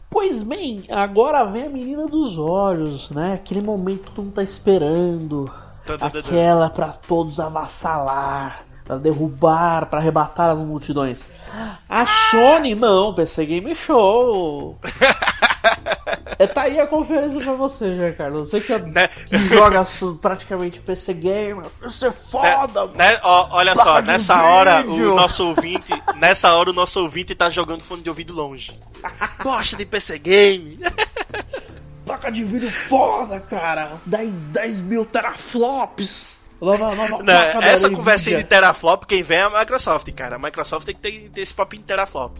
Pois 0.09 0.43
bem, 0.43 0.85
agora 0.91 1.45
vem 1.45 1.65
a 1.65 1.69
menina 1.69 2.07
dos 2.07 2.39
olhos, 2.39 3.11
né? 3.11 3.35
Aquele 3.35 3.61
momento 3.61 4.05
que 4.05 4.13
todo 4.13 4.25
mundo 4.25 4.35
tá 4.35 4.43
esperando. 4.43 5.53
Aquela 6.01 6.71
para 6.71 6.93
todos 6.93 7.39
avassalar 7.39 8.64
para 8.85 8.99
derrubar, 8.99 9.87
para 9.87 9.99
arrebatar 9.99 10.51
as 10.51 10.61
multidões. 10.61 11.25
A 11.89 12.07
Sony 12.07 12.75
não, 12.75 13.15
PC 13.15 13.47
Game 13.47 13.75
Show. 13.75 14.79
é, 16.39 16.47
tá 16.47 16.63
aí 16.63 16.79
a 16.81 16.87
conferência 16.87 17.41
pra 17.41 17.55
você, 17.55 17.97
já, 17.97 18.13
Carlos. 18.13 18.51
Você 18.51 18.61
que, 18.61 18.73
é, 18.73 18.79
né? 18.81 19.09
que 19.09 19.39
joga 19.49 19.87
praticamente 20.21 20.81
PC 20.81 21.15
Gamer, 21.15 21.67
isso 21.87 22.07
é 22.07 22.13
foda, 22.13 22.87
né? 22.89 23.13
né? 23.13 23.21
Ó, 23.23 23.49
olha 23.53 23.75
só, 23.75 24.03
nessa 24.03 24.43
hora 24.43 24.85
o 24.85 25.15
nosso 25.15 25.47
ouvinte, 25.49 25.93
nessa 26.17 26.53
hora 26.53 26.71
o 26.71 26.75
nosso 26.75 27.01
ouvinte 27.01 27.35
tá 27.35 27.49
jogando 27.49 27.83
fone 27.83 28.03
de 28.03 28.09
ouvido 28.09 28.35
longe. 28.35 28.79
Gosta 29.43 29.77
de 29.77 29.87
PC 29.87 30.19
Game. 30.19 30.79
Placa 32.05 32.31
de 32.31 32.45
vídeo 32.45 32.71
foda, 32.71 33.41
cara. 33.41 33.93
10, 34.05 34.35
10 34.35 34.79
mil 34.81 35.07
teraflops. 35.07 36.39
Não, 36.65 37.63
essa 37.63 37.91
conversa 37.91 38.35
de 38.35 38.45
teraflop, 38.45 39.05
quem 39.05 39.23
vem 39.23 39.39
é 39.39 39.43
a 39.43 39.61
Microsoft, 39.61 40.11
cara. 40.13 40.37
A 40.37 40.39
Microsoft 40.39 40.87
tem 40.87 40.95
que 40.95 41.01
ter, 41.01 41.31
ter 41.31 41.41
esse 41.41 41.55
papinho 41.55 41.83
de 41.83 41.89
teraflop. 41.89 42.39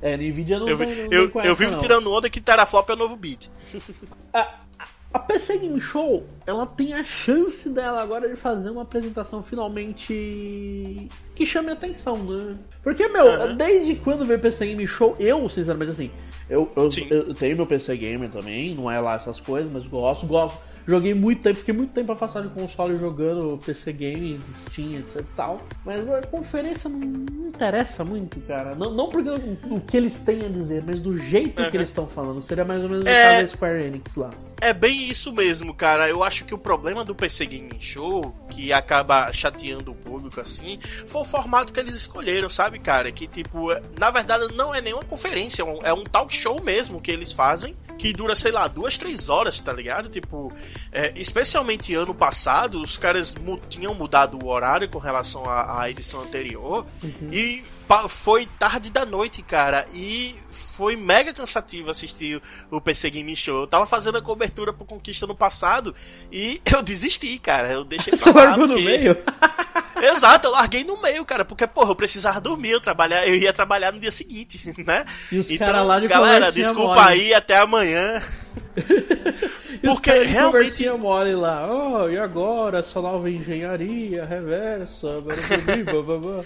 É, 0.00 0.16
Nvidia 0.16 0.58
não 0.58 0.68
Eu, 0.68 0.76
vem, 0.76 0.88
não 0.88 1.12
eu, 1.12 1.30
eu 1.44 1.54
vivo 1.54 1.72
não. 1.72 1.78
tirando 1.78 2.12
onda 2.12 2.30
que 2.30 2.40
teraflop 2.40 2.88
é 2.90 2.92
o 2.92 2.96
novo 2.96 3.16
bit. 3.16 3.50
A, 4.32 4.54
a 5.12 5.18
PC 5.18 5.58
Game 5.58 5.80
Show, 5.80 6.26
ela 6.46 6.66
tem 6.66 6.92
a 6.92 7.02
chance 7.02 7.68
dela 7.70 8.02
agora 8.02 8.28
de 8.28 8.36
fazer 8.36 8.70
uma 8.70 8.82
apresentação 8.82 9.42
finalmente 9.42 11.08
que 11.34 11.46
chame 11.46 11.72
atenção, 11.72 12.16
né? 12.18 12.56
Porque, 12.82 13.08
meu, 13.08 13.26
uhum. 13.26 13.56
desde 13.56 13.94
quando 13.96 14.24
veio 14.24 14.38
PC 14.38 14.66
Game 14.66 14.86
Show, 14.86 15.16
eu, 15.18 15.48
sinceramente, 15.48 15.92
assim, 15.92 16.10
eu, 16.48 16.70
eu, 16.76 16.88
eu, 17.10 17.34
tenho 17.34 17.56
meu 17.56 17.66
PC 17.66 17.96
Gamer 17.96 18.30
também, 18.30 18.74
não 18.74 18.90
é 18.90 19.00
lá 19.00 19.14
essas 19.14 19.40
coisas, 19.40 19.72
mas 19.72 19.86
gosto, 19.86 20.26
gosto 20.26 20.58
Joguei 20.86 21.14
muito 21.14 21.42
tempo, 21.42 21.58
fiquei 21.58 21.74
muito 21.74 21.92
tempo 21.92 22.12
afastado 22.12 22.48
de 22.48 22.54
console 22.54 22.96
jogando 22.96 23.58
PC 23.64 23.92
Game, 23.92 24.40
Steam, 24.70 25.00
etc 25.00 25.20
e 25.20 25.36
tal. 25.36 25.60
Mas 25.84 26.08
a 26.08 26.22
conferência 26.22 26.88
não, 26.88 27.00
não 27.00 27.48
interessa 27.48 28.04
muito, 28.04 28.40
cara. 28.42 28.74
Não, 28.76 28.92
não 28.92 29.10
porque 29.10 29.28
o, 29.28 29.74
o, 29.74 29.80
que 29.80 29.96
eles 29.96 30.20
têm 30.22 30.44
a 30.44 30.48
dizer, 30.48 30.84
mas 30.86 31.00
do 31.00 31.18
jeito 31.18 31.60
uhum. 31.60 31.70
que 31.70 31.76
eles 31.76 31.88
estão 31.88 32.06
falando. 32.06 32.40
Seria 32.40 32.64
mais 32.64 32.82
ou 32.82 32.88
menos 32.88 33.04
o 33.04 33.08
é... 33.08 33.42
da 33.42 33.48
Square 33.48 33.82
Enix 33.82 34.14
lá. 34.14 34.30
É 34.60 34.72
bem 34.72 35.10
isso 35.10 35.32
mesmo, 35.32 35.74
cara. 35.74 36.08
Eu 36.08 36.22
acho 36.22 36.44
que 36.44 36.54
o 36.54 36.58
problema 36.58 37.04
do 37.04 37.14
PC 37.14 37.46
Gaming 37.46 37.80
Show, 37.80 38.34
que 38.48 38.72
acaba 38.72 39.32
chateando 39.32 39.90
o 39.90 39.94
público 39.94 40.40
assim, 40.40 40.78
foi 41.06 41.22
o 41.22 41.24
formato 41.24 41.72
que 41.72 41.80
eles 41.80 41.94
escolheram, 41.94 42.48
sabe, 42.48 42.78
cara? 42.78 43.10
Que 43.10 43.26
tipo, 43.26 43.68
na 43.98 44.10
verdade 44.10 44.54
não 44.54 44.74
é 44.74 44.80
nenhuma 44.80 45.04
conferência, 45.04 45.62
é 45.62 45.92
um 45.92 46.02
é 46.02 46.04
talk 46.10 46.34
show 46.34 46.62
mesmo 46.62 47.00
que 47.00 47.10
eles 47.10 47.32
fazem 47.32 47.76
que 47.98 48.12
dura, 48.12 48.34
sei 48.34 48.52
lá, 48.52 48.68
duas, 48.68 48.98
três 48.98 49.28
horas, 49.28 49.60
tá 49.60 49.72
ligado? 49.72 50.08
Tipo, 50.08 50.52
é, 50.92 51.12
especialmente 51.16 51.94
ano 51.94 52.14
passado, 52.14 52.80
os 52.80 52.96
caras 52.96 53.34
mu 53.34 53.60
tinham 53.68 53.94
mudado 53.94 54.38
o 54.42 54.48
horário 54.48 54.88
com 54.88 54.98
relação 54.98 55.44
à, 55.44 55.82
à 55.82 55.90
edição 55.90 56.22
anterior 56.22 56.86
uhum. 57.02 57.32
e 57.32 57.64
foi 58.08 58.46
tarde 58.58 58.90
da 58.90 59.06
noite, 59.06 59.42
cara, 59.42 59.84
e 59.94 60.34
foi 60.50 60.96
mega 60.96 61.32
cansativo 61.32 61.90
assistir 61.90 62.40
o 62.70 62.80
PC 62.80 63.10
Game 63.10 63.34
Show. 63.34 63.60
Eu 63.60 63.66
tava 63.66 63.86
fazendo 63.86 64.18
a 64.18 64.22
cobertura 64.22 64.72
pro 64.72 64.84
Conquista 64.84 65.26
no 65.26 65.34
passado 65.34 65.94
e 66.30 66.60
eu 66.70 66.82
desisti, 66.82 67.38
cara. 67.38 67.72
Eu 67.72 67.84
deixei 67.84 68.16
pra 68.16 68.32
lá. 68.44 68.54
Porque... 68.54 68.74
no 68.74 68.80
meio? 68.82 69.16
Exato, 69.96 70.48
eu 70.48 70.50
larguei 70.50 70.84
no 70.84 71.00
meio, 71.00 71.24
cara, 71.24 71.42
porque, 71.42 71.66
porra, 71.66 71.90
eu 71.90 71.96
precisava 71.96 72.38
dormir, 72.38 72.70
eu, 72.72 72.80
trabalhar, 72.80 73.26
eu 73.26 73.34
ia 73.34 73.50
trabalhar 73.50 73.92
no 73.92 73.98
dia 73.98 74.12
seguinte, 74.12 74.74
né? 74.84 75.06
E 75.32 75.38
os 75.38 75.50
então, 75.50 75.86
lá 75.86 75.98
de 75.98 76.06
galera, 76.06 76.52
desculpa 76.52 77.02
mole. 77.02 77.08
aí, 77.08 77.32
até 77.32 77.56
amanhã. 77.56 78.22
porque 79.82 80.12
realmente. 80.24 80.86
mole 80.90 81.34
lá, 81.34 81.66
oh, 81.66 82.10
e 82.10 82.18
agora? 82.18 82.80
Essa 82.80 83.00
nova 83.00 83.30
engenharia 83.30 84.26
reversa, 84.26 85.16
blá, 85.22 86.02
blá, 86.02 86.18
blá, 86.18 86.44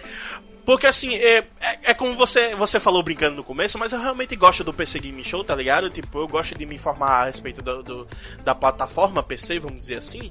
porque 0.71 0.87
assim, 0.87 1.17
é, 1.17 1.39
é, 1.61 1.79
é, 1.83 1.95
como 1.95 2.15
você, 2.15 2.55
você 2.55 2.79
falou 2.79 3.03
brincando 3.03 3.35
no 3.35 3.43
começo, 3.43 3.77
mas 3.77 3.93
eu 3.93 3.99
realmente 3.99 4.37
gosto 4.37 4.63
do 4.63 4.73
PC 4.73 5.01
Game 5.01 5.25
Show, 5.25 5.43
tá 5.43 5.53
ligado? 5.53 5.91
Tipo, 5.91 6.21
eu 6.21 6.29
gosto 6.29 6.57
de 6.57 6.65
me 6.65 6.77
informar 6.77 7.23
a 7.23 7.25
respeito 7.25 7.61
do, 7.61 7.83
do 7.83 8.09
da 8.45 8.55
plataforma 8.55 9.21
PC, 9.21 9.59
vamos 9.59 9.81
dizer 9.81 9.97
assim. 9.97 10.31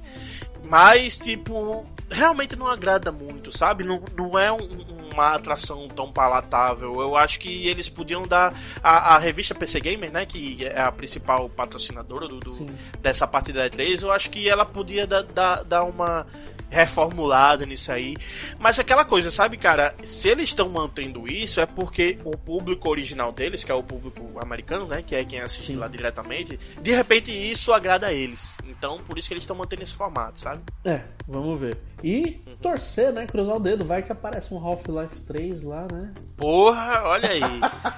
Mas, 0.64 1.18
tipo, 1.18 1.86
realmente 2.10 2.56
não 2.56 2.68
agrada 2.68 3.12
muito, 3.12 3.52
sabe? 3.52 3.84
Não, 3.84 4.02
não 4.16 4.40
é 4.40 4.50
um, 4.50 4.64
um 4.64 5.00
uma 5.20 5.36
atração 5.36 5.88
tão 5.90 6.12
palatável. 6.12 7.02
Eu 7.02 7.18
acho 7.18 7.40
que 7.40 7.68
eles 7.68 7.90
podiam 7.90 8.26
dar. 8.26 8.54
A, 8.82 9.16
a 9.16 9.20
revista 9.20 9.54
PC 9.54 9.82
Gamer, 9.82 10.12
né? 10.12 10.26
Que 10.26 10.66
é 10.66 10.80
a 10.80 10.92
principal 10.92 11.50
patrocinadora 11.50 12.28
do, 12.28 12.40
do 12.40 12.66
dessa 13.02 13.28
parte 13.28 13.52
da 13.52 13.70
E3, 13.70 14.04
eu 14.04 14.12
acho 14.12 14.30
que 14.30 14.48
ela 14.48 14.66
podia 14.66 15.06
dar, 15.06 15.24
dar, 15.24 15.64
dar 15.64 15.84
uma 15.84 16.26
reformulada 16.70 17.66
nisso 17.66 17.92
aí. 17.92 18.16
Mas 18.58 18.80
aquela 18.80 19.04
coisa, 19.04 19.32
sabe, 19.32 19.58
cara? 19.58 19.94
Se 20.04 20.30
eles 20.30 20.50
estão 20.50 20.70
mantendo 20.70 21.28
isso, 21.28 21.60
é 21.60 21.66
porque 21.66 22.20
o 22.24 22.38
público 22.38 22.90
original 22.90 23.32
deles, 23.32 23.64
que 23.64 23.72
é 23.72 23.76
o 23.76 23.84
público 23.84 24.40
americano, 24.40 24.88
né? 24.88 25.04
Que 25.06 25.16
é 25.16 25.26
quem 25.26 25.42
assiste 25.42 25.68
Sim. 25.68 25.78
lá 25.78 25.88
diretamente, 25.88 26.60
de 26.82 26.92
repente 26.92 27.32
isso 27.32 27.74
agrada 27.74 28.08
a 28.08 28.14
eles. 28.14 28.54
Então, 28.68 29.00
por 29.00 29.18
isso 29.18 29.28
que 29.28 29.34
eles 29.34 29.44
estão 29.44 29.56
mantendo 29.56 29.84
esse 29.84 29.94
formato, 29.94 30.40
sabe? 30.40 30.62
É, 30.86 31.02
vamos 31.28 31.60
ver. 31.60 31.78
E 32.04 32.42
uhum. 32.48 32.56
torcer, 32.62 33.12
né? 33.12 33.26
Cruzar 33.26 33.56
o 33.56 33.60
dedo. 33.60 33.84
Vai 33.86 34.02
que 34.02 34.12
aparece 34.12 34.54
um 34.54 34.58
Half-Life 34.58 35.20
3 35.28 35.64
lá, 35.64 35.86
né? 35.92 36.12
Porra, 36.38 37.02
olha 37.04 37.30
aí. 37.30 37.42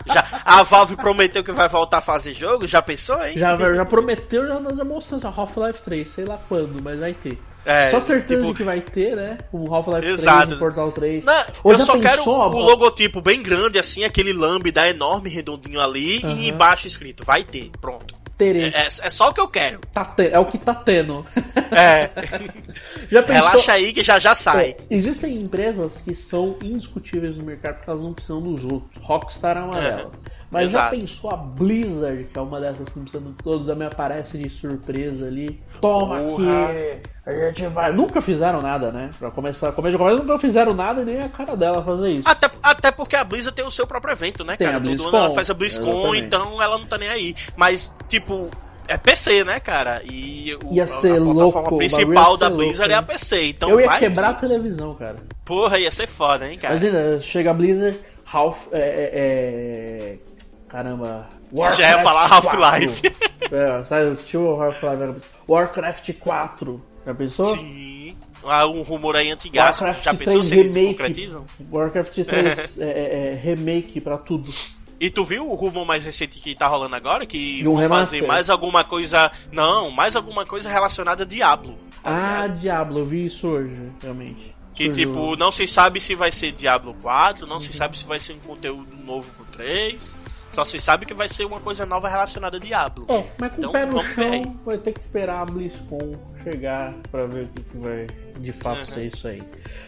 já, 0.07 0.41
a 0.43 0.63
Valve 0.63 0.95
prometeu 0.95 1.43
que 1.43 1.51
vai 1.51 1.69
voltar 1.69 1.99
a 1.99 2.01
fazer 2.01 2.33
jogo? 2.33 2.65
Já 2.65 2.81
pensou, 2.81 3.23
hein? 3.23 3.37
Já, 3.37 3.55
já 3.57 3.85
prometeu, 3.85 4.47
já, 4.47 4.75
já 4.75 4.83
mostrou 4.83 5.21
Half-Life 5.23 5.83
3. 5.83 6.09
Sei 6.09 6.25
lá 6.25 6.39
quando, 6.47 6.81
mas 6.81 6.99
vai 6.99 7.13
ter. 7.13 7.37
É, 7.65 7.91
só 7.91 8.01
certeza 8.01 8.41
tipo... 8.41 8.55
que 8.55 8.63
vai 8.63 8.81
ter, 8.81 9.15
né? 9.15 9.37
Um 9.53 9.73
Half-Life 9.73 10.21
3 10.21 10.49
no 10.49 10.57
Portal 10.57 10.91
3. 10.91 11.23
Não, 11.23 11.43
eu 11.65 11.79
só 11.79 11.99
quero 11.99 12.23
o, 12.27 12.31
o 12.31 12.61
logotipo 12.61 13.21
bem 13.21 13.41
grande, 13.41 13.77
assim, 13.77 14.03
aquele 14.03 14.33
lambda 14.33 14.89
enorme, 14.89 15.29
redondinho 15.29 15.79
ali, 15.79 16.19
uhum. 16.23 16.31
e 16.37 16.49
embaixo 16.49 16.87
escrito, 16.87 17.23
vai 17.23 17.43
ter, 17.43 17.69
pronto. 17.79 18.21
Terei. 18.41 18.63
É, 18.63 18.69
é, 18.69 18.85
é, 18.85 19.09
só 19.09 19.29
o 19.29 19.33
que 19.35 19.39
eu 19.39 19.47
quero. 19.47 19.79
Tá 19.93 20.03
te... 20.03 20.27
É 20.29 20.39
o 20.39 20.45
que 20.45 20.57
tá 20.57 20.73
tendo. 20.73 21.23
É. 21.71 22.09
já 23.07 23.21
pensou... 23.21 23.35
Relaxa 23.35 23.73
aí 23.73 23.93
que 23.93 24.01
já 24.01 24.17
já 24.17 24.33
sai. 24.33 24.75
Existem 24.89 25.35
empresas 25.35 26.01
que 26.01 26.15
são 26.15 26.57
indiscutíveis 26.63 27.37
no 27.37 27.43
mercado 27.43 27.75
porque 27.75 27.91
elas 27.91 28.01
não 28.01 28.13
precisam 28.13 28.41
dos 28.41 28.65
outros. 28.65 28.89
Rockstar 29.03 29.57
é 29.57 29.61
uma 29.61 29.79
delas. 29.79 30.11
Mas 30.51 30.65
Exato. 30.65 30.95
já 30.95 31.01
pensou 31.01 31.31
a 31.31 31.37
Blizzard, 31.37 32.25
que 32.25 32.37
é 32.37 32.41
uma 32.41 32.59
dessas 32.59 32.89
que 32.89 32.97
não 32.97 33.05
precisa 33.05 33.23
de 33.23 33.31
todos, 33.41 33.77
me 33.77 33.85
aparece 33.85 34.37
de 34.37 34.49
surpresa 34.49 35.25
ali. 35.25 35.61
Toma 35.79 36.19
Porra. 36.19 36.65
aqui! 36.65 37.01
A 37.25 37.31
gente 37.31 37.67
vai. 37.67 37.93
Nunca 37.93 38.21
fizeram 38.21 38.59
nada, 38.61 38.91
né? 38.91 39.11
Pra 39.17 39.31
começar, 39.31 39.71
começo 39.71 39.93
de 39.93 39.97
começo, 39.97 40.23
nunca 40.23 40.37
fizeram 40.39 40.73
nada 40.73 41.03
e 41.03 41.05
nem 41.05 41.21
a 41.21 41.29
cara 41.29 41.55
dela 41.55 41.81
fazer 41.85 42.09
isso. 42.09 42.27
Até, 42.27 42.49
até 42.61 42.91
porque 42.91 43.15
a 43.15 43.23
Blizzard 43.23 43.55
tem 43.55 43.65
o 43.65 43.71
seu 43.71 43.87
próprio 43.87 44.11
evento, 44.11 44.43
né, 44.43 44.57
tem 44.57 44.67
cara? 44.67 44.81
Todo 44.81 45.07
ano 45.07 45.17
ela 45.17 45.31
faz 45.31 45.49
a 45.49 45.53
BlizzCon, 45.53 45.89
Exatamente. 45.89 46.25
então 46.25 46.61
ela 46.61 46.77
não 46.77 46.85
tá 46.85 46.97
nem 46.97 47.07
aí. 47.07 47.33
Mas, 47.55 47.95
tipo, 48.09 48.49
é 48.89 48.97
PC, 48.97 49.45
né, 49.45 49.59
cara? 49.61 50.01
E 50.03 50.53
o, 50.65 50.73
ia 50.73 50.85
ser 50.85 51.13
a, 51.13 51.21
a 51.21 51.33
plataforma 51.33 51.77
principal 51.77 52.35
da 52.35 52.49
Blizzard 52.49 52.91
louco, 52.91 53.09
é 53.09 53.13
a 53.13 53.17
PC. 53.17 53.45
Então 53.45 53.69
eu 53.69 53.79
ia 53.79 53.97
quebrar 53.97 54.29
que... 54.31 54.45
a 54.45 54.49
televisão, 54.49 54.95
cara. 54.95 55.15
Porra, 55.45 55.79
ia 55.79 55.91
ser 55.91 56.07
foda, 56.07 56.45
hein, 56.45 56.57
cara? 56.57 56.75
Imagina, 56.75 57.21
chega 57.21 57.51
a 57.51 57.53
Blizzard, 57.53 57.97
Half. 58.25 58.67
É, 58.73 58.79
é, 58.79 59.11
é 59.13 60.30
Caramba. 60.71 61.27
Warcraft 61.51 61.75
Você 61.75 61.83
já 61.83 61.89
ia 61.89 61.99
falar 61.99 62.27
Half-Life. 62.27 63.01
é, 63.51 63.83
sabe, 63.83 64.11
assistiu 64.11 64.61
Half-Life? 64.61 65.27
Warcraft 65.47 66.13
4. 66.17 66.81
Já 67.05 67.13
pensou? 67.13 67.45
Sim. 67.57 68.15
Há 68.41 68.65
um 68.65 68.81
rumor 68.81 69.17
aí 69.17 69.29
antigaço. 69.29 69.85
Já 70.01 70.13
pensou 70.13 70.41
se 70.41 70.55
eles 70.55 70.73
remake, 70.73 70.97
concretizam? 70.97 71.45
Warcraft 71.69 72.13
3 72.23 72.79
é, 72.79 72.83
é, 72.83 73.33
é, 73.33 73.35
remake 73.35 73.99
pra 73.99 74.17
tudo. 74.17 74.49
E 74.97 75.09
tu 75.09 75.25
viu 75.25 75.49
o 75.49 75.55
rumor 75.55 75.85
mais 75.85 76.05
recente 76.05 76.39
que 76.39 76.55
tá 76.55 76.67
rolando 76.67 76.95
agora? 76.95 77.25
Que 77.25 77.67
um 77.67 77.75
vão 77.75 77.89
fazer 77.89 78.25
mais 78.25 78.49
alguma 78.49 78.83
coisa. 78.83 79.29
Não, 79.51 79.91
mais 79.91 80.15
alguma 80.15 80.45
coisa 80.45 80.69
relacionada 80.69 81.23
a 81.23 81.25
Diablo. 81.25 81.77
Tá 82.01 82.11
ah, 82.11 82.47
ligado? 82.47 82.59
Diablo, 82.61 82.99
eu 82.99 83.05
vi 83.05 83.25
isso 83.25 83.47
hoje, 83.47 83.91
realmente. 84.01 84.55
Que 84.73 84.89
tipo, 84.89 85.35
não 85.35 85.51
se 85.51 85.67
sabe 85.67 85.99
se 85.99 86.15
vai 86.15 86.31
ser 86.31 86.53
Diablo 86.53 86.95
4, 87.01 87.45
não 87.45 87.55
uhum. 87.55 87.59
se 87.59 87.73
sabe 87.73 87.97
se 87.97 88.05
vai 88.05 88.19
ser 88.19 88.33
um 88.33 88.39
conteúdo 88.39 88.95
novo 89.03 89.29
pro 89.35 89.45
3. 89.45 90.17
Só 90.51 90.65
se 90.65 90.79
sabe 90.79 91.05
que 91.05 91.13
vai 91.13 91.29
ser 91.29 91.45
uma 91.45 91.59
coisa 91.59 91.85
nova 91.85 92.09
relacionada 92.09 92.57
a 92.57 92.59
Diablo. 92.59 93.05
É, 93.07 93.25
mas 93.37 93.51
com 93.51 93.57
então, 93.57 93.69
o 93.69 93.73
pé 93.73 93.85
no 93.85 94.03
chão 94.03 94.59
vai 94.65 94.77
ter 94.77 94.91
que 94.91 94.99
esperar 94.99 95.41
a 95.41 95.45
BlizzCon 95.45 96.15
chegar 96.43 96.93
pra 97.09 97.25
ver 97.25 97.45
o 97.45 97.47
que, 97.47 97.77
vai 97.77 98.07
de 98.39 98.51
fato 98.51 98.79
uhum. 98.79 98.85
ser 98.85 99.05
isso 99.05 99.27
aí. 99.27 99.41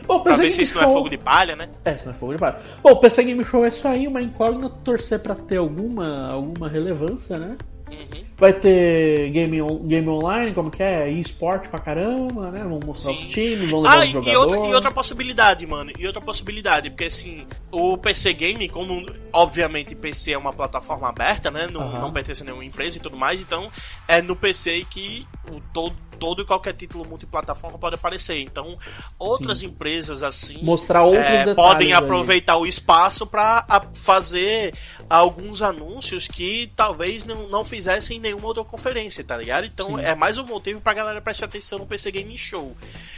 Bom, 0.05 0.21
pra 0.21 0.35
ver 0.35 0.51
se 0.51 0.61
isso 0.61 0.73
Show... 0.73 0.81
não 0.81 0.89
é 0.89 0.93
fogo 0.93 1.09
de 1.09 1.17
palha, 1.17 1.55
né? 1.55 1.69
É, 1.83 1.93
isso 1.93 2.05
não 2.05 2.11
é 2.11 2.15
fogo 2.15 2.33
de 2.33 2.39
palha. 2.39 2.59
Bom, 2.81 2.91
o 2.91 2.95
PC 2.97 3.23
Game 3.23 3.43
Show 3.43 3.65
é 3.65 3.69
isso 3.69 3.87
aí, 3.87 4.07
uma 4.07 4.21
incógnita 4.21 4.69
torcer 4.83 5.19
pra 5.19 5.35
ter 5.35 5.57
alguma, 5.57 6.29
alguma 6.31 6.69
relevância, 6.69 7.37
né? 7.37 7.57
Uhum. 7.93 8.23
Vai 8.37 8.53
ter 8.53 9.29
game, 9.29 9.61
on, 9.61 9.77
game 9.87 10.07
online, 10.09 10.53
como 10.53 10.69
que 10.69 10.81
é? 10.81 11.09
eSport 11.09 11.69
pra 11.69 11.79
caramba, 11.79 12.51
né? 12.51 12.63
Vão 12.63 12.79
mostrar 12.85 13.13
Sim. 13.13 13.19
os 13.19 13.27
times, 13.27 13.69
vão 13.69 13.81
levar 13.81 13.99
ah, 13.99 14.03
os 14.03 14.09
jogadores. 14.09 14.33
E 14.33 14.37
outra, 14.37 14.69
e 14.69 14.75
outra 14.75 14.91
possibilidade, 14.91 15.67
mano. 15.67 15.91
E 15.97 16.07
outra 16.07 16.21
possibilidade, 16.21 16.89
porque 16.89 17.05
assim, 17.05 17.45
o 17.71 17.97
PC 17.97 18.33
Game, 18.33 18.67
como 18.69 19.05
obviamente 19.31 19.95
PC 19.95 20.31
é 20.31 20.37
uma 20.37 20.51
plataforma 20.51 21.07
aberta, 21.07 21.49
né? 21.49 21.67
Não, 21.71 21.81
uhum. 21.81 21.99
não 21.99 22.11
pertence 22.11 22.41
a 22.41 22.45
nenhuma 22.45 22.65
empresa 22.65 22.97
e 22.97 23.01
tudo 23.01 23.15
mais, 23.15 23.41
então 23.41 23.71
é 24.07 24.21
no 24.21 24.35
PC 24.35 24.85
que 24.89 25.25
o 25.49 25.59
todo 25.73 25.95
todo 26.23 26.41
e 26.41 26.45
qualquer 26.45 26.73
título 26.73 27.03
multiplataforma 27.03 27.77
pode 27.77 27.95
aparecer. 27.95 28.39
Então, 28.39 28.79
outras 29.19 29.57
Sim. 29.59 29.65
empresas 29.65 30.23
assim 30.23 30.63
mostrar 30.63 31.03
outros 31.03 31.21
é, 31.21 31.53
podem 31.53 31.91
aproveitar 31.91 32.53
aí. 32.53 32.61
o 32.61 32.65
espaço 32.65 33.27
para 33.27 33.65
fazer 33.93 34.73
alguns 35.09 35.61
anúncios 35.61 36.25
que 36.25 36.71
talvez 36.77 37.25
não, 37.25 37.49
não 37.49 37.65
fizessem 37.65 38.21
nenhuma 38.21 38.47
outra 38.47 38.63
conferência, 38.63 39.21
tá 39.21 39.35
ligado? 39.35 39.65
Então, 39.65 39.99
Sim. 39.99 40.05
é 40.05 40.15
mais 40.15 40.37
um 40.37 40.45
motivo 40.45 40.79
pra 40.79 40.93
galera 40.93 41.19
prestar 41.19 41.47
atenção 41.47 41.79
no 41.79 41.85
PC 41.85 42.09
Game 42.09 42.37
Show. 42.37 42.73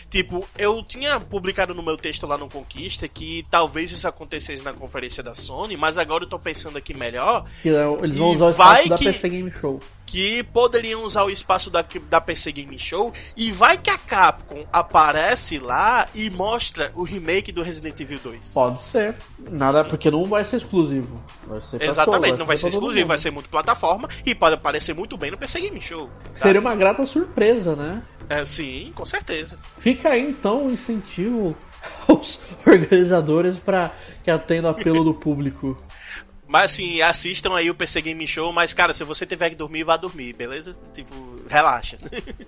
Tipo, 0.10 0.44
eu 0.58 0.84
tinha 0.84 1.20
publicado 1.20 1.76
no 1.76 1.84
meu 1.84 1.98
texto 1.98 2.26
lá 2.26 2.40
no 2.40 2.50
Conquista 2.50 3.08
que 3.08 3.46
talvez 3.52 3.92
isso 3.92 4.08
acontecesse 4.08 4.64
na 4.64 4.74
conferência 4.74 5.22
da 5.22 5.36
Sony, 5.36 5.78
mas 5.78 6.00
agora 6.00 6.24
eu 6.24 6.28
tô 6.28 6.40
pensando 6.40 6.80
aqui 6.80 6.96
melhor. 6.96 7.46
Que 7.62 7.70
é 7.70 7.86
eles 8.02 8.18
vão 8.18 8.32
usar 8.32 8.46
o 8.46 8.50
espaço 8.50 8.90
da 8.90 8.98
que... 8.98 9.06
PC 9.06 9.30
Game 9.30 9.52
Show 9.52 9.80
que 10.06 10.44
poderiam 10.44 11.04
usar 11.04 11.24
o 11.24 11.30
espaço 11.30 11.70
da, 11.70 11.84
da 12.10 12.22
PC 12.22 12.52
Game 12.52 12.78
Show 12.78 13.12
e 13.36 13.52
vai 13.52 13.78
que 13.78 13.90
a 13.90 13.98
Capcom 13.98 14.66
aparece 14.72 15.58
lá 15.60 16.08
e 16.14 16.30
mostra 16.30 16.92
o 16.96 17.04
remake 17.04 17.52
do 17.52 17.64
Resident 17.64 18.00
Evil 18.00 18.20
2. 18.24 18.54
Pode 18.54 18.82
ser. 18.82 19.16
Nada, 19.52 19.84
porque 19.84 20.12
não 20.12 20.26
vai 20.26 20.46
ser 20.46 20.58
exclusivo. 20.58 21.22
Vai 21.48 21.62
ser 21.62 21.82
Exatamente, 21.82 22.38
não 22.38 22.46
vai 22.46 22.58
ser, 22.58 22.70
ser 22.70 22.78
exclusivo, 22.78 23.08
vai 23.08 23.18
ser 23.18 23.32
multiplataforma 23.32 24.10
e 24.26 24.36
pode 24.36 24.56
aparecer 24.56 24.94
muito 24.94 25.18
bem 25.18 25.32
no 25.32 25.38
PC 25.38 25.60
Game 25.62 25.82
Show. 25.82 26.10
Sabe? 26.26 26.40
Seria 26.40 26.62
uma 26.62 26.76
grata 26.76 27.06
surpresa, 27.06 27.76
né? 27.76 28.02
É, 28.30 28.44
sim, 28.44 28.92
com 28.96 29.06
certeza. 29.06 29.58
Fica 29.80 30.10
aí 30.10 30.30
então 30.30 30.68
o 30.68 30.72
incentivo 30.72 31.56
aos 32.08 32.40
organizadores 32.66 33.58
para 33.58 33.92
que 34.24 34.32
atendam 34.32 34.72
o 34.72 34.76
apelo 34.76 35.04
do 35.04 35.14
público. 35.14 35.78
Mas 36.48 36.72
assim, 36.74 37.02
assistam 37.02 37.56
aí 37.56 37.70
o 37.70 37.76
PC 37.76 38.02
Game 38.02 38.28
Show, 38.28 38.54
mas 38.54 38.74
cara, 38.74 38.94
se 38.94 39.04
você 39.04 39.26
tiver 39.26 39.50
que 39.50 39.56
dormir, 39.56 39.84
vá 39.84 39.98
dormir, 39.98 40.34
beleza? 40.34 40.74
Tipo, 40.94 41.14
relaxa. 41.50 41.98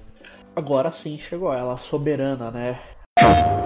Agora 0.56 0.92
sim 0.92 1.20
chegou 1.20 1.54
ela, 1.54 1.74
a 1.74 1.78
soberana, 1.78 2.52
né? 2.52 2.80
A... 3.20 3.66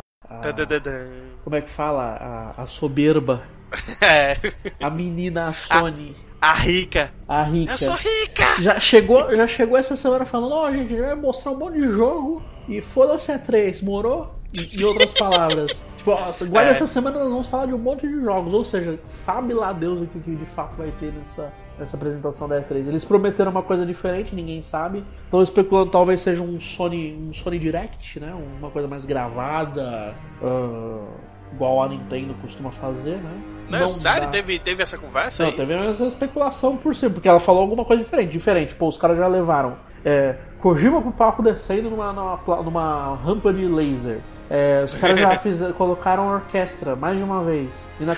Como 1.43 1.55
é 1.55 1.61
que 1.61 1.69
fala? 1.71 2.53
A, 2.57 2.63
a 2.63 2.67
soberba. 2.67 3.43
É. 4.01 4.35
A 4.81 4.89
menina 4.89 5.47
a 5.47 5.53
Sony. 5.53 6.13
A, 6.41 6.49
a, 6.49 6.53
rica. 6.55 7.13
A 7.25 7.43
rica. 7.43 7.71
Eu 7.71 7.77
sou 7.77 7.95
rica! 7.95 8.61
Já 8.61 8.79
chegou, 8.81 9.33
já 9.33 9.47
chegou 9.47 9.77
essa 9.77 9.95
semana 9.95 10.25
falando, 10.25 10.53
ó, 10.53 10.67
oh, 10.67 10.71
gente, 10.71 10.97
já 10.97 11.05
vai 11.07 11.15
mostrar 11.15 11.51
um 11.51 11.57
monte 11.57 11.79
de 11.79 11.87
jogo 11.87 12.43
e 12.67 12.81
foda-se 12.81 13.31
a 13.31 13.39
3, 13.39 13.81
morou? 13.81 14.35
Em 14.73 14.83
outras 14.83 15.11
palavras. 15.11 15.71
Tipo, 16.01 16.15
guarda 16.47 16.71
é. 16.71 16.73
essa 16.73 16.87
semana 16.87 17.19
nós 17.19 17.29
vamos 17.29 17.47
falar 17.47 17.67
de 17.67 17.73
um 17.73 17.77
monte 17.77 18.07
de 18.07 18.21
jogos, 18.21 18.53
ou 18.53 18.65
seja, 18.65 18.99
sabe 19.07 19.53
lá 19.53 19.71
Deus 19.71 20.01
o 20.01 20.07
que, 20.07 20.19
que 20.19 20.35
de 20.35 20.45
fato 20.47 20.75
vai 20.75 20.91
ter 20.99 21.13
nessa, 21.13 21.53
nessa 21.77 21.95
apresentação 21.95 22.47
da 22.47 22.59
E3. 22.59 22.87
Eles 22.87 23.05
prometeram 23.05 23.51
uma 23.51 23.61
coisa 23.61 23.85
diferente, 23.85 24.33
ninguém 24.33 24.63
sabe. 24.63 25.03
Estão 25.25 25.43
especulando 25.43 25.91
talvez 25.91 26.21
seja 26.21 26.41
um 26.41 26.59
Sony, 26.59 27.13
um 27.13 27.33
Sony 27.33 27.59
Direct, 27.59 28.19
né? 28.19 28.33
Uma 28.59 28.71
coisa 28.71 28.87
mais 28.87 29.05
gravada, 29.05 30.15
uh, 30.41 31.07
igual 31.53 31.83
a 31.83 31.89
Nintendo 31.89 32.33
costuma 32.41 32.71
fazer, 32.71 33.17
né? 33.17 33.41
Não, 33.69 33.79
Não 33.79 33.87
sério? 33.87 34.27
Teve, 34.29 34.59
teve 34.59 34.81
essa 34.81 34.97
conversa 34.97 35.43
Não, 35.43 35.51
aí? 35.51 35.55
teve 35.55 35.73
essa 35.73 36.05
especulação 36.05 36.77
por 36.77 36.95
cima, 36.95 37.11
porque 37.11 37.27
ela 37.27 37.39
falou 37.39 37.61
alguma 37.61 37.85
coisa 37.85 38.03
diferente. 38.03 38.31
Diferente, 38.31 38.75
pô, 38.75 38.87
os 38.87 38.97
caras 38.97 39.17
já 39.17 39.27
levaram 39.27 39.77
é, 40.03 40.35
Kojima 40.59 41.01
pro 41.01 41.11
palco 41.11 41.41
descendo 41.43 41.89
numa, 41.89 42.11
numa, 42.13 42.63
numa 42.63 43.15
rampa 43.15 43.53
de 43.53 43.65
laser. 43.65 44.19
É, 44.53 44.83
os 44.83 44.93
caras 44.95 45.17
já 45.17 45.37
fiz, 45.39 45.59
colocaram 45.77 46.27
orquestra 46.27 46.93
mais 46.93 47.17
de 47.17 47.23
uma 47.23 47.41
vez. 47.41 47.69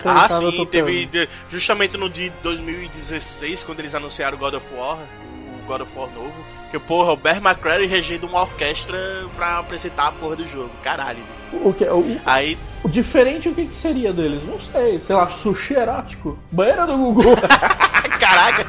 Ah, 0.03 0.27
sim, 0.27 0.45
tocando. 0.45 0.65
teve. 0.65 1.29
Justamente 1.47 1.95
no 1.95 2.09
dia 2.09 2.33
2016, 2.41 3.63
quando 3.63 3.79
eles 3.81 3.93
anunciaram 3.93 4.35
God 4.35 4.55
of 4.55 4.73
War, 4.73 4.97
o 4.97 5.67
God 5.67 5.81
of 5.81 5.91
War 5.95 6.09
novo. 6.09 6.33
Que, 6.71 6.79
porra, 6.79 7.11
o 7.11 7.15
Bear 7.15 7.37
McCreary 7.37 7.85
regendo 7.85 8.25
uma 8.25 8.41
orquestra 8.41 8.97
pra 9.35 9.59
apresentar 9.59 10.07
a 10.07 10.11
porra 10.11 10.35
do 10.37 10.47
jogo. 10.47 10.71
Caralho. 10.81 11.19
O 11.51 11.71
que? 11.71 11.83
O, 11.83 12.03
Aí. 12.25 12.57
O 12.83 12.89
diferente, 12.89 13.47
o 13.47 13.53
que, 13.53 13.67
que 13.67 13.75
seria 13.75 14.11
deles? 14.11 14.43
Não 14.43 14.59
sei. 14.59 14.99
Sei 15.05 15.15
lá, 15.15 15.29
sushi 15.29 15.75
erótico. 15.75 16.35
Banheira 16.51 16.87
do 16.87 16.97
Gugu. 16.97 17.21
Caraca! 18.19 18.65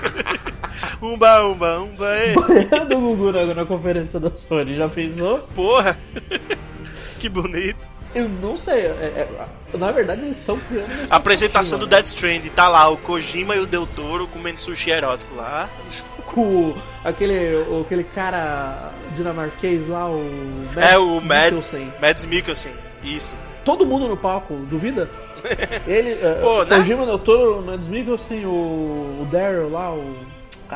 Umba, 1.00 1.46
umba, 1.46 1.78
umba. 1.78 2.06
Banheira 2.46 2.84
do 2.84 2.98
Gugu 2.98 3.32
na, 3.32 3.54
na 3.54 3.64
conferência 3.64 4.20
da 4.20 4.30
Sony. 4.30 4.74
Já 4.74 4.86
pensou? 4.86 5.38
Porra! 5.54 5.96
Que 7.24 7.28
bonito. 7.30 7.88
Eu 8.14 8.28
não 8.28 8.54
sei. 8.56 8.80
É, 8.86 9.26
é, 9.72 9.76
na 9.78 9.90
verdade, 9.90 10.20
eles 10.22 10.36
estão 10.38 10.58
criando. 10.60 10.90
A 11.10 11.16
apresentação 11.16 11.78
do 11.78 11.86
expectativa, 11.86 11.96
Death 11.96 12.06
Strand 12.42 12.54
tá 12.54 12.68
lá, 12.68 12.88
o 12.90 12.98
Kojima 12.98 13.56
e 13.56 13.60
o 13.60 13.66
Del 13.66 13.86
Toro 13.86 14.26
comendo 14.28 14.60
sushi 14.60 14.90
erótico 14.90 15.34
lá. 15.34 15.68
né? 15.86 16.02
Com 16.26 16.74
aquele, 17.04 17.54
o- 17.56 17.80
aquele 17.82 18.04
cara 18.04 18.92
dinamarquês 19.16 19.86
lá, 19.88 20.08
o. 20.10 20.20
é 20.76 20.98
o 20.98 21.20
Mads. 21.20 21.86
Mads 22.00 22.24
Mikkelsen. 22.26 22.72
Isso. 23.02 23.36
Todo 23.64 23.86
mundo 23.86 24.06
no 24.08 24.16
palco, 24.16 24.54
duvida? 24.68 25.08
Ele, 25.86 26.12
é, 26.12 26.38
Pô, 26.40 26.60
o 26.60 26.64
né? 26.64 26.76
Kojima, 26.76 27.06
Del 27.06 27.18
Toro, 27.18 27.58
o 27.60 27.62
Mads 27.62 27.88
Mikkelsen, 27.88 28.44
o, 28.46 28.50
o 29.22 29.28
Daryl 29.32 29.70
lá, 29.70 29.90
o. 29.92 30.14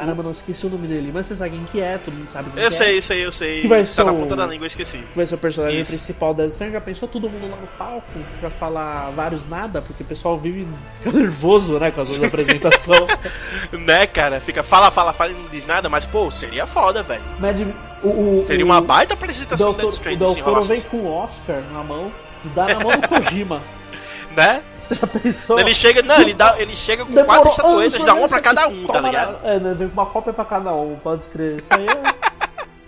Caramba, 0.01 0.23
não 0.23 0.31
esqueci 0.33 0.67
o 0.67 0.71
nome 0.71 0.87
dele, 0.89 1.11
mas 1.13 1.27
você 1.27 1.37
sabe 1.37 1.51
quem 1.51 1.65
que 1.67 1.81
é, 1.81 1.99
todo 1.99 2.15
mundo 2.15 2.31
sabe 2.31 2.51
quem 2.51 2.63
Eu 2.63 2.69
que 2.69 2.75
é. 2.75 2.77
sei, 2.79 2.97
eu 2.99 3.03
sei, 3.03 3.27
eu 3.27 3.33
sei. 3.33 3.61
Que 3.63 3.69
vai 3.69 3.85
tá 3.85 3.93
ser 3.93 4.05
na 4.05 4.13
o- 4.13 4.17
ponta 4.17 4.37
da 4.37 4.47
língua, 4.47 4.65
eu 4.65 4.69
esqueci. 4.69 4.99
que 4.99 5.17
vai 5.17 5.27
ser 5.27 5.35
o 5.35 5.39
personagem 5.39 5.81
Isso. 5.81 5.93
principal 5.93 6.33
da 6.35 6.51
Stranger, 6.51 6.73
já 6.75 6.81
pensou 6.81 7.09
todo 7.09 7.29
mundo 7.29 7.51
lá 7.51 7.57
no 7.57 7.67
palco 7.79 8.07
pra 8.41 8.51
falar 8.51 9.11
vários 9.11 9.49
nada, 9.49 9.81
porque 9.83 10.03
o 10.03 10.07
pessoal 10.07 10.39
vive 10.39 10.67
fica 11.03 11.17
nervoso, 11.17 11.79
né, 11.79 11.91
com 11.91 12.01
as 12.01 12.09
suas 12.09 12.23
apresentações. 12.29 12.79
Né, 13.73 14.07
cara? 14.07 14.41
Fica, 14.41 14.63
fala, 14.63 14.91
fala, 14.91 15.13
fala 15.13 15.31
e 15.31 15.35
não 15.35 15.49
diz 15.49 15.67
nada, 15.67 15.89
mas, 15.89 16.05
pô, 16.05 16.31
seria 16.31 16.67
foda, 16.67 17.03
velho. 17.03 17.23
Mad, 17.39 17.57
o, 18.03 18.35
o, 18.35 18.43
Seria 18.43 18.65
uma 18.65 18.81
baita 18.81 19.15
apresentação 19.15 19.73
Death 19.73 19.81
Toro, 20.01 20.15
o 20.15 20.19
Toro 20.19 20.39
enrolasse 20.39 20.69
vem 20.69 20.79
assim, 20.79 20.89
com 20.89 20.97
o 20.99 21.15
Oscar 21.15 21.61
na 21.73 21.83
mão 21.83 22.11
e 22.45 22.49
dá 22.49 22.67
na 22.67 22.81
mão 22.81 22.93
do 22.99 23.09
Kojima. 23.09 23.61
Né? 24.37 24.63
Já 24.95 25.07
pensou? 25.07 25.59
Ele 25.59 25.75
chega, 25.75 26.03
não, 26.03 26.21
ele, 26.21 26.35
dá, 26.35 26.55
ele 26.59 26.75
chega 26.75 27.05
com 27.05 27.13
Demorou 27.13 27.43
quatro 27.43 27.51
estatuetas, 27.51 28.05
dá 28.05 28.15
uma 28.15 28.29
pra 28.29 28.41
cada 28.41 28.69
um, 28.69 28.87
tá 28.87 29.01
ligado? 29.01 29.39
É, 29.45 29.59
né, 29.59 29.75
vem 29.75 29.89
com 29.89 29.95
uma 29.95 30.07
cópia 30.07 30.33
pra 30.33 30.45
cada 30.45 30.75
um, 30.75 30.97
pode 30.97 31.27
crer. 31.27 31.59
Isso 31.59 31.69
aí 31.73 31.87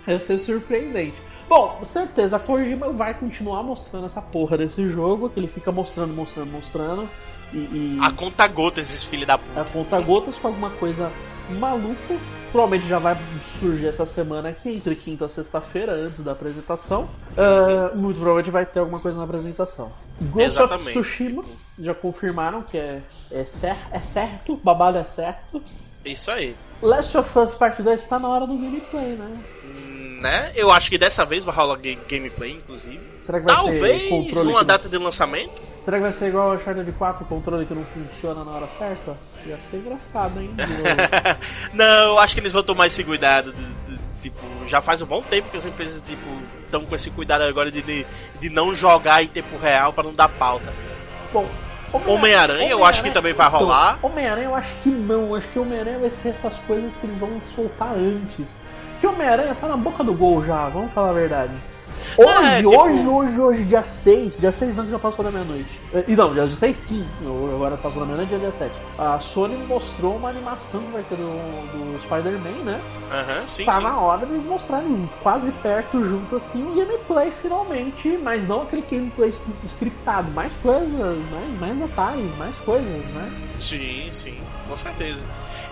é, 0.07 0.11
ia 0.13 0.19
ser 0.19 0.37
surpreendente. 0.39 1.21
Bom, 1.47 1.81
certeza, 1.83 2.37
a 2.37 2.39
Kojima 2.39 2.91
vai 2.91 3.13
continuar 3.13 3.61
mostrando 3.61 4.05
essa 4.05 4.21
porra 4.21 4.57
desse 4.57 4.87
jogo, 4.87 5.29
que 5.29 5.39
ele 5.39 5.47
fica 5.47 5.71
mostrando, 5.71 6.13
mostrando, 6.13 6.51
mostrando. 6.51 7.09
E, 7.53 7.57
e 7.57 7.99
A 8.01 8.09
conta 8.11 8.47
gotas, 8.47 8.89
esses 8.89 9.03
filhos 9.03 9.27
da 9.27 9.37
puta. 9.37 9.61
a 9.61 9.65
conta 9.65 9.99
gotas 9.99 10.35
com 10.37 10.47
alguma 10.47 10.69
coisa 10.69 11.11
maluca. 11.49 12.17
Provavelmente 12.51 12.89
já 12.89 12.99
vai 12.99 13.17
surgir 13.61 13.87
essa 13.87 14.05
semana 14.05 14.49
aqui, 14.49 14.69
entre 14.69 14.93
quinta 14.95 15.25
e 15.25 15.29
sexta-feira, 15.29 15.93
antes 15.93 16.19
da 16.19 16.33
apresentação. 16.33 17.09
Ah, 17.37 17.95
muito 17.95 18.17
provavelmente 18.17 18.51
vai 18.51 18.65
ter 18.65 18.79
alguma 18.79 18.99
coisa 18.99 19.17
na 19.17 19.23
apresentação. 19.23 19.89
Ghost 20.21 20.47
Exatamente, 20.47 20.97
of 20.97 21.01
Tsushima, 21.09 21.43
tipo- 21.43 21.57
já 21.79 21.93
confirmaram 21.93 22.61
que 22.61 22.77
é, 22.77 23.01
é, 23.31 23.45
cer 23.45 23.77
é 23.91 23.99
certo, 23.99 24.57
babado 24.57 24.97
é 24.97 25.03
certo. 25.05 25.63
Isso 26.03 26.29
aí. 26.29 26.55
Last 26.81 27.15
of 27.17 27.39
Us 27.39 27.53
Part 27.53 27.81
2 27.81 28.01
está 28.01 28.19
na 28.19 28.27
hora 28.27 28.45
do 28.45 28.57
gameplay, 28.57 29.15
né? 29.15 29.31
Hum, 29.63 30.19
Né? 30.21 30.51
Eu 30.53 30.69
acho 30.71 30.89
que 30.89 30.97
dessa 30.97 31.25
vez 31.25 31.43
vai 31.43 31.55
rolar 31.55 31.77
ga- 31.77 31.97
gameplay, 32.07 32.51
inclusive. 32.51 32.99
Será 33.25 33.39
que 33.39 33.45
vai 33.45 33.55
ter 33.55 33.61
Talvez 33.61 34.09
controle 34.09 34.49
uma 34.49 34.63
data 34.63 34.87
de 34.89 34.97
lançamento. 34.97 35.61
Será 35.83 35.97
que 35.97 36.03
vai 36.03 36.11
ser 36.13 36.27
igual 36.27 36.51
a 36.51 36.55
Uncharted 36.55 36.91
4, 36.91 37.23
o 37.23 37.27
controle 37.27 37.65
que 37.65 37.73
não 37.73 37.83
funciona 37.85 38.43
na 38.43 38.51
hora 38.51 38.67
certa? 38.77 39.17
Ia 39.45 39.57
ser 39.69 39.77
engraçado, 39.77 40.39
hein? 40.39 40.51
não, 41.73 41.85
eu 41.85 42.19
acho 42.19 42.33
que 42.35 42.39
eles 42.39 42.51
vão 42.51 42.63
tomar 42.63 42.87
esse 42.87 43.03
cuidado. 43.03 43.51
de- 43.53 43.65
de- 43.95 43.99
tipo, 44.21 44.39
já 44.67 44.79
faz 44.81 45.01
um 45.01 45.07
bom 45.07 45.21
tempo 45.23 45.49
que 45.49 45.57
as 45.57 45.65
empresas 45.65 45.99
tipo 45.99 46.21
estão 46.63 46.85
com 46.85 46.93
esse 46.93 47.09
cuidado 47.09 47.41
agora 47.41 47.71
de, 47.71 47.81
de, 47.81 48.05
de 48.39 48.49
não 48.51 48.75
jogar 48.75 49.23
em 49.23 49.27
tempo 49.27 49.57
real 49.57 49.91
pra 49.91 50.03
não 50.03 50.13
dar 50.13 50.29
pauta. 50.29 50.71
Bom, 51.33 51.47
Homem-Aranha, 52.05 52.69
eu 52.69 52.85
acho 52.85 53.01
que 53.01 53.09
também 53.11 53.33
vai 53.33 53.49
rolar. 53.49 53.97
Homem-Aranha 54.03 54.45
eu 54.45 54.55
acho 54.55 54.69
que 54.83 54.89
não. 54.89 55.33
Acho 55.35 55.47
que 55.47 55.57
Homem-Aranha 55.59 55.97
vai 55.99 56.11
ser 56.21 56.29
essas 56.29 56.57
coisas 56.59 56.93
que 57.01 57.07
eles 57.07 57.17
vão 57.17 57.41
soltar 57.55 57.91
antes. 57.93 58.45
Porque 58.93 59.07
Homem-Aranha 59.07 59.55
tá 59.59 59.67
na 59.67 59.75
boca 59.75 60.03
do 60.03 60.13
gol 60.13 60.45
já, 60.45 60.69
vamos 60.69 60.93
falar 60.93 61.09
a 61.09 61.13
verdade. 61.13 61.51
Hoje, 62.17 62.47
É, 62.49 62.57
tipo- 62.57 62.75
hoje, 62.81 63.07
hoje, 63.07 63.39
hoje, 63.39 63.63
dia 63.65 63.83
6, 63.83 64.37
dia 64.39 64.51
6 64.51 64.75
não 64.75 64.85
que 64.85 64.91
já 64.91 64.99
passou 64.99 65.23
da 65.23 65.31
meia-noite. 65.31 65.69
Eh, 65.93 66.03
E 66.07 66.15
não, 66.15 66.33
dia 66.33 66.47
6 66.47 66.77
sim, 66.77 67.05
agora 67.53 67.77
passou 67.77 67.99
da 68.01 68.05
meia-noite, 68.05 68.29
dia 68.29 68.39
17. 68.39 68.73
A 68.97 69.19
Sony 69.19 69.55
mostrou 69.67 70.15
uma 70.15 70.29
animação 70.29 70.81
que 70.81 70.91
vai 70.91 71.03
ter 71.03 71.15
do, 71.15 71.23
do 71.23 72.01
Spider-Man, 72.03 72.63
né? 72.65 72.81
Aham, 73.11 73.47
sim, 73.47 73.65
tá 73.65 73.73
sim. 73.73 73.83
na 73.83 73.97
hora 73.99 74.25
deles 74.25 74.43
mostrarem 74.45 75.09
quase 75.21 75.51
perto 75.51 76.01
junto 76.03 76.35
assim 76.35 76.63
o 76.63 76.75
gameplay 76.75 77.31
finalmente, 77.41 78.17
mas 78.23 78.47
não 78.47 78.63
aquele 78.63 78.83
gameplay 78.89 79.33
scriptado, 79.67 80.29
mais 80.31 80.51
coisas, 80.61 81.17
mais, 81.31 81.59
mais 81.59 81.77
detalhes, 81.79 82.37
mais 82.37 82.55
coisas, 82.57 82.87
né? 82.87 83.31
Sim, 83.59 84.09
sim, 84.11 84.37
com 84.67 84.75
certeza. 84.77 85.21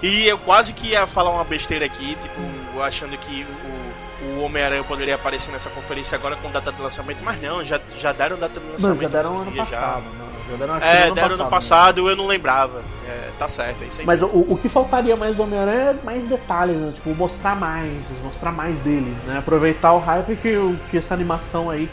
E 0.02 0.26
eu 0.28 0.38
quase 0.38 0.74
que 0.74 0.90
ia 0.90 1.06
falar 1.08 1.32
uma 1.32 1.44
besteira 1.44 1.86
aqui, 1.86 2.16
tipo, 2.16 2.82
achando 2.82 3.18
que 3.18 3.44
o, 3.44 3.89
o 4.22 4.42
Homem-Aranha 4.44 4.84
poderia 4.84 5.16
aparecer 5.16 5.52
nessa 5.52 5.70
conferência 5.70 6.18
agora 6.18 6.36
com 6.36 6.50
data 6.52 6.72
de 6.72 6.82
lançamento, 6.82 7.20
mas 7.24 7.42
não, 7.42 7.64
já, 7.64 7.80
já 7.98 8.12
deram 8.12 8.38
data 8.38 8.60
de 8.60 8.66
Não, 8.66 8.74
lançamento. 8.74 9.02
já 9.02 9.08
deram 9.08 9.36
ano 9.42 9.52
dias 9.52 9.70
passado, 9.70 10.04
já. 10.04 10.10
né? 10.10 10.26
Já 10.50 10.56
deram 10.58 10.76
É, 10.78 11.04
ano 11.06 11.16
deram 11.16 11.36
ano 11.36 11.44
né? 11.44 11.50
passado, 11.50 12.10
eu 12.10 12.16
não 12.16 12.26
lembrava. 12.28 12.82
É, 13.08 13.30
tá 13.38 13.48
certo, 13.48 13.84
é 13.84 13.88
isso 13.88 14.00
aí. 14.02 14.06
Mas 14.06 14.22
o, 14.22 14.26
o 14.26 14.58
que 14.60 14.68
faltaria 14.68 15.16
mais 15.16 15.36
do 15.36 15.44
Homem-Aranha 15.44 15.92
é 15.92 16.06
mais 16.06 16.28
detalhes, 16.28 16.76
né? 16.76 16.92
Tipo, 16.94 17.12
mostrar 17.16 17.56
mais, 17.56 17.92
mostrar 18.24 18.52
mais 18.52 18.78
dele, 18.80 19.16
né? 19.28 19.38
Aproveitar 19.40 19.94
o 19.94 20.00
hype 20.00 20.36
que, 20.38 20.76
que 20.90 20.98
essa 20.98 21.14
animação 21.14 21.70
aí 21.70 21.88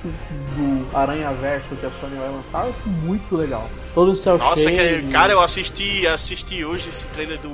do 0.56 0.96
Aranha 0.96 1.30
Verso 1.32 1.68
que 1.76 1.84
a 1.86 1.90
Sony 2.00 2.16
vai 2.16 2.28
lançar 2.30 2.64
ser 2.64 2.88
muito 2.88 3.36
legal. 3.36 3.68
Todo 3.94 4.12
o 4.12 4.16
céu 4.16 4.38
Nossa, 4.38 4.62
cheio. 4.62 5.02
que, 5.04 5.12
cara, 5.12 5.32
eu 5.32 5.40
assisti, 5.42 6.06
assisti 6.06 6.64
hoje 6.64 6.88
esse 6.88 7.08
trailer 7.10 7.38
do, 7.38 7.52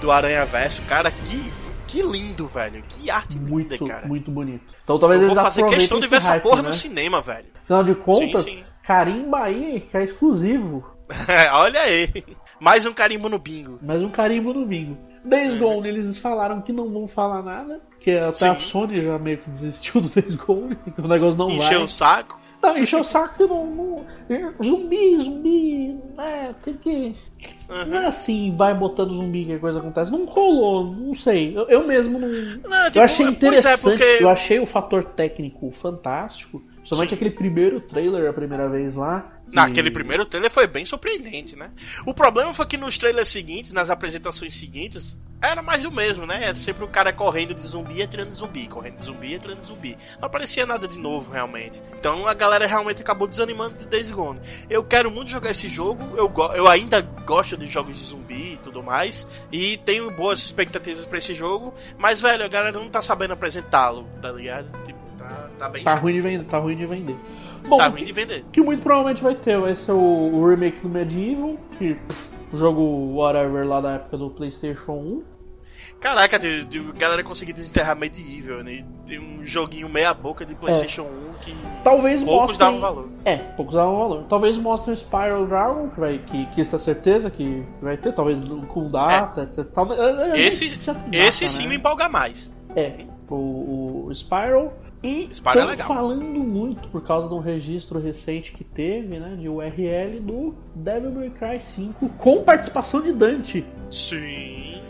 do 0.00 0.10
Aranha 0.12 0.44
Verso, 0.44 0.82
cara, 0.82 1.10
que, 1.10 1.52
que 1.94 2.02
lindo, 2.02 2.46
velho. 2.46 2.82
Que 2.88 3.10
arte 3.10 3.38
muito, 3.38 3.72
linda, 3.72 3.86
cara. 3.86 4.06
muito 4.08 4.30
bonito. 4.30 4.64
Então 4.82 4.98
talvez 4.98 5.22
eu 5.22 5.28
vou 5.28 5.36
eles 5.36 5.44
fazer 5.44 5.60
aproveitem 5.60 5.78
questão 5.80 6.00
de 6.00 6.06
ver 6.08 6.16
essa 6.16 6.30
hype, 6.30 6.42
porra 6.42 6.62
né? 6.62 6.68
no 6.68 6.74
cinema, 6.74 7.20
velho. 7.20 7.46
Afinal 7.62 7.84
de 7.84 7.94
contas, 7.94 8.42
Sim, 8.42 8.50
sim. 8.58 8.64
carimba 8.82 9.38
aí 9.44 9.86
que 9.90 9.96
é 9.96 10.04
exclusivo. 10.04 10.84
Olha 11.52 11.80
aí. 11.80 12.08
Mais 12.58 12.86
um 12.86 12.92
carimbo 12.92 13.28
no 13.28 13.38
bingo. 13.38 13.78
Mas 13.82 14.02
um 14.02 14.08
carimbo 14.08 14.52
no 14.52 14.64
bingo. 14.66 14.96
Days 15.24 15.56
Gone, 15.58 15.88
eles 15.88 16.18
falaram 16.18 16.60
que 16.60 16.72
não 16.72 16.90
vão 16.90 17.08
falar 17.08 17.42
nada. 17.42 17.80
Que 17.98 18.12
até 18.18 18.48
a 18.48 18.54
Sim. 18.56 18.60
Sony 18.60 19.02
já 19.02 19.18
meio 19.18 19.38
que 19.38 19.50
desistiu 19.50 20.00
do 20.00 20.08
Days 20.08 20.34
Gone. 20.36 20.76
Que 20.94 21.00
o 21.00 21.08
negócio 21.08 21.36
não 21.36 21.48
Encheu 21.48 21.78
vai. 21.78 21.84
o 21.84 21.88
saco. 21.88 22.38
Não, 22.64 22.78
encheu 22.78 23.00
o 23.00 23.04
saco 23.04 23.46
não, 23.46 23.66
não- 23.66 24.04
Zumbi, 24.62 25.16
zumbi. 25.18 25.98
né? 26.16 26.54
tem 26.64 26.74
que. 26.74 27.14
Não 27.68 27.98
é 27.98 28.06
assim, 28.06 28.54
vai 28.56 28.74
botando 28.74 29.14
zumbi 29.14 29.44
que 29.44 29.52
a 29.52 29.58
coisa 29.58 29.78
acontece. 29.78 30.10
Não 30.10 30.24
rolou, 30.24 30.84
não 30.84 31.14
sei. 31.14 31.56
Eu, 31.56 31.68
eu 31.68 31.86
mesmo 31.86 32.18
não. 32.18 32.28
Não, 32.28 32.84
tipo, 32.86 32.98
eu 32.98 33.02
achei 33.02 33.26
pois 33.26 33.36
interessante. 33.36 33.74
é, 33.74 33.76
porque- 33.76 34.18
Eu 34.20 34.28
achei 34.30 34.58
o 34.60 34.66
fator 34.66 35.04
técnico 35.04 35.70
fantástico. 35.70 36.62
Principalmente 36.84 37.14
aquele 37.14 37.30
primeiro 37.30 37.80
trailer, 37.80 38.28
a 38.28 38.32
primeira 38.32 38.68
vez 38.68 38.94
lá. 38.94 39.20
que- 39.48 39.54
Naquele 39.54 39.90
primeiro 39.90 40.24
trailer 40.26 40.50
foi 40.50 40.66
bem 40.66 40.84
surpreendente, 40.84 41.56
né? 41.56 41.70
O 42.06 42.12
problema 42.14 42.52
foi 42.54 42.66
que 42.66 42.76
nos 42.76 42.96
trailers 42.98 43.28
seguintes, 43.28 43.72
nas 43.72 43.88
apresentações 43.90 44.54
seguintes, 44.54 45.22
era 45.40 45.62
mais 45.62 45.82
do 45.82 45.92
mesmo, 45.92 46.26
né? 46.26 46.40
Era 46.44 46.54
sempre 46.54 46.82
o 46.84 46.88
cara 46.88 47.12
correndo 47.12 47.54
de 47.54 47.60
zumbi 47.66 47.98
e 47.98 48.02
atirando 48.02 48.30
de 48.30 48.34
zumbi, 48.34 48.66
correndo 48.66 48.96
de 48.96 49.02
zumbi 49.04 49.32
e 49.32 49.34
atirando 49.36 49.60
de 49.60 49.66
zumbi. 49.66 49.96
Não 50.18 50.26
aparecia 50.26 50.64
nada 50.66 50.88
de 50.88 50.98
novo, 50.98 51.30
realmente. 51.32 51.80
Então 51.98 52.26
a 52.26 52.34
galera 52.34 52.66
realmente 52.66 53.00
acabou 53.02 53.28
desanimando 53.28 53.76
de 53.76 53.86
Days 53.86 54.10
Gone. 54.10 54.40
Eu 54.68 54.82
quero 54.82 55.10
muito 55.10 55.30
jogar 55.30 55.50
esse 55.50 55.68
jogo, 55.68 56.02
eu, 56.16 56.32
eu 56.54 56.66
ainda 56.66 57.00
gosto 57.02 57.56
de 57.56 57.66
jogos 57.68 57.96
de 57.96 58.02
zumbi 58.02 58.54
e 58.54 58.56
tudo 58.62 58.82
mais, 58.82 59.28
e 59.52 59.76
tenho 59.78 60.10
boas 60.10 60.38
expectativas 60.40 61.04
pra 61.04 61.18
esse 61.18 61.32
jogo, 61.34 61.72
mas, 61.98 62.20
velho, 62.20 62.44
a 62.44 62.48
galera 62.48 62.78
não 62.78 62.88
tá 62.88 63.00
sabendo 63.02 63.34
apresentá-lo, 63.34 64.08
tá 64.22 64.32
ligado? 64.32 64.66
Tipo, 64.86 65.03
tá, 65.58 65.68
bem 65.68 65.84
Tá 65.84 65.94
ruim 65.94 66.12
de 66.14 66.20
vender. 66.20 66.44
Tá 66.44 66.58
ruim 66.58 66.76
de 66.76 66.86
vender. 66.86 67.16
Bom, 67.68 67.76
Tá 67.78 67.86
ruim 67.88 67.96
que, 67.96 68.04
de 68.04 68.12
vender. 68.12 68.44
que 68.52 68.60
muito 68.60 68.82
provavelmente 68.82 69.22
vai 69.22 69.34
ter 69.34 69.58
vai 69.58 69.74
ser 69.76 69.92
o, 69.92 70.46
remake 70.48 70.80
do 70.80 70.88
Medieval, 70.88 71.56
que 71.78 71.94
pff, 71.94 72.24
o 72.52 72.56
jogo 72.58 72.82
whatever 73.14 73.66
lá 73.66 73.80
da 73.80 73.92
época 73.92 74.16
do 74.18 74.30
PlayStation 74.30 74.92
1. 74.92 75.22
Caraca, 76.00 76.38
de, 76.38 76.66
de 76.66 76.80
galera 76.98 77.22
conseguir 77.24 77.54
desenterrar 77.54 77.96
Medieval, 77.96 78.62
né? 78.62 78.84
Tem 79.06 79.18
um 79.18 79.44
joguinho 79.44 79.88
meia 79.88 80.12
boca 80.12 80.44
de 80.44 80.54
PlayStation 80.54 81.02
1 81.04 81.32
que 81.40 81.54
Talvez 81.82 82.22
poucos 82.22 82.48
mostrem. 82.50 82.58
davam 82.58 82.80
valor. 82.80 83.08
É, 83.24 83.36
poucos 83.36 83.74
davam 83.74 83.98
valor. 83.98 84.24
Talvez 84.28 84.58
mostrem 84.58 84.94
Spiral 84.96 85.46
Dragon, 85.46 85.88
que, 85.88 86.00
vai, 86.00 86.18
que, 86.18 86.46
que 86.46 86.60
isso 86.60 86.76
é 86.76 86.78
certeza 86.78 87.30
que 87.30 87.64
vai 87.80 87.96
ter, 87.96 88.12
talvez 88.12 88.44
com 88.68 88.90
data, 88.90 89.44
etc. 89.44 89.64
Tal- 89.72 89.92
é, 89.94 90.38
é, 90.38 90.40
Esse, 90.46 90.76
data, 90.84 91.06
esse 91.10 91.48
sim 91.48 91.62
né? 91.64 91.68
me 91.70 91.76
empolga 91.76 92.06
mais. 92.08 92.54
É, 92.76 93.06
o, 93.30 94.06
o 94.08 94.14
Spiral. 94.14 94.74
E 95.04 95.28
Spiral 95.32 95.68
é 95.68 95.70
legal. 95.72 95.86
falando 95.88 96.24
muito 96.24 96.88
por 96.88 97.02
causa 97.02 97.28
de 97.28 97.34
um 97.34 97.40
registro 97.40 98.00
recente 98.00 98.52
que 98.52 98.64
teve, 98.64 99.18
né, 99.18 99.36
de 99.38 99.48
URL 99.48 100.18
do 100.20 100.54
Devil 100.74 101.10
May 101.12 101.30
Cry 101.30 101.60
5 101.60 102.08
com 102.18 102.42
participação 102.42 103.02
de 103.02 103.12
Dante. 103.12 103.64
Sim. 103.90 104.80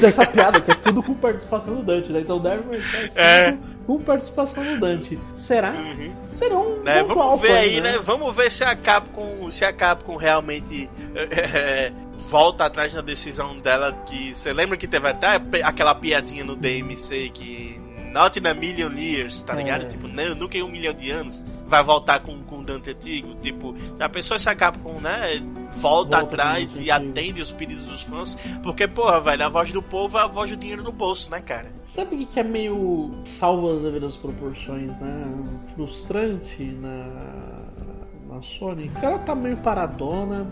Dessa 0.00 0.24
piada, 0.24 0.58
que 0.58 0.70
é 0.70 0.74
tudo 0.74 1.02
com 1.02 1.12
participação 1.12 1.74
do 1.76 1.82
Dante, 1.82 2.10
né? 2.10 2.20
Então 2.20 2.40
Devil 2.40 2.64
May 2.66 2.80
Cry 2.80 3.02
5 3.10 3.18
É. 3.18 3.58
com 3.86 3.98
participação 4.00 4.64
do 4.64 4.80
Dante. 4.80 5.18
Será? 5.36 5.72
Uhum. 5.72 6.14
Seria 6.34 6.58
um 6.58 6.82
Né, 6.82 7.02
vamos 7.02 7.40
ver 7.42 7.52
aí, 7.52 7.80
né? 7.82 7.98
Vamos 8.02 8.34
ver 8.34 8.50
se 8.50 8.64
a 8.64 8.74
Capcom, 8.74 9.50
se 9.50 9.64
a 9.64 9.72
Capcom 9.72 10.16
realmente 10.16 10.88
é, 11.14 11.92
volta 12.30 12.64
atrás 12.64 12.94
na 12.94 13.02
decisão 13.02 13.58
dela 13.58 13.92
que 14.06 14.34
você 14.34 14.52
lembra 14.54 14.78
que 14.78 14.88
teve 14.88 15.06
até 15.06 15.38
aquela 15.62 15.94
piadinha 15.94 16.42
no 16.44 16.56
DMC 16.56 17.30
que 17.34 17.83
not 18.14 18.38
in 18.38 18.46
a 18.46 18.54
million 18.54 18.92
years, 18.96 19.42
tá 19.42 19.52
É. 19.54 19.56
ligado? 19.56 19.86
Tipo, 19.88 20.06
não, 20.08 20.34
nunca 20.36 20.56
em 20.56 20.62
um 20.62 20.70
milhão 20.70 20.94
de 20.94 21.10
anos. 21.10 21.44
vai 21.66 21.82
voltar 21.82 22.20
com, 22.20 22.38
com 22.44 22.58
o 22.58 22.62
Dante 22.62 22.90
antigo? 22.90 23.34
Tipo, 23.42 23.74
a 23.98 24.08
pessoa 24.08 24.38
se 24.38 24.48
acaba 24.48 24.78
com, 24.78 25.00
né? 25.00 25.38
Volta, 25.40 25.78
volta 25.78 26.18
atrás 26.18 26.78
e 26.80 26.90
atende 26.90 27.40
os 27.42 27.50
pedidos 27.50 27.86
dos 27.86 28.02
fãs. 28.02 28.36
Porque, 28.62 28.86
porra, 28.86 29.18
velho, 29.20 29.44
a 29.46 29.48
voz 29.48 29.72
do 29.72 29.82
povo 29.82 30.16
é 30.18 30.22
a 30.22 30.26
voz 30.26 30.50
do 30.50 30.56
dinheiro 30.58 30.82
no 30.84 30.92
bolso, 30.92 31.30
né, 31.30 31.40
cara? 31.40 31.72
Sabe 31.84 32.14
o 32.16 32.26
que 32.26 32.38
é 32.38 32.42
meio 32.44 33.10
salvo 33.38 33.74
as 33.76 33.82
devidas 33.82 34.16
proporções, 34.16 34.96
né? 35.00 35.26
Frustrante 35.74 36.62
na 36.64 37.08
a 38.36 38.42
Sony, 38.58 38.90
que 38.98 39.04
ela 39.06 39.18
tá 39.20 39.34
meio 39.34 39.56
paradona, 39.58 40.46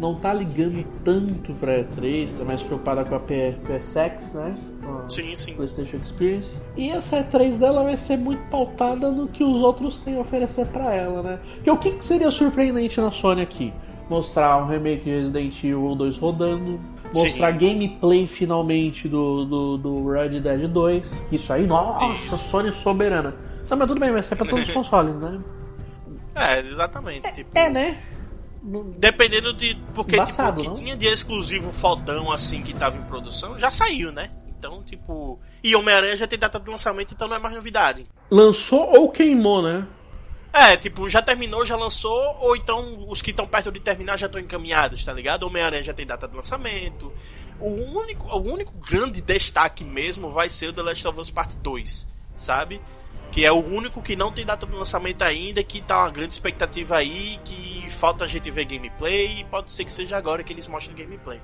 não 0.00 0.16
tá 0.16 0.32
ligando 0.34 0.84
tanto 1.04 1.52
pra 1.54 1.78
E3, 1.84 2.36
tá 2.36 2.44
mais 2.44 2.60
preocupada 2.62 3.04
com 3.04 3.14
a 3.14 3.20
PSX, 3.20 4.32
né? 4.34 4.56
A 4.82 5.08
sim, 5.08 5.34
sim. 5.34 5.54
PlayStation 5.54 5.98
Experience. 5.98 6.56
E 6.76 6.90
essa 6.90 7.22
E3 7.22 7.56
dela 7.58 7.84
vai 7.84 7.96
ser 7.96 8.16
muito 8.16 8.42
pautada 8.50 9.10
no 9.10 9.28
que 9.28 9.44
os 9.44 9.62
outros 9.62 9.98
têm 10.00 10.16
a 10.16 10.20
oferecer 10.20 10.66
para 10.66 10.92
ela, 10.94 11.22
né? 11.22 11.38
Que 11.62 11.70
o 11.70 11.76
que 11.76 12.04
seria 12.04 12.30
surpreendente 12.30 13.00
na 13.00 13.10
Sony 13.10 13.42
aqui? 13.42 13.72
Mostrar 14.10 14.62
um 14.62 14.66
remake 14.66 15.04
de 15.04 15.10
Resident 15.10 15.56
Evil 15.58 15.94
2 15.94 16.18
rodando, 16.18 16.80
mostrar 17.14 17.52
Sim. 17.52 17.58
gameplay 17.58 18.26
finalmente 18.26 19.08
do, 19.08 19.44
do, 19.44 19.78
do 19.78 20.10
Red 20.10 20.40
Dead 20.40 20.68
2, 20.68 21.26
que 21.30 21.36
isso 21.36 21.52
aí, 21.52 21.66
nossa, 21.66 22.04
isso. 22.26 22.36
Sony 22.48 22.72
soberana. 22.82 23.34
Não, 23.70 23.78
mas 23.78 23.88
tudo 23.88 24.00
bem, 24.00 24.10
vai 24.12 24.22
ser 24.22 24.36
pra 24.36 24.46
todos 24.46 24.68
os 24.68 24.74
consoles, 24.74 25.16
né? 25.16 25.40
É, 26.34 26.60
exatamente. 26.60 27.26
É, 27.26 27.32
tipo, 27.32 27.56
é 27.56 27.70
né? 27.70 27.98
Dependendo 28.98 29.52
de. 29.52 29.76
Porque, 29.94 30.16
Embaçado, 30.16 30.60
tipo, 30.60 30.70
o 30.70 30.74
que 30.74 30.80
não? 30.80 30.84
tinha 30.86 30.96
de 30.96 31.06
exclusivo 31.06 31.72
fodão 31.72 32.30
assim 32.30 32.62
que 32.62 32.72
tava 32.72 32.96
em 32.96 33.02
produção, 33.02 33.58
já 33.58 33.70
saiu, 33.70 34.12
né? 34.12 34.30
Então, 34.62 34.80
tipo. 34.80 35.40
E 35.60 35.74
Homem-Aranha 35.74 36.16
já 36.16 36.24
tem 36.28 36.38
data 36.38 36.60
de 36.60 36.70
lançamento, 36.70 37.12
então 37.12 37.26
não 37.26 37.34
é 37.34 37.38
mais 37.40 37.52
novidade. 37.52 38.06
Lançou 38.30 38.96
ou 38.96 39.10
queimou, 39.10 39.60
né? 39.60 39.84
É, 40.52 40.76
tipo, 40.76 41.08
já 41.08 41.20
terminou, 41.20 41.66
já 41.66 41.74
lançou, 41.74 42.38
ou 42.40 42.54
então 42.54 43.04
os 43.08 43.20
que 43.20 43.30
estão 43.30 43.44
perto 43.44 43.72
de 43.72 43.80
terminar 43.80 44.16
já 44.16 44.26
estão 44.26 44.40
encaminhados, 44.40 45.04
tá 45.04 45.12
ligado? 45.12 45.42
Homem-Aranha 45.44 45.82
já 45.82 45.92
tem 45.92 46.06
data 46.06 46.28
de 46.28 46.36
lançamento. 46.36 47.12
O 47.58 47.70
único, 47.70 48.28
o 48.28 48.52
único 48.52 48.72
grande 48.74 49.20
destaque 49.20 49.82
mesmo 49.82 50.30
vai 50.30 50.48
ser 50.48 50.68
o 50.68 50.72
The 50.72 50.82
Last 50.82 51.08
of 51.08 51.20
Us 51.20 51.30
Part 51.30 51.56
2, 51.56 52.06
sabe? 52.36 52.80
que 53.32 53.46
é 53.46 53.50
o 53.50 53.64
único 53.64 54.02
que 54.02 54.14
não 54.14 54.30
tem 54.30 54.44
data 54.44 54.66
de 54.66 54.76
lançamento 54.76 55.22
ainda, 55.22 55.64
que 55.64 55.80
tá 55.80 56.00
uma 56.00 56.10
grande 56.10 56.34
expectativa 56.34 56.98
aí, 56.98 57.40
que 57.42 57.86
falta 57.88 58.24
a 58.24 58.26
gente 58.26 58.50
ver 58.50 58.66
gameplay 58.66 59.40
e 59.40 59.44
pode 59.44 59.70
ser 59.70 59.86
que 59.86 59.92
seja 59.92 60.18
agora 60.18 60.44
que 60.44 60.52
eles 60.52 60.68
mostrem 60.68 60.94
gameplay. 60.94 61.40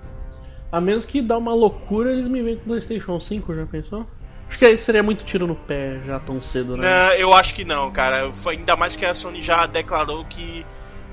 A 0.70 0.80
menos 0.80 1.06
que 1.06 1.22
dá 1.22 1.38
uma 1.38 1.54
loucura, 1.54 2.12
eles 2.12 2.28
me 2.28 2.42
vêm 2.42 2.56
com 2.56 2.64
PlayStation 2.64 3.18
5, 3.18 3.54
já 3.54 3.66
pensou? 3.66 4.06
Acho 4.48 4.58
que 4.58 4.64
aí 4.64 4.76
seria 4.78 5.02
muito 5.02 5.24
tiro 5.24 5.46
no 5.46 5.54
pé 5.54 6.00
já 6.04 6.18
tão 6.18 6.42
cedo, 6.42 6.76
né? 6.76 6.82
Não, 6.82 7.14
eu 7.14 7.34
acho 7.34 7.54
que 7.54 7.64
não, 7.64 7.90
cara. 7.90 8.30
Ainda 8.46 8.76
mais 8.76 8.96
que 8.96 9.04
a 9.04 9.12
Sony 9.12 9.42
já 9.42 9.66
declarou 9.66 10.24
que 10.24 10.64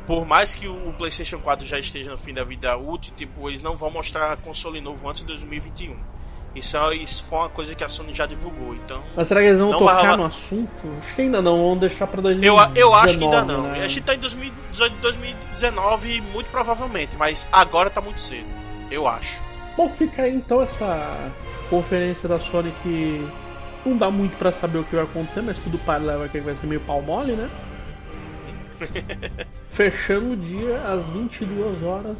por 0.05 0.25
mais 0.25 0.53
que 0.53 0.67
o 0.67 0.93
PlayStation 0.97 1.39
4 1.39 1.65
já 1.65 1.79
esteja 1.79 2.11
no 2.11 2.17
fim 2.17 2.33
da 2.33 2.43
vida 2.43 2.77
útil, 2.77 3.13
tipo, 3.15 3.49
eles 3.49 3.61
não 3.61 3.73
vão 3.73 3.89
mostrar 3.89 4.37
console 4.37 4.79
novo 4.79 5.09
antes 5.09 5.21
de 5.21 5.27
2021. 5.27 5.95
Isso, 6.55 6.77
é, 6.77 6.95
isso 6.95 7.23
foi 7.25 7.39
uma 7.39 7.49
coisa 7.49 7.75
que 7.75 7.83
a 7.83 7.87
Sony 7.87 8.13
já 8.13 8.25
divulgou, 8.25 8.73
então. 8.73 9.03
Mas 9.15 9.27
será 9.27 9.41
que 9.41 9.47
eles 9.47 9.59
vão 9.59 9.71
tocar 9.77 10.17
no 10.17 10.25
assunto? 10.25 10.87
Acho 11.01 11.15
que 11.15 11.21
ainda 11.23 11.41
não, 11.41 11.57
vão 11.57 11.77
deixar 11.77 12.07
pra 12.07 12.21
2019. 12.21 12.79
Eu, 12.79 12.87
eu 12.87 12.93
acho 12.93 13.17
que 13.17 13.23
ainda 13.25 13.43
não. 13.43 13.63
Né? 13.63 13.83
A 13.83 13.87
gente 13.87 14.01
tá 14.01 14.15
em 14.15 14.19
2018, 14.19 14.95
2019, 15.01 16.21
muito 16.31 16.49
provavelmente, 16.49 17.17
mas 17.17 17.49
agora 17.51 17.89
tá 17.89 17.99
muito 17.99 18.21
cedo. 18.21 18.47
Eu 18.91 19.07
acho. 19.07 19.41
Bom, 19.75 19.89
fica 19.89 20.23
aí 20.23 20.33
então 20.33 20.61
essa 20.61 21.31
conferência 21.69 22.29
da 22.29 22.39
Sony 22.39 22.73
que 22.81 23.27
não 23.85 23.97
dá 23.97 24.09
muito 24.09 24.37
para 24.37 24.51
saber 24.51 24.79
o 24.79 24.83
que 24.83 24.95
vai 24.95 25.03
acontecer, 25.03 25.41
mas 25.41 25.57
tudo 25.57 25.77
para 25.79 26.03
leva 26.03 26.29
que 26.29 26.39
vai 26.39 26.55
ser 26.55 26.67
meio 26.67 26.81
pau 26.81 27.01
mole, 27.01 27.33
né? 27.33 27.49
Fechando 29.71 30.31
o 30.31 30.37
dia 30.37 30.77
às 30.87 31.09
22 31.09 31.83
horas. 31.83 32.17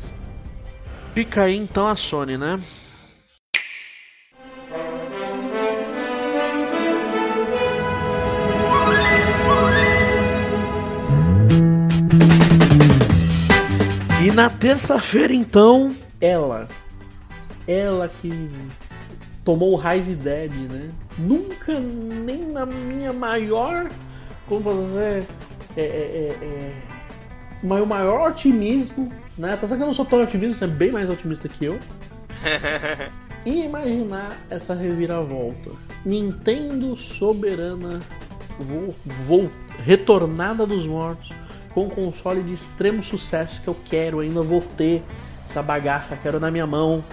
Fica 1.13 1.43
aí 1.43 1.55
então 1.55 1.87
a 1.87 1.95
Sony, 1.95 2.37
né? 2.37 2.59
E 14.21 14.31
na 14.31 14.49
terça-feira, 14.49 15.33
então, 15.33 15.95
ela. 16.19 16.67
Ela 17.67 18.07
que 18.07 18.49
tomou 19.43 19.73
o 19.73 19.75
Rise 19.75 20.15
Dead, 20.15 20.51
né? 20.51 20.89
Nunca, 21.17 21.79
nem 21.79 22.45
na 22.45 22.65
minha 22.65 23.13
maior. 23.13 23.89
Como 24.47 24.61
você. 24.61 25.25
É, 25.77 25.81
é, 25.81 25.83
é, 25.83 26.45
é 26.45 26.95
meu 27.63 27.85
maior 27.85 28.31
otimismo, 28.31 29.11
né? 29.37 29.57
Tá 29.57 29.67
certo 29.67 29.77
que 29.77 29.83
eu 29.83 29.87
não 29.87 29.93
sou 29.93 30.05
tão 30.05 30.21
otimista, 30.21 30.59
você 30.59 30.65
é 30.65 30.67
bem 30.67 30.91
mais 30.91 31.09
otimista 31.09 31.49
que 31.49 31.65
eu. 31.65 31.79
e 33.45 33.65
imaginar 33.65 34.37
essa 34.49 34.73
reviravolta. 34.73 35.71
Nintendo 36.05 36.95
soberana, 36.95 38.01
vou, 38.59 38.95
vou, 39.25 39.49
retornada 39.79 40.65
dos 40.65 40.85
mortos 40.85 41.29
com 41.73 41.85
um 41.85 41.89
console 41.89 42.41
de 42.43 42.53
extremo 42.53 43.03
sucesso 43.03 43.61
que 43.61 43.67
eu 43.67 43.75
quero, 43.85 44.19
ainda 44.19 44.41
vou 44.41 44.61
ter 44.61 45.03
essa 45.47 45.61
bagaça, 45.61 46.17
quero 46.21 46.39
na 46.39 46.51
minha 46.51 46.67
mão. 46.67 47.03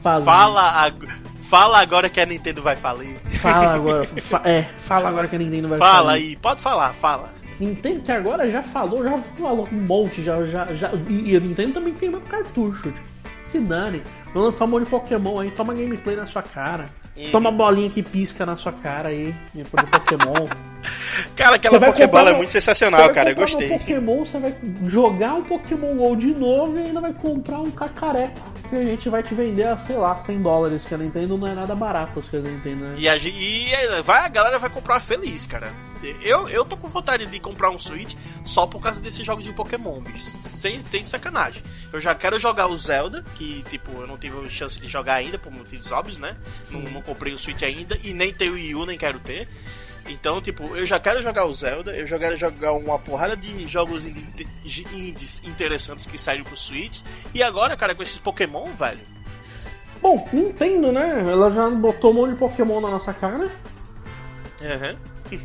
Fala, 0.00 0.84
ag 0.84 1.08
fala 1.40 1.80
agora 1.80 2.08
que 2.08 2.20
a 2.20 2.26
Nintendo 2.26 2.62
vai 2.62 2.76
falir. 2.76 3.18
Fala 3.40 3.74
agora, 3.74 4.06
fa 4.22 4.42
é, 4.44 4.62
fala 4.78 5.08
agora 5.08 5.28
que 5.28 5.36
a 5.36 5.38
Nintendo 5.38 5.68
vai 5.68 5.78
fala 5.78 5.90
falir. 5.90 6.04
Fala 6.04 6.12
aí, 6.12 6.36
pode 6.36 6.60
falar, 6.60 6.94
fala. 6.94 7.34
Nintendo 7.58 8.00
que 8.00 8.12
agora 8.12 8.50
já 8.50 8.62
falou, 8.62 9.04
já 9.04 9.18
falou 9.38 9.68
um 9.70 9.82
monte, 9.82 10.22
já, 10.24 10.44
já, 10.46 10.64
já 10.74 10.90
e 11.08 11.36
a 11.36 11.40
Nintendo 11.40 11.74
também 11.74 11.92
tem 11.92 12.08
um 12.08 12.20
cartucho. 12.20 12.90
Tipo, 12.90 13.08
se 13.44 13.60
dane, 13.60 14.02
vou 14.32 14.44
lançar 14.44 14.64
um 14.64 14.68
monte 14.68 14.84
de 14.84 14.90
Pokémon 14.90 15.40
aí, 15.40 15.50
toma 15.50 15.74
gameplay 15.74 16.16
na 16.16 16.26
sua 16.26 16.42
cara. 16.42 16.86
Uhum. 17.16 17.30
Toma 17.32 17.50
bolinha 17.50 17.90
que 17.90 18.02
pisca 18.02 18.46
na 18.46 18.56
sua 18.56 18.72
cara 18.72 19.10
aí, 19.10 19.34
de 19.52 19.64
Pokémon. 19.64 20.48
cara, 21.36 21.56
aquela 21.56 21.80
Pokébola 21.80 22.30
é 22.30 22.36
muito 22.36 22.52
sensacional, 22.52 23.12
cara. 23.12 23.30
Eu 23.30 23.36
gostei. 23.36 23.68
Pokémon, 23.68 24.24
você 24.24 24.38
vai 24.38 24.54
jogar 24.84 25.36
o 25.36 25.42
Pokémon 25.42 25.94
GO 25.96 26.16
de 26.16 26.34
novo 26.34 26.78
e 26.78 26.84
ainda 26.84 27.00
vai 27.00 27.12
comprar 27.12 27.60
um 27.60 27.70
cacareco 27.70 28.40
que 28.68 28.76
a 28.76 28.84
gente 28.84 29.08
vai 29.08 29.22
te 29.22 29.34
vender 29.34 29.64
a, 29.64 29.76
sei 29.78 29.96
lá, 29.96 30.20
100 30.20 30.42
dólares, 30.42 30.86
que 30.86 30.94
a 30.94 30.98
Nintendo 30.98 31.36
não 31.36 31.46
é 31.46 31.54
nada 31.54 31.74
barato 31.74 32.20
as 32.20 32.28
coisas 32.28 32.48
da 32.48 32.56
Nintendo, 32.56 32.84
né? 32.84 32.94
E 32.96 33.08
a, 33.08 33.16
e 33.16 34.02
vai, 34.02 34.24
a 34.24 34.28
galera 34.28 34.58
vai 34.58 34.70
comprar 34.70 35.00
feliz, 35.00 35.46
cara. 35.46 35.72
Eu, 36.22 36.48
eu 36.48 36.64
tô 36.64 36.76
com 36.76 36.88
vontade 36.88 37.26
de 37.26 37.40
comprar 37.40 37.70
um 37.70 37.78
Switch 37.78 38.14
só 38.42 38.66
por 38.66 38.80
causa 38.80 39.00
desses 39.00 39.26
jogos 39.26 39.44
de 39.44 39.52
Pokémon, 39.52 40.00
bicho. 40.00 40.38
Sem, 40.40 40.80
sem 40.80 41.04
sacanagem. 41.04 41.62
Eu 41.92 42.00
já 42.00 42.14
quero 42.14 42.38
jogar 42.38 42.68
o 42.68 42.76
Zelda, 42.76 43.22
que, 43.34 43.62
tipo, 43.68 43.90
eu 44.00 44.06
não 44.06 44.16
tive 44.16 44.48
chance 44.48 44.80
de 44.80 44.88
jogar 44.88 45.14
ainda, 45.14 45.38
por 45.38 45.52
motivos 45.52 45.90
óbvios, 45.90 46.18
né? 46.18 46.36
Não, 46.70 46.80
não 46.80 47.02
comprei 47.02 47.34
o 47.34 47.38
Switch 47.38 47.62
ainda, 47.62 47.98
e 48.02 48.14
nem 48.14 48.32
tenho 48.32 48.52
o 48.52 48.54
Wii 48.54 48.74
U, 48.76 48.86
nem 48.86 48.96
quero 48.96 49.18
ter. 49.18 49.48
Então, 50.10 50.40
tipo, 50.40 50.76
eu 50.76 50.84
já 50.84 50.98
quero 50.98 51.22
jogar 51.22 51.44
o 51.44 51.54
Zelda, 51.54 51.96
eu 51.96 52.04
já 52.04 52.18
quero 52.18 52.36
jogar 52.36 52.72
uma 52.72 52.98
porrada 52.98 53.36
de 53.36 53.66
jogos 53.68 54.04
indies 54.04 55.42
interessantes 55.44 56.04
que 56.04 56.18
saíram 56.18 56.44
pro 56.44 56.56
Switch. 56.56 57.00
E 57.32 57.42
agora, 57.42 57.76
cara, 57.76 57.94
com 57.94 58.02
esses 58.02 58.18
Pokémon, 58.18 58.66
velho. 58.74 59.00
Bom, 60.02 60.28
Nintendo, 60.32 60.90
né? 60.90 61.20
Ela 61.30 61.48
já 61.50 61.70
botou 61.70 62.10
um 62.10 62.14
monte 62.14 62.30
de 62.30 62.36
Pokémon 62.36 62.80
na 62.80 62.90
nossa 62.90 63.14
cara. 63.14 63.52
Aham. 64.60 64.96
Uhum. 65.30 65.36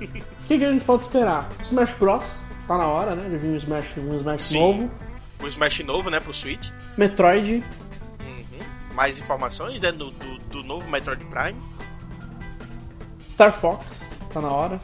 O 0.46 0.48
que, 0.48 0.58
que, 0.58 0.66
a 0.66 0.72
gente 0.72 0.84
pode 0.84 1.04
esperar? 1.04 1.48
Smash 1.64 1.94
Bros. 1.94 2.26
Tá 2.68 2.78
na 2.78 2.88
hora, 2.88 3.16
né? 3.16 3.30
De 3.30 3.38
vir 3.38 3.50
um 3.50 3.58
Smash, 3.58 3.98
um 3.98 4.16
Smash 4.18 4.42
Sim. 4.42 4.60
novo. 4.60 4.92
Um 5.44 5.48
Smash 5.48 5.80
novo, 5.84 6.10
né? 6.10 6.20
Pro 6.20 6.34
Switch. 6.34 6.72
Metroid. 6.98 7.64
Uhum. 8.20 8.96
Mais 8.96 9.20
informações, 9.20 9.80
né? 9.80 9.92
Do, 9.92 10.10
do, 10.10 10.38
do 10.40 10.64
novo 10.64 10.90
Metroid 10.90 11.24
Prime. 11.26 11.62
Star 13.30 13.54
Fox. 13.54 14.05
Tá 14.36 14.42
na 14.42 14.52
hora. 14.52 14.82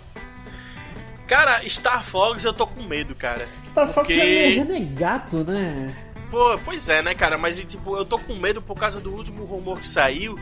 Cara, 1.27 1.61
Star 1.67 2.01
Fox 2.05 2.45
eu 2.45 2.53
tô 2.53 2.65
com 2.65 2.83
medo, 2.83 3.13
cara. 3.13 3.45
Star 3.65 3.85
Fox 3.87 3.95
porque... 3.95 4.13
é 4.13 4.25
meio 4.25 4.63
renegado, 4.63 5.43
né? 5.43 5.93
Pô, 6.29 6.57
pois 6.63 6.87
é, 6.87 7.01
né, 7.01 7.13
cara? 7.13 7.37
Mas 7.37 7.61
tipo, 7.65 7.97
eu 7.97 8.05
tô 8.05 8.17
com 8.17 8.33
medo 8.35 8.61
por 8.61 8.77
causa 8.77 9.01
do 9.01 9.13
último 9.13 9.43
rumor 9.43 9.81
que 9.81 9.87
saiu. 9.87 10.39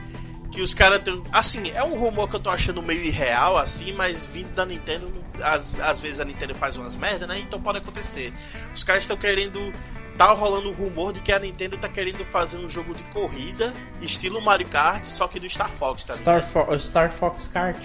Que 0.52 0.61
os 0.61 0.76
caras 0.76 1.02
têm. 1.02 1.23
Assim, 1.31 1.72
é 1.72 1.84
um 1.84 1.95
rumor 1.95 2.30
que 2.30 2.36
eu 2.36 2.40
tô 2.40 2.52
achando 2.52 2.84
meio 2.84 3.02
irreal, 3.02 3.57
assim, 3.57 3.94
mas 3.94 4.27
vindo 4.27 4.52
da 4.53 4.64
Nintendo, 4.64 5.11
às, 5.41 5.80
às 5.80 5.99
vezes 5.99 6.19
a 6.19 6.26
Nintendo 6.26 6.53
faz 6.53 6.77
umas 6.77 6.95
merda, 6.95 7.26
né? 7.26 7.40
Então 7.40 7.60
pode 7.60 7.80
acontecer. 7.80 8.31
Os 8.76 8.84
caras 8.84 9.03
estão 9.03 9.18
querendo. 9.18 9.73
Tá 10.19 10.34
rolando 10.34 10.69
um 10.69 10.73
rumor 10.73 11.14
de 11.14 11.22
que 11.22 11.31
a 11.31 11.40
Nintendo 11.40 11.77
tá 11.77 11.88
querendo 11.88 12.23
fazer 12.26 12.57
um 12.57 12.68
jogo 12.68 12.94
de 12.94 13.03
corrida, 13.06 13.73
estilo 14.02 14.41
Mario 14.41 14.68
Kart, 14.68 15.03
só 15.03 15.27
que 15.30 15.40
do 15.40 15.49
Star 15.49 15.72
Fox, 15.72 16.03
tá 16.03 16.15
ligado? 16.15 16.44
Star, 16.44 16.68
Fo 16.68 16.80
Star 16.80 17.11
Fox 17.11 17.48
Kart. 17.48 17.80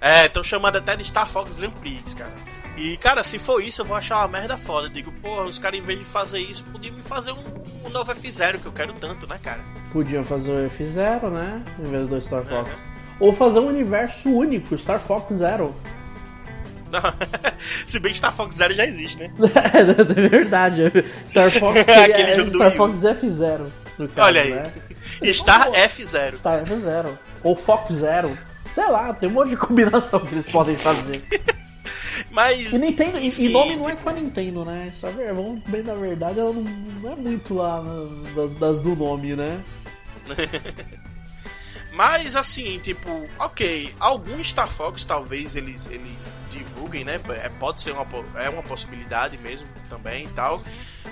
É, 0.00 0.26
estão 0.26 0.42
chamando 0.42 0.76
até 0.76 0.96
de 0.96 1.04
Star 1.04 1.28
Fox 1.28 1.54
Grand 1.54 1.70
Prix, 1.72 2.14
cara. 2.14 2.32
E, 2.76 2.96
cara, 2.96 3.22
se 3.22 3.38
for 3.38 3.62
isso, 3.62 3.82
eu 3.82 3.84
vou 3.84 3.96
achar 3.96 4.18
uma 4.18 4.28
merda 4.28 4.56
foda. 4.56 4.86
Eu 4.86 4.90
digo, 4.90 5.12
pô, 5.20 5.42
os 5.42 5.58
caras, 5.58 5.78
em 5.78 5.82
vez 5.82 5.98
de 5.98 6.04
fazer 6.04 6.38
isso, 6.38 6.64
podiam 6.64 6.94
me 6.94 7.02
fazer 7.02 7.32
um, 7.32 7.44
um 7.84 7.90
novo 7.90 8.10
F0, 8.14 8.58
que 8.58 8.66
eu 8.66 8.72
quero 8.72 8.94
tanto, 8.94 9.26
né, 9.26 9.38
cara? 9.42 9.60
Podiam 9.92 10.24
fazer 10.24 10.50
o 10.50 10.70
F0, 10.70 11.30
né? 11.30 11.62
Em 11.78 11.84
vez 11.84 12.08
do 12.08 12.22
Star 12.22 12.42
Fox. 12.44 12.70
Uhum. 12.70 12.76
Ou 13.20 13.34
fazer 13.34 13.58
um 13.58 13.66
universo 13.66 14.30
único, 14.30 14.78
Star 14.78 14.98
Fox 15.00 15.36
Zero. 15.36 15.76
Não. 16.90 17.02
Se 17.86 18.00
bem 18.00 18.12
que 18.12 18.18
Star 18.18 18.32
Fox 18.32 18.56
Zero 18.56 18.74
já 18.74 18.86
existe, 18.86 19.18
né? 19.18 19.30
é 19.74 20.28
verdade. 20.28 20.90
Star 21.28 21.50
Fox, 21.50 21.80
Aquele 21.86 22.22
é, 22.22 22.34
jogo 22.34 22.50
do 22.50 22.56
Star 22.56 22.72
U. 22.72 22.76
Fox 22.76 22.98
F0. 23.00 23.66
no 23.98 24.08
caso, 24.08 24.28
Olha 24.28 24.40
aí. 24.40 24.54
Né? 24.54 24.62
Star 25.32 25.70
F0. 25.70 26.36
Star 26.36 26.64
F0. 26.64 27.18
Ou 27.42 27.54
Fox 27.54 27.92
Zero. 27.92 28.36
Sei 28.74 28.86
lá, 28.88 29.12
tem 29.14 29.28
um 29.28 29.32
monte 29.32 29.50
de 29.50 29.56
combinação 29.56 30.20
que 30.20 30.34
eles 30.34 30.46
podem 30.52 30.74
fazer. 30.74 31.22
Mas. 32.30 32.72
E 32.72 32.78
Nintendo, 32.78 33.18
e- 33.18 33.28
e 33.46 33.48
nome 33.48 33.76
não 33.76 33.86
é 33.88 33.90
tipo, 33.92 34.02
com 34.04 34.10
a 34.10 34.12
Nintendo, 34.12 34.64
né? 34.64 34.92
Só 34.94 35.10
ver, 35.10 35.32
vamos 35.34 35.60
bem 35.66 35.82
na 35.82 35.94
verdade, 35.94 36.38
ela 36.38 36.52
não, 36.52 36.62
não 36.62 37.12
é 37.12 37.16
muito 37.16 37.54
lá 37.54 37.82
das, 38.36 38.54
das 38.54 38.80
do 38.80 38.94
nome, 38.94 39.34
né? 39.34 39.60
Mas 41.92 42.36
assim, 42.36 42.78
tipo, 42.78 43.08
ok, 43.38 43.92
alguns 43.98 44.48
Star 44.50 44.68
Fox 44.70 45.04
talvez 45.04 45.56
eles, 45.56 45.88
eles 45.90 46.32
divulguem, 46.48 47.04
né? 47.04 47.20
É, 47.30 47.48
pode 47.48 47.82
ser 47.82 47.90
uma, 47.92 48.06
é 48.36 48.48
uma 48.48 48.62
possibilidade 48.62 49.36
mesmo 49.38 49.68
também 49.88 50.24
e 50.26 50.28
tal. 50.28 50.62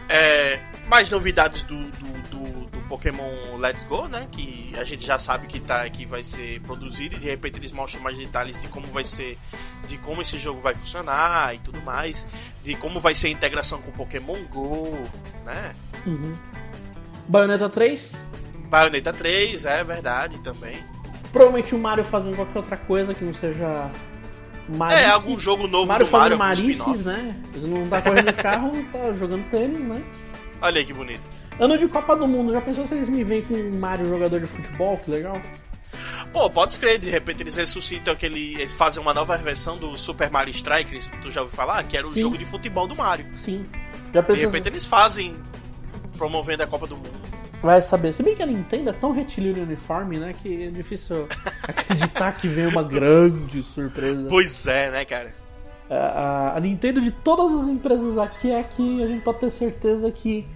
É, 0.08 0.60
mais 0.86 1.10
novidades 1.10 1.62
do, 1.64 1.76
do 1.90 2.27
Pokémon 2.88 3.56
Let's 3.58 3.84
Go, 3.84 4.08
né? 4.08 4.26
Que 4.32 4.72
a 4.78 4.84
gente 4.84 5.06
já 5.06 5.18
sabe 5.18 5.46
que, 5.46 5.60
tá, 5.60 5.88
que 5.90 6.06
vai 6.06 6.24
ser 6.24 6.60
produzido 6.62 7.16
e 7.16 7.18
de 7.18 7.26
repente 7.26 7.58
eles 7.58 7.70
mostram 7.70 8.02
mais 8.02 8.16
detalhes 8.16 8.58
de 8.58 8.66
como 8.68 8.86
vai 8.88 9.04
ser, 9.04 9.38
de 9.86 9.98
como 9.98 10.22
esse 10.22 10.38
jogo 10.38 10.60
vai 10.60 10.74
funcionar 10.74 11.54
e 11.54 11.58
tudo 11.58 11.80
mais, 11.82 12.26
de 12.62 12.74
como 12.76 12.98
vai 12.98 13.14
ser 13.14 13.28
a 13.28 13.30
integração 13.30 13.80
com 13.82 13.92
Pokémon 13.92 14.42
Go, 14.50 14.98
né? 15.44 15.74
Uhum. 16.06 16.34
Bayonetta 17.28 17.68
3, 17.68 18.12
Bayonetta 18.70 19.12
3, 19.12 19.64
é 19.66 19.84
verdade 19.84 20.38
também. 20.40 20.82
provavelmente 21.30 21.74
o 21.74 21.78
Mario 21.78 22.04
fazendo 22.04 22.36
qualquer 22.36 22.58
outra 22.58 22.76
coisa 22.76 23.14
que 23.14 23.22
não 23.22 23.34
seja 23.34 23.90
Mario. 24.68 24.96
É, 24.96 25.06
algum 25.06 25.38
jogo 25.38 25.66
novo 25.66 25.86
Mario 25.86 26.06
do 26.06 26.12
Mario, 26.12 26.34
algum 26.34 26.44
Marices, 26.44 27.04
né? 27.04 27.36
Ele 27.54 27.66
não 27.66 27.88
tá 27.88 28.02
correndo 28.02 28.32
carro, 28.34 28.72
tá 28.92 29.12
jogando 29.12 29.48
tênis, 29.50 29.80
né? 29.80 30.02
Olha 30.60 30.78
aí 30.78 30.84
que 30.84 30.92
bonito. 30.92 31.37
Ano 31.60 31.76
de 31.78 31.88
Copa 31.88 32.14
do 32.16 32.26
Mundo, 32.26 32.52
já 32.52 32.60
pensou 32.60 32.86
se 32.86 32.94
eles 32.94 33.08
me 33.08 33.24
veem 33.24 33.42
com 33.42 33.54
um 33.54 33.78
Mario 33.78 34.06
jogador 34.06 34.40
de 34.40 34.46
futebol? 34.46 34.96
Que 34.98 35.10
legal. 35.10 35.40
Pô, 36.32 36.48
pode 36.50 36.72
escrever, 36.72 36.98
de 36.98 37.10
repente 37.10 37.42
eles 37.42 37.54
ressuscitam 37.56 38.12
aquele. 38.14 38.54
Eles 38.54 38.72
fazem 38.74 39.02
uma 39.02 39.12
nova 39.14 39.36
versão 39.36 39.76
do 39.78 39.96
Super 39.96 40.30
Mario 40.30 40.50
Strikers, 40.52 41.10
tu 41.22 41.30
já 41.30 41.40
ouviu 41.42 41.56
falar? 41.56 41.82
Que 41.84 41.96
era 41.96 42.06
o 42.06 42.12
Sim. 42.12 42.20
jogo 42.20 42.38
de 42.38 42.44
futebol 42.44 42.86
do 42.86 42.94
Mario. 42.94 43.26
Sim. 43.34 43.66
Já 44.12 44.20
De 44.20 44.26
pensou 44.26 44.44
repente 44.44 44.68
eles 44.68 44.84
fazem 44.84 45.36
promovendo 46.16 46.62
a 46.62 46.66
Copa 46.66 46.86
do 46.86 46.96
Mundo. 46.96 47.10
Vai 47.62 47.82
saber. 47.82 48.12
Se 48.14 48.22
bem 48.22 48.36
que 48.36 48.42
a 48.42 48.46
Nintendo 48.46 48.90
é 48.90 48.92
tão 48.92 49.10
retilíneo 49.10 49.64
uniforme, 49.64 50.18
né? 50.18 50.32
Que 50.32 50.64
é 50.66 50.70
difícil 50.70 51.26
acreditar 51.66 52.32
que 52.36 52.46
vem 52.46 52.66
uma 52.68 52.84
grande 52.84 53.62
surpresa. 53.64 54.26
Pois 54.28 54.66
é, 54.68 54.90
né, 54.92 55.04
cara? 55.04 55.34
A, 55.90 55.94
a- 55.94 56.56
a 56.56 56.60
Nintendo 56.60 57.00
de 57.00 57.10
todas 57.10 57.52
as 57.62 57.68
empresas 57.68 58.16
aqui 58.18 58.52
é 58.52 58.62
que 58.62 59.02
a 59.02 59.06
gente 59.06 59.22
pode 59.24 59.40
ter 59.40 59.50
certeza 59.50 60.10
que 60.12 60.46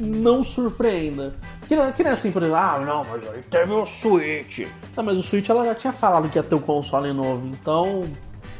não 0.00 0.42
surpreenda. 0.42 1.34
Que, 1.68 1.76
não- 1.76 1.92
que 1.92 2.02
não 2.02 2.10
é 2.10 2.14
assim, 2.14 2.32
por 2.32 2.42
exemplo, 2.42 2.58
ah, 2.60 2.80
não, 2.84 3.04
mas 3.04 3.28
aí 3.28 3.42
teve 3.42 3.72
o 3.72 3.86
Switch. 3.86 4.66
Não, 4.96 5.04
mas 5.04 5.18
o 5.18 5.22
Switch 5.22 5.48
ela 5.48 5.64
já 5.64 5.74
tinha 5.74 5.92
falado 5.92 6.28
que 6.28 6.38
ia 6.38 6.42
ter 6.42 6.54
um 6.54 6.60
console 6.60 7.12
novo, 7.12 7.46
então. 7.46 8.02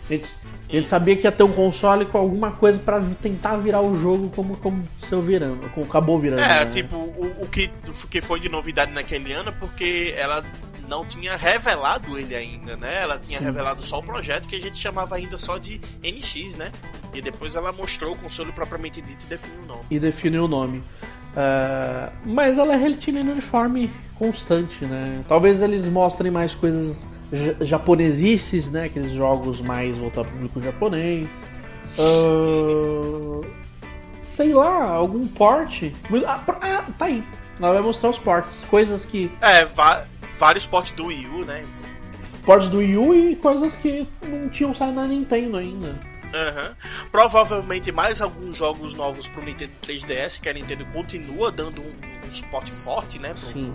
A 0.09 0.73
gente 0.73 0.89
sabia 0.89 1.17
que 1.17 1.25
ia 1.25 1.31
ter 1.33 1.45
um 1.45 1.53
console 1.53 2.05
com 2.05 2.19
alguma 2.19 2.51
coisa 2.51 2.79
pra 2.81 3.01
tentar 3.23 3.57
virar 3.59 3.81
o 3.81 3.95
jogo 3.95 4.29
como, 4.35 4.57
como 4.57 4.83
seu 5.09 5.23
virando, 5.23 5.69
como 5.71 5.87
acabou 5.87 6.19
virando. 6.19 6.41
É, 6.43 6.65
né? 6.65 6.67
tipo, 6.67 6.97
o, 6.97 7.43
o 7.43 7.47
que, 7.49 7.71
o 7.87 8.07
que 8.09 8.21
foi 8.21 8.41
de 8.41 8.49
novidade 8.49 8.93
naquele 8.93 9.33
ano 9.33 9.51
é 9.51 9.53
porque 9.53 10.13
ela 10.17 10.45
não 10.89 11.05
tinha 11.05 11.37
revelado 11.37 12.19
ele 12.19 12.35
ainda, 12.35 12.77
né? 12.77 13.03
Ela 13.03 13.19
tinha 13.21 13.39
Sim. 13.39 13.45
revelado 13.45 13.83
só 13.83 14.01
o 14.01 14.03
projeto 14.03 14.49
que 14.49 14.57
a 14.57 14.61
gente 14.61 14.77
chamava 14.77 15.15
ainda 15.15 15.37
só 15.37 15.59
de 15.59 15.81
NX, 16.03 16.57
né? 16.57 16.73
E 17.15 17.23
depois 17.23 17.55
ela 17.55 17.71
mostrou 17.73 18.15
o 18.15 18.17
console 18.19 18.51
propriamente 18.51 19.01
dito 19.01 19.25
e 19.25 19.29
definiu 19.29 19.61
o 19.63 19.67
nome. 19.67 19.85
e 19.91 19.99
define 20.01 20.39
o 20.39 20.49
nome. 20.49 20.83
Ah, 21.37 22.11
mas 22.25 22.59
ela 22.59 22.75
é 22.75 22.77
retilíneo 22.77 23.33
uniforme 23.33 23.91
constante, 24.19 24.85
né? 24.85 25.21
Talvez 25.29 25.63
eles 25.63 25.85
mostrem 25.87 26.31
mais 26.31 26.55
coisas 26.55 27.09
ja- 27.33 27.65
japonesices, 27.65 28.71
né? 28.71 28.85
Aqueles 28.87 29.13
jogos 29.13 29.61
mais 29.61 29.97
voltados 29.97 30.31
para 30.31 30.37
o 30.37 30.49
público 30.49 30.61
japonês. 30.61 31.29
Ah, 31.99 33.47
sei 34.37 34.53
lá, 34.53 34.85
algum 34.85 35.27
porte. 35.29 35.95
Ah, 36.27 36.43
ah, 36.61 36.85
tá 36.99 37.05
aí. 37.07 37.23
Ela 37.59 37.75
vai 37.75 37.83
mostrar 37.83 38.11
os 38.11 38.19
portes. 38.19 38.65
Coisas 38.65 39.05
que. 39.05 39.31
É, 39.41 39.67
vários 40.35 40.67
portes 40.67 40.93
do 40.93 41.07
Wii 41.07 41.27
U, 41.27 41.45
né? 41.45 41.63
Portes 42.45 42.69
do 42.71 42.79
Wii 42.79 42.97
U 42.97 43.15
e 43.15 43.37
coisas 43.37 43.77
que 43.77 44.09
não 44.27 44.49
tinham 44.49 44.75
saído 44.75 44.95
na 44.95 45.07
Nintendo 45.07 45.59
ainda. 45.59 45.95
Aham. 46.33 46.77
Provavelmente 47.11 47.91
mais 47.91 48.21
alguns 48.21 48.57
jogos 48.57 48.95
novos 48.95 49.29
pro 49.29 49.43
Nintendo 49.43 49.73
3DS, 49.83 50.41
que 50.41 50.49
a 50.49 50.53
Nintendo 50.53 50.85
continua 50.87 51.51
dando 51.51 51.81
um, 51.81 51.93
um 52.27 52.33
suporte 52.33 52.71
forte, 52.71 53.19
né? 53.19 53.35
Pro, 53.35 53.49
Sim. 53.49 53.73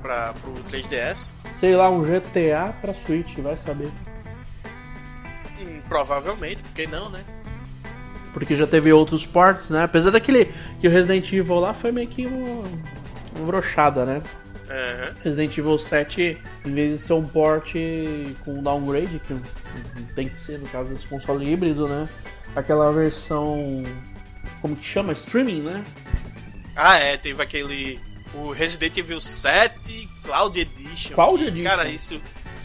pra, 0.00 0.32
pro 0.34 0.52
3DS. 0.70 1.32
Sei 1.54 1.76
lá, 1.76 1.90
um 1.90 2.02
GTA 2.02 2.74
pra 2.80 2.94
Switch, 2.94 3.36
vai 3.38 3.56
saber. 3.58 3.90
Hum, 5.60 5.80
provavelmente, 5.88 6.62
porque 6.62 6.86
não, 6.86 7.10
né? 7.10 7.22
Porque 8.32 8.56
já 8.56 8.66
teve 8.66 8.92
outros 8.92 9.26
ports, 9.26 9.68
né? 9.68 9.84
Apesar 9.84 10.10
daquele 10.10 10.46
que 10.80 10.88
o 10.88 10.90
Resident 10.90 11.30
Evil 11.32 11.56
lá 11.56 11.74
foi 11.74 11.92
meio 11.92 12.08
que 12.08 12.26
uma, 12.26 12.64
uma 13.36 13.46
brochada, 13.46 14.06
né? 14.06 14.22
Aham. 14.72 15.14
Resident 15.22 15.58
Evil 15.58 15.78
7, 15.78 16.38
em 16.64 16.74
vez 16.74 16.98
de 16.98 17.06
ser 17.06 17.12
um 17.12 17.26
port 17.26 17.74
com 18.42 18.62
downgrade, 18.62 19.20
que 19.20 19.38
tem 20.14 20.30
que 20.30 20.40
ser 20.40 20.58
no 20.58 20.66
caso 20.68 20.88
desse 20.88 21.06
console 21.06 21.50
híbrido, 21.50 21.86
né? 21.86 22.08
Aquela 22.56 22.90
versão. 22.90 23.84
Como 24.62 24.74
que 24.74 24.86
chama? 24.86 25.12
Streaming, 25.12 25.60
né? 25.62 25.84
Ah, 26.74 26.98
é, 26.98 27.16
teve 27.18 27.42
aquele. 27.42 28.00
O 28.34 28.50
Resident 28.50 28.96
Evil 28.96 29.20
7 29.20 30.08
Cloud 30.22 30.58
Edition. 30.58 31.14
Cloud 31.14 31.42
que, 31.42 31.48
Edition. 31.48 31.68
Cara, 31.68 31.88
isso. 31.88 32.20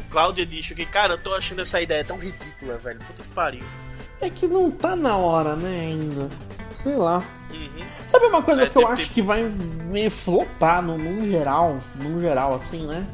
Cloud 0.09 0.41
Edition, 0.41 0.75
que, 0.75 0.85
cara, 0.85 1.15
eu 1.15 1.17
tô 1.17 1.35
achando 1.35 1.61
essa 1.61 1.81
ideia 1.81 2.05
tão 2.05 2.17
ridícula, 2.17 2.77
velho. 2.77 2.99
Puta 2.99 3.21
que 3.21 3.29
pariu. 3.29 3.63
É 4.21 4.29
que 4.29 4.47
não 4.47 4.71
tá 4.71 4.95
na 4.95 5.17
hora, 5.17 5.57
né, 5.57 5.81
ainda. 5.81 6.29
Sei 6.71 6.95
lá. 6.95 7.21
Uhum. 7.51 7.85
Sabe 8.07 8.25
uma 8.25 8.41
coisa 8.41 8.63
É, 8.63 8.65
que 8.69 8.77
eu 8.77 8.81
tipo- 8.81 8.93
acho 8.93 9.09
que 9.11 9.21
vai 9.21 9.43
me 9.43 10.09
flopar 10.09 10.81
no, 10.81 10.97
num 10.97 11.29
geral, 11.29 11.77
num 11.95 12.19
geral, 12.19 12.55
assim, 12.55 12.85
né? 12.87 13.05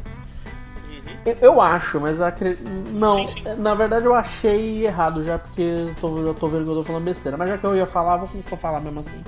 Uhum. 0.90 1.02
Eu, 1.26 1.38
eu 1.42 1.62
acho, 1.62 2.00
mas 2.00 2.20
eu 2.20 2.26
acre- 2.26 2.58
não. 2.92 3.12
Sim, 3.12 3.28
sim. 3.28 3.44
Na 3.58 3.74
verdade 3.76 4.06
eu 4.06 4.16
achei 4.16 4.86
errado 4.86 5.24
já, 5.24 5.38
porque 5.40 5.62
eu 5.62 5.96
tô, 6.02 6.26
já 6.28 6.34
tô 6.34 6.48
vendo 6.48 6.64
que 6.66 6.70
eu 6.72 6.76
tô 6.76 6.84
falando 6.84 7.04
besteira. 7.06 7.38
Mas 7.38 7.50
já 7.50 7.58
que 7.58 7.66
eu 7.66 7.76
ia 7.76 7.86
falar, 7.86 8.18
vou, 8.18 8.28
vou 8.50 8.60
falar 8.60 8.80
mesmo 8.82 9.02
assim. 9.02 9.24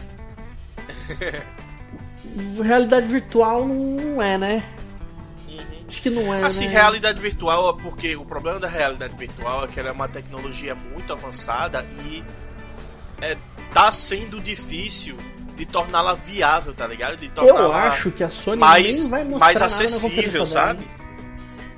Realidade 2.63 3.07
virtual 3.07 3.65
não 3.65 4.21
é, 4.21 4.37
né? 4.37 4.63
Uhum. 5.47 5.59
Acho 5.87 6.01
que 6.01 6.09
não 6.09 6.33
é. 6.33 6.43
Assim, 6.43 6.65
né? 6.65 6.71
realidade 6.73 7.19
virtual, 7.21 7.69
é 7.69 7.81
porque 7.81 8.15
o 8.15 8.25
problema 8.25 8.59
da 8.59 8.67
realidade 8.67 9.15
virtual 9.15 9.63
é 9.65 9.67
que 9.67 9.79
ela 9.79 9.89
é 9.89 9.91
uma 9.91 10.07
tecnologia 10.07 10.75
muito 10.75 11.13
avançada 11.13 11.85
e 12.05 12.23
é, 13.21 13.37
tá 13.75 13.91
sendo 13.91 14.39
difícil 14.39 15.17
de 15.53 15.65
torná-la 15.65 16.13
viável, 16.13 16.73
tá 16.73 16.87
ligado? 16.87 17.17
De 17.17 17.29
Eu 17.45 17.71
acho 17.73 18.09
que 18.11 18.23
a 18.23 18.29
Sony 18.29 18.57
mais, 18.57 19.09
vai 19.09 19.23
mostrar 19.25 19.39
mais 19.39 19.61
acessível, 19.61 20.45
sabe? 20.45 20.87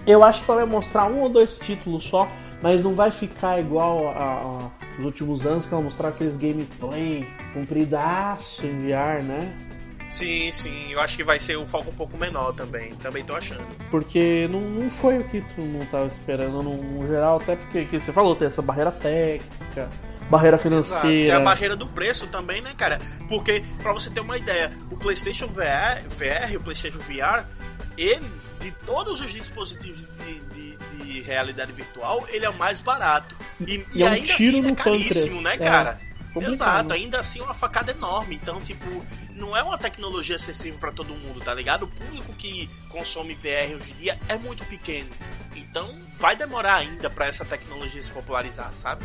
Eu 0.06 0.24
acho 0.24 0.44
que 0.46 0.52
ela 0.52 0.62
vai 0.62 0.70
mostrar 0.70 1.06
um 1.06 1.22
ou 1.22 1.30
dois 1.30 1.58
títulos 1.58 2.04
só, 2.04 2.30
mas 2.62 2.84
não 2.84 2.94
vai 2.94 3.10
ficar 3.10 3.60
igual 3.60 4.10
a, 4.10 4.12
a- 4.14 4.70
os 5.00 5.06
últimos 5.06 5.46
anos 5.48 5.66
que 5.66 5.74
ela 5.74 5.82
mostrava 5.84 6.14
aqueles 6.14 6.38
gameplay 6.38 7.28
compridaço 7.54 8.64
em 8.64 8.78
VR, 8.78 9.24
né? 9.24 9.54
Sim, 10.08 10.52
sim, 10.52 10.92
eu 10.92 11.02
acho 11.02 11.18
que 11.18 11.24
vai 11.24 11.40
ser 11.40 11.58
um 11.58 11.66
foco 11.66 11.90
um 11.90 11.94
pouco 11.94 12.16
menor 12.18 12.54
também. 12.54 12.94
Também 12.96 13.24
tô 13.26 13.34
achando. 13.36 13.66
Porque 13.92 14.48
não, 14.50 14.62
não 14.62 14.90
foi 14.92 15.18
o 15.18 15.24
que 15.26 15.42
todo 15.42 15.66
mundo 15.66 15.88
tava 15.90 16.06
esperando 16.08 16.62
no, 16.64 16.78
no 16.78 17.06
geral, 17.08 17.38
até 17.42 17.56
porque 17.56 17.86
que 17.86 18.00
você 18.00 18.14
falou, 18.14 18.36
tem 18.36 18.48
essa 18.48 18.62
barreira 18.62 18.92
técnica, 18.92 19.90
barreira 20.30 20.58
Exato. 20.58 20.64
financeira. 20.70 21.26
Tem 21.26 21.32
a 21.32 21.40
barreira 21.40 21.76
do 21.76 21.88
preço 21.88 22.28
também, 22.28 22.62
né, 22.62 22.74
cara? 22.78 23.00
Porque, 23.28 23.64
pra 23.82 23.94
você 23.94 24.10
ter 24.10 24.20
uma 24.20 24.38
ideia, 24.38 24.72
o 24.92 24.98
PlayStation 24.98 25.48
VR, 25.48 26.02
VR 26.10 26.56
o 26.58 26.62
PlayStation 26.62 27.00
VR, 27.00 27.46
ele, 27.98 28.30
de 28.60 28.72
todos 28.86 29.22
os 29.22 29.32
dispositivos 29.34 30.02
de, 30.18 30.40
de, 30.42 30.78
de 30.98 31.22
realidade 31.22 31.72
virtual, 31.72 32.26
ele 32.30 32.46
é 32.46 32.50
o 32.50 32.58
mais 32.58 32.80
barato. 32.80 33.36
E, 33.62 33.86
E 33.96 34.04
é 34.04 34.06
um 34.10 34.12
ainda 34.14 34.36
tiro 34.36 34.58
assim 34.58 34.66
é 34.68 34.70
no 34.70 34.76
caríssimo, 34.76 35.42
pâncreas. 35.42 35.44
né, 35.44 35.54
É, 35.54 35.58
cara? 35.70 36.00
complicado. 36.34 36.54
Exato, 36.54 36.94
ainda 36.94 37.20
assim 37.20 37.40
é 37.40 37.44
uma 37.44 37.54
facada 37.56 37.92
enorme. 37.92 38.36
Então, 38.36 38.62
tipo, 38.62 38.86
não 39.32 39.58
é 39.58 39.64
uma 39.64 39.78
tecnologia 39.78 40.36
acessível 40.36 40.78
pra 40.80 40.92
todo 40.92 41.16
mundo, 41.16 41.40
tá 41.42 41.54
ligado? 41.54 41.84
O 41.84 41.88
público 41.88 42.32
que 42.34 42.70
consome 42.90 43.34
VR 43.34 43.76
hoje 43.76 43.92
em 43.92 43.96
dia 43.96 44.20
é 44.28 44.38
muito 44.38 44.64
pequeno. 44.66 45.10
Então, 45.56 45.98
vai 46.20 46.36
demorar 46.36 46.76
ainda 46.76 47.10
pra 47.10 47.26
essa 47.26 47.44
tecnologia 47.44 48.02
se 48.02 48.12
popularizar, 48.12 48.72
sabe? 48.76 49.04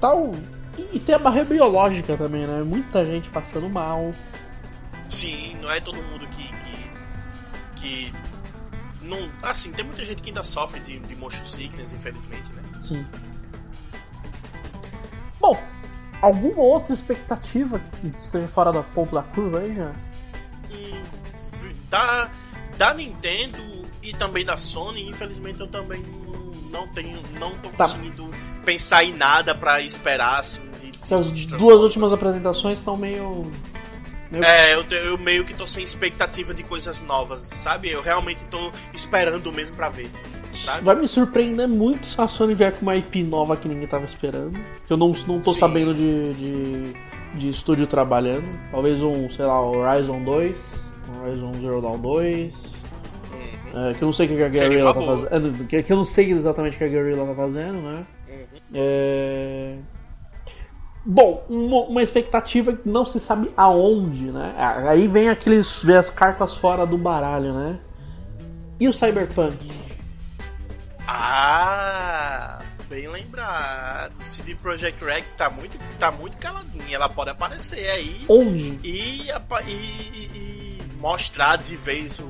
Tal. 0.00 0.34
E, 0.78 0.96
e 0.96 1.00
tem 1.00 1.14
a 1.14 1.18
barreira 1.18 1.48
biológica 1.48 2.16
também, 2.16 2.46
né? 2.46 2.62
Muita 2.62 3.04
gente 3.04 3.28
passando 3.30 3.68
mal. 3.68 4.10
Sim, 5.08 5.56
não 5.60 5.70
é 5.70 5.80
todo 5.80 6.02
mundo 6.02 6.26
que. 6.28 6.48
que, 6.48 6.90
que 7.76 8.12
não, 9.02 9.30
assim, 9.42 9.72
tem 9.72 9.84
muita 9.84 10.04
gente 10.04 10.22
que 10.22 10.30
ainda 10.30 10.42
sofre 10.42 10.80
de, 10.80 10.98
de 11.00 11.16
motion 11.16 11.44
sickness, 11.44 11.92
infelizmente, 11.92 12.52
né? 12.52 12.62
Sim. 12.80 13.04
Bom, 15.40 15.60
alguma 16.20 16.60
outra 16.60 16.92
expectativa 16.92 17.78
que 17.78 18.08
esteja 18.18 18.46
fora 18.48 18.72
da 18.72 18.82
ponta 18.82 19.16
da 19.16 19.22
curva 19.22 19.60
aí 19.60 19.72
já? 19.72 19.92
Hum, 20.70 21.02
da, 21.88 22.30
da 22.76 22.94
Nintendo 22.94 23.88
e 24.02 24.12
também 24.12 24.44
da 24.44 24.56
Sony, 24.56 25.08
infelizmente 25.08 25.60
eu 25.60 25.66
também 25.66 26.02
não 26.02 26.49
tenho, 26.88 27.18
não 27.38 27.50
tô 27.58 27.68
Tá. 27.70 27.84
conseguindo 27.84 28.30
pensar 28.64 29.04
em 29.04 29.12
nada 29.12 29.54
pra 29.54 29.80
esperar 29.80 30.38
assim 30.40 30.62
de, 30.78 30.90
de 30.90 31.02
Essas 31.02 31.32
de 31.32 31.46
duas 31.48 31.78
últimas 31.78 32.10
assim. 32.12 32.20
apresentações 32.20 32.78
estão 32.78 32.96
meio. 32.96 33.50
É, 34.32 34.74
eu, 34.74 34.84
eu 34.84 35.18
meio 35.18 35.44
que 35.44 35.52
tô 35.52 35.66
sem 35.66 35.82
expectativa 35.82 36.54
de 36.54 36.62
coisas 36.62 37.00
novas, 37.02 37.40
sabe? 37.40 37.90
Eu 37.90 38.00
realmente 38.00 38.44
tô 38.44 38.70
esperando 38.94 39.50
mesmo 39.52 39.74
pra 39.74 39.88
ver, 39.88 40.08
sabe? 40.54 40.84
Vai 40.84 40.94
me 40.94 41.08
surpreender 41.08 41.66
muito 41.66 42.06
se 42.06 42.20
a 42.20 42.28
Sony 42.28 42.54
vier 42.54 42.72
com 42.74 42.82
uma 42.82 42.94
IP 42.94 43.24
nova 43.24 43.56
que 43.56 43.66
ninguém 43.66 43.88
tava 43.88 44.04
esperando. 44.04 44.56
Que 44.86 44.92
eu 44.92 44.96
não, 44.96 45.08
não 45.26 45.40
tô 45.40 45.50
Sim. 45.52 45.58
sabendo 45.58 45.92
de, 45.92 46.34
de, 46.34 46.92
de 47.40 47.50
estúdio 47.50 47.88
trabalhando. 47.88 48.46
Talvez 48.70 49.02
um, 49.02 49.28
sei 49.30 49.44
lá, 49.46 49.60
Horizon 49.60 50.22
2, 50.22 50.74
Horizon 51.22 51.52
Zero 51.60 51.80
Dawn 51.82 51.98
2. 51.98 52.54
É, 53.72 53.94
que 53.94 54.02
eu 54.02 54.06
não 54.06 54.12
sei 54.12 54.26
o 54.26 54.28
que 54.28 54.42
a 54.42 54.48
Guerrilla 54.48 54.92
tá 54.94 55.00
fazendo. 55.00 55.66
Que, 55.66 55.82
que 55.82 55.92
eu 55.92 55.96
não 55.96 56.04
sei 56.04 56.32
exatamente 56.32 56.74
o 56.74 56.78
que 56.78 56.84
a 56.84 56.88
Guerrilla 56.88 57.26
tá 57.26 57.34
fazendo, 57.34 57.80
né? 57.80 58.06
uhum. 58.28 58.60
É... 58.74 59.76
Bom, 61.04 61.44
uma, 61.48 61.80
uma 61.84 62.02
expectativa 62.02 62.74
que 62.74 62.88
não 62.88 63.06
se 63.06 63.18
sabe 63.18 63.50
aonde, 63.56 64.30
né? 64.30 64.54
Aí 64.88 65.08
vem 65.08 65.28
aqueles. 65.28 65.82
vem 65.82 65.96
as 65.96 66.10
cartas 66.10 66.54
fora 66.56 66.84
do 66.86 66.98
baralho, 66.98 67.54
né? 67.54 67.78
E 68.78 68.86
o 68.88 68.92
Cyberpunk? 68.92 69.56
Ah, 71.06 72.60
bem 72.88 73.08
lembrado. 73.08 74.14
CD 74.22 74.54
Projekt 74.54 75.02
Red 75.04 75.22
tá 75.36 75.48
muito, 75.50 75.78
tá 75.98 76.10
muito 76.12 76.36
caladinha. 76.36 76.94
Ela 76.96 77.08
pode 77.08 77.30
aparecer 77.30 77.88
aí 77.90 78.24
Onde? 78.28 78.78
e, 78.84 79.28
e- 79.28 79.32
e- 79.66 80.30
e 80.34 80.82
mostrar 80.98 81.56
de 81.56 81.76
vez 81.76 82.20
o 82.20 82.28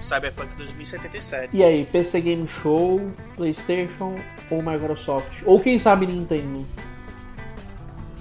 Cyberpunk 0.00 0.54
2077. 0.56 1.56
E 1.56 1.62
aí, 1.64 1.84
PC 1.86 2.20
Game 2.20 2.46
Show, 2.48 3.10
PlayStation 3.36 4.18
ou 4.50 4.62
Microsoft? 4.62 5.42
Ou 5.44 5.60
quem 5.60 5.78
sabe 5.78 6.06
Nintendo? 6.06 6.66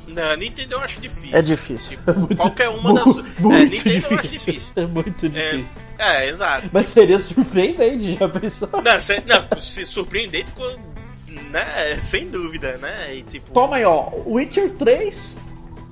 Não, 0.08 0.36
Nintendo 0.38 0.76
eu 0.76 0.80
acho 0.80 1.02
difícil. 1.02 1.38
É 1.38 1.42
difícil. 1.42 1.98
Tipo, 1.98 2.12
É 2.12 2.14
muito- 2.14 2.38
qualquer 2.38 2.70
uma 2.70 2.94
das. 2.94 3.16
Muito 3.40 3.56
é, 3.58 3.66
Nintendo 3.66 4.08
eu 4.12 4.20
acho 4.20 4.28
difícil. 4.30 4.74
É 4.76 4.86
muito 4.86 5.30
difícil. 5.30 5.66
É, 6.00 6.30
exato. 6.30 6.70
Mas 6.72 6.88
seria 6.90 7.20
surpreendente, 7.20 8.14
já 8.18 8.30
pensou? 8.30 8.70
Não, 8.84 9.02
cê- 9.02 9.24
não, 9.28 9.60
se 9.60 9.86
surpreendente 9.86 10.52
com. 10.54 10.64
Né, 11.52 11.98
sem 12.02 12.30
dúvida, 12.30 12.78
né? 12.78 13.16
E 13.16 13.24
tipo. 13.24 13.52
Toma 13.52 13.76
aí, 13.78 13.86
ó. 13.86 14.10
Witcher 14.26 14.72
3 14.72 15.38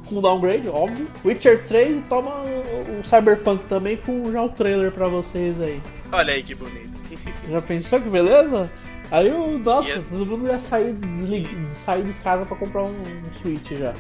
com 0.06 0.22
downgrade, 0.22 0.68
óbvio. 0.70 1.08
Witcher 1.24 1.66
3 1.68 1.98
e 1.98 2.02
toma 2.04 2.32
o 2.44 3.00
o 3.00 3.04
Cyberpunk 3.04 3.68
também 3.68 3.98
com 3.98 4.32
já 4.32 4.42
o 4.44 4.50
trailer 4.50 4.92
pra 4.92 5.08
vocês 5.08 5.60
aí. 5.62 5.82
Olha 6.12 6.34
aí 6.34 6.44
que 6.44 6.56
bonito. 6.56 6.96
Já 7.50 7.62
pensou 7.62 8.00
que 8.02 8.10
beleza? 8.10 8.72
Aí 9.12 9.32
o. 9.32 9.60
Nossa, 9.60 9.90
E- 10.00 10.02
todo 10.04 10.26
mundo 10.26 10.48
ia 10.48 10.60
sair, 10.60 10.94
deslig- 10.94 11.70
sair 11.86 12.04
de 12.04 12.14
casa 12.22 12.46
pra 12.46 12.56
comprar 12.58 12.84
um, 12.84 12.88
um 12.90 13.34
Switch 13.42 13.72
já. 13.72 13.94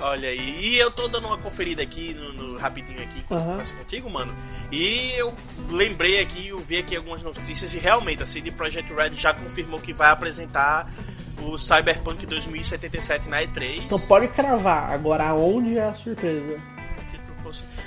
Olha 0.00 0.28
aí, 0.28 0.60
e 0.60 0.78
eu 0.78 0.90
tô 0.92 1.08
dando 1.08 1.26
uma 1.26 1.36
conferida 1.36 1.82
aqui 1.82 2.14
no, 2.14 2.32
no- 2.32 2.56
rapidinho 2.58 3.02
aqui 3.02 3.22
eu 3.28 3.56
faço 3.56 3.74
contigo, 3.74 4.08
mano. 4.08 4.32
E 4.70 5.12
eu 5.16 5.34
lembrei 5.70 6.20
aqui, 6.20 6.48
eu 6.48 6.58
vi 6.60 6.78
aqui 6.78 6.94
algumas 6.96 7.22
notícias 7.22 7.74
e 7.74 7.78
realmente 7.78 8.22
a 8.22 8.26
CD 8.26 8.52
Projekt 8.52 8.92
Red 8.94 9.10
já 9.16 9.34
confirmou 9.34 9.80
que 9.80 9.92
vai 9.92 10.10
apresentar 10.10 10.88
o 11.42 11.58
Cyberpunk 11.58 12.26
2077 12.26 13.28
na 13.28 13.42
E3. 13.42 13.84
Então 13.86 13.98
pode 14.00 14.28
cravar, 14.28 14.92
agora 14.92 15.28
aonde 15.28 15.76
é 15.78 15.88
a 15.88 15.94
surpresa? 15.94 16.56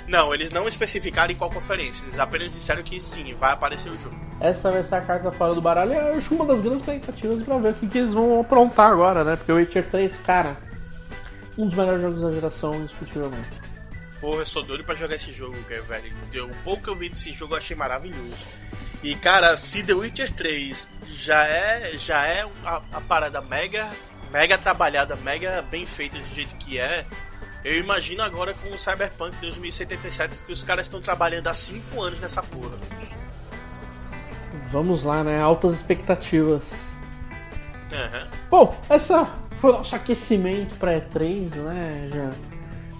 Não, 0.08 0.34
eles 0.34 0.50
não 0.50 0.66
especificaram 0.66 1.32
em 1.32 1.36
qual 1.36 1.48
conferência, 1.48 2.04
eles 2.04 2.18
apenas 2.18 2.50
disseram 2.50 2.82
que 2.82 2.98
sim, 3.00 3.32
vai 3.38 3.52
aparecer 3.52 3.90
o 3.90 3.98
jogo. 3.98 4.16
Essa 4.40 4.72
vai 4.72 4.82
ser 4.84 4.96
a 4.96 5.00
carta 5.02 5.30
fora 5.30 5.54
do 5.54 5.62
baralho. 5.62 5.92
Eu 5.92 6.16
acho 6.18 6.34
uma 6.34 6.44
das 6.44 6.60
grandes 6.60 6.80
expectativas 6.80 7.42
pra 7.44 7.58
ver 7.58 7.70
o 7.70 7.74
que, 7.74 7.86
que 7.86 7.98
eles 7.98 8.12
vão 8.12 8.40
aprontar 8.40 8.90
agora, 8.90 9.22
né? 9.22 9.36
Porque 9.36 9.52
o 9.52 9.56
Witcher 9.56 9.88
3, 9.88 10.18
cara, 10.18 10.56
um 11.58 11.66
dos 11.66 11.76
melhores 11.76 12.02
jogos 12.02 12.22
da 12.22 12.32
geração, 12.32 12.74
indiscutivelmente. 12.76 13.48
Porra, 14.20 14.42
eu 14.42 14.46
sou 14.46 14.62
doido 14.62 14.84
pra 14.84 14.94
jogar 14.94 15.16
esse 15.16 15.32
jogo, 15.32 15.56
cara, 15.64 15.82
velho. 15.82 16.14
Deu 16.30 16.46
o 16.46 16.54
pouco 16.62 16.84
que 16.84 16.90
eu 16.90 16.96
vi 16.96 17.08
desse 17.08 17.32
jogo 17.32 17.54
eu 17.54 17.58
achei 17.58 17.76
maravilhoso. 17.76 18.46
E 19.02 19.16
cara, 19.16 19.56
se 19.56 19.82
The 19.82 19.94
Witcher 19.94 20.30
3 20.30 20.88
já 21.06 21.44
é, 21.44 21.98
já 21.98 22.24
é 22.24 22.48
a, 22.64 22.82
a 22.92 23.00
parada 23.00 23.40
mega, 23.40 23.90
mega 24.30 24.56
trabalhada, 24.56 25.16
mega 25.16 25.60
bem 25.62 25.84
feita 25.84 26.18
do 26.18 26.24
jeito 26.26 26.54
que 26.54 26.78
é, 26.78 27.04
eu 27.64 27.78
imagino 27.78 28.22
agora 28.22 28.54
com 28.54 28.70
o 28.70 28.78
Cyberpunk 28.78 29.36
2077 29.38 30.44
que 30.44 30.52
os 30.52 30.62
caras 30.62 30.86
estão 30.86 31.00
trabalhando 31.00 31.48
há 31.48 31.54
5 31.54 32.00
anos 32.00 32.20
nessa 32.20 32.42
porra. 32.42 32.78
Vamos 34.68 35.02
lá, 35.02 35.22
né? 35.22 35.40
Altas 35.40 35.74
expectativas. 35.74 36.62
Aham. 37.92 38.28
Bom, 38.48 38.80
essa 38.88 39.28
foi 39.62 39.70
o 39.70 39.74
nosso 39.74 39.94
aquecimento 39.94 40.76
para 40.76 41.00
E3, 41.00 41.54
né? 41.54 42.10
Já, 42.12 42.30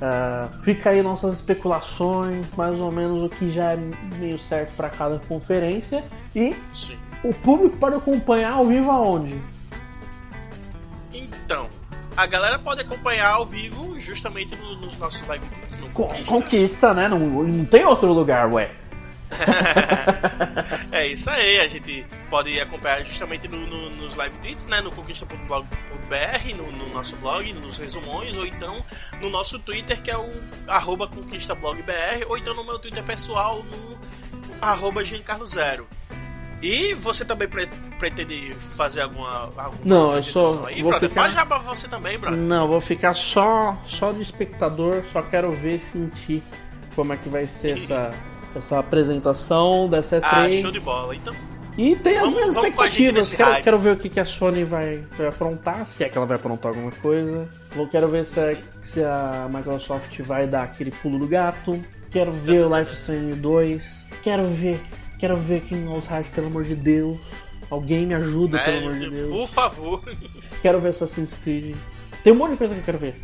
ah, 0.00 0.48
fica 0.62 0.90
aí 0.90 1.02
nossas 1.02 1.34
especulações, 1.34 2.46
mais 2.56 2.78
ou 2.80 2.92
menos 2.92 3.20
o 3.24 3.28
que 3.28 3.50
já 3.50 3.72
é 3.72 3.78
meio 4.18 4.38
certo 4.38 4.72
para 4.76 4.88
cada 4.88 5.18
conferência. 5.18 6.04
E 6.36 6.54
Sim. 6.72 6.96
o 7.24 7.34
público 7.34 7.76
pode 7.78 7.96
acompanhar 7.96 8.52
ao 8.52 8.64
vivo 8.64 8.92
aonde? 8.92 9.36
Então, 11.12 11.68
a 12.16 12.26
galera 12.26 12.58
pode 12.60 12.80
acompanhar 12.80 13.32
ao 13.32 13.44
vivo 13.44 13.98
justamente 13.98 14.54
no- 14.56 14.76
nos 14.76 14.96
nossos 14.98 15.26
live 15.26 15.44
tweets 15.46 15.78
no 15.78 15.88
Con- 15.90 16.04
Conquista. 16.04 16.32
Conquista, 16.34 16.94
né? 16.94 17.08
Não, 17.08 17.18
não 17.18 17.64
tem 17.64 17.84
outro 17.84 18.12
lugar, 18.12 18.52
ué. 18.52 18.70
é 20.92 21.06
isso 21.06 21.28
aí, 21.30 21.60
a 21.60 21.68
gente 21.68 22.06
pode 22.30 22.58
acompanhar 22.60 23.02
justamente 23.02 23.48
no- 23.48 23.66
no- 23.66 23.90
nos 23.90 24.14
live 24.14 24.36
tweets, 24.38 24.66
né? 24.66 24.80
No 24.80 24.90
conquista.blog.br, 24.92 26.56
no, 26.56 26.70
no 26.72 26.88
nosso 26.92 27.16
blog, 27.16 27.52
nos 27.54 27.78
resumões, 27.78 28.36
ou 28.36 28.46
então 28.46 28.84
no 29.20 29.30
nosso 29.30 29.58
Twitter, 29.58 30.00
que 30.00 30.10
é 30.10 30.16
o 30.18 30.28
arroba 30.66 31.06
conquistablog.br, 31.08 32.26
ou 32.28 32.36
então 32.38 32.54
no 32.54 32.64
meu 32.64 32.78
Twitter 32.78 33.02
pessoal, 33.02 33.62
no 33.62 33.98
arroba 34.60 35.02
giancarlo0. 35.02 35.84
E 36.64 36.94
você 36.94 37.24
também 37.24 37.48
pre- 37.48 37.68
pretende 37.98 38.54
fazer 38.54 39.00
alguma, 39.00 39.46
alguma 39.56 39.72
Não, 39.84 40.14
eu 40.14 40.22
só 40.22 40.66
aí, 40.66 40.80
vou 40.80 40.90
brother? 40.92 41.08
ficar- 41.08 41.22
Faz 41.22 41.34
já 41.34 41.44
pra 41.44 41.58
você 41.58 41.88
também, 41.88 42.16
brother. 42.16 42.38
Não, 42.38 42.68
vou 42.68 42.80
ficar 42.80 43.14
só, 43.16 43.76
só 43.88 44.12
de 44.12 44.22
espectador, 44.22 45.02
só 45.12 45.22
quero 45.22 45.50
ver, 45.56 45.80
sentir 45.92 46.40
como 46.94 47.12
é 47.12 47.16
que 47.16 47.28
vai 47.28 47.48
ser 47.48 47.78
essa, 47.82 48.12
essa 48.58 48.78
apresentação 48.78 49.88
dessa 49.88 50.18
E3. 50.20 50.22
Ah, 50.24 50.48
show 50.50 50.70
de 50.70 50.80
bola. 50.80 51.14
Então, 51.14 51.34
E 51.78 51.96
tem 51.96 52.14
as 52.16 52.20
Vamos- 52.20 52.34
minhas 52.36 52.54
vamos 52.54 52.74
com 52.74 52.82
a 52.82 52.88
gente 52.88 53.18
expectativas. 53.18 53.32
Quero, 53.54 53.64
quero 53.64 53.78
ver 53.78 53.92
o 53.92 53.96
que, 53.96 54.08
que 54.10 54.20
a 54.20 54.24
Sony 54.26 54.62
vai, 54.64 55.04
vai 55.16 55.26
aprontar, 55.28 55.86
se 55.86 56.04
é 56.04 56.08
que 56.08 56.18
ela 56.18 56.26
vai 56.26 56.36
aprontar 56.36 56.68
alguma 56.70 56.90
coisa. 56.92 57.48
Vou, 57.74 57.88
quero 57.88 58.08
ver 58.10 58.26
se, 58.26 58.38
a- 58.38 58.56
se 58.82 59.02
a 59.02 59.48
Microsoft 59.52 60.20
vai 60.20 60.46
dar 60.46 60.64
aquele 60.64 60.90
pulo 60.90 61.18
do 61.18 61.26
gato. 61.26 61.82
Quero 62.10 62.30
ver 62.30 62.66
o 62.66 62.78
Life 62.78 62.92
Strange 62.92 63.34
2. 63.40 64.06
Quero 64.22 64.44
ver, 64.48 64.78
quero 65.18 65.34
ver 65.38 65.62
Kingdom 65.62 66.02
Hearts, 66.10 66.30
pelo 66.34 66.48
amor 66.48 66.64
de 66.64 66.74
Deus. 66.74 67.16
Alguém 67.70 68.06
me 68.06 68.12
ajuda, 68.14 68.58
né, 68.58 68.64
pelo 68.64 68.76
amor 68.88 68.94
de 68.98 69.08
Deus. 69.08 69.30
por 69.34 69.48
favor. 69.48 70.02
Quero 70.60 70.78
ver 70.78 70.90
Assassin's 70.90 71.32
Creed. 71.42 71.74
Tem 72.22 72.34
um 72.34 72.36
monte 72.36 72.50
de 72.50 72.56
coisa 72.58 72.74
que 72.74 72.80
eu 72.80 72.84
quero 72.84 72.98
ver. 72.98 73.14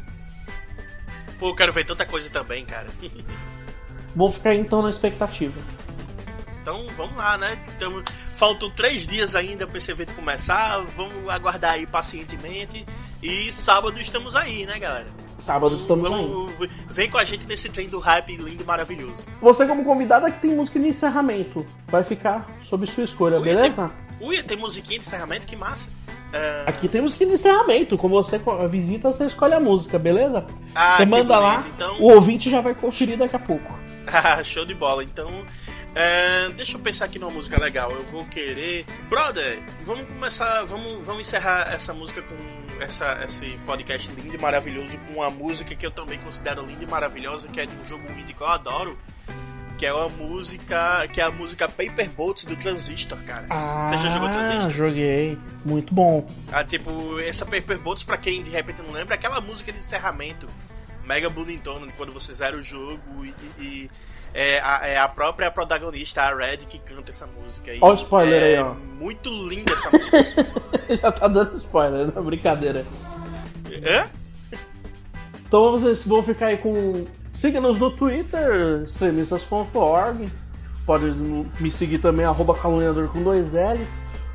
Pô, 1.38 1.50
eu 1.50 1.54
quero 1.54 1.72
ver 1.72 1.84
tanta 1.84 2.06
coisa 2.06 2.30
também, 2.30 2.64
cara. 2.64 2.86
Vou 4.14 4.30
ficar 4.30 4.54
então 4.54 4.82
na 4.82 4.90
expectativa. 4.90 5.60
Então 6.60 6.86
vamos 6.96 7.16
lá, 7.16 7.38
né? 7.38 7.56
Então, 7.76 8.02
faltam 8.34 8.70
três 8.70 9.06
dias 9.06 9.34
ainda 9.34 9.66
para 9.66 9.78
esse 9.78 9.90
evento 9.90 10.14
começar. 10.14 10.78
Vamos 10.96 11.28
aguardar 11.28 11.72
aí 11.72 11.86
pacientemente. 11.86 12.84
E 13.22 13.50
sábado 13.52 13.98
estamos 13.98 14.36
aí, 14.36 14.66
né, 14.66 14.78
galera? 14.78 15.06
Sábado 15.38 15.76
estamos 15.76 16.04
aí. 16.04 16.10
Vamos, 16.10 16.52
vem 16.88 17.08
com 17.08 17.16
a 17.16 17.24
gente 17.24 17.46
nesse 17.46 17.68
trem 17.68 17.88
do 17.88 17.98
hype 17.98 18.36
lindo 18.36 18.62
e 18.62 18.66
maravilhoso. 18.66 19.24
Você 19.40 19.66
como 19.66 19.84
convidado 19.84 20.26
aqui 20.26 20.40
tem 20.40 20.54
música 20.54 20.78
de 20.78 20.88
encerramento. 20.88 21.64
Vai 21.86 22.02
ficar 22.04 22.46
sob 22.64 22.86
sua 22.86 23.04
escolha, 23.04 23.38
Ui, 23.38 23.44
beleza? 23.44 23.90
Ui, 24.20 24.42
tem 24.42 24.56
musiquinha 24.56 24.98
de 24.98 25.06
encerramento, 25.06 25.46
que 25.46 25.56
massa. 25.56 25.90
É, 26.32 26.64
Aqui 26.66 26.88
tem 26.88 27.00
música 27.00 27.24
de 27.24 27.32
encerramento. 27.32 27.96
Como 27.96 28.22
você 28.22 28.38
visita, 28.68 29.10
você 29.12 29.24
escolhe 29.24 29.54
a 29.54 29.60
música, 29.60 29.98
beleza? 29.98 30.44
Ah, 30.74 30.96
você 30.98 31.04
que 31.04 31.10
manda 31.10 31.38
lá. 31.38 31.64
Então- 31.66 31.98
o 32.00 32.12
ouvinte 32.12 32.50
já 32.50 32.60
vai 32.60 32.74
conferir 32.74 33.16
daqui 33.16 33.36
a 33.36 33.38
pouco. 33.38 33.77
Ah, 34.12 34.42
Show 34.44 34.64
de 34.64 34.74
bola. 34.74 35.02
Então, 35.04 35.44
é, 35.94 36.48
deixa 36.50 36.76
eu 36.76 36.80
pensar 36.80 37.04
aqui 37.06 37.18
numa 37.18 37.30
música 37.30 37.60
legal. 37.60 37.90
Eu 37.92 38.04
vou 38.04 38.24
querer. 38.26 38.84
Brother, 39.08 39.60
vamos 39.84 40.06
começar. 40.06 40.64
Vamos, 40.64 41.04
vamos 41.06 41.20
encerrar 41.22 41.72
essa 41.72 41.92
música 41.92 42.22
com 42.22 42.36
essa, 42.82 43.24
esse 43.24 43.58
podcast 43.66 44.10
lindo 44.12 44.34
e 44.34 44.38
maravilhoso 44.38 44.96
com 44.98 45.14
uma 45.14 45.30
música 45.30 45.74
que 45.74 45.84
eu 45.84 45.90
também 45.90 46.18
considero 46.20 46.64
linda 46.64 46.84
e 46.84 46.86
maravilhosa, 46.86 47.48
que 47.48 47.60
é 47.60 47.66
de 47.66 47.76
um 47.76 47.84
jogo 47.84 48.04
indie 48.12 48.32
que 48.32 48.40
eu 48.40 48.46
adoro. 48.46 48.96
que 49.76 49.86
é 49.86 49.92
uma 49.92 50.08
música, 50.08 51.06
que 51.12 51.20
é 51.20 51.24
a 51.24 51.30
música 51.30 51.68
Paper 51.68 52.10
Boats 52.10 52.44
do 52.44 52.56
Transistor, 52.56 53.18
cara. 53.24 53.46
Ah, 53.48 53.84
Você 53.84 53.96
já 53.98 54.08
jogou 54.10 54.28
Transistor? 54.28 54.70
joguei. 54.72 55.38
Muito 55.64 55.94
bom. 55.94 56.26
Ah, 56.50 56.64
tipo, 56.64 57.18
essa 57.20 57.44
Paper 57.46 57.78
Boats, 57.78 58.02
pra 58.04 58.16
quem 58.16 58.42
de 58.42 58.50
repente 58.50 58.82
não 58.82 58.92
lembra, 58.92 59.14
é 59.14 59.16
aquela 59.18 59.40
música 59.40 59.70
de 59.70 59.78
encerramento 59.78 60.48
Mega 61.08 61.32
Tone, 61.62 61.90
quando 61.96 62.12
você 62.12 62.34
zera 62.34 62.54
o 62.54 62.60
jogo 62.60 63.24
e, 63.24 63.34
e 63.58 63.90
é, 64.34 64.60
a, 64.60 64.86
é, 64.86 64.98
a, 64.98 65.08
própria 65.08 65.50
protagonista, 65.50 66.20
a 66.20 66.36
Red, 66.36 66.58
que 66.58 66.78
canta 66.78 67.10
essa 67.10 67.26
música. 67.26 67.72
Olha 67.80 67.94
o 67.94 67.94
spoiler 67.94 68.42
é 68.42 68.46
aí, 68.46 68.58
ó. 68.58 68.74
Muito 68.74 69.30
linda 69.30 69.72
essa 69.72 69.90
música. 69.90 70.46
Já 71.00 71.10
tá 71.10 71.26
dando 71.26 71.56
spoiler, 71.56 72.08
não 72.08 72.22
é 72.22 72.24
brincadeira. 72.24 72.84
Hã? 73.86 74.06
Então 75.46 75.72
vocês 75.72 76.04
vão 76.04 76.22
ficar 76.22 76.48
aí 76.48 76.58
com. 76.58 77.06
Siga-nos 77.32 77.78
no 77.78 77.90
Twitter, 77.90 78.82
extremistas.org. 78.84 80.30
Pode 80.84 81.06
me 81.06 81.70
seguir 81.70 81.98
também, 81.98 82.26
arroba 82.26 82.54
caluniador 82.54 83.08
com 83.08 83.22
dois 83.22 83.54
L's. 83.54 83.90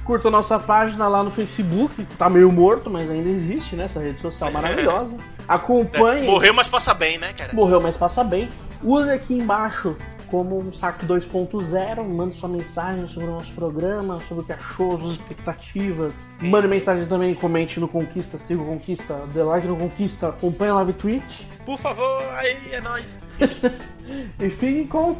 Curta 0.06 0.30
nossa 0.32 0.60
página 0.60 1.08
lá 1.08 1.24
no 1.24 1.32
Facebook, 1.32 2.04
tá 2.18 2.30
meio 2.30 2.52
morto, 2.52 2.90
mas 2.90 3.10
ainda 3.10 3.30
existe, 3.30 3.76
né? 3.76 3.86
Essa 3.86 4.00
rede 4.00 4.20
social 4.22 4.52
maravilhosa. 4.52 5.18
Acompanhe. 5.48 6.24
É, 6.24 6.26
morreu, 6.26 6.54
mas 6.54 6.68
passa 6.68 6.94
bem, 6.94 7.18
né, 7.18 7.34
cara? 7.34 7.54
Morreu, 7.54 7.82
mas 7.82 7.98
passa 7.98 8.24
bem. 8.24 8.50
Use 8.82 9.10
aqui 9.10 9.34
embaixo 9.34 9.96
como 10.34 10.58
um 10.58 10.74
saque 10.74 11.06
2.0, 11.06 12.04
mande 12.04 12.36
sua 12.40 12.50
mensagem 12.50 13.08
sobre 13.08 13.30
o 13.30 13.34
nosso 13.34 13.52
programa, 13.54 14.20
sobre 14.28 14.44
o 14.44 14.46
que 14.48 14.52
achou, 14.52 14.98
suas 14.98 15.14
expectativas. 15.14 16.16
Mande 16.42 16.68
mensagem 16.68 17.06
também, 17.06 17.36
comente 17.36 17.80
no 17.80 17.88
Conquista, 17.88 18.40
siga 18.40 18.60
o 18.60 18.66
Conquista, 18.66 19.28
dê 19.32 19.44
like 19.44 19.68
no 19.68 19.78
Conquista, 19.78 20.30
acompanhe 20.30 20.72
a 20.72 20.74
live 20.74 20.94
Twitch. 20.94 21.42
Por 21.64 21.78
favor, 21.78 22.24
aí 22.34 22.58
é 22.72 22.82
nóis. 22.82 23.22
e 24.40 24.50
fiquem 24.50 24.88
com 24.88 25.16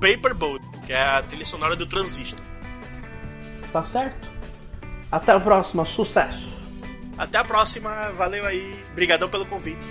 Paper 0.00 0.34
Boat, 0.34 0.64
que 0.86 0.94
é 0.94 1.02
a 1.02 1.22
trilha 1.22 1.44
sonora 1.44 1.76
do 1.76 1.86
Transistor. 1.86 2.40
Tá 3.74 3.82
certo? 3.82 4.26
Até 5.12 5.32
a 5.32 5.40
próxima, 5.40 5.84
sucesso! 5.84 6.55
Até 7.18 7.38
a 7.38 7.44
próxima, 7.44 8.12
valeu 8.12 8.44
aí, 8.44 8.84
brigadão 8.94 9.28
pelo 9.28 9.46
convite. 9.46 9.86